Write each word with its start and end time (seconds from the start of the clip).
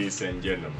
Ladies 0.00 0.22
and 0.22 0.42
gentlemen, 0.42 0.72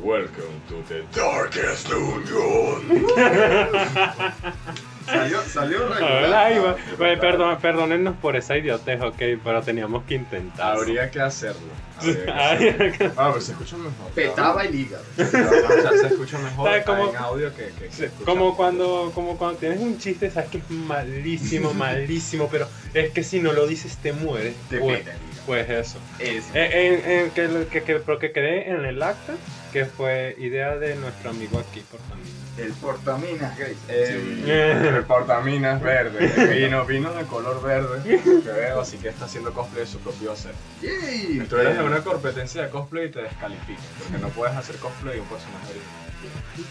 welcome 0.00 0.62
to 0.68 0.80
the 0.86 1.02
darkest 1.12 1.88
dungeon. 1.88 3.04
Salió, 5.06 5.42
salió 5.42 5.88
regular. 5.88 6.76
Bueno, 6.96 7.20
perdón, 7.20 7.58
perdónennos 7.60 8.16
por 8.16 8.36
esa 8.36 8.56
idiotez, 8.56 9.02
ok, 9.02 9.20
pero 9.42 9.60
teníamos 9.60 10.04
que 10.04 10.14
intentar. 10.14 10.76
Habría 10.76 11.10
que 11.10 11.20
hacerlo. 11.20 11.60
habría 11.98 12.24
que 12.24 12.32
Ay, 12.32 12.68
hacerlo. 12.68 13.12
Ah, 13.16 13.28
pero 13.32 13.40
se 13.40 13.52
escucha 13.52 13.76
mejor. 13.76 14.10
Petaba 14.14 14.64
el 14.64 14.74
hígado. 14.74 15.04
O 15.18 15.24
sea, 15.24 15.90
se 16.00 16.06
escucha 16.06 16.38
mejor 16.38 16.68
¿Sabes 16.68 16.86
cómo? 16.86 17.10
en 17.10 17.16
audio 17.16 17.54
que, 17.56 17.66
que 17.78 17.90
se 17.90 18.06
escucha. 18.06 18.24
Como 18.24 18.56
cuando, 18.56 19.10
como 19.16 19.36
cuando 19.36 19.58
tienes 19.58 19.80
un 19.80 19.98
chiste, 19.98 20.30
sabes 20.30 20.48
que 20.50 20.58
es 20.58 20.70
malísimo, 20.70 21.74
malísimo, 21.74 22.48
pero 22.50 22.68
es 22.94 23.10
que 23.10 23.24
si 23.24 23.40
no 23.40 23.52
lo 23.52 23.66
dices 23.66 23.96
te 23.96 24.12
mueres. 24.12 24.54
Te 24.70 24.78
pues, 24.78 25.00
hígado. 25.02 25.33
Pues 25.46 25.68
eso. 25.68 25.98
Es. 26.18 26.44
Eh, 26.54 27.02
en- 27.04 27.10
en 27.10 27.30
que, 27.30 27.66
que, 27.70 27.82
que, 27.82 27.94
pero 27.96 28.18
que 28.18 28.32
quedé 28.32 28.70
en 28.70 28.84
el 28.84 29.02
acta, 29.02 29.34
que 29.72 29.84
fue 29.84 30.34
idea 30.38 30.76
de 30.76 30.94
nuestro 30.96 31.30
amigo 31.30 31.58
aquí, 31.58 31.80
por 31.90 32.00
también. 32.00 32.34
El 32.56 32.72
portaminas, 32.74 33.58
Grace. 33.58 33.74
Eh, 33.88 34.42
Sí. 34.44 34.50
el 34.88 35.02
portaminas 35.04 35.82
verde. 35.82 36.54
Vino, 36.54 36.84
vino 36.86 37.12
de 37.12 37.24
color 37.24 37.60
verde. 37.62 38.00
Que 38.20 38.50
veo, 38.52 38.80
así 38.80 38.96
que 38.98 39.08
está 39.08 39.24
haciendo 39.24 39.52
cosplay 39.52 39.84
de 39.84 39.90
su 39.90 39.98
propio 39.98 40.36
ser. 40.36 40.52
Yay. 40.80 41.40
Tú 41.48 41.56
eres 41.56 41.76
de 41.76 41.82
una 41.82 41.98
competencia 42.02 42.62
de 42.62 42.68
cosplay 42.70 43.06
y 43.06 43.10
te 43.10 43.22
descalifican. 43.22 43.84
Porque 43.98 44.18
no 44.22 44.28
puedes 44.28 44.54
hacer 44.56 44.76
cosplay 44.76 45.16
de 45.16 45.20
un 45.22 45.26
personaje. 45.26 45.72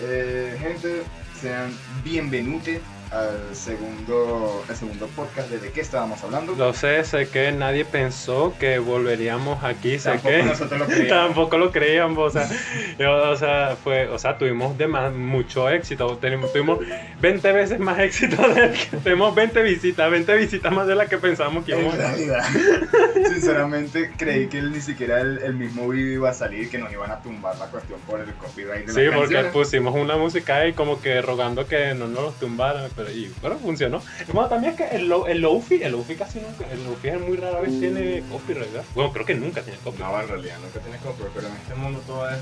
Eh, 0.01 0.57
gente, 0.59 1.03
sean 1.41 1.71
bienvenute 2.03 2.79
al 3.13 3.55
segundo, 3.55 4.63
al 4.67 4.75
segundo 4.75 5.07
podcast 5.07 5.49
de, 5.49 5.59
de 5.59 5.71
qué 5.71 5.81
estábamos 5.81 6.23
hablando. 6.23 6.55
Lo 6.55 6.73
sé, 6.73 7.03
sé 7.03 7.27
que 7.29 7.51
nadie 7.51 7.85
pensó 7.85 8.53
que 8.59 8.79
volveríamos 8.79 9.63
aquí, 9.63 9.99
sé 9.99 10.09
Tampoco 10.11 10.29
que 10.29 10.43
nosotros 10.43 10.79
lo 10.79 10.85
creíamos. 10.87 11.09
tampoco 11.27 11.57
lo 11.57 11.71
creíamos, 11.71 12.35
o 12.35 12.39
sea, 12.39 12.49
yo, 12.97 13.29
o 13.31 13.35
sea, 13.35 13.75
fue, 13.83 14.07
o 14.07 14.17
sea, 14.17 14.37
tuvimos 14.37 14.77
de 14.77 14.87
más, 14.87 15.13
mucho 15.13 15.69
éxito, 15.69 16.17
tenemos- 16.17 16.51
tuvimos 16.51 16.79
20 17.21 17.51
veces 17.51 17.79
más 17.79 17.99
éxito, 17.99 18.35
de, 18.49 18.73
tenemos 19.03 19.33
20 19.35 19.61
visitas, 19.61 20.09
20 20.09 20.35
visitas 20.35 20.71
más 20.73 20.87
de 20.87 20.95
las 20.95 21.07
que 21.07 21.17
pensábamos 21.17 21.65
que 21.65 21.71
íbamos 21.71 21.93
En 21.93 21.99
realidad, 21.99 22.43
sinceramente 23.29 24.11
creí 24.17 24.47
que 24.47 24.61
ni 24.61 24.81
siquiera 24.81 25.21
el, 25.21 25.37
el 25.39 25.53
mismo 25.53 25.87
video 25.89 26.13
iba 26.15 26.29
a 26.29 26.33
salir, 26.33 26.69
que 26.69 26.77
nos 26.77 26.91
iban 26.91 27.11
a 27.11 27.21
tumbar 27.21 27.57
la 27.57 27.67
cuestión 27.67 27.99
por 28.01 28.19
el 28.19 28.33
copyright 28.33 28.87
de 28.87 28.93
Sí, 28.93 29.01
las 29.01 29.15
porque 29.15 29.33
canciones. 29.35 29.51
pusimos 29.53 29.95
una 29.95 30.17
música 30.17 30.57
ahí 30.57 30.73
como 30.73 31.01
que 31.01 31.21
rogando 31.21 31.67
que 31.67 31.93
no 31.93 32.07
nos 32.07 32.23
los 32.23 32.39
tumbaran, 32.39 32.89
pero 32.95 33.02
y, 33.11 33.31
bueno, 33.41 33.57
funcionó. 33.59 34.01
Bueno, 34.31 34.49
también 34.49 34.73
es 34.73 34.77
que 34.79 34.95
el, 34.95 35.11
el 35.27 35.41
Lofi, 35.41 35.81
el 35.83 35.91
Lofi 35.91 36.15
casi 36.15 36.39
nunca, 36.39 36.65
el 36.71 36.83
Lofi 36.83 37.07
es 37.09 37.19
muy 37.19 37.37
rara 37.37 37.59
vez 37.59 37.79
tiene 37.79 38.23
copyright, 38.29 38.71
¿verdad? 38.71 38.85
Bueno, 38.95 39.11
creo 39.11 39.25
que 39.25 39.35
nunca 39.35 39.61
tiene 39.61 39.79
copyright. 39.83 40.11
No, 40.11 40.21
en 40.21 40.27
realidad 40.27 40.57
nunca 40.61 40.79
tienes 40.79 41.01
copyright, 41.01 41.33
pero 41.35 41.47
en 41.47 41.53
este 41.53 41.75
mundo 41.75 41.99
todo 42.05 42.29
es 42.29 42.37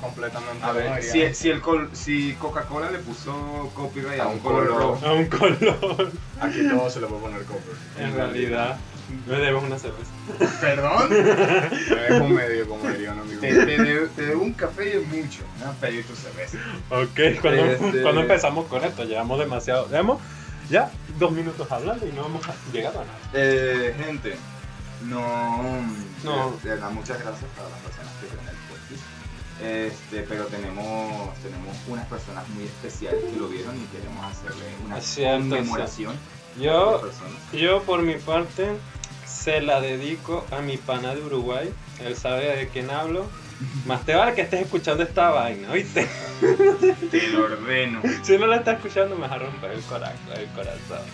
completamente. 0.00 0.64
A 0.64 0.72
ver, 0.72 1.02
si, 1.02 1.34
si, 1.34 1.50
el 1.50 1.60
col- 1.60 1.90
si 1.92 2.32
Coca-Cola 2.34 2.90
le 2.90 2.98
puso 2.98 3.70
copyright 3.74 4.20
a 4.20 4.24
A 4.24 4.28
un 4.28 4.38
color 4.38 4.98
A 5.04 5.12
un 5.12 5.26
color, 5.26 6.12
Aquí 6.40 6.60
todo 6.68 6.90
se 6.90 7.00
le 7.00 7.06
puede 7.06 7.20
poner 7.22 7.42
copyright. 7.44 7.98
en 7.98 8.14
realidad. 8.14 8.76
Me 9.26 9.36
debes 9.38 9.62
una 9.62 9.78
cerveza. 9.78 10.10
Perdón, 10.60 11.08
Es 12.08 12.20
un 12.20 12.34
medio, 12.34 12.68
como 12.68 12.88
diría 12.88 13.12
un 13.12 13.20
amigo. 13.20 13.40
te, 13.40 13.48
te 13.66 13.82
debo, 13.82 14.06
te 14.16 14.22
debo 14.26 14.42
un 14.42 14.52
café 14.52 14.88
y 14.88 14.92
es 15.02 15.06
mucho. 15.08 15.42
¿no? 15.64 15.72
Pedir 15.74 16.04
tu 16.06 16.14
cerveza. 16.14 16.58
Ok, 16.90 17.40
cuando, 17.40 17.64
Este- 17.64 18.02
cuando 18.02 18.20
empezamos 18.22 18.66
con 18.66 18.84
esto, 18.84 19.04
llevamos 19.04 19.38
demasiado. 19.38 19.88
Llevamos 19.88 20.20
ya 20.70 20.90
dos 21.18 21.32
minutos 21.32 21.70
hablando 21.70 22.06
y 22.06 22.12
no 22.12 22.26
hemos 22.26 22.42
llegado 22.72 23.00
a 23.00 23.04
nada. 23.04 23.18
Eh, 23.34 23.94
gente, 24.04 24.36
no. 25.02 25.62
No. 26.24 26.56
De 26.62 26.70
verdad, 26.70 26.90
muchas 26.90 27.20
gracias 27.20 27.50
para 27.56 27.68
las 27.68 27.78
personas 27.80 28.12
que 28.20 28.26
ven 28.34 28.48
el 28.48 28.56
podcast. 28.68 29.04
Este, 29.62 30.22
pero 30.28 30.46
tenemos, 30.46 31.34
tenemos 31.42 31.76
unas 31.88 32.06
personas 32.06 32.48
muy 32.50 32.64
especiales 32.64 33.22
que 33.24 33.38
lo 33.38 33.48
vieron 33.48 33.76
y 33.76 33.84
queremos 33.96 34.24
hacerle 34.24 34.64
una 34.84 34.98
conmemoración 35.48 36.12
a 36.14 36.60
Yo, 36.60 37.02
yo 37.52 37.82
por 37.82 38.02
mi 38.02 38.14
parte, 38.16 38.70
se 39.44 39.60
la 39.60 39.78
dedico 39.82 40.46
a 40.50 40.62
mi 40.62 40.78
pana 40.78 41.14
de 41.14 41.20
Uruguay. 41.20 41.68
Él 42.02 42.16
sabe 42.16 42.56
de 42.56 42.68
quién 42.68 42.90
hablo. 42.90 43.26
Más 43.86 44.04
te 44.04 44.14
vale 44.14 44.34
que 44.34 44.42
estés 44.42 44.62
escuchando 44.62 45.02
esta 45.02 45.30
vaina, 45.30 45.70
¿oíste? 45.70 46.08
Te 47.10 47.28
lo 47.28 47.44
ordeno. 47.44 48.00
Si 48.22 48.36
no 48.38 48.46
la 48.46 48.56
estás 48.56 48.76
escuchando, 48.76 49.14
me 49.14 49.22
vas 49.22 49.32
a 49.32 49.38
romper 49.38 49.70
el 49.72 49.80
corazón. 49.82 50.16
El 50.36 50.46
corazón. 50.48 51.06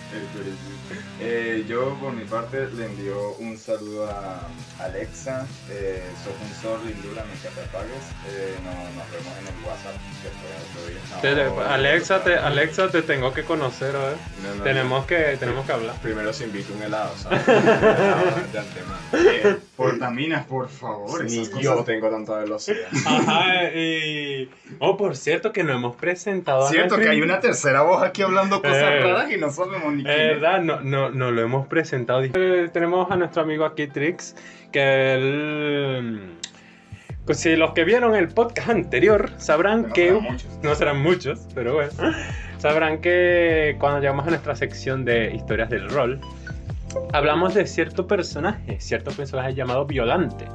Eh, 1.21 1.65
yo 1.69 1.95
por 2.01 2.13
mi 2.13 2.25
parte 2.25 2.67
le 2.75 2.87
envío 2.87 3.35
un 3.39 3.59
saludo 3.59 4.09
a 4.11 4.41
Alexa. 4.83 5.47
Eh, 5.69 6.03
sos 6.25 6.33
un 6.41 6.63
sol, 6.63 6.81
lindura, 6.87 7.23
nunca 7.25 7.49
te 7.55 7.61
apagues. 7.61 8.03
Eh, 8.29 8.57
no, 8.65 8.71
nos 8.71 9.11
vemos 9.11 9.33
en 9.39 9.47
el 9.47 9.65
WhatsApp 9.65 9.97
que 10.23 10.31
fue 10.41 10.51
otro 10.71 10.89
día. 10.89 11.45
Te- 11.45 11.51
No, 11.55 11.61
Alexa, 11.71 12.25
te, 12.25 12.35
Alexa, 12.37 12.89
te 12.91 13.03
tengo 13.03 13.33
que 13.35 13.45
conocer, 13.45 13.95
¿eh? 13.95 14.17
No, 14.43 14.55
no, 14.57 14.63
Tenemos 14.65 15.05
que, 15.07 15.37
tenemos 15.39 15.67
que 15.67 15.73
hablar. 15.73 15.97
Primero 16.01 16.33
se 16.33 16.45
invita 16.45 16.73
un 16.73 16.83
helado, 16.83 17.15
¿sabes? 17.19 17.45
de 17.47 18.59
antemano. 18.59 19.01
Eh, 19.43 19.59
portaminas, 19.77 20.47
por 20.47 20.69
favor. 20.69 21.25
Ni 21.25 21.39
esas 21.41 21.59
yo 21.61 21.71
cosas. 21.73 21.87
tengo 21.87 22.11
velocidad. 22.39 22.89
Ajá, 23.07 23.65
y... 23.75 24.49
Oh, 24.79 24.97
por 24.97 25.17
cierto 25.17 25.53
que 25.53 25.65
no 25.65 25.73
hemos 25.73 25.97
presentado 25.97 26.65
a 26.65 26.69
Cierto 26.69 26.97
que 26.97 27.09
hay 27.09 27.21
una 27.21 27.41
tercera 27.41 27.83
voz 27.83 28.03
aquí 28.03 28.23
hablando 28.23 28.63
cosas 28.63 28.83
Eh, 28.83 29.01
raras 29.01 29.31
y 29.31 29.37
no 29.37 29.51
sabemos 29.51 29.93
ni 29.93 30.05
quién 30.05 30.19
es. 30.19 30.41
verdad, 30.41 30.61
no, 30.63 30.81
no, 30.81 31.11
no 31.11 31.31
lo 31.31 31.43
hemos 31.43 31.67
presentado. 31.67 32.23
Eh, 32.23 32.71
tenemos 32.73 33.11
a 33.11 33.17
nuestro 33.17 33.43
amigo 33.43 33.65
aquí, 33.65 33.87
Trix, 33.87 34.35
que 34.73 35.15
él... 35.15 36.37
Pues 37.27 37.39
si 37.41 37.55
los 37.55 37.73
que 37.73 37.85
vieron 37.85 38.17
el 38.17 38.29
podcast 38.29 38.71
anterior 38.71 39.31
sabrán 39.37 39.83
No 39.83 39.93
que... 39.93 40.09
serán 40.09 40.23
muchos. 40.23 40.59
No 40.63 40.75
serán 40.75 41.03
muchos, 41.03 41.47
pero 41.55 41.75
bueno. 41.75 41.91
Sabrán 42.59 43.01
que 43.01 43.77
cuando 43.79 44.01
llegamos 44.01 44.27
a 44.27 44.31
nuestra 44.31 44.57
sección 44.57 45.05
de 45.05 45.33
historias 45.35 45.71
del 45.71 45.89
rol, 45.91 46.21
hablamos 47.13 47.55
de 47.55 47.67
cierto 47.67 48.07
personaje, 48.07 48.81
cierto 48.81 49.13
personaje 49.13 49.55
llamado 49.55 49.87
Violante. 49.87 50.47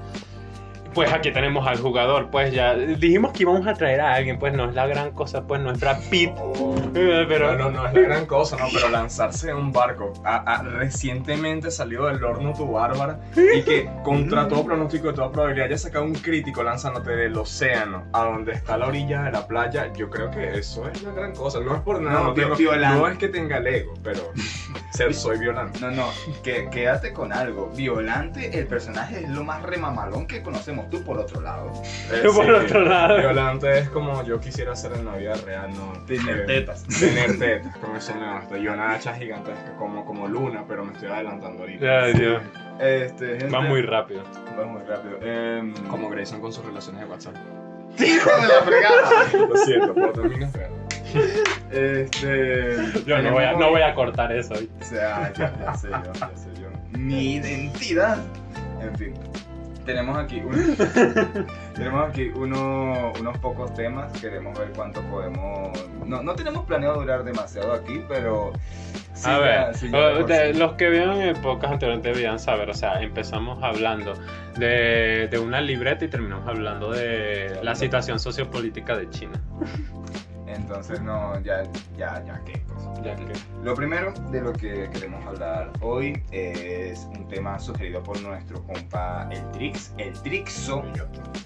Pues 0.95 1.11
aquí 1.11 1.31
tenemos 1.31 1.67
al 1.67 1.77
jugador, 1.77 2.29
pues 2.31 2.53
ya 2.53 2.73
dijimos 2.73 3.33
que 3.33 3.43
íbamos 3.43 3.67
a 3.67 3.73
traer 3.73 3.99
a 3.99 4.13
alguien, 4.13 4.39
pues 4.39 4.53
no 4.53 4.63
es 4.69 4.73
la 4.73 4.87
gran 4.87 5.11
cosa, 5.11 5.45
pues 5.45 5.59
no 5.61 5.71
es 5.71 5.79
Brad 5.79 5.99
Pitt, 6.09 6.31
eh, 6.95 7.25
pero... 7.27 7.51
No, 7.57 7.65
no, 7.69 7.71
no 7.81 7.87
es 7.87 7.93
la 7.93 7.99
gran 8.01 8.25
cosa, 8.25 8.55
no, 8.57 8.65
pero 8.73 8.87
lanzarse 8.87 9.49
en 9.49 9.57
un 9.57 9.71
barco. 9.73 10.13
a- 10.23 10.37
a- 10.37 10.63
recientemente 10.63 11.69
salió 11.69 12.05
del 12.05 12.23
horno 12.23 12.53
tu 12.53 12.71
bárbara 12.71 13.19
y 13.35 13.61
que 13.63 13.89
contra 14.03 14.47
todo 14.47 14.63
pronóstico 14.63 15.07
de 15.09 15.13
toda 15.13 15.31
probabilidad 15.31 15.69
ya 15.69 15.77
sacado 15.77 16.05
un 16.05 16.13
crítico 16.13 16.63
lanzándote 16.63 17.11
del 17.15 17.37
océano 17.37 18.05
a 18.13 18.23
donde 18.23 18.53
está 18.53 18.77
la 18.77 18.87
orilla 18.87 19.23
de 19.23 19.31
la 19.33 19.45
playa. 19.45 19.91
Yo 19.93 20.09
creo 20.09 20.31
que 20.31 20.57
eso 20.57 20.87
es 20.87 21.03
la 21.03 21.11
gran 21.11 21.33
cosa. 21.35 21.59
No 21.59 21.75
es 21.75 21.81
por 21.81 22.01
nada, 22.01 22.19
No, 22.19 22.23
no, 22.29 22.33
tengo- 22.33 22.55
no 22.95 23.07
es 23.09 23.17
que 23.17 23.27
tenga 23.27 23.57
el 23.57 23.67
ego, 23.67 23.93
pero 24.03 24.31
ser, 24.93 25.13
soy 25.13 25.37
violante. 25.39 25.79
No, 25.81 25.91
no, 25.91 26.07
que, 26.43 26.69
quédate 26.69 27.11
con 27.11 27.33
algo. 27.33 27.69
Violante, 27.75 28.57
el 28.57 28.67
personaje 28.67 29.23
es 29.25 29.29
lo 29.29 29.43
más 29.43 29.61
remamalón 29.61 30.25
que 30.27 30.41
conocemos. 30.41 30.84
Tú 30.89 31.03
por 31.03 31.17
otro 31.19 31.41
lado. 31.41 31.71
Eh, 32.11 32.21
Yo 32.23 32.33
por 32.33 32.45
sí, 32.45 32.51
otro 32.51 32.81
lado. 32.85 33.17
Violante 33.17 33.79
es 33.79 33.89
como 33.89 34.23
yo 34.23 34.39
quisiera 34.39 34.75
ser 34.75 34.93
en 34.93 35.05
la 35.05 35.15
vida 35.15 35.33
real, 35.45 35.71
¿no? 35.73 35.93
Tener 36.05 36.41
Eh, 36.41 36.43
tetas. 36.45 36.83
Tener 36.87 37.37
tetas, 37.39 37.75
con 37.77 37.95
eso 37.95 38.13
me 38.15 38.25
basta. 38.25 38.57
Y 38.57 38.67
una 38.67 38.93
hacha 38.93 39.13
gigantesca 39.15 39.75
como, 39.77 40.05
como 40.05 40.27
luna, 40.27 40.63
pero 40.67 40.85
me 40.85 40.93
estoy 40.93 41.09
adelantando 41.09 41.61
ahorita. 41.63 42.03
Ay, 42.03 42.13
Dios. 42.13 42.41
Este, 42.79 43.27
gente, 43.39 43.47
Va 43.47 43.61
muy 43.61 43.81
rápido. 43.81 44.23
va 44.59 44.65
muy 44.65 44.81
rápido. 44.83 45.17
Em, 45.21 45.73
Como 45.87 46.09
Grayson 46.09 46.41
con 46.41 46.51
sus 46.53 46.65
relaciones 46.65 47.01
de 47.01 47.07
WhatsApp. 47.07 47.35
¡Hijo 47.97 48.29
de 48.41 48.47
la 48.47 48.61
fregada! 48.63 49.47
Lo 49.47 49.55
siento, 49.57 49.93
pero 49.93 50.23
real. 50.23 50.71
Este. 51.71 52.75
Yo 53.05 53.21
no 53.21 53.31
voy 53.31 53.43
a, 53.43 53.53
no 53.53 53.69
voy 53.69 53.81
a 53.81 53.93
cortar 53.95 54.31
eso. 54.33 54.53
O 54.53 54.83
sea, 54.83 55.31
ya, 55.33 55.53
ya 55.59 55.73
sé 55.75 55.89
yo, 55.89 56.13
ya 56.13 56.31
sé 56.35 56.49
yo. 56.61 56.67
Mi 56.97 57.35
identidad. 57.35 58.17
En 58.81 58.97
fin. 58.97 59.13
Tenemos 59.85 60.17
aquí, 60.17 60.39
un- 60.41 60.75
tenemos 61.75 62.09
aquí 62.09 62.31
uno- 62.35 63.13
unos 63.19 63.37
pocos 63.37 63.73
temas. 63.75 64.11
Queremos 64.19 64.57
ver 64.57 64.71
cuánto 64.75 65.01
podemos. 65.03 65.69
No, 66.05 66.23
no 66.23 66.33
tenemos 66.35 66.65
planeado 66.65 66.99
durar 67.01 67.23
demasiado 67.23 67.71
aquí, 67.73 68.01
pero. 68.07 68.51
sí 69.13 69.29
a 69.29 69.33
ya- 69.33 69.39
ver, 69.39 69.75
sí 69.75 69.87
de- 69.89 70.53
sí. 70.53 70.59
los 70.59 70.73
que 70.73 70.89
vieron 70.89 71.21
el 71.21 71.35
podcast 71.35 71.73
anterior 71.73 72.01
debían 72.01 72.39
saber, 72.39 72.69
o 72.69 72.73
sea, 72.73 73.01
empezamos 73.01 73.63
hablando 73.63 74.13
de, 74.57 75.27
de 75.29 75.39
una 75.39 75.61
libreta 75.61 76.05
y 76.05 76.07
terminamos 76.07 76.47
hablando 76.47 76.91
de 76.91 77.59
la 77.61 77.75
situación 77.75 78.19
sociopolítica 78.19 78.97
de 78.97 79.09
China. 79.09 79.39
Entonces, 80.55 81.01
no, 81.01 81.39
ya, 81.41 81.63
ya, 81.97 82.23
ya, 82.25 82.41
qué 82.45 82.61
cosa. 82.63 82.93
Ya 83.03 83.15
que, 83.15 83.25
Lo 83.63 83.75
primero 83.75 84.13
de 84.31 84.41
lo 84.41 84.53
que 84.53 84.89
queremos 84.91 85.23
hablar 85.25 85.71
hoy 85.81 86.21
es 86.31 87.07
un 87.15 87.27
tema 87.27 87.59
sugerido 87.59 88.01
por 88.01 88.19
nuestro 88.21 88.63
compa 88.65 89.27
el 89.31 89.51
Trix, 89.51 89.93
el 89.97 90.13
Trixo, 90.21 90.83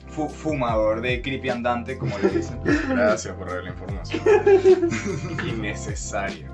fu- 0.08 0.30
fumador 0.30 1.02
de 1.02 1.22
creepy 1.22 1.50
andante, 1.50 1.98
como 1.98 2.18
le 2.20 2.30
dicen. 2.30 2.60
Gracias 2.90 3.34
por 3.36 3.52
la 3.64 3.70
información. 3.70 4.22
Innecesaria. 5.48 6.48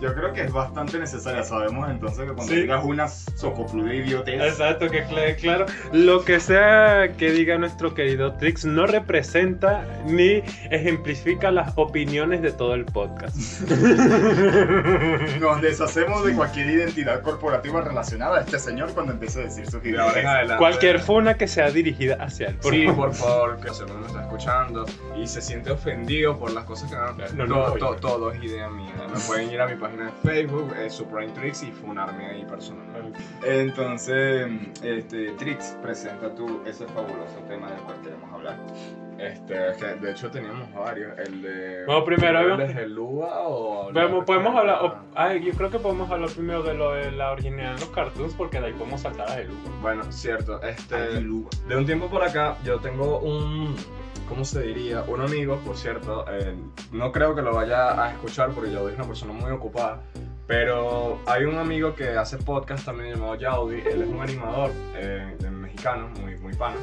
Yo 0.00 0.14
creo 0.14 0.32
que 0.32 0.42
es 0.42 0.52
bastante 0.52 0.98
necesaria. 0.98 1.42
Sabemos 1.44 1.88
entonces 1.90 2.28
que 2.28 2.34
cuando 2.34 2.52
Sí. 2.52 2.60
digas 2.62 2.84
una 2.84 3.08
socopluda 3.08 3.94
idiotez, 3.94 4.40
Exacto, 4.42 4.88
que 4.90 5.04
cl- 5.06 5.36
claro, 5.40 5.66
lo 5.92 6.24
que 6.24 6.40
sea 6.40 7.12
que 7.16 7.30
diga 7.30 7.58
nuestro 7.58 7.94
querido 7.94 8.34
Trix 8.34 8.64
no 8.64 8.86
representa 8.86 9.84
ni 10.06 10.42
ejemplifica 10.70 11.50
las 11.50 11.72
opiniones 11.76 12.42
de 12.42 12.52
todo 12.52 12.74
el 12.74 12.84
podcast. 12.84 13.36
nos 15.40 15.60
deshacemos 15.62 16.24
de 16.24 16.34
cualquier 16.34 16.70
identidad 16.70 17.22
corporativa 17.22 17.80
relacionada 17.80 18.38
a 18.38 18.40
este 18.40 18.58
señor 18.58 18.92
cuando 18.92 19.12
empiece 19.12 19.40
a 19.40 19.44
decir 19.44 19.66
sus 19.70 19.84
ideas. 19.84 20.14
Cualquier 20.58 21.00
funa 21.00 21.34
que 21.34 21.48
sea 21.48 21.70
dirigida 21.70 22.16
hacia 22.20 22.48
él. 22.48 22.56
por 22.56 22.72
sí, 22.72 22.86
favor. 22.86 23.06
por 23.08 23.14
favor, 23.14 23.60
que 23.60 23.70
si 23.74 23.80
alguno 23.82 24.00
me 24.00 24.06
está 24.06 24.22
escuchando 24.22 24.86
y 25.16 25.26
se 25.26 25.40
siente 25.40 25.70
ofendido 25.70 26.38
por 26.38 26.52
las 26.52 26.64
cosas 26.64 26.90
que 26.90 26.96
No, 27.36 27.46
no, 27.46 27.72
to- 27.72 27.78
no, 27.78 27.88
oye. 27.88 28.00
todo 28.00 28.32
es 28.32 28.42
idea 28.42 28.68
mía. 28.68 28.92
Me 29.12 29.18
pueden 29.20 29.50
ir 29.50 29.60
a 29.60 29.66
mi 29.66 29.76
página 29.76 29.87
de 29.96 30.10
Facebook, 30.22 30.74
eh, 30.76 30.90
Supreme 30.90 31.32
Tricks, 31.32 31.62
y 31.62 31.72
funarme 31.72 32.26
ahí 32.26 32.44
personalmente. 32.44 33.18
Entonces, 33.44 34.46
este, 34.82 35.32
Trix, 35.32 35.76
presenta 35.82 36.34
tú 36.34 36.62
ese 36.66 36.86
fabuloso 36.86 37.38
tema 37.48 37.70
del 37.70 37.80
cual 37.80 38.00
queremos 38.02 38.32
hablar. 38.32 38.37
Este, 39.18 39.54
que 39.80 39.86
de 40.00 40.12
hecho 40.12 40.30
teníamos 40.30 40.72
varios. 40.72 41.18
El 41.18 41.42
de. 41.42 41.84
Bueno, 41.86 42.04
primero, 42.04 42.40
¿El 42.54 42.56
de 42.68 42.72
Gelúa 42.72 43.48
o.? 43.48 43.88
hablar 43.88 44.04
Podemos, 44.06 44.24
podemos 44.24 44.52
de- 44.52 44.58
hablar, 44.60 44.78
o- 44.84 44.94
ay, 45.16 45.42
yo 45.44 45.52
creo 45.54 45.70
que 45.70 45.78
podemos 45.80 46.08
hablar 46.08 46.30
primero 46.30 46.62
de 46.62 46.74
lo 46.74 46.92
de 46.92 47.10
la 47.10 47.32
originalidad 47.32 47.74
de 47.74 47.80
los 47.80 47.88
cartoons 47.88 48.34
porque 48.34 48.60
de 48.60 48.66
ahí 48.66 48.72
podemos 48.74 49.00
saltar 49.00 49.28
a 49.28 49.40
Helu. 49.40 49.54
Bueno, 49.82 50.04
cierto. 50.12 50.62
Este. 50.62 50.96
De 50.96 51.76
un 51.76 51.84
tiempo 51.86 52.06
por 52.08 52.22
acá, 52.22 52.56
yo 52.64 52.78
tengo 52.78 53.18
un. 53.18 53.74
¿Cómo 54.28 54.44
se 54.44 54.62
diría? 54.62 55.02
Un 55.08 55.20
amigo, 55.22 55.56
por 55.64 55.76
cierto. 55.76 56.24
eh, 56.30 56.54
no 56.92 57.10
creo 57.10 57.34
que 57.34 57.42
lo 57.42 57.54
vaya 57.54 58.00
a 58.00 58.12
escuchar 58.12 58.50
porque 58.50 58.70
yo 58.70 58.80
soy 58.84 58.94
una 58.94 59.04
persona 59.04 59.32
muy 59.32 59.50
ocupada. 59.50 60.00
Pero 60.46 61.18
hay 61.26 61.44
un 61.44 61.58
amigo 61.58 61.94
que 61.94 62.10
hace 62.10 62.36
podcast 62.38 62.84
también 62.86 63.14
llamado 63.14 63.34
Yaudi. 63.34 63.80
Él 63.80 64.02
es 64.02 64.08
un 64.08 64.20
animador 64.20 64.70
eh, 64.94 65.34
mexicano, 65.50 66.08
muy, 66.22 66.36
muy 66.36 66.54
pana. 66.54 66.76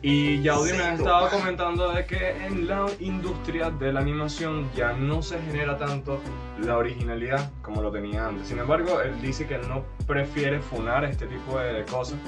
Y 0.00 0.40
Yaudi 0.42 0.72
me 0.72 0.82
ha 0.82 0.94
estado 0.94 1.28
comentando 1.28 1.92
de 1.92 2.06
que 2.06 2.30
en 2.46 2.68
la 2.68 2.86
industria 3.00 3.70
de 3.70 3.92
la 3.92 4.00
animación 4.00 4.70
ya 4.76 4.92
no 4.92 5.22
se 5.22 5.40
genera 5.40 5.76
tanto 5.76 6.20
la 6.62 6.78
originalidad 6.78 7.50
como 7.62 7.82
lo 7.82 7.90
tenía 7.90 8.26
antes. 8.26 8.48
Sin 8.48 8.58
embargo, 8.58 9.00
él 9.00 9.20
dice 9.20 9.46
que 9.46 9.56
él 9.56 9.68
no 9.68 9.84
prefiere 10.06 10.60
funar 10.60 11.04
este 11.04 11.26
tipo 11.26 11.58
de 11.58 11.84
cosas, 11.84 12.18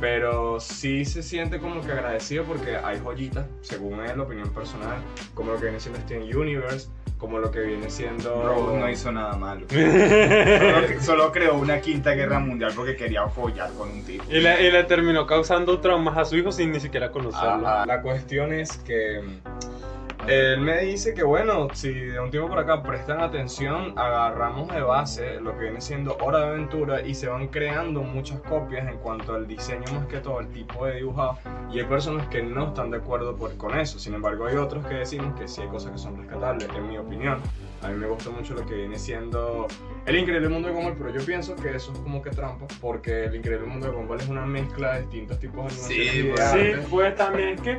pero 0.00 0.58
sí 0.58 1.04
se 1.04 1.22
siente 1.22 1.60
como 1.60 1.80
que 1.82 1.92
agradecido 1.92 2.44
porque 2.44 2.76
hay 2.76 2.98
joyitas, 2.98 3.46
según 3.60 4.00
él, 4.00 4.18
opinión 4.18 4.48
personal, 4.50 4.98
como 5.34 5.52
lo 5.52 5.58
que 5.58 5.64
viene 5.64 5.78
siendo 5.78 6.00
Steven 6.00 6.36
Universe, 6.36 6.88
como 7.20 7.38
lo 7.38 7.50
que 7.50 7.60
viene 7.60 7.90
siendo... 7.90 8.42
Rose 8.42 8.78
no 8.78 8.90
hizo 8.90 9.12
nada 9.12 9.36
malo. 9.36 9.66
Solo, 9.70 11.02
solo 11.02 11.32
creó 11.32 11.54
una 11.54 11.80
quinta 11.80 12.12
guerra 12.12 12.38
mundial 12.38 12.72
porque 12.74 12.96
quería 12.96 13.28
follar 13.28 13.70
con 13.74 13.90
un 13.90 14.02
tipo. 14.04 14.24
Y 14.28 14.40
le, 14.40 14.66
y 14.66 14.70
le 14.70 14.84
terminó 14.84 15.26
causando 15.26 15.80
traumas 15.80 16.16
a 16.16 16.24
su 16.24 16.36
hijo 16.36 16.50
sin 16.50 16.72
ni 16.72 16.80
siquiera 16.80 17.12
conocerlo. 17.22 17.68
Ah, 17.68 17.84
la 17.86 18.02
cuestión 18.02 18.52
es 18.52 18.76
que 18.78 19.20
mm, 19.20 20.28
él 20.28 20.60
me 20.60 20.78
dice 20.82 21.14
que 21.14 21.22
bueno, 21.22 21.68
si 21.72 21.92
de 21.92 22.20
un 22.20 22.30
tiempo 22.30 22.48
por 22.48 22.58
acá 22.58 22.82
prestan 22.82 23.20
atención, 23.20 23.98
agarramos 23.98 24.68
de 24.68 24.82
base 24.82 25.40
lo 25.40 25.56
que 25.56 25.64
viene 25.64 25.80
siendo 25.80 26.16
Hora 26.20 26.40
de 26.40 26.46
Aventura 26.46 27.02
y 27.02 27.14
se 27.14 27.28
van 27.28 27.48
creando 27.48 28.02
muchas 28.02 28.40
copias 28.40 28.86
en 28.86 28.98
cuanto 28.98 29.34
al 29.34 29.46
diseño 29.46 29.84
más 29.92 30.06
que 30.06 30.18
todo, 30.18 30.40
el 30.40 30.48
tipo 30.48 30.86
de 30.86 30.96
dibujado. 30.96 31.38
Y 31.72 31.78
hay 31.78 31.86
personas 31.86 32.26
que 32.28 32.42
no 32.42 32.68
están 32.68 32.90
de 32.90 32.98
acuerdo 32.98 33.34
por, 33.36 33.56
con 33.56 33.78
eso. 33.78 33.98
Sin 33.98 34.14
embargo, 34.14 34.46
hay 34.46 34.56
otros 34.56 34.86
que 34.86 34.94
decimos 34.94 35.38
que 35.38 35.48
sí 35.48 35.62
hay 35.62 35.68
cosas 35.68 35.92
que 35.92 35.98
son 35.98 36.18
rescatables, 36.18 36.68
en 36.76 36.88
mi 36.88 36.98
opinión. 36.98 37.40
A 37.82 37.88
mí 37.88 37.94
me 37.96 38.06
gusta 38.06 38.28
mucho 38.30 38.52
lo 38.54 38.66
que 38.66 38.74
viene 38.74 38.98
siendo 38.98 39.66
El 40.04 40.18
Increíble 40.18 40.48
Mundo 40.50 40.68
de 40.68 40.74
Gumball, 40.74 40.94
pero 40.98 41.10
yo 41.14 41.24
pienso 41.24 41.56
que 41.56 41.74
eso 41.74 41.92
es 41.92 41.98
como 42.00 42.20
que 42.20 42.28
trampa, 42.30 42.66
porque 42.80 43.24
El 43.24 43.36
Increíble 43.36 43.66
Mundo 43.66 43.86
de 43.86 43.92
Gumball 43.94 44.20
es 44.20 44.28
una 44.28 44.44
mezcla 44.44 44.94
de 44.94 45.00
distintos 45.02 45.38
tipos 45.38 45.64
de 45.88 45.94
Sí, 45.94 46.08
animaciones. 46.08 46.72
pues, 46.72 46.82
Sí, 46.84 46.88
pues 46.90 47.14
también 47.16 47.48
es 47.50 47.60
que 47.62 47.78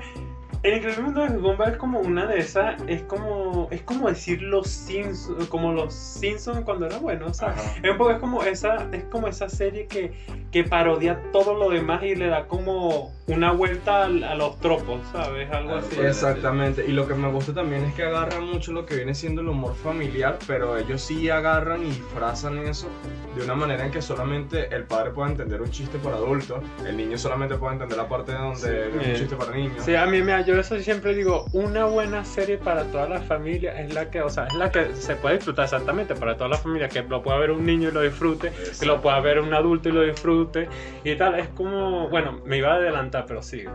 el 0.64 0.78
increíble 0.78 1.04
mundo 1.04 1.22
de 1.24 1.38
Gumball 1.38 1.72
es 1.72 1.78
como 1.78 2.00
una 2.00 2.26
de 2.28 2.40
esas, 2.40 2.82
es 2.88 3.02
como, 3.04 3.68
es 3.72 3.82
como 3.82 4.08
decir 4.10 4.42
los 4.44 4.68
Simpsons, 4.68 5.48
como 5.48 5.72
los 5.74 5.94
Simpsons 5.94 6.62
cuando 6.64 6.86
era 6.86 6.98
bueno, 6.98 7.28
o 7.28 7.34
sea, 7.34 7.50
Ajá. 7.50 7.62
es 7.82 7.90
un 7.92 7.98
poco 7.98 8.12
es 8.12 8.18
como 8.20 8.44
esa, 8.44 8.88
es 8.92 9.04
como 9.06 9.28
esa 9.28 9.50
serie 9.50 9.88
que, 9.88 10.14
que 10.52 10.64
parodia 10.64 11.20
todo 11.32 11.56
lo 11.56 11.70
demás 11.72 12.04
y 12.04 12.14
le 12.16 12.28
da 12.28 12.48
como 12.48 13.12
una 13.28 13.52
vuelta 13.54 14.04
al- 14.04 14.24
a, 14.24 14.36
los 14.36 14.60
tropos, 14.60 15.00
¿sabes? 15.12 15.50
Algo 15.52 15.76
así. 15.78 16.00
Exactamente, 16.00 16.86
y 16.88 16.92
lo 16.92 17.08
que 17.08 17.16
me 17.16 17.32
gusta 17.32 17.54
también 17.54 17.84
es 17.86 17.94
que 17.96 18.04
agarran 18.04 18.44
mucho 18.46 18.72
lo 18.72 18.86
que 18.86 18.96
viene 18.96 19.16
siendo 19.16 19.42
el 19.42 19.48
humor 19.48 19.74
familiar, 19.76 20.38
pero 20.46 20.78
ellos 20.78 21.02
sí 21.02 21.30
agarran 21.30 21.82
y 21.84 21.88
disfrazan 21.90 22.60
eso 22.60 22.88
de 23.36 23.44
una 23.46 23.56
manera 23.56 23.86
en 23.86 23.92
que 23.92 24.02
solamente 24.02 24.68
el 24.76 24.84
padre 24.84 25.12
puede 25.12 25.32
entender 25.32 25.62
un 25.62 25.72
chiste 25.72 25.98
para 26.00 26.18
adultos, 26.18 26.60
el 26.86 26.98
niño 26.98 27.18
solamente 27.18 27.56
puede 27.56 27.74
entender 27.74 27.98
la 27.98 28.08
parte 28.10 28.34
donde 28.34 28.60
Sí. 28.60 28.68
es 29.00 29.08
un 29.08 29.16
chiste 29.16 29.36
para 29.38 29.52
niños. 29.56 29.84
Sí, 29.86 29.96
a 29.96 30.06
mí 30.06 30.22
me, 30.22 30.34
yo 30.52 30.60
eso 30.60 30.78
siempre 30.80 31.16
digo, 31.16 31.46
una 31.54 31.86
buena 31.86 32.26
serie 32.26 32.58
para 32.58 32.84
toda 32.86 33.08
la 33.08 33.22
familia 33.22 33.80
es 33.80 33.94
la 33.94 34.10
que, 34.10 34.22
o 34.22 34.30
sea, 34.30 34.48
es 34.48 34.54
la 34.56 34.70
que 34.70 34.94
se 34.96 35.16
puede 35.16 35.36
disfrutar 35.36 35.66
exactamente 35.66 36.14
para 36.14 36.36
toda 36.36 36.50
la 36.50 36.58
familia, 36.58 36.90
que 36.90 37.02
lo 37.04 37.22
pueda 37.24 37.38
ver 37.38 37.52
un 37.52 37.66
niño 37.66 37.90
y 37.90 37.92
lo 37.92 38.02
disfrute, 38.02 38.52
que 38.78 38.86
lo 38.86 39.02
pueda 39.02 39.20
ver 39.22 39.40
un 39.40 39.54
adulto 39.54 39.90
y 39.90 39.92
lo 39.94 40.02
disfrute 40.02 40.68
y 41.04 41.16
tal, 41.16 41.40
es 41.40 41.48
como, 41.50 42.10
bueno, 42.10 42.42
me 42.46 42.58
iba 42.58 42.74
a 42.74 42.76
adelantar, 42.76 43.26
pero 43.28 43.42
sigue. 43.42 43.70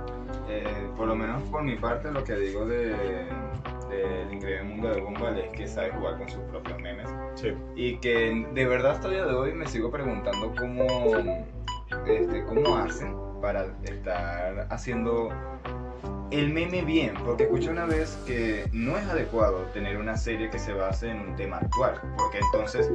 Eh, 0.48 0.64
por 0.96 1.08
lo 1.08 1.16
menos 1.16 1.42
por 1.44 1.62
mi 1.62 1.76
parte, 1.76 2.10
lo 2.10 2.22
que 2.22 2.34
digo 2.36 2.66
de, 2.66 2.88
de 3.88 4.22
El 4.22 4.34
Increíble 4.34 4.64
Mundo 4.64 4.90
de 4.90 5.00
Gumball 5.00 5.38
es 5.38 5.48
que 5.50 5.66
sabe 5.66 5.90
jugar 5.92 6.18
con 6.18 6.28
sus 6.28 6.42
propios 6.44 6.78
memes. 6.80 7.08
Sí. 7.36 7.54
Y 7.74 7.96
que 7.98 8.46
de 8.52 8.66
verdad 8.66 8.92
hasta 8.92 9.08
el 9.08 9.14
día 9.14 9.24
de 9.24 9.34
hoy 9.34 9.52
me 9.54 9.66
sigo 9.66 9.90
preguntando 9.90 10.54
cómo, 10.56 10.86
este, 12.06 12.44
cómo 12.44 12.76
hacen 12.76 13.25
para 13.40 13.66
estar 13.84 14.66
haciendo 14.70 15.28
el 16.30 16.52
meme 16.52 16.82
bien. 16.82 17.14
Porque 17.24 17.44
escuché 17.44 17.70
una 17.70 17.86
vez 17.86 18.18
que 18.26 18.68
no 18.72 18.96
es 18.96 19.06
adecuado 19.08 19.58
tener 19.72 19.96
una 19.98 20.16
serie 20.16 20.50
que 20.50 20.58
se 20.58 20.72
base 20.72 21.10
en 21.10 21.20
un 21.20 21.36
tema 21.36 21.58
actual. 21.58 21.94
Porque 22.16 22.38
entonces 22.38 22.90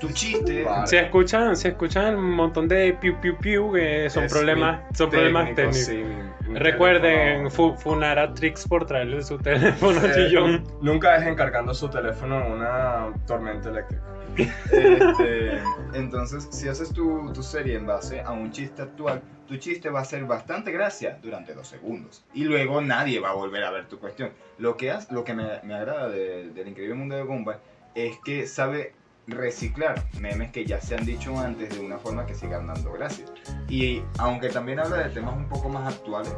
tu 0.00 0.08
chiste... 0.10 0.62
Vale. 0.64 0.86
Se 0.86 0.98
escuchan, 1.00 1.56
se 1.56 1.68
escuchan 1.68 2.16
un 2.16 2.30
montón 2.32 2.68
de 2.68 2.92
piu 3.00 3.18
piu 3.20 3.36
piu 3.38 3.72
que 3.72 4.10
son 4.10 4.24
Es 4.24 4.32
problemas, 4.32 4.80
son 4.94 5.08
problemas 5.10 5.54
técnico, 5.54 5.70
técnicos. 5.72 5.86
sí, 5.86 6.52
Recuerden 6.52 7.50
fu- 7.50 7.74
funar 7.76 8.18
a 8.18 8.32
Trix 8.34 8.68
por 8.68 8.86
traerle 8.86 9.22
su 9.22 9.38
teléfono 9.38 10.00
Eh, 10.04 10.12
sillón. 10.14 10.64
Nunca 10.82 11.18
dejen 11.18 11.34
cargando 11.34 11.72
su 11.74 11.88
teléfono 11.88 12.44
en 12.44 12.52
una 12.52 13.06
tormenta 13.26 13.70
eléctrica. 13.70 14.02
Este, 14.36 15.62
entonces, 15.94 16.48
si 16.50 16.68
haces 16.68 16.92
tu, 16.92 17.32
serie 17.42 17.76
en 17.76 17.86
base 17.86 18.20
a 18.20 18.32
un 18.32 18.50
chiste 18.50 18.82
actual, 18.82 19.22
tu 19.46 19.56
chiste 19.56 19.88
va 19.90 20.00
a 20.00 20.04
ser 20.04 20.24
bastante 20.24 20.72
gracia 20.72 21.18
durante 21.22 21.54
dos 21.54 21.68
segundos. 21.68 22.24
Y 22.34 22.44
luego 22.44 22.80
nadie 22.80 23.20
va 23.20 23.30
a 23.30 23.34
volver 23.34 23.64
a 23.64 23.70
ver 23.70 23.88
tu 23.88 23.98
cuestión. 23.98 24.32
Lo 24.58 24.76
que, 24.76 24.90
has- 24.90 25.10
lo 25.10 25.24
que 25.24 25.34
me, 25.34 25.44
agrada 25.74 26.08
de- 26.08 26.50
del 26.50 26.68
increíble 26.68 26.94
mundo 26.96 27.16
de 27.16 27.22
Gumball 27.22 27.58
es 27.94 28.18
que 28.24 28.46
sabe 28.46 28.94
reciclar 29.26 30.04
memes 30.20 30.52
que 30.52 30.64
ya 30.64 30.80
se 30.80 30.94
han 30.94 31.04
dicho 31.04 31.36
antes 31.38 31.70
de 31.76 31.84
una 31.84 31.98
forma 31.98 32.26
que 32.26 32.34
sigan 32.34 32.66
dando 32.66 32.92
gracia. 32.92 33.24
Y 33.68 34.02
aunque 34.18 34.48
también 34.50 34.78
habla 34.80 34.98
de 34.98 35.10
temas 35.10 35.36
un 35.36 35.48
poco 35.48 35.68
más 35.68 35.94
actuales, 35.94 36.32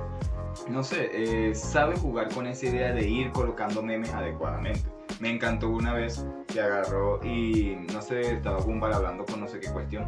no 0.69 0.83
sé, 0.83 1.11
eh, 1.13 1.55
sabe 1.55 1.97
jugar 1.97 2.29
con 2.33 2.47
esa 2.47 2.67
idea 2.67 2.93
de 2.93 3.07
ir 3.09 3.31
colocando 3.33 3.83
memes 3.83 4.13
adecuadamente. 4.13 4.98
Me 5.21 5.31
encantó 5.31 5.69
una 5.71 5.95
vez 5.95 6.25
que 6.47 6.61
agarró 6.61 7.25
y 7.25 7.77
no 7.93 8.01
sé, 8.03 8.35
estaba 8.35 8.61
Gumball 8.61 8.93
hablando 8.93 9.25
con 9.25 9.41
no 9.41 9.49
sé 9.49 9.59
qué 9.59 9.71
cuestión. 9.71 10.07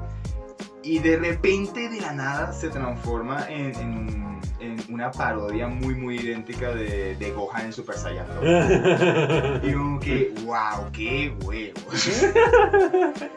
Y 0.90 0.98
de 0.98 1.16
repente 1.18 1.88
de 1.88 2.00
la 2.00 2.12
nada 2.12 2.52
se 2.52 2.68
transforma 2.68 3.46
en, 3.48 3.74
en 3.76 3.88
un- 3.98 4.30
en 4.60 4.76
una 4.92 5.10
parodia 5.10 5.68
muy 5.68 5.94
muy 5.94 6.16
idéntica 6.18 6.74
de, 6.74 7.14
de 7.16 7.30
Gohan 7.32 7.66
en 7.66 7.72
Super 7.72 7.96
Saiyan 7.96 8.26
2. 9.62 9.62
Y 9.64 9.72
como 9.72 9.98
que, 10.00 10.34
wow, 10.44 10.90
qué 10.92 11.32
huevos. 11.44 12.20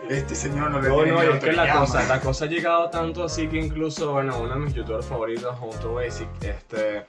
Este 0.10 0.36
señor 0.36 0.70
no 0.72 0.82
le 0.82 0.90
No, 0.90 0.96
tiene 0.98 1.12
no, 1.12 1.22
es 1.22 1.44
que 1.44 1.54
la 1.54 1.80
cosa, 1.80 2.04
la 2.08 2.20
cosa 2.20 2.46
ha 2.46 2.48
llegado 2.50 2.90
tanto 2.90 3.24
así 3.24 3.48
que 3.48 3.58
incluso, 3.58 4.12
bueno, 4.12 4.38
uno 4.40 4.54
de 4.56 4.60
mis 4.60 4.74
youtubers 4.74 5.06
favoritos, 5.06 5.56
Junto 5.60 5.94
Basic, 5.94 6.28
este, 6.42 7.06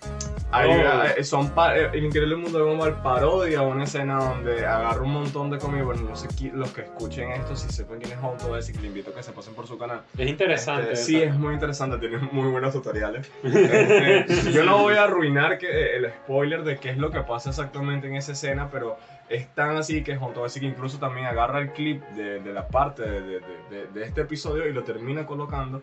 hay- 0.52 0.70
Oh. 0.70 1.02
eh, 1.18 1.24
son 1.24 1.52
eh, 1.74 1.90
el 1.92 2.04
increíble 2.04 2.36
mundo 2.36 2.58
de 2.58 2.64
Gumball 2.64 3.02
parodia 3.02 3.62
una 3.62 3.84
escena 3.84 4.18
donde 4.18 4.64
agarra 4.64 5.00
un 5.02 5.10
montón 5.12 5.50
de 5.50 5.58
comida, 5.58 5.82
bueno, 5.82 6.02
no 6.02 6.14
sé 6.16 6.28
qui- 6.28 6.52
los 6.52 6.70
que 6.70 6.82
escuchen 6.82 7.30
esto, 7.32 7.56
si 7.56 7.68
sepan 7.70 7.98
quién 7.98 8.12
es 8.12 8.18
Junto 8.18 8.48
Basic, 8.50 8.76
les 8.76 8.84
invito 8.86 9.10
a 9.10 9.14
que 9.14 9.22
se 9.24 9.32
pasen 9.32 9.54
por 9.54 9.66
su 9.66 9.76
canal. 9.76 10.02
Es 10.16 10.28
interesante. 10.34 10.92
Este, 10.92 11.04
sí, 11.04 11.22
es 11.22 11.34
muy 11.34 11.54
interesante, 11.54 11.98
tiene 11.98 12.18
muy 12.32 12.50
buenos 12.50 12.72
tutoriales. 12.72 13.30
Este, 13.44 14.52
yo 14.52 14.64
no 14.64 14.78
voy 14.78 14.94
a 14.94 15.04
arruinar 15.04 15.58
que, 15.58 15.66
eh, 15.68 15.96
el 15.96 16.10
spoiler 16.10 16.62
de 16.64 16.78
qué 16.78 16.90
es 16.90 16.98
lo 16.98 17.10
que 17.10 17.20
pasa 17.20 17.50
exactamente 17.50 18.06
en 18.06 18.16
esa 18.16 18.32
escena, 18.32 18.68
pero 18.70 18.96
es 19.28 19.48
tan 19.54 19.76
así 19.76 20.02
que 20.04 20.16
Junto 20.16 20.42
Basic 20.42 20.62
incluso 20.62 20.98
también 20.98 21.26
agarra 21.26 21.58
el 21.60 21.72
clip 21.72 22.02
de, 22.10 22.40
de 22.40 22.52
la 22.52 22.68
parte 22.68 23.02
de, 23.02 23.40
de- 23.92 24.04
este 24.04 24.20
episodio 24.22 24.66
y 24.68 24.72
lo 24.72 24.82
termina 24.84 25.24
colocando 25.26 25.82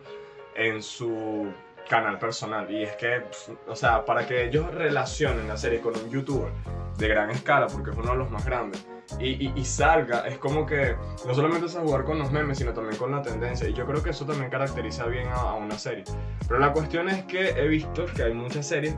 en 0.54 0.82
su 0.82 1.52
canal 1.88 2.18
personal. 2.18 2.70
Y 2.70 2.82
es 2.84 2.92
que, 2.92 3.22
o 3.66 3.74
sea, 3.74 4.04
para 4.04 4.26
que 4.26 4.44
ellos 4.44 4.72
relacionen 4.72 5.48
la 5.48 5.56
serie 5.56 5.80
con 5.80 5.94
un 5.96 6.10
youtuber 6.10 6.52
de 6.98 7.08
gran 7.08 7.30
escala, 7.30 7.66
porque 7.66 7.90
es 7.90 7.96
uno 7.96 8.12
de 8.12 8.18
los 8.18 8.30
más 8.30 8.44
grandes, 8.44 8.86
y, 9.18 9.46
y- 9.46 9.52
y 9.54 9.64
salga, 9.64 10.26
es 10.26 10.38
como 10.38 10.64
que 10.66 10.96
no 11.26 11.34
solamente 11.34 11.66
es 11.66 11.76
a 11.76 11.80
jugar 11.80 12.04
con 12.04 12.18
los 12.18 12.30
memes, 12.32 12.58
sino 12.58 12.72
también 12.72 12.96
con 12.96 13.10
la 13.12 13.22
tendencia. 13.22 13.68
Y 13.68 13.74
yo 13.74 13.86
creo 13.86 14.02
que 14.02 14.10
eso 14.10 14.24
también 14.24 14.50
caracteriza 14.50 15.06
bien 15.06 15.28
a, 15.28 15.34
a 15.34 15.54
una 15.54 15.78
serie. 15.78 16.04
Pero 16.48 16.60
la 16.60 16.72
cuestión 16.72 17.08
es 17.08 17.24
que 17.24 17.50
he 17.50 17.66
visto 17.68 18.06
que 18.14 18.22
hay 18.24 18.34
muchas 18.34 18.66
series 18.66 18.94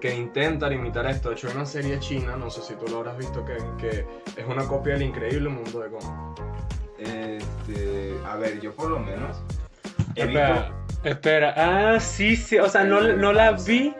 que 0.00 0.14
intentan 0.14 0.72
imitar 0.72 1.06
esto. 1.06 1.28
De 1.28 1.34
hecho, 1.36 1.48
hay 1.48 1.54
una 1.54 1.66
serie 1.66 1.98
china, 2.00 2.34
no 2.36 2.50
sé 2.50 2.62
si 2.62 2.74
tú 2.74 2.86
lo 2.90 2.98
habrás 2.98 3.18
visto, 3.18 3.44
que, 3.44 3.56
que 3.78 4.06
es 4.40 4.46
una 4.48 4.66
copia 4.66 4.94
del 4.94 5.02
increíble 5.02 5.48
mundo 5.48 5.80
de 5.80 5.88
Goma. 5.88 6.34
Este, 6.98 8.14
a 8.26 8.36
ver, 8.36 8.60
yo 8.60 8.74
por 8.74 8.90
lo 8.90 8.98
menos 8.98 9.42
he 10.16 10.26
visto 10.26 10.40
Espera, 10.42 10.72
espera. 11.04 11.54
Ah, 11.94 12.00
sí, 12.00 12.36
sí. 12.36 12.58
O 12.58 12.68
sea, 12.68 12.84
no, 12.84 13.00
no 13.00 13.32
la 13.32 13.52
vi. 13.52 13.94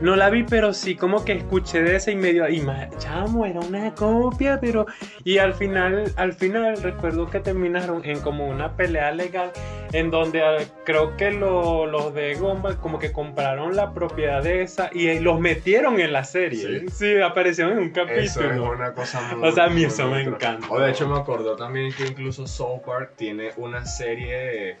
No 0.00 0.16
la 0.16 0.30
vi, 0.30 0.44
pero 0.44 0.72
sí 0.72 0.96
como 0.96 1.24
que 1.24 1.32
escuché 1.32 1.82
de 1.82 1.96
esa 1.96 2.10
y 2.10 2.16
medio. 2.16 2.48
Y 2.48 2.64
chamo, 2.98 3.44
era 3.46 3.60
una 3.60 3.94
copia, 3.94 4.58
pero. 4.60 4.86
Y 5.24 5.38
al 5.38 5.54
final, 5.54 6.12
al 6.16 6.32
final 6.32 6.82
recuerdo 6.82 7.28
que 7.28 7.40
terminaron 7.40 8.04
en 8.04 8.20
como 8.20 8.46
una 8.48 8.76
pelea 8.76 9.12
legal. 9.12 9.52
En 9.92 10.10
donde 10.12 10.40
ah, 10.42 10.58
creo 10.84 11.16
que 11.16 11.32
lo- 11.32 11.84
los 11.84 12.14
de 12.14 12.36
Gumball 12.36 12.76
como 12.76 13.00
que 13.00 13.10
compraron 13.10 13.74
la 13.74 13.92
propiedad 13.92 14.40
de 14.40 14.62
esa 14.62 14.88
y 14.92 15.08
eh, 15.08 15.20
los 15.20 15.40
metieron 15.40 15.98
en 16.00 16.12
la 16.12 16.22
serie. 16.22 16.80
Sí. 16.80 16.88
Sí, 16.90 17.20
aparecieron 17.20 17.72
en 17.72 17.78
un 17.80 17.88
Eso 17.90 18.02
es 18.08 18.32
capítulo. 18.36 18.70
una 18.72 18.92
cosa 18.94 19.20
muy. 19.36 19.48
O 19.48 19.52
sea, 19.52 19.64
a 19.64 19.68
mí 19.68 19.82
eso 19.84 20.06
me 20.08 20.22
encanta. 20.22 20.68
O 20.70 20.78
de 20.78 20.90
hecho, 20.92 21.08
me 21.08 21.18
acordó 21.18 21.56
también 21.56 21.92
que 21.92 22.06
incluso 22.06 22.46
South 22.46 22.82
Park 22.86 23.14
tiene 23.16 23.50
una 23.56 23.84
serie 23.84 24.76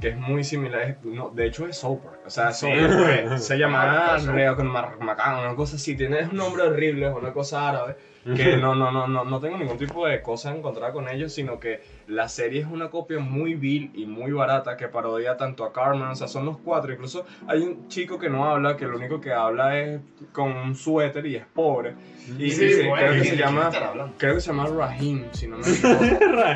que 0.00 0.08
es 0.08 0.16
muy 0.16 0.44
similar. 0.44 0.98
no, 1.04 1.30
de 1.30 1.46
hecho, 1.46 1.66
es 1.66 1.80
Park. 1.80 2.20
O 2.26 2.30
sea. 2.30 2.52
South 2.52 2.70
Park 2.70 3.38
se 3.38 3.58
llama 3.58 4.16
Reo 4.18 4.56
con 4.56 4.66
Marmacán, 4.66 5.40
una 5.40 5.54
cosa 5.54 5.76
así. 5.76 5.96
Tiene 5.96 6.24
un 6.24 6.36
nombre 6.36 6.62
horrible, 6.64 7.08
es 7.08 7.14
una 7.14 7.32
cosa 7.32 7.68
árabe. 7.68 7.96
Que 8.24 8.56
no, 8.56 8.74
no, 8.74 8.90
no, 8.90 9.06
no, 9.06 9.24
no 9.24 9.38
tengo 9.40 9.58
ningún 9.58 9.76
tipo 9.76 10.06
de 10.06 10.22
cosa 10.22 10.54
encontrada 10.54 10.92
con 10.94 11.06
ellos, 11.10 11.30
sino 11.34 11.60
que 11.60 11.82
la 12.06 12.28
serie 12.28 12.60
es 12.60 12.66
una 12.66 12.90
copia 12.90 13.18
muy 13.18 13.54
vil 13.54 13.90
y 13.94 14.06
muy 14.06 14.32
barata 14.32 14.76
que 14.76 14.88
parodia 14.88 15.36
tanto 15.36 15.64
a 15.64 15.72
Carmen, 15.72 16.08
o 16.08 16.14
sea, 16.14 16.28
son 16.28 16.44
los 16.44 16.58
cuatro. 16.58 16.92
Incluso 16.92 17.24
hay 17.46 17.60
un 17.62 17.88
chico 17.88 18.18
que 18.18 18.28
no 18.28 18.44
habla, 18.44 18.76
que 18.76 18.86
lo 18.86 18.96
único 18.96 19.20
que 19.20 19.32
habla 19.32 19.78
es 19.78 20.00
con 20.32 20.52
un 20.52 20.74
suéter 20.74 21.24
y 21.26 21.36
es 21.36 21.46
pobre. 21.46 21.94
Y 22.38 22.50
Sí, 22.50 22.70
sí, 22.70 22.88
bueno, 22.88 22.96
creo 22.96 23.12
que 23.12 23.18
¿de 23.18 23.24
se 23.24 23.36
llama, 23.36 23.70
creo 24.16 24.34
que 24.34 24.40
se 24.40 24.46
llama 24.48 24.66
Rahim, 24.66 25.24
si 25.32 25.46
no 25.46 25.58
me 25.58 25.62
equivoco. 25.68 26.04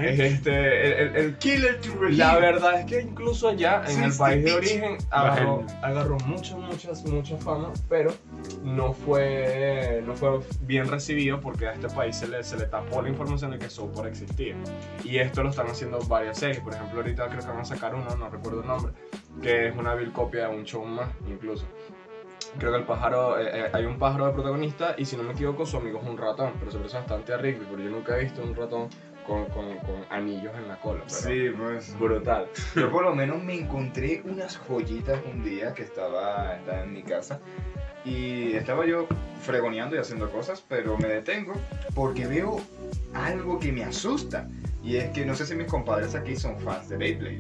es 0.02 0.18
este, 0.20 1.02
el, 1.02 1.16
el- 1.16 1.34
Killer 1.38 1.80
to 1.80 1.88
la 2.10 2.36
verdad 2.38 2.80
es 2.80 2.86
que 2.86 3.00
incluso 3.02 3.48
allá 3.48 3.82
en 3.86 4.02
el 4.04 4.12
país 4.16 4.44
de 4.44 4.50
60 4.50 4.56
origen 4.56 4.98
agarró, 5.10 5.64
agarró 5.82 6.16
mucha, 6.20 6.56
muchas, 6.56 7.04
mucha 7.04 7.36
fama, 7.36 7.72
pero 7.88 8.12
no 8.64 8.92
fue, 8.92 10.02
no 10.06 10.14
fue 10.14 10.40
bien 10.62 10.88
recibido 10.88 11.40
porque 11.40 11.66
a 11.66 11.72
este 11.74 11.88
país 11.88 12.16
se 12.16 12.28
le, 12.28 12.42
se 12.42 12.56
le 12.56 12.64
tapó 12.64 13.02
la 13.02 13.08
información 13.10 13.50
de 13.50 13.58
que 13.58 13.66
Park 13.94 14.08
existía. 14.08 14.54
Y 15.04 15.18
esto 15.18 15.37
lo 15.42 15.50
están 15.50 15.68
haciendo 15.68 15.98
varias 16.00 16.38
series, 16.38 16.60
por 16.60 16.74
ejemplo 16.74 17.00
ahorita 17.00 17.28
creo 17.28 17.40
que 17.40 17.48
van 17.48 17.60
a 17.60 17.64
sacar 17.64 17.94
uno, 17.94 18.14
no 18.16 18.28
recuerdo 18.30 18.60
el 18.62 18.66
nombre, 18.66 18.92
que 19.42 19.68
es 19.68 19.76
una 19.76 19.94
vil 19.94 20.12
copia 20.12 20.48
de 20.48 20.56
un 20.56 20.64
show 20.64 20.84
más 20.84 21.08
incluso. 21.26 21.66
Creo 22.58 22.72
que 22.72 22.78
el 22.78 22.84
pájaro, 22.84 23.38
eh, 23.38 23.50
eh, 23.52 23.70
hay 23.72 23.84
un 23.84 23.98
pájaro 23.98 24.26
de 24.26 24.32
protagonista 24.32 24.94
y 24.96 25.04
si 25.04 25.16
no 25.16 25.22
me 25.22 25.32
equivoco 25.32 25.66
su 25.66 25.76
amigo 25.76 26.00
es 26.02 26.08
un 26.08 26.16
ratón, 26.16 26.52
pero 26.58 26.70
se 26.70 26.78
parece 26.78 26.96
bastante 26.96 27.34
a 27.34 27.36
Rigby, 27.36 27.66
pero 27.70 27.82
yo 27.82 27.90
nunca 27.90 28.16
he 28.16 28.24
visto 28.24 28.42
un 28.42 28.54
ratón 28.54 28.88
con, 29.26 29.44
con, 29.46 29.76
con 29.78 30.06
anillos 30.10 30.52
en 30.56 30.66
la 30.66 30.80
cola. 30.80 31.02
Sí, 31.06 31.50
pues. 31.56 31.96
Brutal. 31.98 32.48
Yo 32.74 32.90
por 32.90 33.04
lo 33.04 33.14
menos 33.14 33.42
me 33.42 33.54
encontré 33.54 34.22
unas 34.24 34.56
joyitas 34.56 35.20
un 35.30 35.44
día 35.44 35.74
que 35.74 35.82
estaba, 35.82 36.56
estaba 36.56 36.82
en 36.82 36.94
mi 36.94 37.02
casa 37.02 37.38
y 38.04 38.54
estaba 38.54 38.86
yo 38.86 39.06
fregoneando 39.42 39.96
y 39.96 39.98
haciendo 39.98 40.30
cosas, 40.30 40.64
pero 40.66 40.96
me 40.96 41.08
detengo 41.08 41.52
porque 41.94 42.26
veo 42.26 42.60
algo 43.12 43.58
que 43.58 43.70
me 43.70 43.84
asusta. 43.84 44.48
Y 44.88 44.96
es 44.96 45.10
que 45.10 45.26
no 45.26 45.34
sé 45.34 45.44
si 45.44 45.54
mis 45.54 45.66
compadres 45.66 46.14
aquí 46.14 46.34
son 46.34 46.58
fans 46.60 46.88
de 46.88 46.96
Beyblade. 46.96 47.38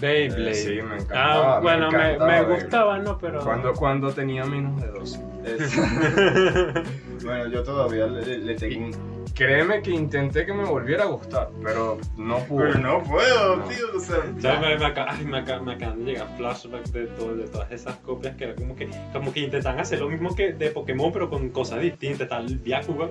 Beyblade. 0.00 0.50
Eh, 0.50 0.54
sí, 0.54 0.68
me 0.82 0.94
encantaba. 0.96 1.56
Ah, 1.56 1.60
bueno, 1.60 1.88
me, 1.90 1.96
encantaba 1.98 2.26
me 2.26 2.38
Beyblade. 2.40 2.60
gustaba, 2.62 2.98
¿no? 2.98 3.18
Pero. 3.18 3.40
Cuando, 3.44 3.72
cuando 3.74 4.12
tenía 4.12 4.44
menos 4.44 4.80
de 4.80 4.88
12. 4.88 5.20
Es- 5.46 5.76
bueno, 7.24 7.46
yo 7.48 7.62
todavía 7.62 8.06
le, 8.06 8.38
le 8.38 8.54
tengo 8.56 8.86
un... 8.86 9.24
Créeme 9.34 9.82
que 9.82 9.90
intenté 9.90 10.46
que 10.46 10.52
me 10.52 10.64
volviera 10.64 11.04
a 11.04 11.06
gustar, 11.06 11.48
pero 11.62 11.98
no 12.16 12.38
pude. 12.40 12.66
Pero 12.72 12.78
no 12.78 13.02
puedo, 13.02 13.56
No. 13.56 13.64
tío, 13.64 13.86
o 13.96 14.00
sea... 14.00 14.18
Ya 14.38 14.60
me, 14.60 14.76
me, 14.78 14.84
aca- 14.86 15.06
ay, 15.08 15.24
me, 15.24 15.38
aca- 15.38 15.60
me 15.60 15.74
acaban 15.74 16.04
de 16.04 16.12
llegar 16.12 16.28
flashbacks 16.36 16.92
de, 16.92 17.06
todo- 17.08 17.34
de 17.34 17.48
todas 17.48 17.70
esas 17.72 17.96
copias 17.96 18.36
que 18.36 18.44
era 18.44 18.54
como 18.54 18.76
que, 18.76 18.88
como 19.12 19.32
que 19.32 19.40
intentan 19.40 19.80
hacer 19.80 19.98
lo 20.00 20.08
mismo 20.08 20.34
que 20.36 20.52
de 20.52 20.70
Pokémon, 20.70 21.12
pero 21.12 21.28
con 21.30 21.48
cosas 21.50 21.80
distintas. 21.80 22.28
El 22.30 22.58
Byakugan, 22.58 23.10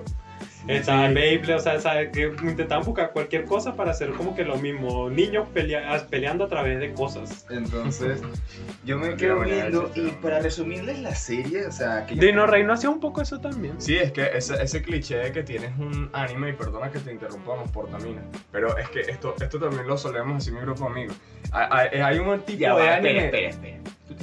está 0.68 1.06
el 1.06 1.14
Beyblade, 1.14 1.54
o 1.54 1.58
sea, 1.58 1.80
¿sabes? 1.80 2.10
que 2.10 2.32
intentaban 2.42 2.84
buscar 2.84 3.12
cualquier 3.12 3.44
cosa 3.44 3.74
para 3.74 3.90
hacer 3.90 4.10
como 4.12 4.34
que 4.34 4.44
lo 4.44 4.56
mismo. 4.56 5.10
Niños 5.10 5.46
pelea- 5.54 6.06
peleando 6.08 6.44
a 6.44 6.48
través 6.48 6.78
de 6.80 6.92
cosas. 6.92 7.46
Entonces, 7.50 8.20
yo 8.84 8.98
me 8.98 9.14
quedo 9.16 9.40
viendo 9.40 9.90
y 9.94 10.08
para 10.22 10.40
resumirles 10.40 10.98
la 11.00 11.14
serie, 11.14 11.66
o 11.66 11.72
sea, 11.72 12.06
que 12.06 12.14
Dino 12.14 12.46
Reino 12.46 12.72
hacía 12.72 12.90
un 12.90 13.00
poco 13.00 13.20
eso 13.22 13.40
también. 13.40 13.80
Sí, 13.80 13.96
es 13.96 14.12
que 14.12 14.30
ese, 14.34 14.62
ese 14.62 14.82
cliché 14.82 15.16
de 15.16 15.32
que 15.32 15.42
tienes 15.42 15.70
un 15.78 16.08
anime, 16.12 16.50
y 16.50 16.52
perdona 16.54 16.90
que 16.90 16.98
te 16.98 17.12
interrumpamos 17.12 17.70
por 17.70 17.88
Tamina, 17.90 18.22
pero 18.52 18.76
es 18.78 18.88
que 18.88 19.00
esto, 19.00 19.34
esto 19.40 19.58
también 19.58 19.86
lo 19.86 19.96
solemos 19.98 20.38
decir 20.38 20.52
mi 20.52 20.60
grupo 20.60 20.84
de 20.84 20.90
amigos. 20.90 21.16
Hay, 21.52 21.88
hay- 21.92 22.00
hay 22.00 22.18
un 22.18 22.40
tipo 22.40 22.60
Ya 22.60 22.74
de 22.76 22.82
va, 22.82 22.94
anime. 22.96 23.24
espera, 23.26 23.48
espera, 23.50 23.76
espera. 23.76 23.94
¿Tú? 24.08 24.14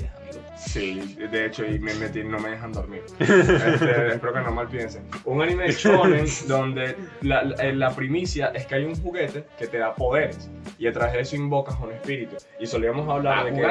Sí, 0.66 1.18
de 1.32 1.46
hecho, 1.48 1.66
y 1.66 1.80
me 1.80 1.94
metí, 1.96 2.24
no 2.24 2.40
me 2.40 2.50
dejan 2.52 2.72
dormir. 2.72 3.02
Este, 3.20 4.08
espero 4.14 4.34
que 4.34 4.42
no 4.42 4.52
mal 4.52 4.68
piensen. 4.68 5.04
Un 5.26 5.42
anime 5.42 5.72
shonen 5.72 6.26
donde 6.48 6.96
la, 7.22 7.44
la, 7.44 7.56
eh, 7.64 7.74
la 7.74 7.90
primicia 7.96 8.48
es 8.54 8.66
que 8.68 8.76
hay 8.76 8.84
un 8.86 8.96
juguete 8.96 9.46
que 9.58 9.68
te 9.68 9.78
da 9.80 9.94
poderes 9.96 10.50
y 10.78 10.88
a 10.88 10.92
través 10.94 11.14
de 11.14 11.22
eso 11.22 11.36
invocas 11.36 11.76
a 11.76 11.84
un 11.84 11.92
espíritu. 11.94 12.36
Y 12.60 12.66
solíamos 12.68 13.10
hablar 13.10 13.46
de 13.46 13.52
que. 13.54 13.62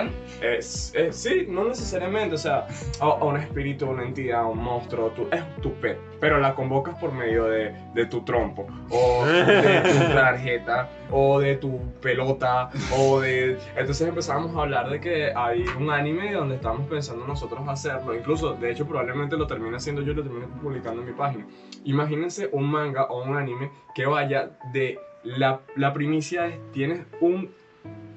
Es- 0.57 0.93
sí, 1.13 1.47
no 1.49 1.69
necesariamente, 1.69 2.35
o 2.35 2.39
sea, 2.39 2.67
a, 3.01 3.05
a 3.05 3.25
un 3.25 3.37
espíritu, 3.37 3.87
una 3.89 4.03
entidad, 4.05 4.45
un 4.51 4.59
monstruo, 4.59 5.11
tu, 5.11 5.29
es 5.31 5.43
tu 5.63 5.73
pet, 5.75 5.97
pero 6.21 6.39
la 6.39 6.55
convocas 6.55 6.95
por 6.97 7.13
medio 7.13 7.47
de, 7.47 7.75
de 7.95 8.07
tu 8.07 8.23
trompo, 8.23 8.67
o 8.91 9.25
de 9.27 9.81
tu 9.81 10.15
tarjeta, 10.15 10.89
o 11.11 11.41
de 11.41 11.57
tu 11.57 11.81
pelota, 12.01 12.71
o 12.97 13.21
de... 13.21 13.59
Entonces 13.77 14.07
empezamos 14.07 14.55
a 14.57 14.61
hablar 14.61 14.91
de 14.91 15.01
que 15.01 15.33
hay 15.35 15.65
un 15.79 15.91
anime 15.91 16.33
donde 16.33 16.57
estamos 16.57 16.87
pensando 16.89 17.27
nosotros 17.27 17.67
hacerlo, 17.67 18.15
incluso, 18.15 18.55
de 18.55 18.71
hecho, 18.71 18.87
probablemente 18.87 19.37
lo 19.37 19.47
termine 19.47 19.77
haciendo 19.77 20.03
yo 20.03 20.13
y 20.13 20.17
lo 20.17 20.23
termine 20.23 20.47
publicando 20.63 21.01
en 21.01 21.09
mi 21.09 21.15
página. 21.15 21.47
Imagínense 21.85 22.49
un 22.53 22.71
manga 22.71 23.05
o 23.05 23.25
un 23.25 23.37
anime 23.37 23.71
que 23.95 24.07
vaya 24.07 24.51
de... 24.73 24.99
La, 25.23 25.61
la 25.77 25.93
primicia 25.93 26.47
es, 26.47 26.59
tienes 26.73 27.05
un, 27.21 27.51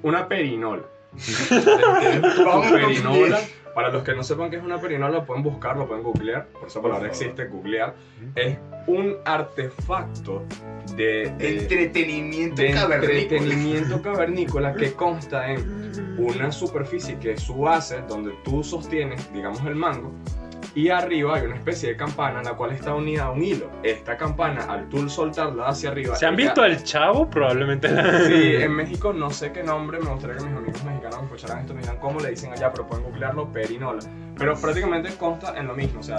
una 0.02 0.26
perinola. 0.26 0.84
Tienes 1.48 2.44
Vamos, 2.44 2.72
perinola. 2.72 3.40
Para 3.74 3.90
los 3.90 4.02
que 4.04 4.14
no 4.14 4.22
sepan 4.22 4.50
qué 4.50 4.56
es 4.56 4.62
una 4.62 4.80
perinola, 4.80 5.24
pueden 5.24 5.42
buscarlo, 5.42 5.86
pueden 5.88 6.04
googlear. 6.04 6.46
Por 6.48 6.68
esa 6.68 6.80
palabra 6.80 7.08
existe, 7.08 7.46
googlear. 7.46 7.94
Es 8.36 8.56
un 8.86 9.16
artefacto 9.24 10.44
de, 10.96 11.30
de- 11.38 11.58
Entretenimiento 11.58 12.62
de 12.62 12.70
cavernícola. 12.72 13.18
entretenimiento 13.20 14.02
cavernícola 14.02 14.72
que 14.74 14.92
consta 14.92 15.50
en 15.52 15.92
una 16.18 16.52
superficie 16.52 17.18
que 17.18 17.32
es 17.32 17.40
su 17.42 17.56
base, 17.56 18.02
donde 18.08 18.32
tú 18.44 18.62
sostienes, 18.62 19.32
digamos, 19.32 19.60
el 19.64 19.74
mango, 19.74 20.12
y 20.74 20.88
arriba 20.88 21.36
hay 21.36 21.46
una 21.46 21.54
especie 21.56 21.90
de 21.90 21.96
campana 21.96 22.42
la 22.42 22.52
cual 22.54 22.72
está 22.72 22.94
unida 22.94 23.24
a 23.24 23.30
un 23.30 23.42
hilo. 23.42 23.70
Esta 23.82 24.16
campana, 24.16 24.64
al 24.64 24.88
tú 24.88 25.08
soltarla 25.08 25.68
hacia 25.68 25.90
arriba... 25.90 26.16
¿Se 26.16 26.26
han 26.26 26.34
ella- 26.34 26.44
visto 26.44 26.64
el 26.64 26.82
chavo? 26.82 27.28
Probablemente. 27.30 27.88
Sí, 28.26 28.54
en 28.62 28.72
México 28.72 29.12
no 29.12 29.30
sé 29.30 29.52
qué 29.52 29.62
nombre, 29.62 29.98
me 30.00 30.10
gustaría 30.10 30.36
que 30.36 30.44
mis 30.44 30.56
amigos 30.56 30.84
mexicanos 30.84 31.18
me 31.20 31.24
escucharan 31.26 31.58
esto, 31.60 31.74
me 31.74 31.80
digan 31.80 31.98
cómo 31.98 32.20
le 32.20 32.30
dicen 32.30 32.52
allá, 32.52 32.72
pero 32.72 32.86
pueden 32.86 33.04
googlearlo, 33.04 33.48
perinola. 33.52 34.00
Pero 34.36 34.56
prácticamente 34.56 35.14
consta 35.16 35.54
en 35.56 35.68
lo 35.68 35.74
mismo, 35.74 36.00
o 36.00 36.02
sea, 36.02 36.16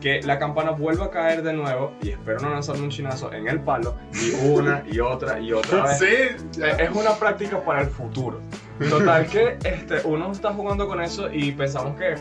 que 0.00 0.22
la 0.22 0.38
campana 0.38 0.70
vuelva 0.70 1.06
a 1.06 1.10
caer 1.10 1.42
de 1.42 1.52
nuevo, 1.52 1.92
y 2.00 2.10
espero 2.10 2.38
no 2.38 2.50
lanzarme 2.50 2.82
un 2.84 2.90
chinazo 2.90 3.32
en 3.32 3.48
el 3.48 3.58
palo, 3.60 3.96
y 4.12 4.30
una 4.48 4.84
y 4.86 5.00
otra 5.00 5.40
y 5.40 5.52
otra 5.52 5.82
vez. 5.82 5.98
Sí, 5.98 6.60
Es 6.78 6.90
una 6.94 7.14
práctica 7.16 7.60
para 7.64 7.80
el 7.80 7.88
futuro. 7.88 8.40
Total 8.88 9.26
que 9.26 9.58
este, 9.64 9.96
uno 10.04 10.30
está 10.30 10.52
jugando 10.52 10.86
con 10.86 11.00
eso 11.00 11.32
y 11.32 11.50
pensamos 11.52 11.96
que 11.98 12.14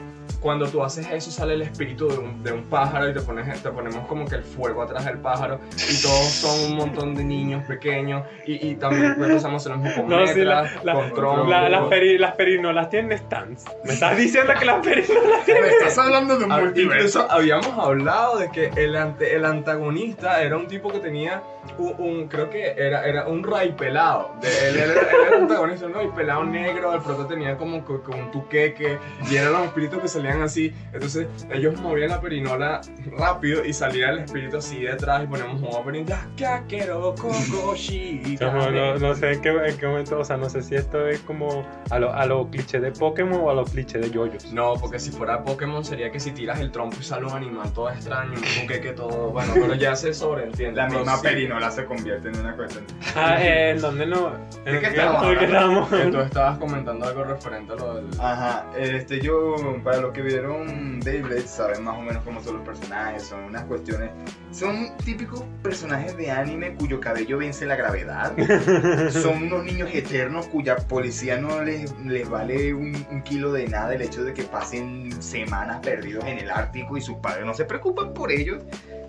cuando 0.45 0.67
tú 0.67 0.83
haces 0.83 1.09
eso 1.11 1.31
sale 1.31 1.55
el 1.55 1.63
espíritu 1.63 2.07
de 2.07 2.19
un, 2.19 2.43
de 2.43 2.51
un 2.51 2.63
pájaro 2.65 3.09
y 3.09 3.13
te, 3.15 3.19
pones, 3.21 3.63
te 3.63 3.69
ponemos 3.71 4.05
como 4.05 4.25
que 4.27 4.35
el 4.35 4.43
fuego 4.43 4.83
atrás 4.83 5.03
del 5.05 5.17
pájaro 5.17 5.59
y 5.73 5.99
todos 6.03 6.25
son 6.27 6.71
un 6.71 6.77
montón 6.77 7.15
de 7.15 7.23
niños 7.23 7.63
pequeños 7.63 8.23
y, 8.45 8.67
y 8.69 8.75
también 8.75 9.15
empezamos 9.19 9.53
a 9.53 9.55
hacer 9.55 9.71
lo 9.71 9.77
mismo 9.79 10.03
con 10.07 10.11
No, 10.11 10.27
sí, 10.27 10.43
la- 10.43 10.61
metras, 10.61 10.85
la- 10.85 10.93
con 10.93 11.13
troncos. 11.15 11.49
La- 11.49 11.67
las, 11.67 11.81
peri- 11.85 12.19
las 12.19 12.35
perinolas 12.35 12.91
tienen 12.91 13.17
stands. 13.17 13.65
Me 13.85 13.93
estás 13.93 14.15
diciendo 14.17 14.53
que 14.59 14.65
las 14.65 14.85
perinolas 14.85 15.47
Me 15.47 15.67
estás 15.67 15.97
hablando 15.97 16.37
de 16.37 16.45
un 16.45 16.51
Ah, 16.51 16.59
multiverso. 16.59 16.95
Incluso 17.21 17.31
habíamos 17.31 17.67
hablado 17.79 18.37
de 18.37 18.51
que 18.51 18.69
el, 18.75 18.95
ante- 18.95 19.35
el 19.35 19.45
antagonista 19.45 20.43
era 20.43 20.57
un 20.57 20.67
tipo 20.67 20.91
que 20.91 20.99
tenía 20.99 21.41
un, 21.79 21.95
un- 21.97 22.27
creo 22.27 22.51
que 22.51 22.67
era, 22.77 23.03
era 23.07 23.25
un 23.27 23.43
ray 23.43 23.71
pelado. 23.71 24.29
De- 24.41 24.69
él, 24.69 24.75
era, 24.77 24.91
él 24.93 25.07
era 25.27 25.27
el 25.37 25.41
antagonista, 25.41 25.87
un 25.87 25.93
ray 25.95 26.07
pelado 26.15 26.43
negro, 26.43 26.93
el 26.93 27.01
prota 27.01 27.27
tenía 27.27 27.57
como 27.57 27.83
que 27.83 27.93
un 27.93 28.29
tuqueque 28.31 28.99
y 29.27 29.35
eran 29.37 29.53
los 29.53 29.63
espíritus 29.63 29.99
que 30.01 30.07
salían 30.07 30.35
hacían 30.36 30.42
así. 30.44 30.74
Entonces 30.94 31.27
ellos 31.51 31.80
movían 31.82 32.10
la 32.10 32.22
perinola 32.22 32.82
rápido 33.18 33.63
y 33.65 33.74
salía 33.74 34.10
el 34.10 34.20
espíritu 34.20 34.58
así 34.58 34.82
detrás 34.82 35.24
y 35.24 35.27
poníamos 35.27 35.62
un 35.62 35.68
opening. 35.74 36.06
"Ya, 36.06 36.27
ya 36.38 36.63
quiero 36.68 37.15
Kokoshi". 37.15 38.38
Como 38.39 38.70
no, 38.70 38.98
no 38.98 39.15
sé 39.15 39.34
en 39.34 39.42
qué, 39.42 39.50
en 39.50 39.77
qué 39.77 39.88
momento, 39.88 40.20
o 40.20 40.24
sea, 40.25 40.38
no 40.38 40.50
sé 40.50 40.62
si 40.62 40.75
esto 40.75 41.08
es 41.08 41.20
como 41.22 41.65
a 41.89 42.00
lo, 42.00 42.13
a 42.13 42.25
lo 42.25 42.50
cliché 42.50 42.80
de 42.80 42.92
Pokémon 42.92 43.42
o 43.42 43.50
a 43.50 43.54
lo 43.54 43.63
cliché 43.65 43.98
de 44.00 44.10
yoyos. 44.10 44.51
No, 44.54 44.74
porque 44.75 45.00
si 45.00 45.12
fuera 45.12 45.44
Pokémon 45.44 45.84
sería 45.84 46.12
que 46.12 46.20
si 46.20 46.32
tiras 46.32 46.60
el 46.60 46.72
trompo 46.72 46.98
y 47.00 47.04
sale 47.04 47.25
un 47.25 47.34
animal 47.34 47.72
todo 47.74 47.89
extraño, 47.89 48.34
un 48.34 48.42
buqueque 48.62 48.92
todo. 48.94 49.30
Bueno, 49.32 49.54
pero 49.56 49.75
ya 49.75 49.96
se 49.96 50.13
sobreentiende. 50.13 50.75
La 50.82 50.88
Pero 50.88 51.00
misma 51.00 51.18
sí. 51.18 51.24
perinola 51.24 51.72
se 51.72 51.86
convierte 51.86 52.30
en 52.30 52.39
una 52.39 52.56
cuestión. 52.56 52.86
Ah, 53.15 53.38
eh, 53.42 53.72
¿en 53.72 53.82
dónde 53.82 54.06
no? 54.06 54.34
¿En 54.65 54.74
¿De 54.75 54.80
qué 54.80 54.88
estamos 54.88 55.89
tú 55.89 56.20
estabas 56.20 56.58
comentando 56.58 57.06
algo 57.06 57.24
referente 57.24 57.74
a 57.74 57.75
lo 57.75 57.96
del. 57.96 58.06
Ajá, 58.20 58.65
este, 58.77 59.20
yo, 59.22 59.56
para 59.84 59.98
los 59.98 60.12
que 60.15 60.22
vieron 60.22 61.00
Beyblade, 61.01 61.48
saben 61.48 61.84
más 61.84 61.98
o 61.98 62.01
menos 62.01 62.24
cómo 62.24 62.41
son 62.41 62.57
los 62.57 62.65
personajes, 62.65 63.24
son 63.24 63.43
unas 63.43 63.65
cuestiones, 63.65 64.12
son 64.51 64.95
típicos 65.03 65.43
personajes 65.62 66.15
de 66.15 66.31
anime 66.31 66.74
cuyo 66.75 67.00
cabello 67.01 67.38
vence 67.38 67.65
la 67.65 67.75
gravedad, 67.75 68.34
son 69.12 69.43
unos 69.43 69.65
niños 69.65 69.89
eternos 69.93 70.48
cuya 70.48 70.77
policía 70.77 71.38
no 71.38 71.62
les, 71.62 71.93
les 72.00 72.29
vale 72.29 72.74
un, 72.74 73.05
un 73.12 73.22
kilo 73.24 73.51
de 73.51 73.67
nada 73.67 73.93
el 73.93 74.01
hecho 74.01 74.24
de 74.24 74.34
que 74.34 74.43
pasen 74.43 75.22
semanas 75.22 75.79
perdidos 75.81 76.24
en 76.25 76.39
el 76.39 76.50
Ártico 76.50 76.98
y 76.98 77.01
sus 77.01 77.17
padres 77.17 77.45
no 77.45 77.53
se 77.53 77.65
preocupan 77.65 78.13
por 78.13 78.31
ellos 78.31 78.63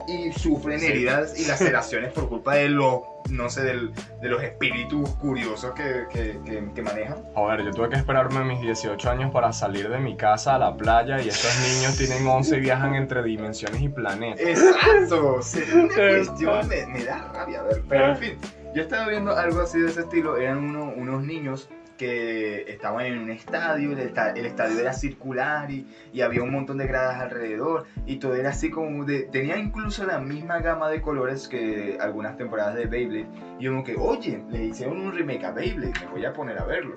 y 0.06 0.32
sufren 0.32 0.80
Sí. 0.80 0.86
heridas 0.86 1.38
y 1.38 1.46
laceraciones 1.46 2.12
por 2.12 2.28
culpa 2.28 2.54
de 2.54 2.68
los, 2.68 3.00
no 3.30 3.50
sé, 3.50 3.62
del- 3.64 3.92
de 4.20 4.28
los 4.28 4.42
espíritus 4.42 5.10
curiosos 5.16 5.72
que, 5.74 6.04
que, 6.10 6.38
que- 6.44 6.72
que 6.74 6.82
manejan. 6.82 7.18
Joder, 7.34 7.64
yo 7.64 7.70
tuve 7.72 7.88
que 7.90 7.96
esperarme 7.96 8.44
mis 8.44 8.60
18 8.60 9.10
años 9.10 9.30
para 9.32 9.52
salir 9.52 9.88
de 9.88 9.98
mi 9.98 10.16
casa 10.16 10.54
a 10.54 10.58
la 10.58 10.76
playa 10.76 11.20
y 11.20 11.28
estos 11.28 11.52
niños 11.60 11.96
tienen 11.98 12.26
11 12.26 12.56
y 12.56 12.60
viajan 12.60 12.94
entre 12.94 13.22
dimensiones 13.22 13.80
y 13.82 13.88
planetas. 13.88 14.40
Exacto, 14.46 15.42
sí, 15.42 15.60
cuestión, 15.94 16.68
me, 16.68 16.86
me 16.86 17.04
da 17.04 17.30
rabia 17.34 17.62
ver. 17.62 17.82
Pero 17.88 18.08
en 18.10 18.16
fin, 18.16 18.38
yo 18.74 18.82
estaba 18.82 19.08
viendo 19.08 19.36
algo 19.36 19.60
así 19.62 19.80
de 19.80 19.88
ese 19.88 20.00
estilo. 20.02 20.36
Eran 20.36 20.58
uno- 20.58 20.92
unos 20.96 21.22
niños 21.24 21.68
que 21.96 22.70
estaban 22.70 23.06
en 23.06 23.18
un 23.18 23.30
estadio, 23.30 23.92
el, 23.92 23.98
esta- 24.00 24.30
el 24.32 24.46
estadio 24.46 24.78
era 24.80 24.92
circular 24.92 25.70
y, 25.70 25.86
y 26.12 26.20
había 26.20 26.42
un 26.42 26.50
montón 26.52 26.78
de 26.78 26.86
gradas 26.86 27.20
alrededor 27.20 27.86
y 28.06 28.16
todo 28.16 28.34
era 28.34 28.50
así 28.50 28.70
como 28.70 29.04
de... 29.04 29.22
Tenía 29.24 29.56
incluso 29.58 30.04
la 30.04 30.18
misma 30.18 30.58
gama 30.60 30.88
de 30.88 31.00
colores 31.00 31.48
que 31.48 31.98
algunas 32.00 32.36
temporadas 32.36 32.74
de 32.74 32.86
Beyblade. 32.86 33.26
Y 33.58 33.66
como 33.66 33.82
que, 33.84 33.96
oye, 33.96 34.42
le 34.50 34.66
hicieron 34.66 35.00
un 35.00 35.12
remake 35.12 35.44
a 35.44 35.50
Beyblade, 35.52 35.92
me 36.06 36.10
voy 36.12 36.24
a 36.24 36.32
poner 36.32 36.58
a 36.58 36.64
verlo. 36.64 36.94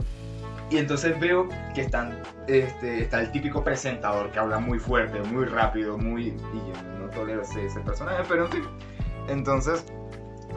Y 0.72 0.78
entonces 0.78 1.20
veo 1.20 1.48
que 1.74 1.82
están, 1.82 2.20
este, 2.48 3.02
está 3.02 3.22
el 3.22 3.32
típico 3.32 3.64
presentador 3.64 4.30
que 4.32 4.38
habla 4.40 4.60
muy 4.60 4.78
fuerte, 4.80 5.20
muy 5.22 5.46
rápido, 5.46 5.98
muy... 5.98 6.28
Y 6.28 6.34
yo 6.34 7.00
no 7.00 7.10
tolero 7.10 7.42
ese, 7.42 7.66
ese 7.66 7.80
personaje, 7.80 8.24
pero 8.30 8.46
en 8.46 8.52
fin. 8.52 8.64
Entonces 9.28 9.86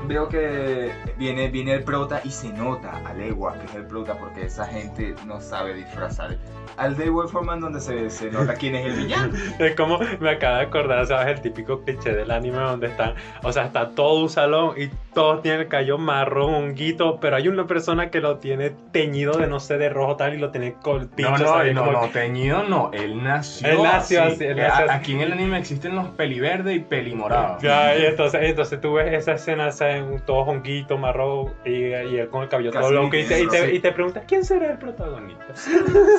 veo 0.06 0.28
que 0.28 0.90
viene, 1.18 1.48
viene 1.48 1.74
el 1.74 1.82
prota 1.84 2.20
y 2.24 2.30
se 2.30 2.48
nota 2.52 3.00
a 3.06 3.14
legua 3.14 3.54
que 3.58 3.66
es 3.66 3.74
el 3.74 3.86
prota 3.86 4.14
porque 4.18 4.42
esa 4.46 4.66
gente 4.66 5.14
no 5.26 5.40
sabe 5.40 5.74
disfrazar. 5.74 6.36
Al 6.76 6.96
de 6.96 7.06
igual 7.06 7.28
forma 7.28 7.54
en 7.54 7.60
donde 7.60 7.80
se, 7.80 8.08
se 8.10 8.30
nota 8.30 8.54
quién 8.54 8.74
es 8.76 8.86
el 8.86 8.92
villano. 9.04 9.32
Es 9.58 9.74
como 9.76 10.00
me 10.20 10.30
acaba 10.30 10.58
de 10.58 10.64
acordar, 10.64 11.06
¿sabes? 11.06 11.36
El 11.36 11.40
típico 11.42 11.82
cliché 11.82 12.12
del 12.14 12.30
anime 12.30 12.58
donde 12.58 12.86
están, 12.88 13.14
o 13.42 13.52
sea, 13.52 13.66
está 13.66 13.90
todo 13.90 14.20
un 14.22 14.28
salón 14.30 14.74
y 14.76 14.88
todos 15.12 15.42
tienen 15.42 15.60
el 15.62 15.68
cabello 15.68 15.98
marrón, 15.98 16.54
honguito, 16.54 17.18
pero 17.20 17.36
hay 17.36 17.48
una 17.48 17.66
persona 17.66 18.10
que 18.10 18.20
lo 18.20 18.38
tiene 18.38 18.70
teñido 18.92 19.34
de 19.34 19.46
no 19.46 19.60
sé, 19.60 19.76
de 19.76 19.90
rojo 19.90 20.16
tal 20.16 20.34
y 20.34 20.38
lo 20.38 20.50
tiene 20.50 20.72
cortito. 20.74 21.30
No, 21.30 21.36
no, 21.38 21.46
¿sabes? 21.46 21.74
no, 21.74 21.84
Como- 21.84 22.00
no, 22.02 22.08
teñido 22.08 22.62
no, 22.64 22.90
él 22.94 23.22
nació. 23.22 23.68
Él 23.68 23.82
nació 23.82 24.22
así, 24.24 24.44
él 24.44 24.58
Eh, 24.58 24.62
nació 24.62 24.84
así. 24.86 24.94
Aquí 24.94 25.12
en 25.12 25.20
el 25.20 25.32
anime 25.32 25.58
existen 25.58 25.94
los 25.94 26.08
peliverde 26.08 26.74
y 26.74 26.80
pelimorado. 26.80 27.58
Ya, 27.60 27.96
y 27.98 28.06
entonces, 28.06 28.40
entonces 28.44 28.80
tú 28.80 28.94
ves 28.94 29.12
esa 29.12 29.32
escena, 29.32 29.70
¿sabes? 29.82 30.24
todo 30.24 30.38
honguito, 30.38 30.98
marrón, 30.98 31.52
y, 31.64 31.70
y 31.70 32.18
él 32.18 32.28
con 32.28 32.42
el 32.42 32.48
cabello 32.48 32.70
Casi 32.70 32.82
todo 32.82 32.92
loco, 32.92 33.16
y 33.16 33.24
te, 33.24 33.42
y, 33.42 33.48
te, 33.48 33.70
sí. 33.70 33.76
y 33.76 33.78
te 33.80 33.92
preguntas, 33.92 34.24
¿quién 34.26 34.44
será 34.44 34.72
el 34.72 34.78
protagonista? 34.78 35.54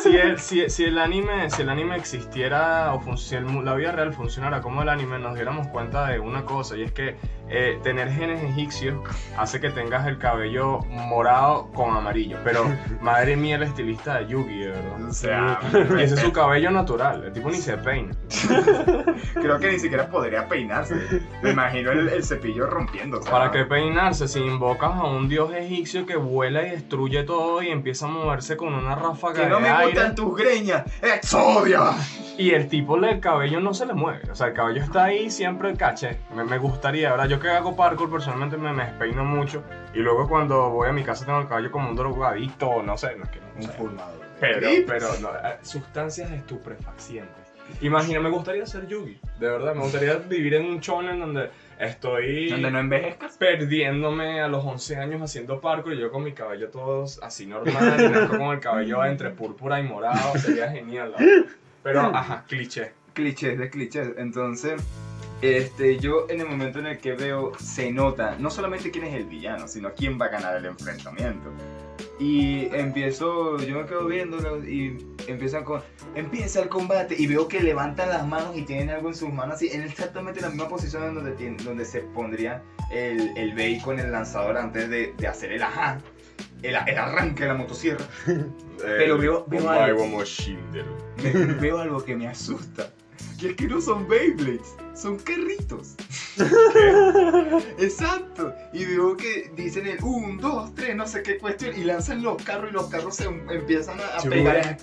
si, 0.02 0.15
el, 0.15 0.39
si, 0.39 0.69
si 0.69 0.86
el 0.86 0.97
anime 0.97 1.49
si 1.49 1.62
el 1.62 1.69
anime 1.69 1.95
existiera 1.95 2.93
o 2.93 3.17
si 3.17 3.36
el 3.36 3.43
la 3.63 3.76
vida 3.76 3.91
real 3.91 4.13
funcionara 4.13 4.62
como 4.62 4.82
el 4.82 4.89
anime 4.89 5.19
nos 5.19 5.36
diéramos 5.36 5.67
cuenta 5.67 6.08
de 6.08 6.19
una 6.19 6.43
cosa 6.43 6.76
y 6.76 6.84
es 6.84 6.91
que 6.91 7.15
eh, 7.49 7.78
tener 7.84 8.10
genes 8.10 8.41
egipcios 8.43 8.95
hace 9.38 9.60
que 9.60 9.69
tengas 9.69 10.08
el 10.08 10.17
cabello 10.17 10.80
morado 10.89 11.69
con 11.73 11.95
amarillo 11.95 12.38
pero 12.43 12.65
madre 13.02 13.36
mía 13.36 13.56
el 13.58 13.63
estilista 13.63 14.19
de 14.19 14.28
Yugi 14.28 14.60
de 14.60 14.67
verdad 14.69 15.10
O 15.10 15.13
sea, 15.13 15.60
y 15.97 16.02
ese 16.02 16.15
es 16.15 16.21
su 16.21 16.32
cabello 16.32 16.71
natural 16.71 17.23
el 17.26 17.34
tipo 17.34 17.49
ni 17.49 17.58
se 17.58 17.78
peina 17.78 18.13
creo 19.34 19.60
que 19.60 19.71
ni 19.71 19.80
siquiera 19.80 20.08
podría 20.10 20.47
peinarse. 20.47 20.95
Me 21.41 21.52
imagino 21.52 21.91
el, 21.91 22.10
el 22.10 22.23
cepillo 22.23 22.67
rompiendo. 22.67 23.19
o 23.19 23.21
sea, 23.21 23.32
para 23.32 23.52
qué 23.54 23.66
peinarse 23.66 24.28
si 24.28 24.39
invocas 24.39 24.92
a 24.96 25.04
un 25.06 25.30
dios 25.30 25.54
egipcio 25.54 26.06
que 26.06 26.16
vuela 26.18 26.68
y 26.68 26.72
destruye 26.72 27.24
todo 27.24 27.62
y 27.63 27.70
empieza 27.70 28.06
a 28.06 28.10
moverse 28.10 28.58
con 28.58 28.74
una 28.74 28.96
ráfaga 28.96 29.44
Que 29.44 29.50
no 29.50 29.58
de 29.58 29.62
me 29.62 29.70
aire 29.70 29.92
gustan 29.94 30.16
tus 30.16 30.36
greñas. 30.36 30.84
¡Exodia! 31.02 31.92
Y 32.38 32.52
el 32.52 32.68
tipo 32.68 33.00
del 33.00 33.20
cabello 33.20 33.60
no 33.60 33.74
se 33.74 33.86
le 33.86 33.94
mueve. 33.94 34.30
O 34.32 34.36
sea, 34.36 34.48
el 34.48 34.54
cabello 34.54 34.82
está 34.82 35.06
ahí 35.06 35.30
siempre 35.30 35.76
caché. 35.76 36.18
Me, 36.36 36.44
me 36.44 36.58
gustaría, 36.58 37.12
¿verdad? 37.12 37.28
Yo 37.28 37.39
que 37.39 37.50
hago 37.50 37.76
parkour 37.76 38.10
personalmente 38.12 38.58
me, 38.58 38.74
me 38.74 38.86
despeino 38.86 39.24
mucho. 39.24 39.63
Y 39.94 40.00
luego 40.00 40.28
cuando 40.28 40.70
voy 40.72 40.89
a 40.89 40.92
mi 40.92 41.04
casa 41.04 41.26
tengo 41.26 41.39
el 41.39 41.48
cabello 41.48 41.72
como 41.72 41.89
un 41.89 41.96
drogadicto 41.96 42.82
no 42.84 42.98
sé. 42.98 43.16
No, 43.16 43.24
es 43.24 43.30
que 43.30 43.39
no 43.39 43.46
Un 43.58 43.63
sé. 43.63 43.72
fulmador. 43.74 44.24
Pero, 44.39 44.68
pero 44.88 45.08
no, 45.22 45.30
eh, 45.30 45.58
sustancias 45.62 46.30
estupefacientes. 46.32 47.44
Imagina, 47.82 48.20
me 48.20 48.30
gustaría 48.30 48.66
ser 48.66 48.88
Yugi. 48.88 49.20
De 49.39 49.48
verdad, 49.48 49.74
me 49.74 49.82
gustaría 49.84 50.16
vivir 50.16 50.56
en 50.56 50.66
un 50.66 50.80
shonen 50.80 51.20
donde 51.20 51.50
estoy 51.80 52.50
Donde 52.50 52.72
no 52.72 52.80
envejezcas. 52.80 53.38
perdiéndome 53.38 54.42
a 54.42 54.48
los 54.48 54.64
11 54.66 54.98
años 54.98 55.22
haciendo 55.22 55.60
parkour 55.62 55.94
y 55.94 56.00
yo 56.00 56.12
con 56.12 56.24
mi 56.24 56.34
cabello 56.34 56.70
todo 56.70 57.06
así 57.22 57.46
normal 57.46 57.96
y 58.00 58.10
nazco 58.10 58.38
con 58.38 58.52
el 58.52 58.60
cabello 58.60 59.04
entre 59.06 59.30
púrpura 59.32 59.80
y 59.80 59.84
morado. 59.84 60.38
Sería 60.38 60.70
genial. 60.72 61.14
verdad. 61.18 61.46
Pero, 61.84 62.00
ajá, 62.16 62.46
cliché. 62.48 62.94
clichés 63.14 63.58
de 63.60 63.70
clichés. 63.70 64.10
Entonces, 64.18 64.82
este, 65.43 65.97
yo 65.99 66.25
en 66.29 66.39
el 66.41 66.47
momento 66.47 66.79
en 66.79 66.86
el 66.88 66.97
que 66.99 67.13
veo, 67.13 67.51
se 67.60 67.91
nota 67.91 68.36
no 68.39 68.49
solamente 68.49 68.89
quién 68.91 69.03
es 69.03 69.13
el 69.13 69.25
villano, 69.25 69.67
sino 69.67 69.91
quién 69.93 70.19
va 70.19 70.25
a 70.27 70.29
ganar 70.29 70.56
el 70.56 70.65
enfrentamiento. 70.65 71.49
Y 72.19 72.65
empiezo, 72.73 73.58
yo 73.58 73.79
me 73.79 73.86
quedo 73.86 74.06
viéndolo 74.06 74.63
y 74.65 75.06
empiezan 75.27 75.63
con, 75.63 75.82
empieza 76.15 76.62
el 76.62 76.69
combate 76.69 77.15
y 77.17 77.27
veo 77.27 77.47
que 77.47 77.62
levantan 77.62 78.10
las 78.10 78.25
manos 78.25 78.56
y 78.56 78.62
tienen 78.62 78.89
algo 78.91 79.10
en 79.10 79.15
sus 79.15 79.34
manos, 79.34 79.56
así, 79.56 79.69
en 79.71 79.82
exactamente 79.82 80.39
la 80.39 80.49
misma 80.49 80.69
posición 80.69 81.03
en 81.03 81.15
donde, 81.15 81.32
tiene- 81.32 81.62
donde 81.63 81.84
se 81.86 81.99
pondría 82.01 82.62
el, 82.91 83.36
el 83.38 83.53
B 83.53 83.82
con 83.84 83.99
el 83.99 84.12
lanzador 84.12 84.58
antes 84.58 84.89
de, 84.89 85.13
de 85.17 85.27
hacer 85.27 85.51
el 85.51 85.63
ajá, 85.63 85.99
el, 86.62 86.75
el 86.88 86.97
arranque 86.97 87.43
de 87.43 87.49
la 87.49 87.56
motosierra. 87.56 88.06
Pero 88.77 89.17
veo- 89.17 89.45
veo 89.47 89.62
algo. 89.84 90.03
veo 91.62 91.79
algo 91.79 92.03
que 92.06 92.15
me 92.15 92.27
asusta. 92.27 92.91
Y 93.39 93.47
es 93.47 93.56
que 93.56 93.67
no 93.67 93.82
son 93.82 94.08
Beyblades, 94.08 94.75
son 94.95 95.17
carritos. 95.19 95.95
Exacto. 97.77 98.53
Y 98.73 98.86
veo 98.86 99.15
que 99.17 99.51
dicen 99.56 99.88
el 99.88 99.97
1, 100.03 100.41
2, 100.41 100.75
3, 100.75 100.95
no 100.95 101.08
sé 101.08 101.23
qué 101.23 101.38
cuestión. 101.38 101.77
Y 101.79 101.84
lanzan 101.84 102.21
los 102.23 102.41
carros 102.43 102.69
y 102.71 102.73
los 102.73 102.88
carros 102.88 103.15
se 103.15 103.25
em- 103.25 103.49
empiezan 103.49 103.99
a, 103.99 104.17
a 104.19 104.21
pegar. 104.23 104.77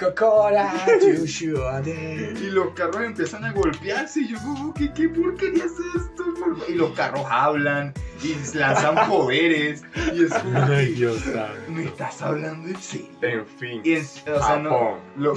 Y 2.41 2.51
los 2.51 2.71
carros 2.75 3.03
empiezan 3.03 3.45
a 3.45 3.53
golpearse. 3.53 4.21
Y 4.21 4.29
yo, 4.29 4.39
como, 4.39 4.75
¿qué, 4.75 4.93
qué 4.93 5.09
porquería 5.09 5.65
es 5.65 5.73
esto? 5.73 6.25
Y 6.69 6.75
los 6.75 6.93
carros 6.93 7.25
hablan 7.29 7.93
y 8.23 8.35
lanzan 8.57 8.95
poderes. 9.09 9.83
Y 10.15 10.25
es 10.25 10.35
como, 10.35 10.59
Ay, 10.63 10.93
Dios. 10.95 11.23
¿me 11.69 11.85
estás 11.85 12.21
hablando 12.23 12.69
en 12.69 12.77
serio? 12.81 13.07
En 13.23 13.47
fin. 13.47 13.81
Y 13.85 13.95
en- 13.95 14.05
o 14.05 14.43
sea, 14.45 14.57
no. 14.59 14.71
Japón. 14.71 14.99
lo- 15.17 15.35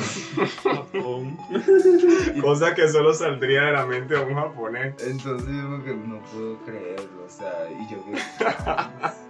Cosa 2.42 2.74
que 2.76 2.88
solo 2.90 3.14
saldría 3.14 3.64
de 3.64 3.72
la 3.74 3.86
mente 3.86 4.16
de 4.16 4.22
un 4.22 4.34
japonés. 4.64 4.96
Entonces 5.06 5.48
yo 5.48 5.64
como 5.64 5.84
que 5.84 5.94
no 5.96 6.22
puedo 6.24 6.58
creerlo, 6.64 7.26
o 7.26 7.30
sea, 7.30 7.52
y 7.70 7.92
yo 7.92 8.04
que... 8.06 8.14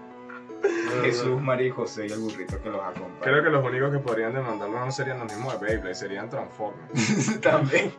Jesús, 1.01 1.41
María 1.41 1.67
y 1.67 1.71
José 1.71 2.07
y 2.07 2.11
el 2.11 2.19
burrito 2.19 2.61
que 2.61 2.69
los 2.69 2.81
acompaña. 2.81 3.19
Creo 3.21 3.43
que 3.43 3.49
los 3.49 3.65
únicos 3.65 3.91
que 3.91 3.99
podrían 3.99 4.33
demandarlo 4.33 4.79
no 4.79 4.91
serían 4.91 5.19
los 5.19 5.27
mismos 5.27 5.59
de 5.59 5.65
Beyblade, 5.65 5.95
serían 5.95 6.29
Transformers. 6.29 7.41
También. 7.41 7.91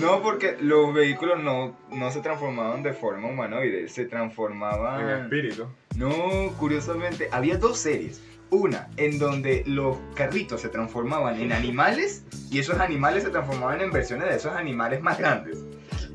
No, 0.00 0.22
porque 0.22 0.56
los 0.60 0.94
vehículos 0.94 1.42
no, 1.42 1.76
no 1.90 2.10
se 2.12 2.20
transformaban 2.20 2.84
de 2.84 2.92
forma 2.92 3.28
humanoide, 3.28 3.88
se 3.88 4.02
En 4.02 4.10
transformaban... 4.10 5.24
espíritu. 5.24 5.66
No, 5.96 6.52
curiosamente, 6.58 7.28
había 7.32 7.56
dos 7.56 7.78
series. 7.78 8.22
Una 8.50 8.88
en 8.96 9.18
donde 9.18 9.64
los 9.66 9.96
carritos 10.14 10.60
se 10.60 10.68
transformaban 10.68 11.40
en 11.40 11.52
animales 11.52 12.24
y 12.48 12.60
esos 12.60 12.78
animales 12.78 13.24
se 13.24 13.30
transformaban 13.30 13.80
en 13.80 13.90
versiones 13.90 14.28
de 14.28 14.36
esos 14.36 14.54
animales 14.54 15.02
más 15.02 15.18
grandes. 15.18 15.64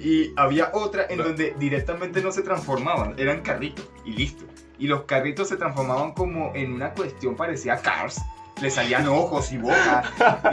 Y 0.02 0.34
había 0.36 0.72
otra 0.74 1.06
en 1.10 1.20
donde 1.20 1.54
directamente 1.60 2.24
no 2.24 2.32
se 2.32 2.42
transformaban, 2.42 3.14
eran 3.18 3.42
carritos 3.42 3.88
y 4.04 4.14
listo. 4.14 4.46
Y 4.80 4.88
los 4.88 5.04
carritos 5.04 5.48
se 5.48 5.58
transformaban 5.58 6.14
como 6.14 6.52
en 6.56 6.74
una 6.74 6.92
cuestión 6.92 7.36
parecida 7.36 7.76
a 7.76 7.82
Cars, 7.82 8.20
le 8.60 8.72
salían 8.72 9.08
ojos 9.08 9.52
y 9.52 9.60
boca, 9.60 10.04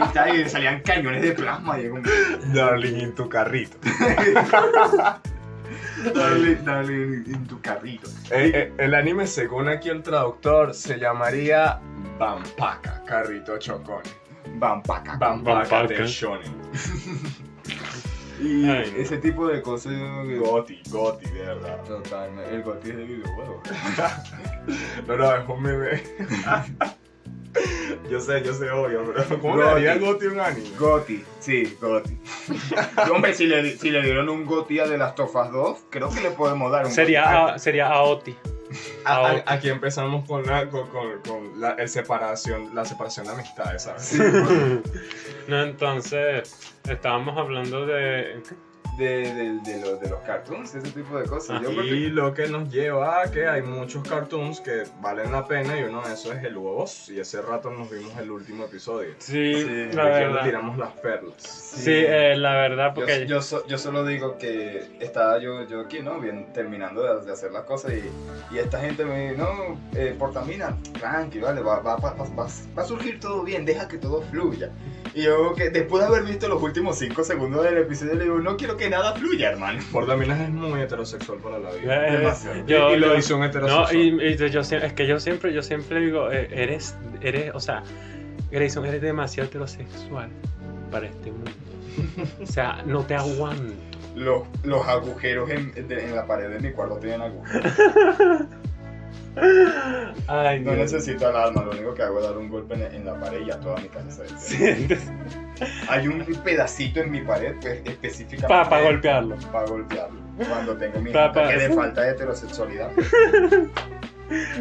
y, 0.07 0.13
tal, 0.13 0.35
y 0.35 0.43
le 0.43 0.49
salían 0.49 0.81
cañones 0.81 1.23
de 1.23 1.31
plasma. 1.31 1.79
Y 1.79 1.89
como, 1.89 2.03
Darling 2.53 2.99
en 2.99 3.15
tu 3.15 3.27
carrito. 3.27 3.77
dale, 6.13 6.55
dale 6.55 6.93
en 6.93 7.47
tu 7.47 7.59
carrito. 7.59 8.07
Eh, 8.29 8.51
eh, 8.53 8.73
el 8.77 8.93
anime, 8.93 9.25
según 9.25 9.67
aquí 9.67 9.89
el 9.89 10.03
traductor, 10.03 10.75
se 10.75 10.99
llamaría 10.99 11.79
Vampaka, 12.19 13.03
carrito 13.03 13.57
chocón. 13.57 14.03
Vampaka. 14.57 15.17
Vampaka 15.17 15.77
Vampaka. 15.77 15.87
de 15.87 16.07
Shonen. 16.07 16.53
Y 18.39 18.69
Ay, 18.69 18.91
no. 18.95 18.97
ese 19.01 19.17
tipo 19.17 19.47
de 19.47 19.61
cosas. 19.61 19.93
Goti, 20.39 20.81
Goti, 20.89 21.25
de 21.29 21.41
verdad. 21.41 21.83
Totalmente. 21.83 22.55
El 22.55 22.63
goti 22.63 22.89
es 22.89 22.97
de 22.97 23.03
videojuego. 23.03 23.61
No, 25.07 25.17
no, 25.17 25.35
es 25.35 25.49
un 25.49 25.61
meme. 25.63 26.03
yo 28.11 28.19
sé, 28.19 28.43
yo 28.43 28.53
sé, 28.53 28.69
obvio, 28.69 29.11
pero 29.15 29.39
¿cómo 29.41 29.57
le 29.57 29.63
Goti. 29.63 29.73
daría 29.83 29.97
Goti 29.97 30.25
un 30.27 30.39
anime? 30.39 30.69
Goti, 30.77 31.23
sí, 31.39 31.77
Goti. 31.81 32.17
Hombre, 33.13 33.33
si 33.33 33.47
le, 33.47 33.77
si 33.77 33.89
le 33.89 34.01
dieron 34.03 34.29
un 34.29 34.45
Goti 34.45 34.79
a 34.79 34.85
de 34.87 34.97
las 34.97 35.15
Tofas 35.15 35.51
2, 35.51 35.77
creo 35.89 36.09
que 36.09 36.21
le 36.21 36.31
podemos 36.31 36.71
dar 36.71 36.85
un 36.85 36.91
Sería, 36.91 37.23
Goti. 37.41 37.53
a- 37.55 37.59
sería 37.59 37.87
Aoti. 37.87 38.35
A- 39.05 39.15
a- 39.27 39.31
Goti. 39.31 39.43
aquí 39.47 39.69
empezamos 39.69 40.25
con 40.25 40.45
la, 40.45 40.69
con, 40.69 40.87
con- 40.89 41.21
con 41.21 41.59
la, 41.61 41.71
el 41.71 41.89
separación, 41.89 42.73
la 42.75 42.85
separación 42.85 43.25
de 43.27 43.33
amistades, 43.33 43.83
¿sabes? 43.83 44.13
No, 45.47 45.63
entonces, 45.63 46.75
estábamos 46.87 47.35
hablando 47.37 47.85
de... 47.87 48.41
De, 48.99 49.33
de, 49.33 49.59
de, 49.61 49.79
los, 49.79 49.99
de 50.01 50.09
los 50.09 50.19
cartoons, 50.21 50.75
ese 50.75 50.91
tipo 50.91 51.17
de 51.17 51.25
cosas. 51.25 51.61
Yo 51.61 51.71
Y 51.71 52.09
lo 52.09 52.33
que 52.33 52.47
nos 52.49 52.69
lleva 52.69 53.21
a 53.23 53.31
que 53.31 53.47
hay 53.47 53.61
muchos 53.61 54.07
cartoons 54.07 54.59
que 54.59 54.83
valen 55.01 55.31
la 55.31 55.47
pena 55.47 55.79
y 55.79 55.83
uno 55.83 56.01
de 56.05 56.13
esos 56.13 56.35
es 56.35 56.43
el 56.43 56.57
huevos. 56.57 57.09
Y 57.09 57.19
ese 57.19 57.41
rato 57.41 57.69
nos 57.71 57.89
vimos 57.89 58.11
el 58.17 58.29
último 58.29 58.65
episodio. 58.65 59.11
Sí, 59.19 59.53
Sí, 59.55 59.87
la 59.93 60.03
verdad. 60.03 60.43
tiramos 60.43 60.77
las 60.77 60.91
perlas. 60.99 61.33
Sí, 61.41 61.93
eh, 61.95 62.35
la 62.35 62.55
verdad, 62.55 62.89
Yo, 62.89 62.93
porque... 62.95 63.25
yo, 63.25 63.41
so- 63.41 63.65
yo 63.67 63.77
solo 63.77 64.05
digo 64.05 64.37
que 64.37 64.85
estaba 64.99 65.39
yo, 65.39 65.65
yo 65.67 65.79
aquí, 65.81 66.01
¿no? 66.01 66.19
Bien, 66.19 66.51
terminando 66.51 67.01
de, 67.01 67.25
de 67.25 67.31
hacer 67.31 67.51
las 67.51 67.63
cosas 67.63 67.93
y, 67.93 68.53
y 68.53 68.57
esta 68.57 68.79
gente 68.81 69.05
me 69.05 69.29
dice, 69.29 69.37
no, 69.37 69.79
eh, 69.95 70.13
Portamina, 70.19 70.75
tranqui, 70.99 71.39
vale, 71.39 71.61
va, 71.61 71.79
va, 71.79 71.95
va, 71.95 72.13
va, 72.15 72.25
va- 72.35 72.47
va 72.77 72.83
a 72.83 72.85
surgir 72.85 73.19
todo 73.21 73.43
bien, 73.43 73.63
deja 73.65 73.87
que 73.87 73.97
todo 73.97 74.21
fluya. 74.23 74.69
Y 75.15 75.23
yo, 75.23 75.53
que 75.55 75.69
después 75.71 76.01
de 76.03 76.07
haber 76.07 76.23
visto 76.23 76.47
los 76.47 76.61
últimos 76.61 76.97
5 76.99 77.23
segundos 77.23 77.63
del 77.63 77.77
episodio, 77.79 78.13
le 78.13 78.23
digo, 78.25 78.39
no 78.39 78.55
quiero 78.57 78.77
que 78.77 78.89
nada 78.89 79.13
fluya, 79.15 79.49
hermano. 79.51 79.79
Portaminas 79.91 80.39
es 80.41 80.49
muy 80.49 80.79
heterosexual 80.81 81.39
para 81.39 81.57
la 81.59 81.71
vida. 81.71 82.07
Eh, 82.07 82.17
demasiado. 82.19 82.65
yo- 82.67 82.91
y, 82.91 82.93
y 82.93 82.97
lo 82.99 83.07
yo- 83.07 83.17
hizo 83.17 83.33
un 83.35 83.41
No, 83.41 83.47
heterosexual. 83.47 83.95
y, 83.95 84.23
y 84.23 84.35
yo 84.51 84.61
es 84.61 84.93
que 84.93 85.07
yo 85.07 85.19
siempre, 85.19 85.51
yo 85.53 85.63
siempre 85.63 85.99
digo, 85.99 86.31
eh, 86.31 86.47
eres, 86.51 86.95
eres, 87.21 87.51
o 87.55 87.59
sea, 87.59 87.83
Grayson, 88.51 88.85
eres 88.85 89.01
demasiado 89.01 89.47
heterosexual 89.49 90.29
para 90.91 91.07
este 91.07 91.31
mundo. 91.31 91.51
O 92.41 92.45
sea, 92.45 92.83
no 92.85 93.03
te 93.03 93.15
aguanto. 93.15 93.73
Los, 94.15 94.43
los 94.63 94.87
agujeros 94.87 95.49
en, 95.49 95.71
de- 95.87 96.03
en 96.05 96.15
la 96.15 96.25
pared 96.27 96.49
de 96.49 96.59
mi 96.59 96.71
cuarto 96.73 96.97
tienen 96.97 97.21
agujeros. 97.21 97.73
Ay, 100.27 100.59
No 100.61 100.73
Dios. 100.73 100.91
necesito 100.93 101.27
alarma, 101.27 101.63
lo 101.63 101.71
único 101.71 101.93
que 101.93 102.03
hago 102.03 102.19
es 102.19 102.25
dar 102.25 102.37
un 102.37 102.49
golpe 102.49 102.73
en, 102.75 102.81
en 102.95 103.05
la 103.05 103.19
pared 103.19 103.41
y 103.41 103.45
ya 103.47 103.59
toda 103.59 103.77
mi 103.77 103.87
casa 103.89 104.11
se 104.11 104.57
detiene. 104.57 104.97
Sí, 104.97 105.05
Hay 105.89 106.07
un 106.07 106.23
pedacito 106.43 106.99
en 107.01 107.11
mi 107.11 107.21
pared 107.21 107.55
pues, 107.61 107.81
específicamente 107.85 108.47
para, 108.47 108.69
para 108.69 108.83
golpearlo. 108.83 109.35
para 109.51 109.65
golpearlo 109.65 110.19
cuando 110.47 110.77
tengo 110.77 111.01
mi 111.01 111.11
Pa- 111.11 111.31
pa- 111.33 111.49
que 111.49 111.57
de 111.57 111.69
falta 111.73 112.01
de 112.01 112.11
heterosexualidad. 112.11 112.91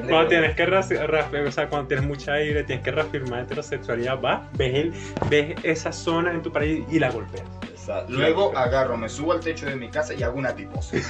Cuando 0.09 0.29
tienes 0.29 0.57
que 0.57 0.65
o 0.65 1.53
sea, 1.53 1.69
cuando 1.69 1.89
tienes 1.89 2.07
mucha 2.07 2.33
aire, 2.33 2.65
tienes 2.65 2.83
que 2.83 2.91
reafirmar 2.91 3.43
heterosexualidad, 3.43 4.19
vas, 4.19 4.41
ves, 4.57 4.75
el, 4.75 4.93
ves 5.29 5.57
esa 5.63 5.93
zona 5.93 6.33
en 6.33 6.41
tu 6.41 6.51
pared 6.51 6.85
y 6.91 6.99
la 6.99 7.11
golpeas. 7.11 7.45
Exacto. 7.89 8.13
Luego 8.13 8.57
agarro, 8.57 8.97
me 8.97 9.09
subo 9.09 9.33
al 9.33 9.41
techo 9.41 9.67
de 9.67 9.77
mi 9.77 9.89
casa 9.89 10.15
y 10.15 10.23
hago 10.23 10.39
una 10.39 10.55
tiposa. 10.55 10.97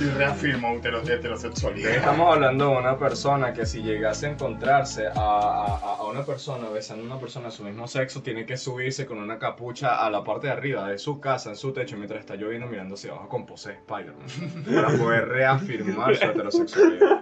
y 0.00 0.04
reafirmo 0.16 0.68
hetero- 0.76 1.02
heterosexualidad. 1.08 1.92
Estamos 1.92 2.34
hablando 2.34 2.70
de 2.70 2.76
una 2.76 2.98
persona 2.98 3.52
que 3.52 3.66
si 3.66 3.82
llegase 3.82 4.26
a 4.26 4.30
encontrarse 4.30 5.06
a, 5.06 5.12
a- 5.14 5.96
a 5.98 6.04
una 6.06 6.24
persona 6.24 6.68
besando 6.68 7.02
a 7.04 7.06
una 7.06 7.18
persona 7.18 7.46
de 7.46 7.52
su 7.52 7.64
mismo 7.64 7.86
sexo, 7.88 8.22
tiene 8.22 8.44
que 8.46 8.56
subirse 8.56 9.06
con 9.06 9.18
una 9.18 9.38
capucha 9.38 10.04
a 10.04 10.10
la 10.10 10.22
parte 10.24 10.46
de 10.48 10.52
arriba 10.52 10.88
de 10.88 10.98
su 10.98 11.20
casa, 11.20 11.50
en 11.50 11.56
su 11.56 11.72
techo, 11.72 11.96
mientras 11.96 12.20
está 12.20 12.34
lloviendo 12.36 12.66
mirando 12.66 12.94
hacia 12.94 13.12
abajo 13.12 13.28
con 13.28 13.46
pose 13.46 13.70
de 13.70 13.76
Spider-Man, 13.76 14.26
para 14.74 14.88
poder 14.98 15.28
reafirmar 15.28 16.16
su 16.16 16.24
heterosexualidad. 16.24 17.20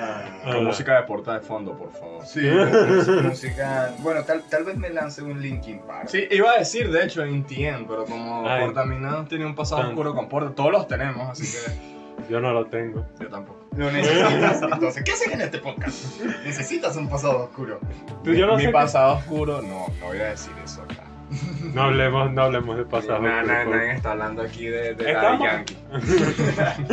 Ah, 0.00 0.22
Con 0.52 0.64
música 0.64 0.96
de 0.96 1.02
porta 1.06 1.34
de 1.34 1.40
fondo, 1.40 1.76
por 1.76 1.92
favor. 1.92 2.24
Sí, 2.26 2.40
música- 2.40 3.22
música. 3.22 3.94
Bueno, 4.00 4.22
tal, 4.24 4.42
tal 4.48 4.64
vez 4.64 4.76
me 4.76 4.90
lance 4.90 5.22
un 5.22 5.40
Linkin 5.40 5.80
Sí, 6.06 6.26
iba 6.30 6.52
a 6.52 6.58
decir, 6.58 6.90
de 6.90 7.04
hecho, 7.04 7.24
Intien, 7.26 7.86
pero 7.86 8.04
como 8.04 8.48
Ay. 8.48 8.64
Portamina 8.64 9.24
tiene 9.28 9.46
un 9.46 9.54
pasado 9.54 9.88
oscuro 9.88 10.14
con 10.14 10.28
Porta, 10.28 10.54
todos 10.54 10.72
los 10.72 10.86
tenemos, 10.88 11.28
así 11.30 11.44
que 11.44 11.98
Yo 12.28 12.40
no 12.40 12.52
lo 12.52 12.66
tengo. 12.66 13.06
yo 13.20 13.28
tampoco. 13.28 13.58
Lo 13.76 13.90
necesitas. 13.92 14.60
Entonces, 14.62 15.02
¿qué 15.04 15.12
haces 15.12 15.32
en 15.32 15.40
este 15.40 15.58
podcast? 15.58 16.20
Necesitas 16.44 16.96
un 16.96 17.08
pasado 17.08 17.44
oscuro. 17.44 17.78
Tú, 18.24 18.32
yo 18.34 18.46
no 18.46 18.56
Mi 18.56 18.64
sé 18.64 18.70
pasado 18.70 19.14
oscuro, 19.14 19.62
no, 19.62 19.86
no 20.00 20.06
voy 20.06 20.18
a 20.18 20.24
decir 20.30 20.52
eso 20.64 20.82
acá. 20.82 21.04
No 21.74 21.82
hablemos, 21.82 22.32
no 22.32 22.42
hablemos 22.42 22.76
de 22.78 22.84
pasado. 22.84 23.20
Por 23.20 23.28
favor. 23.30 23.46
nadie 23.76 23.92
está 23.92 24.12
hablando 24.12 24.42
aquí 24.42 24.66
de, 24.66 24.94
de 24.94 25.12
Daddy 25.12 25.44
Yankee. 25.44 25.76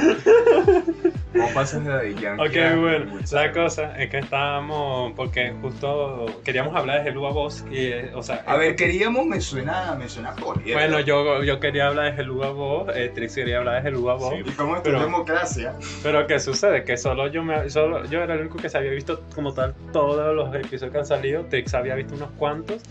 ¿Cómo 1.33 1.49
pasas 1.53 1.83
de 1.83 1.89
Daddy 1.91 2.15
Yankee? 2.15 2.43
Ok, 2.47 2.55
a 2.57 2.75
bueno, 2.75 3.19
la 3.31 3.51
cosa 3.51 3.97
es 3.97 4.09
que 4.09 4.19
estábamos, 4.19 5.13
porque 5.15 5.53
justo 5.61 6.25
queríamos 6.43 6.75
hablar 6.75 7.03
de 7.03 7.09
Helua 7.09 7.31
Boss 7.31 7.65
y, 7.69 7.87
eh, 7.87 8.11
o 8.13 8.23
sea, 8.23 8.43
A 8.45 8.55
ver, 8.57 8.75
queríamos, 8.75 9.25
me 9.25 9.39
suena, 9.41 9.95
me 9.95 10.07
suena 10.09 10.33
bueno, 10.73 10.99
yo, 11.01 11.43
yo 11.43 11.59
quería 11.59 11.87
hablar 11.87 12.15
de 12.15 12.21
Helua 12.21 12.49
Boss, 12.51 12.91
eh, 12.95 13.11
Trix 13.13 13.35
quería 13.35 13.57
hablar 13.59 13.81
de 13.83 13.89
Helua 13.89 14.15
Boss, 14.15 14.33
Sí. 14.35 14.43
¿Y 14.45 14.51
cómo 14.51 14.75
es 14.75 14.83
tu 14.83 14.89
Pero- 14.89 15.01
democracia? 15.01 15.73
pero 16.03 16.25
¿qué 16.27 16.39
sucede? 16.39 16.83
Que 16.83 16.97
solo 16.97 17.27
yo, 17.27 17.43
me, 17.43 17.69
solo 17.69 18.05
yo 18.05 18.21
era 18.21 18.33
el 18.35 18.41
único 18.41 18.57
que 18.57 18.69
se 18.69 18.77
había 18.77 18.91
visto 18.91 19.21
como 19.33 19.53
tal 19.53 19.73
todos 19.91 20.33
los 20.35 20.53
episodios 20.55 20.91
que 20.91 20.97
han 20.99 21.05
salido, 21.05 21.45
Trix 21.45 21.73
había 21.73 21.95
visto 21.95 22.15
unos 22.15 22.29
cuantos, 22.37 22.81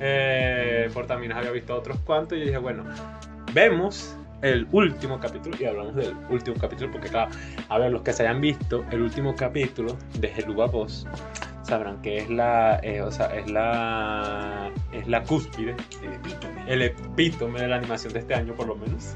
eh, 0.00 0.90
Portaminas 0.92 1.38
había 1.38 1.50
visto 1.50 1.74
otros 1.76 1.98
cuantos 2.00 2.36
y 2.36 2.40
yo 2.40 2.46
dije, 2.46 2.58
bueno, 2.58 2.84
vemos 3.52 4.16
el 4.42 4.66
último 4.72 5.18
capítulo 5.20 5.56
y 5.58 5.64
hablamos 5.64 5.94
del 5.94 6.14
último 6.28 6.56
capítulo 6.60 6.90
porque 6.92 7.08
claro, 7.08 7.30
a 7.68 7.78
ver, 7.78 7.90
los 7.90 8.02
que 8.02 8.12
se 8.12 8.24
hayan 8.26 8.40
visto 8.40 8.84
el 8.90 9.00
último 9.02 9.34
capítulo 9.34 9.96
de 10.18 10.28
Helua 10.28 10.66
Boss 10.66 11.06
sabrán 11.62 12.02
que 12.02 12.18
es 12.18 12.28
la, 12.28 12.78
eh, 12.82 13.00
o 13.00 13.10
sea, 13.10 13.26
es 13.34 13.50
la, 13.50 14.70
es 14.92 15.06
la 15.08 15.22
cúspide, 15.22 15.74
El 16.02 16.12
epítome. 16.12 16.64
el 16.66 16.82
epítome 16.82 17.60
de 17.60 17.68
la 17.68 17.76
animación 17.76 18.12
de 18.12 18.18
este 18.18 18.34
año 18.34 18.54
por 18.54 18.66
lo 18.66 18.76
menos. 18.76 19.14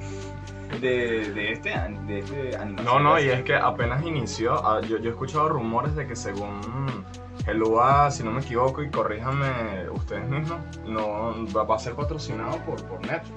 De, 0.80 1.30
de 1.32 1.52
este, 1.52 1.70
de 2.06 2.18
este 2.20 2.56
animación. 2.56 2.84
No, 2.84 2.98
no, 2.98 3.18
y 3.20 3.28
es 3.28 3.42
que 3.42 3.54
apenas 3.54 4.04
inició, 4.04 4.54
ah, 4.66 4.80
yo, 4.80 4.98
yo 4.98 5.10
he 5.10 5.12
escuchado 5.12 5.48
rumores 5.50 5.94
de 5.94 6.06
que 6.06 6.16
según 6.16 6.60
Helua, 7.48 8.10
si 8.10 8.22
no 8.22 8.30
me 8.30 8.40
equivoco, 8.40 8.82
y 8.82 8.90
corríjanme 8.90 9.88
ustedes 9.90 10.28
mismos, 10.28 10.58
no 10.86 11.34
va, 11.66 11.74
a 11.74 11.78
ser 11.78 11.94
patrocinado 11.94 12.58
por, 12.58 12.82
por 12.84 13.00
Netflix. 13.00 13.32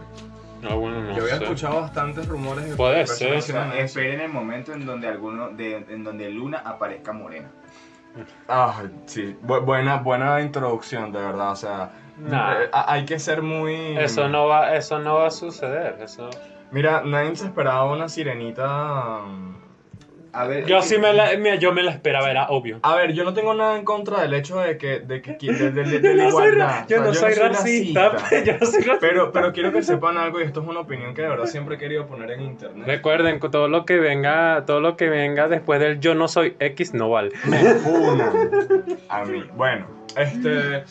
No, 0.61 0.77
bueno, 0.77 1.01
no 1.01 1.15
yo 1.15 1.23
había 1.23 1.37
sé. 1.37 1.43
escuchado 1.45 1.81
bastantes 1.81 2.27
rumores 2.27 2.69
de 2.69 2.75
Puede 2.75 3.07
ser. 3.07 3.33
Esperen 3.77 4.21
el 4.21 4.29
momento 4.31 4.73
en 4.73 4.85
donde 4.85 5.07
alguno, 5.07 5.49
de, 5.49 5.77
en 5.77 6.03
donde 6.03 6.29
Luna 6.29 6.61
aparezca 6.63 7.11
morena. 7.13 7.49
Ah, 8.47 8.83
sí, 9.05 9.35
bu- 9.41 9.63
buena, 9.63 9.97
buena 9.97 10.41
introducción, 10.41 11.11
de 11.13 11.19
verdad, 11.19 11.51
o 11.51 11.55
sea, 11.55 11.91
Nah. 12.17 12.53
eh, 12.63 12.69
hay 12.73 13.05
que 13.05 13.17
ser 13.17 13.41
muy... 13.41 13.97
Eso 13.97 14.27
no 14.27 14.45
va, 14.45 14.75
eso 14.75 14.99
no 14.99 15.15
va 15.15 15.27
a 15.27 15.31
suceder. 15.31 15.97
Eso. 16.01 16.29
Mira, 16.71 17.01
nadie 17.03 17.35
se 17.35 17.45
esperaba 17.45 17.85
una 17.85 18.07
sirenita... 18.09 19.21
um, 19.23 19.55
A 20.33 20.45
ver. 20.47 20.65
Yo 20.65 20.81
sí 20.81 20.97
me 20.97 21.11
la, 21.13 21.35
mira, 21.37 21.55
yo 21.55 21.73
me 21.73 21.83
la 21.83 21.91
esperaba, 21.91 22.31
era 22.31 22.47
obvio. 22.49 22.79
A 22.83 22.95
ver, 22.95 23.11
yo 23.13 23.23
no 23.25 23.33
tengo 23.33 23.53
nada 23.53 23.77
en 23.77 23.83
contra 23.83 24.21
del 24.21 24.33
hecho 24.33 24.59
de 24.61 24.77
que, 24.77 24.99
de 24.99 25.21
que 25.21 25.33
de, 25.39 25.71
de- 25.71 25.83
de- 25.83 25.99
de 25.99 26.13
la 26.15 26.23
No 26.25 26.31
soy 26.31 26.47
igualdad. 26.47 26.67
ra- 26.67 26.85
yo 26.87 26.95
O 26.97 26.99
sea, 26.99 27.07
no 27.07 27.13
soy 27.13 27.33
racista, 27.49 28.11
yo 28.45 28.53
no 28.59 28.65
soy 28.65 28.81
racista. 28.81 28.97
Pero, 29.01 29.31
pero 29.31 29.51
quiero 29.51 29.71
que 29.73 29.83
sepan 29.83 30.17
algo 30.17 30.39
y 30.39 30.43
esto 30.43 30.61
es 30.61 30.67
una 30.67 30.79
opinión 30.79 31.13
que 31.13 31.21
de 31.23 31.29
verdad 31.29 31.45
siempre 31.47 31.75
he 31.75 31.77
querido 31.77 32.07
poner 32.07 32.31
en 32.31 32.41
internet. 32.43 32.87
Recuerden 32.87 33.39
que 33.39 33.49
todo 33.49 33.67
lo 33.67 33.85
que 33.85 33.97
venga, 33.99 34.63
todo 34.65 34.79
lo 34.79 34.95
que 34.95 35.09
venga 35.09 35.47
después 35.49 35.79
del 35.81 35.99
yo 35.99 36.15
no 36.15 36.27
soy 36.27 36.55
X 36.59 36.93
no 36.93 37.09
vale. 37.09 37.31
Me 37.45 37.57
funan 37.75 38.31
a 39.09 39.25
mí. 39.25 39.43
Bueno, 39.53 39.85
este. 40.15 40.83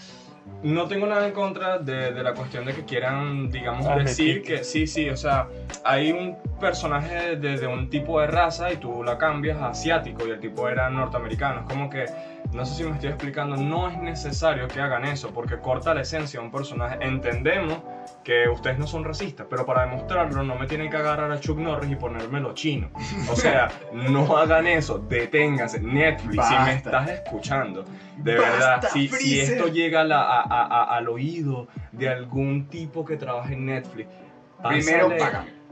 No 0.63 0.87
tengo 0.87 1.07
nada 1.07 1.27
en 1.27 1.33
contra 1.33 1.79
de, 1.79 2.13
de 2.13 2.23
la 2.23 2.35
cuestión 2.35 2.67
de 2.67 2.75
que 2.75 2.85
quieran, 2.85 3.51
digamos, 3.51 3.87
Ah, 3.87 3.97
decir 3.97 4.43
que 4.43 4.63
sí, 4.63 4.87
sí, 4.87 5.09
o 5.09 5.17
sea, 5.17 5.49
hay 5.85 6.13
un 6.13 6.37
personaje 6.61 7.37
de, 7.37 7.57
de 7.57 7.67
un 7.67 7.89
tipo 7.89 8.21
de 8.21 8.27
raza 8.27 8.71
y 8.71 8.77
tú 8.77 9.03
la 9.03 9.17
cambias 9.17 9.57
a 9.59 9.69
asiático 9.71 10.27
y 10.27 10.31
el 10.31 10.41
tipo 10.41 10.69
era 10.69 10.91
norteamericano. 10.91 11.61
Es 11.61 11.67
como 11.67 11.89
que 11.89 12.05
no 12.53 12.65
sé 12.67 12.75
si 12.77 12.85
me 12.85 12.91
estoy 12.93 13.11
explicando, 13.11 13.57
no 13.57 13.89
es 13.89 13.97
necesario 13.99 14.67
que 14.69 14.81
hagan 14.81 15.05
eso 15.05 15.31
porque 15.31 15.59
corta 15.59 15.95
la 15.95 16.03
esencia 16.03 16.41
de 16.41 16.47
un 16.47 16.53
personaje. 16.53 16.99
Entendemos 17.01 17.79
que 18.25 18.49
ustedes 18.49 18.79
no 18.79 18.87
son 18.87 19.05
racistas, 19.05 19.47
pero 19.49 19.65
para 19.65 19.83
demostrarlo 19.87 20.43
no 20.43 20.57
me 20.57 20.67
tienen 20.67 20.91
que 20.91 20.97
agarrar 20.97 21.31
a 21.33 21.39
Chuck 21.41 21.59
Norris 21.59 21.91
y 21.93 21.97
ponérmelo 21.97 22.53
chino. 22.55 22.91
O 23.31 23.37
sea, 23.37 23.69
no 23.93 24.37
hagan 24.37 24.67
eso, 24.67 24.99
deténganse. 24.99 25.81
Netflix, 25.81 26.47
si 26.49 26.55
me 26.65 26.73
estás 26.75 27.09
escuchando, 27.11 27.85
de 28.17 28.37
Basta, 28.37 28.59
verdad, 28.59 28.89
si, 28.93 29.41
esto 29.41 29.69
llega 29.69 30.01
a 30.03 30.05
la- 30.05 30.23
a- 30.23 30.43
a- 30.43 30.67
a- 30.67 30.97
al 30.97 31.09
oído 31.09 31.69
de 31.93 32.09
algún 32.09 32.67
tipo 32.69 33.05
que 33.05 33.17
trabaja 33.17 33.53
en 33.53 33.67
Netflix, 33.67 34.09
Primero. 34.63 35.09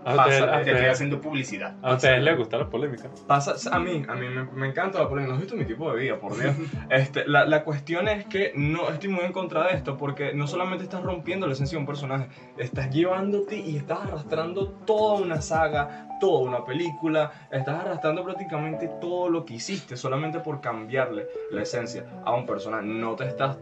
A 0.09 0.15
ustedes, 0.17 0.41
Pásale, 0.41 0.51
a 0.53 0.55
Te 0.55 0.59
estoy 0.61 0.73
ustedes- 0.75 0.93
haciendo 0.93 1.21
publicidad. 1.21 1.77
a 1.83 1.95
ustedes 1.95 2.23
les 2.23 2.37
gusta 2.37 2.57
la 2.59 2.69
polémica. 2.71 3.09
Pasa, 3.27 3.55
a 3.75 3.79
mí, 3.79 4.03
a 4.09 4.15
mí 4.15 4.27
me, 4.29 4.45
me 4.45 4.69
encanta 4.69 4.99
la 5.01 5.09
polémica. 5.09 5.35
No 5.35 5.41
visto 5.41 5.55
mi 5.57 5.65
tipo 5.65 5.91
de 5.93 5.99
vida, 6.01 6.19
por 6.19 6.39
Dios. 6.39 6.55
Este, 6.91 7.27
la, 7.29 7.45
la 7.45 7.65
cuestión 7.65 8.09
es 8.09 8.25
que 8.27 8.53
no 8.57 8.89
estoy 8.89 9.11
muy 9.11 9.25
en 9.25 9.33
contra 9.33 9.67
de 9.69 9.75
esto 9.75 9.97
porque 9.97 10.33
no 10.33 10.47
solamente 10.47 10.85
estás 10.85 11.03
rompiendo 11.03 11.47
la 11.47 11.53
esencia 11.53 11.77
de 11.77 11.81
un 11.81 11.87
personaje, 11.87 12.29
estás 12.57 12.91
llevándote 12.91 13.57
y 13.57 13.77
estás 13.77 14.01
arrastrando 14.05 14.69
toda 14.87 15.21
una 15.21 15.41
saga, 15.43 16.09
toda 16.21 16.41
una 16.49 16.65
película, 16.65 17.31
estás 17.51 17.85
arrastrando 17.85 18.25
prácticamente 18.25 18.89
todo 19.01 19.29
lo 19.29 19.45
que 19.45 19.55
hiciste 19.55 19.97
solamente 19.97 20.41
por 20.41 20.61
cambiarle 20.61 21.27
la 21.51 21.63
esencia 21.63 22.07
a 22.25 22.33
un 22.35 22.47
personaje. 22.47 22.87
No 22.87 23.15
te 23.17 23.25
estás 23.27 23.59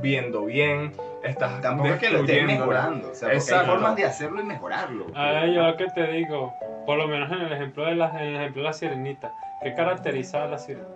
viendo 0.00 0.44
bien, 0.44 0.92
estás 1.22 1.60
Tampoco 1.60 1.88
es 1.90 1.98
que 2.00 2.10
lo 2.10 2.20
estés 2.20 2.44
mejorando. 2.44 3.10
O 3.10 3.14
sea, 3.14 3.28
hay 3.30 3.40
formas 3.40 3.96
de 3.96 4.04
hacerlo 4.04 4.40
y 4.40 4.44
mejorarlo. 4.44 5.06
Ah, 5.14 5.44
yo 5.46 5.62
lo 5.62 5.76
que 5.76 5.86
te 5.86 6.06
digo, 6.12 6.54
por 6.86 6.98
lo 6.98 7.08
menos 7.08 7.30
en 7.32 7.40
el 7.40 7.52
ejemplo 7.52 7.84
de 7.86 7.94
la, 7.94 8.10
en 8.10 8.28
el 8.28 8.36
ejemplo 8.36 8.62
de 8.62 8.68
la 8.68 8.72
sirenita, 8.72 9.32
¿qué 9.62 9.74
caracteriza 9.74 10.44
a 10.44 10.46
la 10.46 10.58
sirenita? 10.58 10.90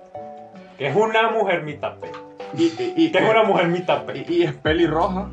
Que 0.79 0.87
es 0.89 0.97
una 0.97 1.31
mujer 1.31 1.63
mitad 1.63 1.97
pe. 1.97 2.11
Y, 2.57 2.65
y, 2.65 2.95
y, 2.97 3.13
Que 3.13 3.19
es 3.19 3.31
una 3.31 3.43
mujer 3.45 3.69
mitad 3.69 4.05
pe. 4.05 4.25
y- 4.27 4.33
y 4.33 4.43
es 4.45 4.53
pelirroja. 4.55 5.29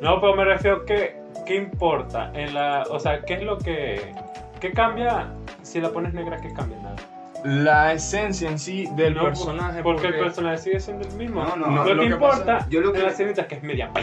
No, 0.00 0.20
pero 0.20 0.34
me 0.34 0.44
refiero 0.44 0.84
que, 0.84 1.20
¿qué 1.46 1.56
importa? 1.56 2.30
En 2.34 2.54
la, 2.54 2.84
o 2.90 2.98
sea, 3.00 3.22
¿qué 3.22 3.34
es 3.34 3.42
lo 3.42 3.58
que, 3.58 4.12
qué 4.60 4.70
cambia 4.72 5.28
si 5.62 5.80
la 5.80 5.90
pones 5.90 6.14
negra? 6.14 6.38
¿Qué 6.40 6.52
cambia? 6.52 6.78
Nada. 6.78 6.96
La 7.44 7.92
esencia 7.92 8.48
en 8.50 8.58
sí 8.58 8.88
del 8.96 9.14
No, 9.14 9.24
personaje. 9.24 9.82
Porque, 9.82 10.08
el 10.08 10.18
personaje 10.18 10.58
sigue 10.58 10.80
siendo 10.80 11.06
el 11.06 11.14
mismo. 11.14 11.42
No, 11.44 11.56
no, 11.56 11.66
lo, 11.66 11.72
no, 11.72 11.84
que 11.84 11.94
lo 11.94 12.02
que 12.02 12.08
importa 12.08 12.44
pasa- 12.58 12.68
yo 12.68 12.80
lo 12.80 12.92
que- 12.92 13.02
la 13.02 13.10
sirenita 13.10 13.42
es 13.42 13.48
que 13.48 13.54
es 13.56 13.62
media 13.62 13.92
pe. 13.92 14.02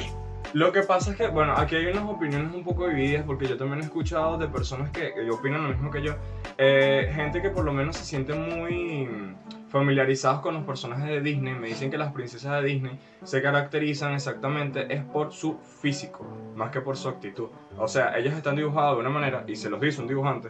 Lo 0.53 0.71
que 0.71 0.83
pasa 0.83 1.11
es 1.11 1.17
que, 1.17 1.27
bueno, 1.27 1.53
aquí 1.57 1.75
hay 1.75 1.87
unas 1.87 2.05
opiniones 2.05 2.53
un 2.53 2.63
poco 2.63 2.87
divididas 2.87 3.23
porque 3.25 3.45
yo 3.45 3.57
también 3.57 3.81
he 3.81 3.83
escuchado 3.83 4.37
de 4.37 4.47
personas 4.47 4.89
que, 4.91 5.13
que 5.13 5.29
opinan 5.29 5.63
lo 5.63 5.69
mismo 5.69 5.91
que 5.91 6.01
yo. 6.01 6.15
Eh, 6.57 7.11
gente 7.13 7.41
que 7.41 7.49
por 7.49 7.65
lo 7.65 7.73
menos 7.73 7.97
se 7.97 8.05
siente 8.05 8.33
muy 8.33 9.09
familiarizados 9.67 10.39
con 10.39 10.53
los 10.53 10.63
personajes 10.63 11.05
de 11.07 11.19
Disney. 11.19 11.55
Me 11.55 11.67
dicen 11.67 11.91
que 11.91 11.97
las 11.97 12.13
princesas 12.13 12.61
de 12.61 12.67
Disney 12.69 12.97
se 13.23 13.41
caracterizan 13.41 14.13
exactamente 14.13 14.85
es 14.93 15.03
por 15.03 15.33
su 15.33 15.57
físico, 15.81 16.25
más 16.55 16.69
que 16.71 16.79
por 16.79 16.95
su 16.95 17.09
actitud. 17.09 17.49
O 17.77 17.89
sea, 17.89 18.17
ellas 18.17 18.35
están 18.37 18.55
dibujadas 18.55 18.93
de 18.93 19.01
una 19.01 19.09
manera, 19.09 19.43
y 19.47 19.57
se 19.57 19.69
los 19.69 19.81
dice 19.81 19.99
un 19.99 20.07
dibujante, 20.07 20.49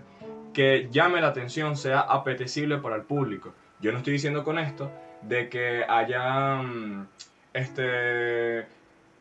que 0.55 0.87
llame 0.89 1.21
la 1.21 1.27
atención, 1.27 1.75
sea 1.77 1.99
apetecible 1.99 2.77
para 2.79 2.95
el 2.95 3.03
público. 3.03 3.53
Yo 3.81 3.91
no 3.91 3.99
estoy 3.99 4.13
diciendo 4.13 4.43
con 4.43 4.57
esto 4.57 4.91
de 5.21 5.49
que 5.49 5.83
haya 5.87 6.55
mm, 6.55 7.07
este 7.53 8.65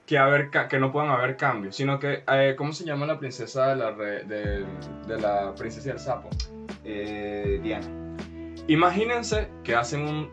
que 0.07 0.19
haber 0.19 0.51
ca- 0.51 0.69
que 0.69 0.79
no 0.79 0.93
puedan 0.93 1.11
haber 1.11 1.37
cambios, 1.37 1.77
sino 1.77 1.99
que 1.99 2.23
eh, 2.31 2.55
¿cómo 2.57 2.73
se 2.73 2.85
llama 2.85 3.05
la 3.07 3.19
princesa 3.19 3.69
de 3.69 3.77
la 3.77 3.91
re- 3.91 4.25
de, 4.25 4.65
de 5.09 5.21
la 5.21 5.55
princesa 5.55 5.89
del 5.91 5.99
sapo? 5.99 6.29
Eh, 6.85 7.59
Diana. 7.63 7.87
Imagínense 8.69 9.49
que 9.63 9.75
hacen 9.75 10.03
un 10.03 10.31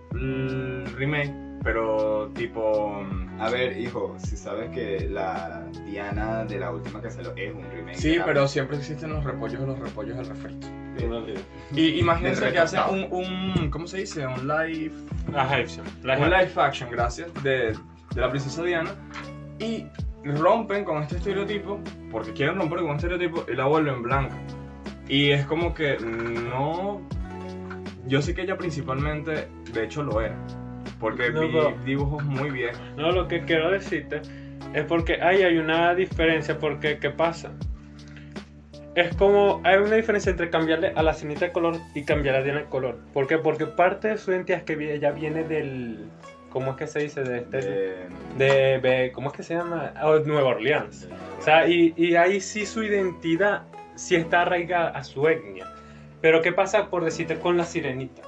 mm, 0.86 0.96
remake, 0.98 1.34
pero 1.64 2.30
tipo 2.36 3.02
mm, 3.02 3.31
A 3.42 3.50
ver, 3.50 3.78
hijo, 3.78 4.16
si 4.20 4.38
sabes 4.38 4.70
que 4.70 5.08
la 5.10 5.64
Diana 5.86 6.46
de 6.46 6.60
la 6.60 6.72
última 6.72 7.02
que 7.02 7.10
salió 7.10 7.34
es 7.36 7.54
un 7.54 7.64
remake. 7.72 7.96
Sí, 7.98 8.16
la- 8.18 8.26
pero 8.26 8.48
siempre 8.48 8.78
existen 8.78 9.10
los 9.12 9.24
repollos 9.24 9.60
de 9.60 9.68
los 9.68 9.80
repollos 9.80 10.16
del 10.18 10.28
refrito. 10.28 10.68
Y 11.74 12.00
imagínense 12.00 12.52
que 12.52 12.60
hacen 12.60 12.82
un, 12.90 13.08
un 13.12 13.70
¿cómo 13.72 13.88
se 13.88 13.98
dice? 14.00 14.26
Un 14.28 14.48
live 14.48 14.94
La 15.32 15.44
action. 15.50 15.86
La 16.04 16.18
un 16.18 16.30
live 16.30 16.52
action, 16.56 16.90
gracias, 16.92 17.34
de, 17.44 17.74
de 18.14 18.22
la 18.22 18.30
princesa 18.30 18.62
Diana 18.64 18.92
y 19.60 19.86
rompen 20.24 20.84
con 20.86 21.02
este 21.02 21.18
estereotipo 21.18 21.80
porque 22.12 22.34
quieren 22.34 22.58
romper 22.58 22.80
con 22.82 22.92
este 22.96 23.08
estereotipo 23.08 23.46
y 23.52 23.56
la 23.56 23.66
vuelven 23.66 24.04
blanca. 24.04 24.36
Y 25.08 25.32
es 25.32 25.46
como 25.46 25.74
que 25.74 25.98
no. 26.00 27.02
Yo 28.08 28.22
sé 28.22 28.34
que 28.36 28.42
ella 28.44 28.58
principalmente, 28.58 29.48
de 29.74 29.84
hecho, 29.84 30.04
lo 30.04 30.22
era. 30.22 30.36
Porque 31.02 31.30
No, 31.32 31.42
vi 31.42 31.76
dibujos 31.84 32.24
muy 32.24 32.50
viejos. 32.52 32.80
No, 32.96 33.12
lo 33.12 33.28
que 33.28 33.42
quiero 33.42 33.70
decirte 33.72 34.22
es 34.74 34.86
porque 34.86 35.22
ahí 35.22 35.42
hay 35.44 35.58
una 35.58 35.94
diferencia, 35.96 36.58
porque 36.58 36.98
¿qué 37.00 37.10
pasa? 37.10 37.52
Es 38.94 39.16
como, 39.16 39.62
hay 39.64 39.78
una 39.78 39.96
diferencia 39.96 40.30
entre 40.32 40.50
cambiarle 40.50 40.92
a 40.96 41.02
la 41.04 41.14
cenita 41.14 41.46
de 41.46 41.52
color 41.52 41.76
y 41.96 42.04
cambiar 42.04 42.36
a 42.36 42.44
Diana 42.44 42.60
de 42.62 42.66
color. 42.66 43.00
¿Por 43.14 43.26
qué? 43.26 43.38
Porque 43.38 43.66
parte 43.66 44.10
de 44.10 44.18
su 44.18 44.32
identidad 44.32 44.60
es 44.60 44.66
que 44.66 44.94
ella 44.94 45.12
viene 45.12 45.44
del, 45.46 46.06
¿cómo 46.50 46.72
es 46.72 46.78
que 46.78 46.88
se 46.88 47.00
dice? 47.00 47.24
De, 47.24 47.38
este- 47.38 48.08
de- 48.38 48.80
de, 48.80 49.12
¿cómo 49.14 49.30
es 49.30 49.36
que 49.38 49.44
se 49.44 49.56
llama? 49.56 49.94
Ah, 49.96 50.20
Nueva 50.26 50.50
Orleans. 50.50 51.08
O 51.40 51.42
sea, 51.42 51.68
y, 51.68 51.94
y 51.96 52.16
ahí 52.16 52.42
sí 52.42 52.66
su 52.66 52.84
identidad 52.84 53.64
sí 53.96 54.16
está 54.18 54.42
arraigada 54.42 54.90
a 54.90 55.04
su 55.06 55.26
etnia. 55.28 55.66
Pero 56.20 56.42
¿qué 56.42 56.52
pasa 56.52 56.90
por 56.90 57.04
decirte 57.06 57.36
con 57.40 57.56
la 57.58 57.64
sirenita? 57.64 58.22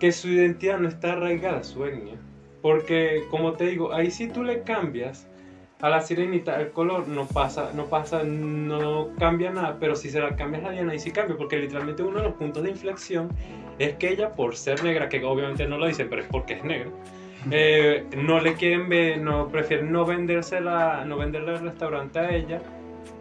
Que 0.00 0.10
su 0.10 0.28
identidad 0.28 0.78
no 0.78 0.88
está 0.88 1.12
arraigada 1.12 1.58
a 1.58 1.64
su 1.64 1.84
etnia. 1.84 2.16
Porque, 2.62 3.22
como 3.30 3.52
te 3.52 3.66
digo, 3.66 3.92
ahí 3.92 4.10
sí 4.10 4.28
tú 4.28 4.42
le 4.42 4.62
cambias 4.62 5.28
a 5.80 5.88
la 5.88 6.00
sirenita 6.02 6.60
el 6.60 6.70
color, 6.72 7.08
no 7.08 7.26
pasa, 7.26 7.70
no 7.74 7.86
pasa, 7.86 8.22
no 8.22 9.10
cambia 9.18 9.50
nada. 9.50 9.76
Pero 9.78 9.94
si 9.94 10.10
se 10.10 10.20
la 10.20 10.34
cambias 10.36 10.64
a 10.64 10.70
Diana, 10.70 10.92
ahí 10.92 10.98
sí 10.98 11.10
cambia. 11.10 11.36
Porque 11.36 11.58
literalmente 11.58 12.02
uno 12.02 12.18
de 12.18 12.24
los 12.24 12.34
puntos 12.34 12.62
de 12.62 12.70
inflexión 12.70 13.28
es 13.78 13.94
que 13.94 14.08
ella, 14.10 14.34
por 14.34 14.56
ser 14.56 14.82
negra, 14.82 15.08
que 15.08 15.22
obviamente 15.24 15.66
no 15.66 15.78
lo 15.78 15.86
dicen, 15.86 16.08
pero 16.10 16.22
es 16.22 16.28
porque 16.28 16.54
es 16.54 16.64
negra. 16.64 16.90
eh, 17.50 18.04
no 18.16 18.40
le 18.40 18.54
quieren 18.54 18.88
ver, 18.90 19.18
no 19.18 19.48
prefieren 19.48 19.90
no 19.90 20.04
vendérsela, 20.04 21.04
no 21.06 21.16
venderle 21.16 21.54
el 21.54 21.60
restaurante 21.60 22.18
a 22.18 22.34
ella 22.34 22.60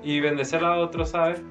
y 0.03 0.19
vendérsela 0.19 0.73
a 0.73 0.77
otro, 0.79 1.05
¿sabes? 1.05 1.41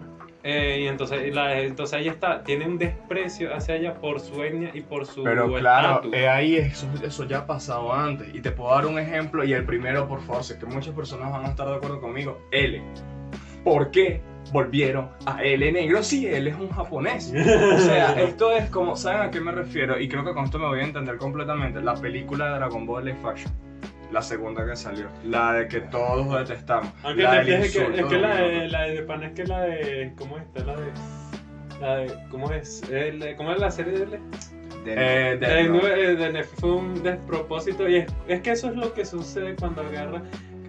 Eh, 0.45 0.83
y 0.83 0.87
entonces, 0.87 1.27
y 1.27 1.31
la- 1.33 1.61
entonces 1.61 1.99
ahí 1.99 2.07
está, 2.09 2.43
tiene 2.45 2.67
un 2.67 2.79
desprecio 2.79 3.53
hacia 3.55 3.75
ella 3.77 3.95
por 3.95 4.21
su 4.21 4.41
etnia 4.43 4.71
y 4.73 4.83
por 4.83 5.05
su 5.05 5.25
Pero 5.25 5.53
claro, 5.53 6.03
eh, 6.13 6.29
ahí 6.29 6.57
eso, 6.57 6.87
eso 7.03 7.25
ya 7.25 7.39
ha 7.39 7.47
pasado 7.47 7.93
antes. 7.93 8.33
Y 8.35 8.41
te 8.41 8.53
puedo 8.53 8.71
dar 8.73 8.87
un 8.87 8.99
ejemplo. 8.99 9.45
Y 9.45 9.53
el 9.53 9.65
primero, 9.65 10.07
por 10.07 10.21
favor, 10.23 10.45
sé 10.45 10.57
que 10.59 10.67
muchas 10.67 10.95
personas 10.95 11.33
van 11.33 11.45
a 11.45 11.49
estar 11.49 11.67
de 11.67 11.75
acuerdo 11.75 12.01
conmigo. 12.01 12.41
L. 12.53 12.81
¿Por 13.65 13.91
qué 13.91 14.23
volvieron 14.53 15.11
a 15.27 15.43
L 15.43 15.71
negro 15.73 16.03
si 16.03 16.27
él 16.27 16.47
es 16.47 16.55
un 16.55 16.71
japonés? 16.71 17.35
O 17.75 17.79
sea, 17.79 18.13
esto 18.21 18.53
es 18.53 18.71
como, 18.71 18.95
¿saben 18.97 19.23
a 19.23 19.31
qué 19.31 19.41
me 19.41 19.51
refiero? 19.53 19.99
Y 20.01 20.09
creo 20.09 20.25
que 20.25 20.33
con 20.35 20.45
esto 20.45 20.59
me 20.61 20.67
voy 20.69 20.81
a 20.81 20.85
entender 20.85 21.17
completamente. 21.17 21.81
La 21.83 21.95
película 21.95 22.47
de 22.47 22.53
Dragon 22.59 22.87
Ball 22.87 23.05
Live 23.07 23.19
Action. 23.29 23.53
La 24.13 24.23
segunda 24.23 24.65
que 24.67 24.75
salió. 24.77 25.07
La 25.25 25.53
de 25.53 25.69
que 25.69 25.81
todos 25.83 26.39
detestamos. 26.47 26.91
Aunque 27.03 27.23
la 27.23 27.35
la- 27.37 27.45
del 27.45 27.63
es, 27.65 27.73
que, 27.77 27.83
es 27.85 28.11
la 28.13 28.37
de, 28.37 28.69
la 28.69 28.83
de 28.85 29.03
Pan 29.03 29.23
es 29.25 29.33
que 29.33 29.45
la 29.45 29.61
de. 29.63 30.13
¿Cómo 30.17 30.39
es 30.39 30.45
esta? 30.45 30.65
La 30.65 30.77
de. 30.81 30.87
La 31.81 31.97
de 31.97 32.15
¿Cómo 32.31 32.51
es? 32.53 32.83
El- 32.91 33.37
¿Cómo 33.37 33.53
es 33.53 33.59
la 33.61 33.71
serie 33.71 33.93
de 33.93 34.03
él? 34.05 34.11
de- 34.11 34.95
Eh, 34.95 35.37
de- 35.37 35.47
De, 35.47 35.69
no. 35.69 35.79
de, 36.33 36.45
fue 36.45 36.73
un 36.73 37.03
despropósito 37.03 37.89
y 37.89 37.97
es, 37.97 38.07
es 38.27 38.41
que 38.41 38.53
eso 38.53 38.69
es 38.71 38.77
lo 38.77 38.95
que 38.95 39.05
sucede 39.05 39.55
cuando 39.57 39.83
agarras 39.83 40.23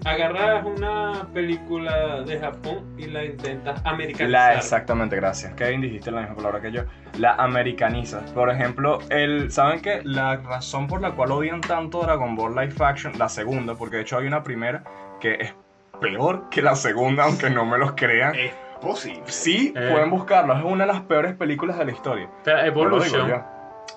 agarras 0.05 0.65
una 0.65 1.27
película 1.33 2.21
de 2.21 2.39
Japón 2.39 2.83
y 2.97 3.05
la 3.07 3.25
intentas 3.25 3.81
americanizar. 3.85 4.29
La, 4.29 4.55
exactamente, 4.55 5.15
gracias. 5.15 5.53
Kevin, 5.53 5.81
dijiste 5.81 6.11
la 6.11 6.21
misma 6.21 6.35
palabra 6.35 6.61
que 6.61 6.71
yo. 6.71 6.83
La 7.17 7.35
americaniza. 7.35 8.21
Por 8.33 8.49
ejemplo, 8.49 8.99
el, 9.09 9.51
¿saben 9.51 9.81
que 9.81 10.01
La 10.03 10.37
razón 10.37 10.87
por 10.87 11.01
la 11.01 11.11
cual 11.11 11.31
odian 11.31 11.61
tanto 11.61 12.01
Dragon 12.01 12.35
Ball 12.35 12.55
Live 12.55 12.75
Action, 12.79 13.13
la 13.17 13.29
segunda, 13.29 13.75
porque 13.75 13.97
de 13.97 14.01
hecho 14.03 14.17
hay 14.17 14.27
una 14.27 14.43
primera 14.43 14.83
que 15.19 15.33
es 15.35 15.53
peor 15.99 16.49
que 16.49 16.61
la 16.61 16.75
segunda, 16.75 17.25
aunque 17.25 17.49
no 17.49 17.65
me 17.65 17.77
los 17.77 17.91
crean. 17.93 18.33
Es 18.35 18.53
posible. 18.81 19.23
Sí, 19.25 19.73
Eh. 19.75 19.89
pueden 19.91 20.09
buscarlo. 20.09 20.55
Es 20.57 20.63
una 20.63 20.85
de 20.85 20.93
las 20.93 21.01
peores 21.01 21.35
películas 21.35 21.77
de 21.77 21.85
la 21.85 21.91
historia. 21.91 22.29
Digo 22.45 22.57
Evolution. 22.59 23.27
yo. 23.27 23.43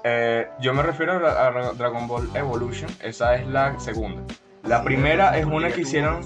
Eh, 0.04 0.48
yo 0.58 0.74
me 0.74 0.82
refiero 0.82 1.24
a, 1.24 1.46
a 1.46 1.72
Dragon 1.74 2.08
Ball 2.08 2.28
Evolution. 2.34 2.90
Esa 3.00 3.36
es 3.36 3.46
la 3.46 3.78
segunda. 3.78 4.22
La 4.64 4.82
primera 4.84 5.36
es 5.38 5.44
una 5.46 5.70
que 5.70 5.82
hicieron 5.82 6.20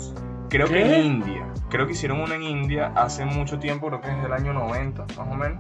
Creo 0.49 0.67
que 0.69 0.81
en 0.83 1.05
India. 1.05 1.47
Creo 1.69 1.87
que 1.87 1.93
hicieron 1.93 2.21
una 2.21 2.35
en 2.37 2.43
India 2.45 2.93
hace 2.95 3.25
mucho 3.25 3.59
tiempo, 3.59 3.89
creo 3.89 4.01
que 4.01 4.11
es 4.11 4.23
del 4.23 4.33
año 4.33 4.53
90, 4.53 5.05
más 5.17 5.29
o 5.29 5.35
menos. 5.35 5.59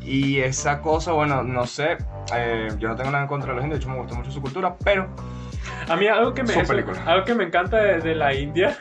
Y 0.00 0.40
esa 0.40 0.80
cosa, 0.80 1.12
bueno, 1.12 1.42
no 1.42 1.66
sé, 1.66 1.98
eh, 2.34 2.68
yo 2.78 2.88
no 2.88 2.96
tengo 2.96 3.10
nada 3.10 3.22
en 3.24 3.28
contra 3.28 3.50
de 3.50 3.56
la 3.56 3.60
gente, 3.62 3.76
de 3.76 3.80
hecho 3.80 3.90
me 3.90 3.98
gusta 3.98 4.14
mucho 4.16 4.30
su 4.30 4.40
cultura, 4.42 4.74
pero 4.84 5.08
A 5.88 5.96
mí 5.96 6.06
algo 6.08 6.34
que 6.34 6.42
me, 6.42 6.52
eso- 6.62 6.72
algo 7.06 7.24
que 7.24 7.34
me 7.34 7.44
encanta 7.44 7.76
de, 7.78 8.00
de 8.00 8.14
la 8.14 8.34
India 8.34 8.76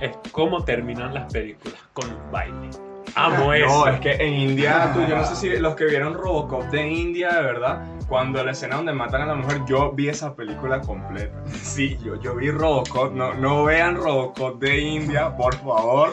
es 0.00 0.12
cómo 0.30 0.64
terminan 0.64 1.12
las 1.12 1.30
películas 1.32 1.78
con 1.92 2.08
un 2.08 2.30
baile. 2.32 2.70
Amo 3.14 3.52
eso. 3.52 3.66
No, 3.66 3.88
es 3.88 4.00
que 4.00 4.12
en 4.12 4.34
India, 4.34 4.90
tú, 4.94 5.00
yo 5.06 5.16
no 5.16 5.24
sé 5.24 5.36
si 5.36 5.58
los 5.58 5.74
que 5.74 5.84
vieron 5.84 6.14
Robocop 6.14 6.64
de 6.70 6.88
India, 6.88 7.30
de 7.32 7.42
verdad, 7.42 7.84
cuando 8.08 8.42
la 8.42 8.52
escena 8.52 8.76
donde 8.76 8.92
matan 8.92 9.22
a 9.22 9.26
la 9.26 9.34
mujer, 9.34 9.60
yo 9.66 9.92
vi 9.92 10.08
esa 10.08 10.34
película 10.34 10.80
completa. 10.80 11.34
Sí, 11.46 11.98
yo, 12.04 12.20
yo 12.20 12.34
vi 12.34 12.50
Robocop, 12.50 13.12
no, 13.12 13.34
no 13.34 13.64
vean 13.64 13.96
Robocop 13.96 14.60
de 14.60 14.80
India, 14.80 15.36
por 15.36 15.54
favor, 15.56 16.10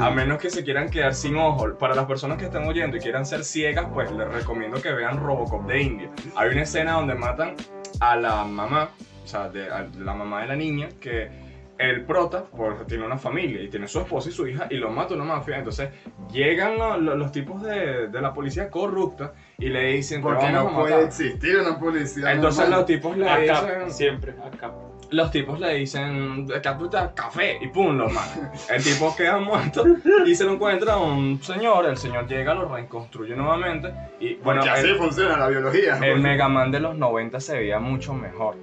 a 0.00 0.10
menos 0.10 0.38
que 0.38 0.50
se 0.50 0.64
quieran 0.64 0.88
quedar 0.88 1.14
sin 1.14 1.36
ojos. 1.36 1.72
Para 1.78 1.94
las 1.94 2.06
personas 2.06 2.38
que 2.38 2.44
están 2.44 2.66
oyendo 2.66 2.96
y 2.96 3.00
quieran 3.00 3.26
ser 3.26 3.44
ciegas, 3.44 3.86
pues 3.92 4.10
les 4.12 4.28
recomiendo 4.28 4.80
que 4.80 4.92
vean 4.92 5.18
Robocop 5.18 5.66
de 5.66 5.82
India. 5.82 6.10
Hay 6.36 6.50
una 6.50 6.62
escena 6.62 6.92
donde 6.92 7.14
matan 7.14 7.54
a 8.00 8.16
la 8.16 8.44
mamá, 8.44 8.90
o 9.24 9.26
sea, 9.26 9.48
de, 9.48 9.68
a 9.68 9.86
la 9.98 10.14
mamá 10.14 10.42
de 10.42 10.46
la 10.48 10.56
niña, 10.56 10.88
que 11.00 11.45
el 11.78 12.04
prota, 12.04 12.44
porque 12.56 12.84
tiene 12.84 13.04
una 13.04 13.18
familia 13.18 13.62
y 13.62 13.68
tiene 13.68 13.86
su 13.88 14.00
esposa 14.00 14.28
y 14.28 14.32
su 14.32 14.46
hija, 14.48 14.66
y 14.70 14.76
lo 14.76 14.90
mata 14.90 15.14
una 15.14 15.24
mafia. 15.24 15.58
Entonces 15.58 15.90
llegan 16.32 16.78
lo- 16.78 16.96
lo- 16.96 17.16
los, 17.16 17.32
tipos 17.32 17.62
de, 17.62 18.08
de 18.08 18.20
la 18.20 18.32
policía 18.32 18.70
corrupta 18.70 19.32
y 19.58 19.68
le 19.68 19.84
dicen: 19.92 20.18
"Te 20.20 20.22
Porque 20.22 20.50
no 20.50 20.72
puede 20.74 20.90
matar". 20.94 21.06
existir 21.06 21.56
una 21.58 21.78
policía. 21.78 22.32
Entonces 22.32 22.60
normal. 22.60 22.78
los 22.80 22.86
tipos 22.86 23.16
le 23.16 23.28
Acá, 23.28 23.62
dicen, 23.62 23.90
siempre, 23.90 24.34
acá. 24.42 24.72
los 25.10 25.30
tipos 25.30 25.60
le 25.60 25.74
dicen, 25.74 26.46
"Capita, 26.62 27.12
café, 27.14 27.58
y 27.60 27.68
pum, 27.68 27.96
lo 27.96 28.08
matan. 28.08 28.50
El 28.70 28.82
tipo 28.82 29.14
queda 29.14 29.38
muerto 29.38 29.84
y 30.26 30.34
se 30.34 30.44
lo 30.44 30.52
encuentra 30.54 30.96
un 30.96 31.42
señor, 31.42 31.86
el 31.86 31.96
señor 31.96 32.26
llega, 32.26 32.54
lo 32.54 32.74
reconstruye 32.74 33.36
nuevamente 33.36 33.92
y 34.18 34.34
bueno, 34.36 34.62
Porque 34.62 34.70
así 34.78 34.88
el, 34.88 34.96
funciona 34.96 35.36
la 35.36 35.48
biología. 35.48 35.98
el 35.98 36.20
Mega 36.20 36.48
Man 36.48 36.70
de 36.72 36.80
los 36.80 36.96
90 36.96 37.38
se 37.40 37.56
veía 37.58 37.78
mucho 37.78 38.14
mejor. 38.14 38.56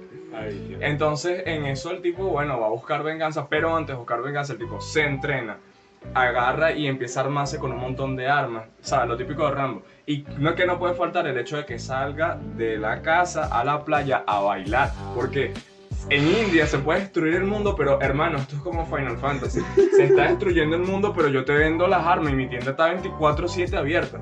Entonces, 0.80 1.42
en 1.46 1.66
eso 1.66 1.90
el 1.90 2.02
tipo, 2.02 2.24
bueno, 2.24 2.60
va 2.60 2.66
a 2.66 2.70
buscar 2.70 3.02
venganza, 3.02 3.48
pero 3.48 3.76
antes 3.76 3.94
de 3.94 3.98
buscar 3.98 4.22
venganza, 4.22 4.52
el 4.54 4.58
tipo 4.58 4.80
se 4.80 5.02
entrena, 5.02 5.58
agarra 6.12 6.72
y 6.72 6.86
empieza 6.86 7.20
a 7.20 7.24
armarse 7.24 7.58
con 7.58 7.72
un 7.72 7.78
montón 7.78 8.16
de 8.16 8.28
armas, 8.28 8.66
¿sabes? 8.80 9.08
Lo 9.08 9.16
típico 9.16 9.46
de 9.46 9.52
Rambo. 9.52 9.82
Y 10.06 10.24
no 10.38 10.50
es 10.50 10.56
que 10.56 10.66
no 10.66 10.78
puede 10.78 10.94
faltar 10.94 11.26
el 11.26 11.38
hecho 11.38 11.56
de 11.56 11.64
que 11.64 11.78
salga 11.78 12.38
de 12.56 12.76
la 12.76 13.00
casa 13.00 13.44
a 13.46 13.64
la 13.64 13.84
playa 13.84 14.22
a 14.26 14.40
bailar, 14.40 14.92
porque 15.14 15.54
en 16.10 16.26
India 16.26 16.66
se 16.66 16.78
puede 16.78 17.00
destruir 17.00 17.36
el 17.36 17.44
mundo, 17.44 17.74
pero 17.74 17.98
hermano, 18.02 18.36
esto 18.36 18.56
es 18.56 18.62
como 18.62 18.84
Final 18.84 19.16
Fantasy. 19.16 19.60
Se 19.96 20.04
está 20.04 20.24
destruyendo 20.28 20.76
el 20.76 20.82
mundo, 20.82 21.14
pero 21.16 21.28
yo 21.28 21.44
te 21.46 21.54
vendo 21.54 21.86
las 21.86 22.06
armas 22.06 22.32
y 22.32 22.36
mi 22.36 22.46
tienda 22.46 22.72
está 22.72 22.92
24/7 22.92 23.76
abierta. 23.76 24.20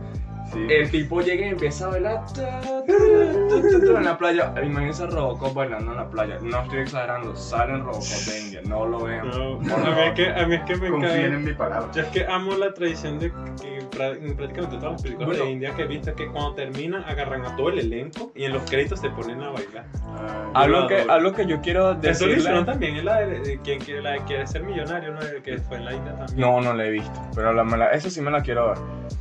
Sí. 0.53 0.67
El 0.69 0.91
tipo 0.91 1.21
llega 1.23 1.47
y 1.47 1.51
empieza 1.51 1.87
a 1.87 1.91
bailar 1.91 2.25
ta, 2.35 2.61
ta, 2.61 2.61
ta, 2.61 2.85
ta, 2.85 3.81
ta, 3.93 3.99
en 3.99 4.05
la 4.05 4.19
playa. 4.19 4.53
Imagínense 4.63 5.05
a 5.05 5.07
Robocop 5.07 5.55
bailando 5.55 5.93
en 5.93 5.97
la 5.97 6.11
playa. 6.11 6.39
No 6.43 6.63
estoy 6.63 6.81
exagerando, 6.81 7.35
salen 7.37 7.81
Robocop 7.81 8.05
de 8.05 8.41
India, 8.41 8.61
no 8.69 8.87
lo 8.87 9.05
vean. 9.05 9.29
No, 9.31 9.55
a, 9.77 9.79
mí 9.95 10.03
es 10.09 10.13
que, 10.15 10.29
a 10.31 10.47
mí 10.47 10.55
es 10.57 10.63
que 10.65 10.77
me 10.77 10.91
Confíen 10.91 11.11
cae. 11.13 11.25
en 11.27 11.45
mi 11.45 11.53
palabra. 11.55 11.89
Yo 11.95 12.03
es 12.03 12.09
que 12.09 12.27
amo 12.27 12.55
la 12.57 12.73
tradición 12.75 13.19
de 13.19 13.31
que 13.61 13.79
en 13.79 13.89
prácticamente 14.37 14.77
todas 14.79 14.93
las 14.93 15.03
películas 15.03 15.29
Bueno. 15.29 15.45
de 15.45 15.51
India 15.51 15.75
que 15.75 15.83
he 15.83 15.87
visto 15.87 16.11
es 16.11 16.17
que 16.17 16.27
cuando 16.29 16.55
terminan 16.55 17.05
agarran 17.05 17.45
a 17.45 17.57
todo 17.57 17.69
el 17.71 17.79
elenco 17.79 18.33
y 18.35 18.45
en 18.45 18.53
los 18.55 18.63
créditos 18.69 19.01
se 19.01 19.11
ponen 19.11 19.41
a 19.43 19.51
bailar. 19.51 19.85
Ah, 20.07 20.51
Algo 20.55 20.87
que, 20.87 20.97
algo 21.09 21.33
que 21.33 21.47
yo 21.47 21.61
quiero 21.61 21.93
Eso 22.03 22.27
lo 22.27 22.33
hicieron 22.37 22.65
también 22.67 22.97
en 22.97 23.05
la 23.05 23.21
de, 23.21 23.41
de 23.41 23.59
quien 23.61 23.79
quiere, 23.81 24.03
la 24.03 24.11
de 24.13 24.19
quiere 24.25 24.47
ser 24.47 24.63
millonario, 24.63 25.13
¿no? 25.13 25.21
Que 25.43 25.59
fue 25.59 25.77
en 25.79 25.85
la 25.85 25.93
India 25.95 26.15
también. 26.17 26.41
No, 26.41 26.61
no 26.61 26.73
la 26.75 26.85
he 26.87 26.91
visto, 26.91 27.21
pero 27.35 27.53
la, 27.53 27.65
me 27.65 27.77
la- 27.77 27.91
esa 27.93 28.09
sí 28.11 28.21
me 28.21 28.31
la 28.31 28.41
quiero 28.43 28.69
ver. 28.69 28.79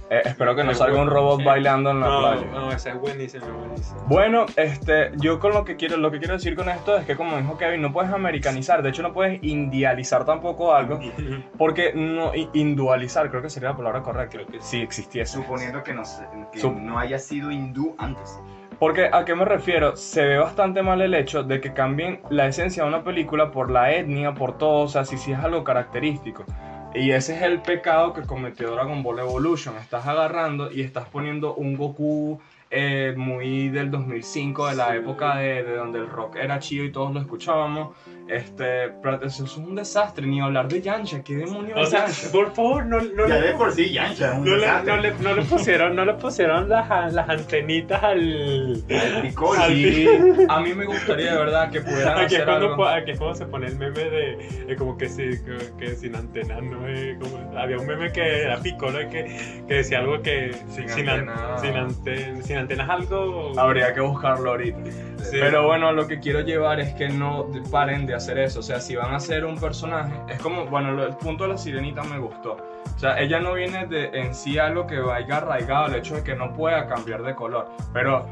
Eh, 0.10 0.22
espero 0.26 0.56
que 0.56 0.64
no 0.64 0.74
salga 0.74 1.00
un 1.00 1.06
bueno. 1.08 1.21
Robot 1.22 1.42
Eh, 1.42 1.46
bailando 1.46 1.92
en 1.92 2.00
la 2.02 2.08
no, 2.08 2.20
playa. 2.20 2.46
no, 2.54 2.72
esa 2.72 2.90
es 2.92 3.00
buenísima, 3.00 3.46
buenísima. 3.48 4.02
Bueno, 4.08 4.46
este, 4.56 5.12
yo 5.18 5.40
con 5.40 5.54
lo 5.54 5.64
que 5.66 5.76
quiero, 5.76 5.98
lo 5.98 6.12
que 6.12 6.20
quiero 6.20 6.34
decir 6.36 6.56
con 6.56 6.70
esto 6.70 6.98
es 6.98 7.06
que 7.06 7.16
como 7.16 7.38
dijo 7.38 7.58
Kevin, 7.58 7.82
no 7.82 7.92
puedes 7.94 8.12
americanizar, 8.12 8.82
de 8.84 8.90
hecho 8.90 9.02
no 9.04 9.14
puedes 9.14 9.42
indializar 9.44 10.26
tampoco 10.26 10.74
algo, 10.74 11.00
porque 11.58 11.94
no, 11.94 12.32
indualizar 12.54 13.30
creo 13.30 13.42
que 13.42 13.50
sería 13.50 13.70
la 13.70 13.78
palabra 13.78 14.02
correcta, 14.02 14.38
Creo 14.38 14.48
que 14.48 14.60
sí. 14.62 14.78
si 14.78 14.82
existiese. 14.82 15.34
Suponiendo 15.34 15.84
que, 15.84 15.94
no, 15.94 16.06
se- 16.06 16.26
que 16.52 16.60
Sup- 16.60 16.76
no 16.80 16.98
haya 17.00 17.18
sido 17.20 17.52
hindú 17.52 17.96
antes. 17.98 18.40
Porque 18.80 19.10
a 19.12 19.26
qué 19.26 19.36
me 19.36 19.46
refiero, 19.46 19.96
se 19.96 20.26
ve 20.26 20.38
bastante 20.40 20.82
mal 20.82 21.02
el 21.02 21.14
hecho 21.14 21.44
de 21.44 21.62
que 21.62 21.72
cambien 21.74 22.20
la 22.32 22.48
esencia 22.48 22.82
de 22.84 22.90
una 22.90 23.04
película 23.04 23.52
por 23.52 23.70
la 23.70 23.92
etnia, 23.94 24.34
por 24.34 24.58
todo, 24.58 24.86
o 24.86 24.88
sea, 24.88 25.06
si, 25.06 25.18
si 25.18 25.34
es 25.34 25.40
algo 25.40 25.64
característico. 25.64 26.46
Y 26.94 27.12
ese 27.12 27.36
es 27.36 27.42
el 27.44 27.62
pecado 27.62 28.14
que 28.14 28.22
cometió 28.24 28.72
Dragon 28.72 29.02
Ball 29.02 29.20
Evolution. 29.20 29.78
Estás 29.78 30.06
agarrando 30.08 30.72
y 30.72 30.82
estás 30.82 31.08
poniendo 31.08 31.54
un 31.56 31.78
Goku 31.78 32.40
eh, 32.70 33.14
muy 33.18 33.70
del 33.70 33.90
2005, 33.92 34.68
de 34.68 34.76
la 34.76 34.92
Sí. 34.92 34.98
época 34.98 35.38
de, 35.38 35.64
de 35.64 35.76
donde 35.78 36.00
el 36.00 36.10
rock 36.10 36.36
era 36.36 36.60
chido 36.60 36.84
y 36.84 36.92
todos 36.92 37.14
lo 37.14 37.22
escuchábamos. 37.22 37.96
Este, 38.32 38.90
pero 39.04 39.22
eso 39.26 39.44
es 39.44 39.58
un 39.58 39.76
desastre, 39.76 40.26
ni 40.26 40.40
hablar 40.40 40.70
de 40.70 40.82
Yancha, 40.82 41.22
¿qué 41.22 41.36
demonios 41.36 41.78
O 41.78 41.82
es 41.82 41.90
sea, 41.90 42.06
Yancha? 42.06 42.32
por 42.32 42.54
favor, 42.54 42.86
no, 42.86 43.02
no, 43.02 43.28
ya 43.28 43.36
le- 43.40 43.48
de 43.48 43.54
por 43.56 43.74
sí, 43.74 43.92
Yancha 43.92 44.32
es 44.32 44.38
un 44.40 44.46
no, 44.46 44.56
le, 44.56 44.68
no, 44.86 44.98
le, 44.98 45.14
no 45.16 45.34
le 45.36 45.42
pusieron, 45.42 45.96
no 45.98 46.06
le 46.06 46.14
pusieron 46.14 46.70
las, 46.70 47.12
las 47.14 47.28
antenitas 47.30 48.02
al. 48.02 48.82
Picor, 49.22 49.58
al- 49.60 49.72
Sí, 49.74 50.08
a 50.48 50.60
mí 50.62 50.74
me 50.74 50.86
gustaría 50.86 51.32
de 51.34 51.38
verdad 51.40 51.70
que 51.72 51.82
pudieran 51.82 52.20
Aquí 52.20 52.36
es, 52.36 52.42
hacer 52.42 52.46
cuando, 52.46 52.68
algo. 52.72 52.86
aquí 52.88 53.12
es 53.12 53.18
cuando 53.20 53.36
se 53.36 53.46
pone 53.48 53.68
el 53.68 53.76
meme 53.76 54.00
de 54.00 54.38
eh, 54.70 54.76
como 54.78 54.98
que, 54.98 55.10
sí, 55.10 55.24
que, 55.46 55.58
que 55.78 55.96
sin 55.96 56.16
antenas, 56.16 56.64
¿no? 56.64 56.88
Eh, 56.88 57.18
como- 57.20 57.60
había 57.60 57.78
un 57.80 57.86
meme 57.86 58.14
que 58.14 58.44
era 58.44 58.58
Piccolo 58.62 59.00
que, 59.10 59.64
que 59.68 59.74
decía 59.74 60.00
algo 60.00 60.22
que 60.22 60.56
Sin 60.70 61.10
an- 61.10 61.28
antena. 61.30 61.58
sin, 61.60 61.76
ante- 61.76 62.42
sin 62.44 62.58
antenas 62.60 62.90
algo. 62.90 63.52
Habría 63.60 63.94
que 63.94 64.00
buscarlo 64.00 64.52
ahorita. 64.52 64.80
Sí. 65.22 65.38
Pero 65.40 65.68
bueno, 65.68 65.92
lo 65.92 66.08
que 66.08 66.20
quiero 66.20 66.40
llevar 66.42 66.80
es 66.80 66.94
que 66.96 67.08
no 67.10 67.48
paren 67.72 68.06
de 68.08 68.16
hacer 68.16 68.21
eso. 68.30 68.60
O 68.60 68.64
sea, 68.64 68.80
si 68.80 68.96
van 68.96 69.14
a 69.14 69.18
hacer 69.18 69.46
un 69.46 69.58
personaje, 69.58 70.14
es 70.30 70.40
como, 70.40 70.66
bueno, 70.66 71.04
el 71.04 71.16
punto 71.16 71.44
de 71.44 71.52
la 71.52 71.58
sirenita 71.58 72.04
me 72.04 72.20
gustó. 72.20 72.58
O 72.96 73.00
sea, 73.00 73.20
ella 73.20 73.40
no 73.40 73.54
viene 73.54 73.88
de 73.88 74.06
en 74.14 74.36
sí 74.36 74.60
algo 74.60 74.86
que 74.86 75.00
vaya 75.00 75.38
arraigado 75.38 75.88
el 75.88 75.96
hecho 75.96 76.16
de 76.16 76.24
que 76.24 76.36
no 76.36 76.54
pueda 76.54 76.86
cambiar 76.88 77.24
de 77.24 77.34
color. 77.34 77.68
Pero, 77.94 78.28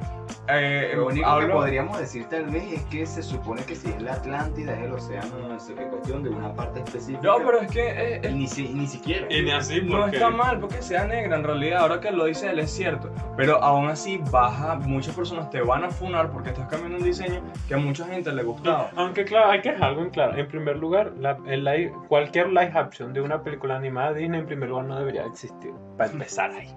eh, 0.48 0.92
Lo 0.96 1.08
único 1.08 1.26
que 1.26 1.32
hablo- 1.44 1.54
podríamos 1.56 1.98
decir 2.00 2.26
tal 2.30 2.46
vez 2.46 2.72
es 2.74 2.82
que 2.84 3.06
se 3.08 3.24
supone 3.24 3.64
que 3.64 3.76
si 3.76 3.90
es 3.90 4.00
la 4.02 4.14
Atlántida, 4.14 4.74
es 4.74 4.84
el 4.84 4.94
océano, 4.94 5.40
no 5.48 5.60
sé 5.60 5.74
qué 5.74 5.84
cuestión, 5.88 6.22
de 6.24 6.30
una 6.30 6.54
parte 6.54 6.80
específica. 6.82 7.22
No, 7.24 7.38
pero 7.38 7.62
es 7.62 7.72
que 7.72 7.88
eh, 7.90 8.22
eh, 8.24 8.32
ni, 8.32 8.48
si- 8.48 8.70
ni 8.70 8.86
siquiera. 8.86 9.26
Y 9.32 9.42
ni 9.42 9.52
así 9.52 9.82
no 9.82 10.02
porque- 10.02 10.18
está 10.18 10.30
mal 10.30 10.60
porque 10.60 10.82
sea 10.84 11.06
negra 11.06 11.36
en 11.38 11.44
realidad. 11.44 11.82
Ahora 11.82 12.00
que 12.00 12.12
lo 12.12 12.26
dice 12.26 12.50
él 12.50 12.60
es 12.60 12.70
cierto. 12.72 13.10
Pero 13.38 13.64
aún 13.64 13.88
así, 13.90 14.20
baja, 14.30 14.76
muchas 14.76 15.16
personas 15.16 15.50
te 15.50 15.62
van 15.62 15.84
a 15.84 15.90
funar 15.90 16.30
porque 16.32 16.50
estás 16.50 16.68
cambiando 16.68 16.98
un 16.98 17.04
diseño 17.04 17.42
que 17.68 17.74
a 17.74 17.78
mucha 17.78 18.06
gente 18.06 18.32
le 18.32 18.44
gustaba. 18.44 18.92
Aunque 18.96 19.24
claro, 19.26 19.50
hay 19.52 19.62
que 19.62 19.72
dejar 19.72 19.90
algo 19.90 20.02
en 20.02 20.10
claro. 20.12 20.38
En 20.38 20.48
primer 20.48 20.78
lugar, 20.78 21.14
la- 21.20 21.38
el 21.48 21.64
live- 21.64 21.94
cualquier 22.08 22.50
live 22.50 22.72
action 22.76 23.14
de 23.14 23.22
una 23.22 23.42
película 23.42 23.76
animada 23.78 24.14
de 24.14 24.20
Disney 24.22 24.39
en 24.40 24.46
primer 24.48 24.70
lugar 24.70 24.86
no 24.86 24.98
debería 24.98 25.26
existir. 25.26 25.72
Para 25.98 26.12
empezar 26.12 26.52
ahí. 26.52 26.68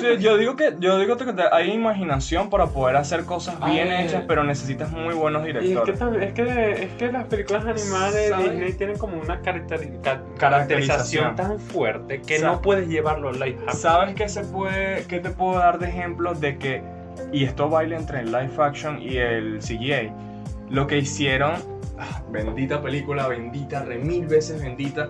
Sí, 0.00 0.06
yo 0.20 0.36
digo 0.36 0.54
que 0.56 0.74
yo 0.78 0.98
digo 0.98 1.16
que 1.16 1.24
hay 1.52 1.72
imaginación 1.72 2.50
para 2.50 2.66
poder 2.66 2.96
hacer 2.96 3.24
cosas 3.24 3.56
bien 3.66 3.88
Ay. 3.90 4.06
hechas, 4.06 4.24
pero 4.28 4.44
necesitas 4.44 4.90
muy 4.92 5.14
buenos 5.14 5.44
Y 5.46 5.50
es 5.50 5.54
que, 5.56 5.60
directores. 5.60 6.00
es, 6.22 6.32
que, 6.32 6.72
es 6.84 6.92
que 6.94 7.12
las 7.12 7.24
películas 7.24 7.64
animadas 7.66 8.14
de. 8.14 8.34
Disney 8.36 8.72
tienen 8.74 8.98
como 8.98 9.16
una 9.20 9.40
caracteri- 9.42 10.00
ca- 10.02 10.22
Caracterización. 10.38 11.24
caracterización 11.34 11.36
tan 11.36 11.58
fuerte 11.58 12.22
que 12.22 12.38
no 12.38 12.60
puedes 12.62 12.88
llevarlo 12.88 13.30
a 13.30 13.32
live 13.32 13.58
action. 13.66 13.76
¿Sabes 13.76 14.14
qué 14.14 14.28
se 14.28 14.42
puede 14.44 15.04
qué 15.08 15.18
te 15.20 15.30
puedo 15.30 15.58
dar 15.58 15.78
de 15.78 15.88
ejemplo 15.88 16.34
de 16.34 16.56
que 16.58 16.82
y 17.32 17.44
esto 17.44 17.68
baila 17.68 17.96
entre 17.96 18.20
el 18.20 18.26
live 18.26 18.50
action 18.58 19.00
y 19.02 19.16
el 19.16 19.58
CGI? 19.60 20.12
Lo 20.70 20.86
que 20.86 20.98
hicieron, 20.98 21.52
ah, 21.98 22.22
bendita 22.30 22.80
película, 22.80 23.28
bendita, 23.28 23.82
re 23.84 23.98
mil 23.98 24.26
veces 24.26 24.62
bendita, 24.62 25.08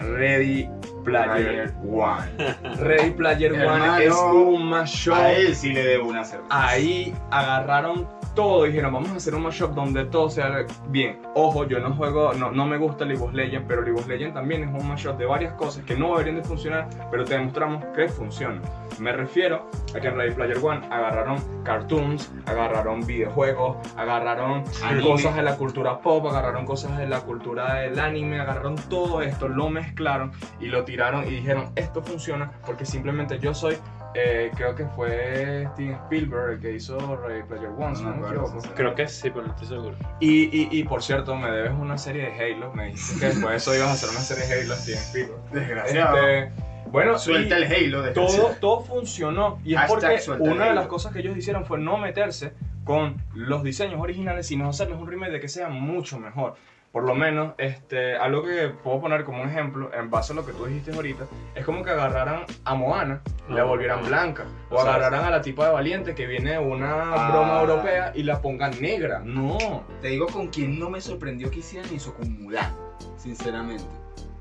Ready 0.00 0.70
Player 1.08 1.74
One. 1.84 2.76
Ready 2.80 3.10
Player 3.10 3.52
One 3.52 4.04
es 4.04 4.14
un 4.14 4.68
mashup 4.68 5.14
A 5.14 5.32
él 5.32 5.54
sí 5.54 5.72
le 5.72 5.82
debo 5.82 6.08
una 6.08 6.24
cerveza. 6.24 6.48
ahí 6.50 7.14
agarraron 7.30 8.06
todo 8.34 8.66
y 8.66 8.68
dijeron 8.68 8.92
vamos 8.92 9.10
a 9.10 9.16
hacer 9.16 9.34
un 9.34 9.42
mashup 9.42 9.72
donde 9.74 10.04
todo 10.04 10.30
sea 10.30 10.64
bien. 10.88 11.20
Ojo, 11.34 11.66
yo 11.66 11.80
no 11.80 11.92
juego, 11.94 12.32
no, 12.34 12.52
no 12.52 12.66
me 12.66 12.76
gusta 12.76 13.04
League 13.04 13.22
of 13.22 13.32
Legends, 13.32 13.66
pero 13.66 13.82
League 13.82 13.98
of 13.98 14.06
Legends 14.06 14.34
también 14.34 14.62
es 14.62 14.80
un 14.80 14.88
mashup 14.88 15.18
de 15.18 15.26
varias 15.26 15.54
cosas 15.54 15.84
que 15.84 15.96
no 15.96 16.12
deberían 16.12 16.36
de 16.36 16.44
funcionar, 16.44 16.88
pero 17.10 17.24
te 17.24 17.34
demostramos 17.34 17.84
que 17.96 18.08
funciona. 18.08 18.60
Me 19.00 19.12
refiero 19.12 19.68
a 19.94 20.00
que 20.00 20.08
en 20.08 20.16
Ready 20.16 20.34
Player 20.34 20.58
One 20.62 20.86
agarraron 20.90 21.38
cartoons, 21.64 22.32
agarraron 22.46 23.04
videojuegos, 23.06 23.76
agarraron 23.96 24.64
Anime. 24.84 25.02
cosas 25.02 25.34
de 25.34 25.42
la 25.42 25.56
cultura 25.56 25.98
pop, 25.98 26.26
agarraron 26.26 26.64
cosas 26.64 26.96
de 26.98 27.08
la 27.08 27.20
cultura 27.20 27.74
del 27.74 27.98
anime, 27.98 28.40
agarraron 28.40 28.76
todo 28.88 29.22
esto, 29.22 29.48
lo 29.48 29.68
mezclaron 29.68 30.30
y 30.60 30.66
lo 30.66 30.84
tiraron 30.84 30.97
y 31.26 31.30
dijeron 31.30 31.70
esto 31.76 32.02
funciona 32.02 32.50
porque 32.66 32.84
simplemente 32.84 33.38
yo 33.38 33.54
soy 33.54 33.76
eh, 34.14 34.50
creo 34.56 34.74
que 34.74 34.84
fue 34.86 35.68
Steven 35.74 35.94
Spielberg 36.04 36.50
el 36.54 36.60
que 36.60 36.72
hizo 36.72 37.16
Ready 37.16 37.42
Player 37.42 37.70
One, 37.78 37.94
si 37.94 38.02
No 38.02 38.16
me 38.16 38.26
equivoco. 38.26 38.60
sí, 38.60 38.68
sí. 38.68 38.74
Creo 38.74 38.94
que 38.94 39.06
sí, 39.06 39.30
pero 39.30 39.46
no 39.46 39.52
estoy 39.52 39.68
seguro. 39.68 39.96
Y, 40.18 40.44
y, 40.44 40.68
y 40.72 40.82
por 40.84 41.02
cierto, 41.02 41.36
me 41.36 41.50
debes 41.50 41.72
una 41.72 41.98
serie 41.98 42.30
de 42.30 42.32
Halo. 42.32 42.72
Me 42.72 42.86
dijiste 42.86 43.20
que 43.20 43.26
después 43.26 43.50
de 43.50 43.56
eso 43.56 43.76
ibas 43.76 43.88
a 43.88 43.92
hacer 43.92 44.08
una 44.08 44.20
serie 44.20 44.46
de 44.46 44.62
Halo 44.62 44.74
Steven 44.76 44.98
Spielberg. 44.98 45.50
Desgraciado. 45.52 46.16
Este, 46.26 46.52
bueno, 46.90 47.18
Suelta 47.18 47.58
el 47.58 47.64
Halo. 47.64 47.98
todo, 48.12 48.24
desgraciado. 48.24 48.56
todo 48.60 48.80
funcionó. 48.80 49.60
Y 49.62 49.74
es 49.74 49.80
Hashtag 49.80 50.20
porque 50.26 50.42
una 50.42 50.64
de 50.68 50.74
las 50.74 50.86
cosas 50.86 51.12
que 51.12 51.18
ellos 51.20 51.36
hicieron 51.36 51.66
fue 51.66 51.78
no 51.78 51.98
meterse 51.98 52.54
con 52.84 53.22
los 53.34 53.62
diseños 53.62 54.00
originales, 54.00 54.46
sino 54.46 54.70
hacerles 54.70 54.98
un 54.98 55.06
remake 55.06 55.32
de 55.32 55.40
que 55.40 55.48
sea 55.48 55.68
mucho 55.68 56.18
mejor. 56.18 56.54
Por 56.98 57.06
lo 57.06 57.14
menos, 57.14 57.54
este, 57.58 58.16
algo 58.16 58.42
que 58.42 58.70
puedo 58.82 59.00
poner 59.00 59.22
como 59.22 59.40
un 59.44 59.48
ejemplo, 59.48 59.88
en 59.94 60.10
base 60.10 60.32
a 60.32 60.34
lo 60.36 60.44
que 60.44 60.50
tú 60.52 60.66
dijiste 60.66 60.92
ahorita, 60.92 61.26
es 61.54 61.64
como 61.64 61.84
que 61.84 61.90
agarraran 61.90 62.40
a 62.64 62.74
Moana, 62.74 63.22
la 63.48 63.60
Ah. 63.60 63.64
volvieran 63.64 64.04
blanca, 64.04 64.46
o, 64.68 64.74
O 64.74 64.82
sea, 64.82 64.96
agarraran 64.96 65.24
a 65.26 65.30
la 65.30 65.40
tipa 65.40 65.68
de 65.68 65.72
Valiente 65.74 66.16
que 66.16 66.26
viene 66.26 66.54
de 66.54 66.58
una 66.58 67.12
Ah. 67.14 67.30
broma 67.30 67.60
europea 67.60 68.10
y 68.16 68.24
la 68.24 68.42
pongan 68.42 68.72
negra. 68.80 69.20
No. 69.24 69.84
Te 70.02 70.08
digo 70.08 70.26
con 70.26 70.48
quien 70.48 70.76
no 70.80 70.90
me 70.90 71.00
sorprendió 71.00 71.52
que 71.52 71.60
hicieran 71.60 71.88
eso, 71.94 72.12
con 72.14 72.32
Mulan, 72.42 72.74
sinceramente. 73.16 73.84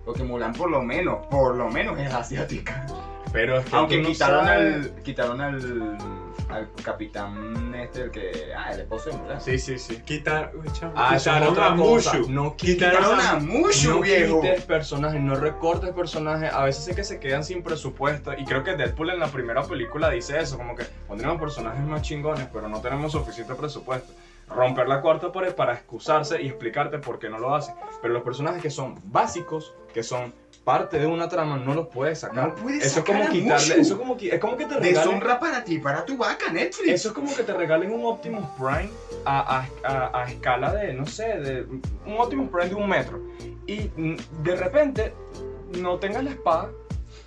Porque 0.04 0.24
Mulan 0.24 0.54
por 0.54 0.72
lo 0.72 0.82
menos, 0.82 1.28
por 1.28 1.56
lo 1.56 1.70
menos 1.70 2.00
es 2.00 2.12
asiática. 2.12 2.88
Pero 3.32 3.60
es 3.60 3.66
que 3.66 3.76
Aunque 3.76 4.02
no 4.02 4.08
quitaron, 4.08 4.46
sabes- 4.46 4.76
al, 4.96 5.04
quitaron 5.04 5.42
al, 5.42 5.98
al 6.50 6.70
capitán 6.84 7.74
este, 7.76 8.04
el 8.04 8.12
que... 8.12 8.52
Ah, 8.58 8.72
el 8.74 8.82
esposo 8.82 9.10
de 9.10 9.18
Mulan. 9.18 9.42
Sí, 9.42 9.58
sí, 9.60 9.78
sí. 9.78 9.98
Quita, 10.06 10.52
chamo, 10.74 10.94
Ah, 10.96 11.16
eso 11.16 11.30
es 11.30 11.36
quitaron 11.36 11.48
otra 11.50 11.74
a 11.74 11.76
cosa. 11.76 12.18
Mushu. 12.18 12.32
No 12.32 12.56
Quitaron 12.56 13.20
a 13.20 13.36
Mushu, 13.40 13.90
no 13.92 14.02
viejo. 14.02 14.42
quites 14.42 14.64
personajes, 14.66 15.22
no 15.22 15.36
recortes 15.36 15.92
personajes. 15.92 16.52
A 16.54 16.64
veces 16.64 16.84
sé 16.86 16.96
que 16.96 17.04
se 17.04 17.20
quedan 17.20 17.44
sin 17.44 17.64
presupuesto. 17.64 18.34
Y 18.34 18.46
creo 18.46 18.64
que 18.64 18.76
Deadpool 18.76 19.10
en 19.12 19.20
la 19.20 19.28
primera 19.28 19.64
película 19.64 20.10
dice 20.10 20.40
eso: 20.40 20.58
como 20.58 20.76
que 20.76 20.84
pondremos 21.08 21.40
personajes 21.40 21.82
más 21.86 22.02
chingones, 22.02 22.48
pero 22.52 22.68
no 22.70 22.80
tenemos 22.82 23.12
suficiente 23.12 23.54
presupuesto. 23.56 24.14
Romper 24.50 24.88
la 24.88 25.02
cuarta 25.02 25.32
pared 25.34 25.54
para 25.54 25.74
excusarse 25.74 26.42
y 26.42 26.48
explicarte 26.48 27.00
por 27.00 27.20
qué 27.20 27.30
no 27.30 27.38
lo 27.38 27.54
hacen. 27.54 27.76
Pero 28.02 28.14
los 28.14 28.24
personajes 28.24 28.62
que 28.62 28.70
son 28.70 28.96
básicos, 29.04 29.74
que 29.94 30.04
son 30.04 30.34
parte 30.68 31.00
de 31.00 31.06
una 31.08 31.30
trama, 31.30 31.58
no 31.58 31.74
los 31.74 31.88
puedes 31.88 32.20
sacar. 32.20 32.50
No 32.50 32.56
puedes 32.56 32.80
eso 32.86 33.00
es 33.00 33.06
sacar 33.06 33.16
como 33.16 33.24
a 33.24 33.32
quitarle. 33.32 33.80
Eso 33.80 33.94
es 33.94 34.00
como, 34.00 34.18
es 34.20 34.40
como 34.40 34.58
que 34.58 34.66
te 34.66 34.74
regalen. 34.76 34.96
Deshonra 34.96 35.40
para 35.40 35.64
ti, 35.64 35.80
para 35.80 36.06
tu 36.06 36.18
vaca, 36.18 36.52
Netflix. 36.52 36.90
Eso 36.90 37.08
es 37.08 37.14
como 37.14 37.34
que 37.34 37.44
te 37.44 37.54
regalen 37.54 37.90
un 37.94 38.04
Optimus 38.06 38.44
Prime 38.58 38.90
a, 39.24 39.60
a- 39.60 39.68
a- 39.88 40.22
a 40.24 40.30
escala 40.30 40.74
de, 40.74 40.94
no 40.94 41.06
sé, 41.06 41.24
de 41.40 41.62
un 42.06 42.18
Optimus 42.20 42.50
Prime 42.50 42.68
de 42.68 42.76
un 42.76 42.90
metro. 42.90 43.22
Y 43.66 43.90
de 44.44 44.56
repente 44.58 45.14
no 45.80 46.00
tengas 46.00 46.26
la 46.26 46.32
espada. 46.32 46.70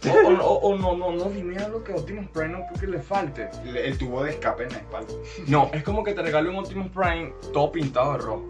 O, 0.07 0.28
o- 0.28 0.34
o- 0.45 0.59
o 0.72 0.76
no, 0.78 0.95
no, 0.95 1.11
no 1.12 1.24
dimea 1.30 1.66
lo 1.68 1.82
que 1.82 1.95
Optimus 1.95 2.28
Prime 2.28 2.49
no 2.51 2.61
porque 2.70 2.86
le 2.88 3.01
falte. 3.01 3.49
Le- 3.64 3.86
El 3.88 3.97
tubo 3.97 4.22
de 4.22 4.32
escape 4.32 4.64
en 4.64 4.72
la 4.72 4.78
espalda. 4.80 5.14
No, 5.47 5.70
es 5.72 5.82
como 5.82 6.05
que 6.05 6.12
te 6.12 6.20
regale 6.20 6.51
un 6.51 6.57
Optimus 6.57 6.88
Prime 6.91 7.32
todo 7.55 7.72
pintado 7.72 8.12
de 8.12 8.18
rojo. 8.18 8.47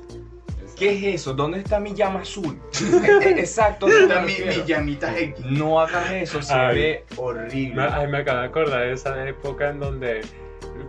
¿Qué 0.81 0.93
es 1.11 1.21
eso? 1.21 1.35
¿Dónde 1.35 1.59
está 1.59 1.79
mi 1.79 1.95
llama 1.95 2.21
azul? 2.23 2.59
Exacto. 3.23 3.85
a 3.87 3.91
me 3.91 4.01
Está 4.01 4.21
mi, 4.23 4.33
mi 4.33 4.65
llamita 4.67 5.17
X. 5.17 5.45
No 5.45 5.79
hagas 5.79 6.11
eso, 6.11 6.41
se 6.41 6.55
Ay. 6.55 6.75
ve 6.75 7.05
horrible. 7.17 7.75
Me- 7.75 7.83
Ay, 7.93 8.07
me 8.09 8.19
acabo 8.19 8.41
de 8.41 8.47
acordar 8.47 8.81
de 8.87 8.93
esa 8.95 9.29
época 9.29 9.69
en 9.69 9.79
donde 9.79 10.23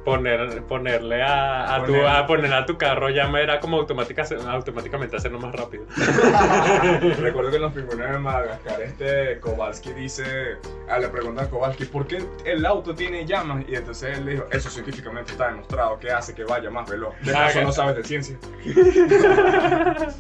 poner, 0.04 0.64
ponerle 0.64 1.22
a, 1.22 1.76
a, 1.76 1.86
tu, 1.86 1.96
a 2.06 2.26
poner 2.28 2.54
a 2.54 2.66
tu 2.66 2.78
carro 2.78 3.10
llama 3.10 3.42
era 3.42 3.60
como 3.60 3.78
automática, 3.78 4.26
automáticamente 4.50 5.18
hacerlo 5.18 5.40
más 5.40 5.54
rápido. 5.54 5.86
Recuerdo 7.20 7.50
que 7.50 7.56
en 7.58 7.62
los 7.62 7.74
pingüinos 7.74 8.12
de 8.12 8.18
Madagascar, 8.20 8.82
este 8.82 9.40
Kowalski 9.40 9.94
dice, 9.94 10.58
ah, 10.90 11.00
le 11.00 11.10
preguntan 11.10 11.46
a 11.46 11.50
Kowalski, 11.50 11.86
¿por 11.86 12.08
qué 12.08 12.24
el 12.46 12.66
auto 12.66 12.94
tiene 12.96 13.26
llamas? 13.26 13.64
Y 13.68 13.76
entonces 13.76 14.18
él 14.18 14.26
le 14.26 14.32
dijo, 14.34 14.46
eso 14.52 14.70
científicamente 14.70 15.32
está 15.32 15.48
demostrado 15.48 16.00
que 16.00 16.12
hace 16.12 16.34
que 16.34 16.44
vaya 16.44 16.70
más 16.70 16.90
veloz. 16.90 17.14
De 17.22 17.36
Ah, 17.36 17.50
eso 17.50 17.62
no 17.62 17.72
sabes 17.72 17.96
de 17.96 18.04
ciencia. 18.04 18.38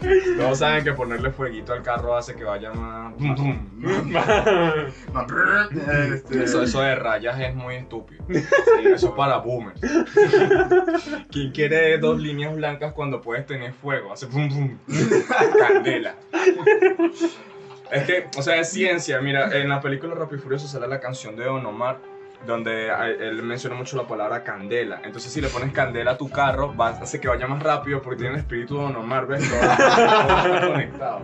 Todos 0.38 0.58
saben 0.58 0.84
que 0.84 0.92
ponerle 0.92 1.30
fueguito 1.30 1.72
al 1.72 1.82
carro 1.82 2.16
hace 2.16 2.34
que 2.34 2.44
vaya 2.44 2.72
más... 2.72 3.14
Este, 6.14 6.44
Eso, 6.44 6.62
eso 6.62 6.80
de 6.80 6.94
rayas 6.94 7.40
es 7.40 7.54
muy 7.54 7.76
estúpido. 7.76 8.24
Eso 8.28 9.08
es 9.08 9.14
para 9.14 9.38
boomers. 9.38 9.80
¿Quién 11.30 11.52
quiere 11.52 11.98
dos 11.98 12.18
líneas 12.18 12.54
blancas 12.54 12.92
cuando 12.92 13.20
puedes 13.20 13.46
tener 13.46 13.72
fuego? 13.72 14.12
Hace 14.12 14.26
pum 14.26 14.48
pum. 14.48 14.78
Candela. 15.58 16.16
Es 17.90 18.04
que, 18.04 18.26
o 18.36 18.42
sea, 18.42 18.56
es 18.56 18.70
ciencia. 18.70 19.20
Mira, 19.20 19.56
en 19.56 19.68
la 19.68 19.80
película 19.80 20.14
Rápido 20.14 20.38
y 20.38 20.42
Furioso 20.42 20.66
sale 20.66 20.88
la 20.88 21.00
canción 21.00 21.36
de 21.36 21.44
Don 21.44 21.64
Omar, 21.64 22.00
donde 22.46 22.90
a- 22.90 23.08
él 23.08 23.42
menciona 23.42 23.76
mucho 23.76 23.96
la 23.96 24.04
palabra 24.06 24.42
candela. 24.42 25.00
Entonces, 25.04 25.32
si 25.32 25.40
le 25.40 25.48
pones 25.48 25.72
candela 25.72 26.12
a 26.12 26.16
tu 26.18 26.28
carro, 26.28 26.72
hace 27.00 27.20
que 27.20 27.28
vaya 27.28 27.46
más 27.46 27.62
rápido 27.62 28.02
porque 28.02 28.18
tiene 28.18 28.34
el 28.34 28.40
espíritu 28.40 28.76
de 28.76 28.82
Don 28.82 28.92
¿ves? 29.26 29.48
Todo, 29.48 29.58
conectado. 30.72 31.20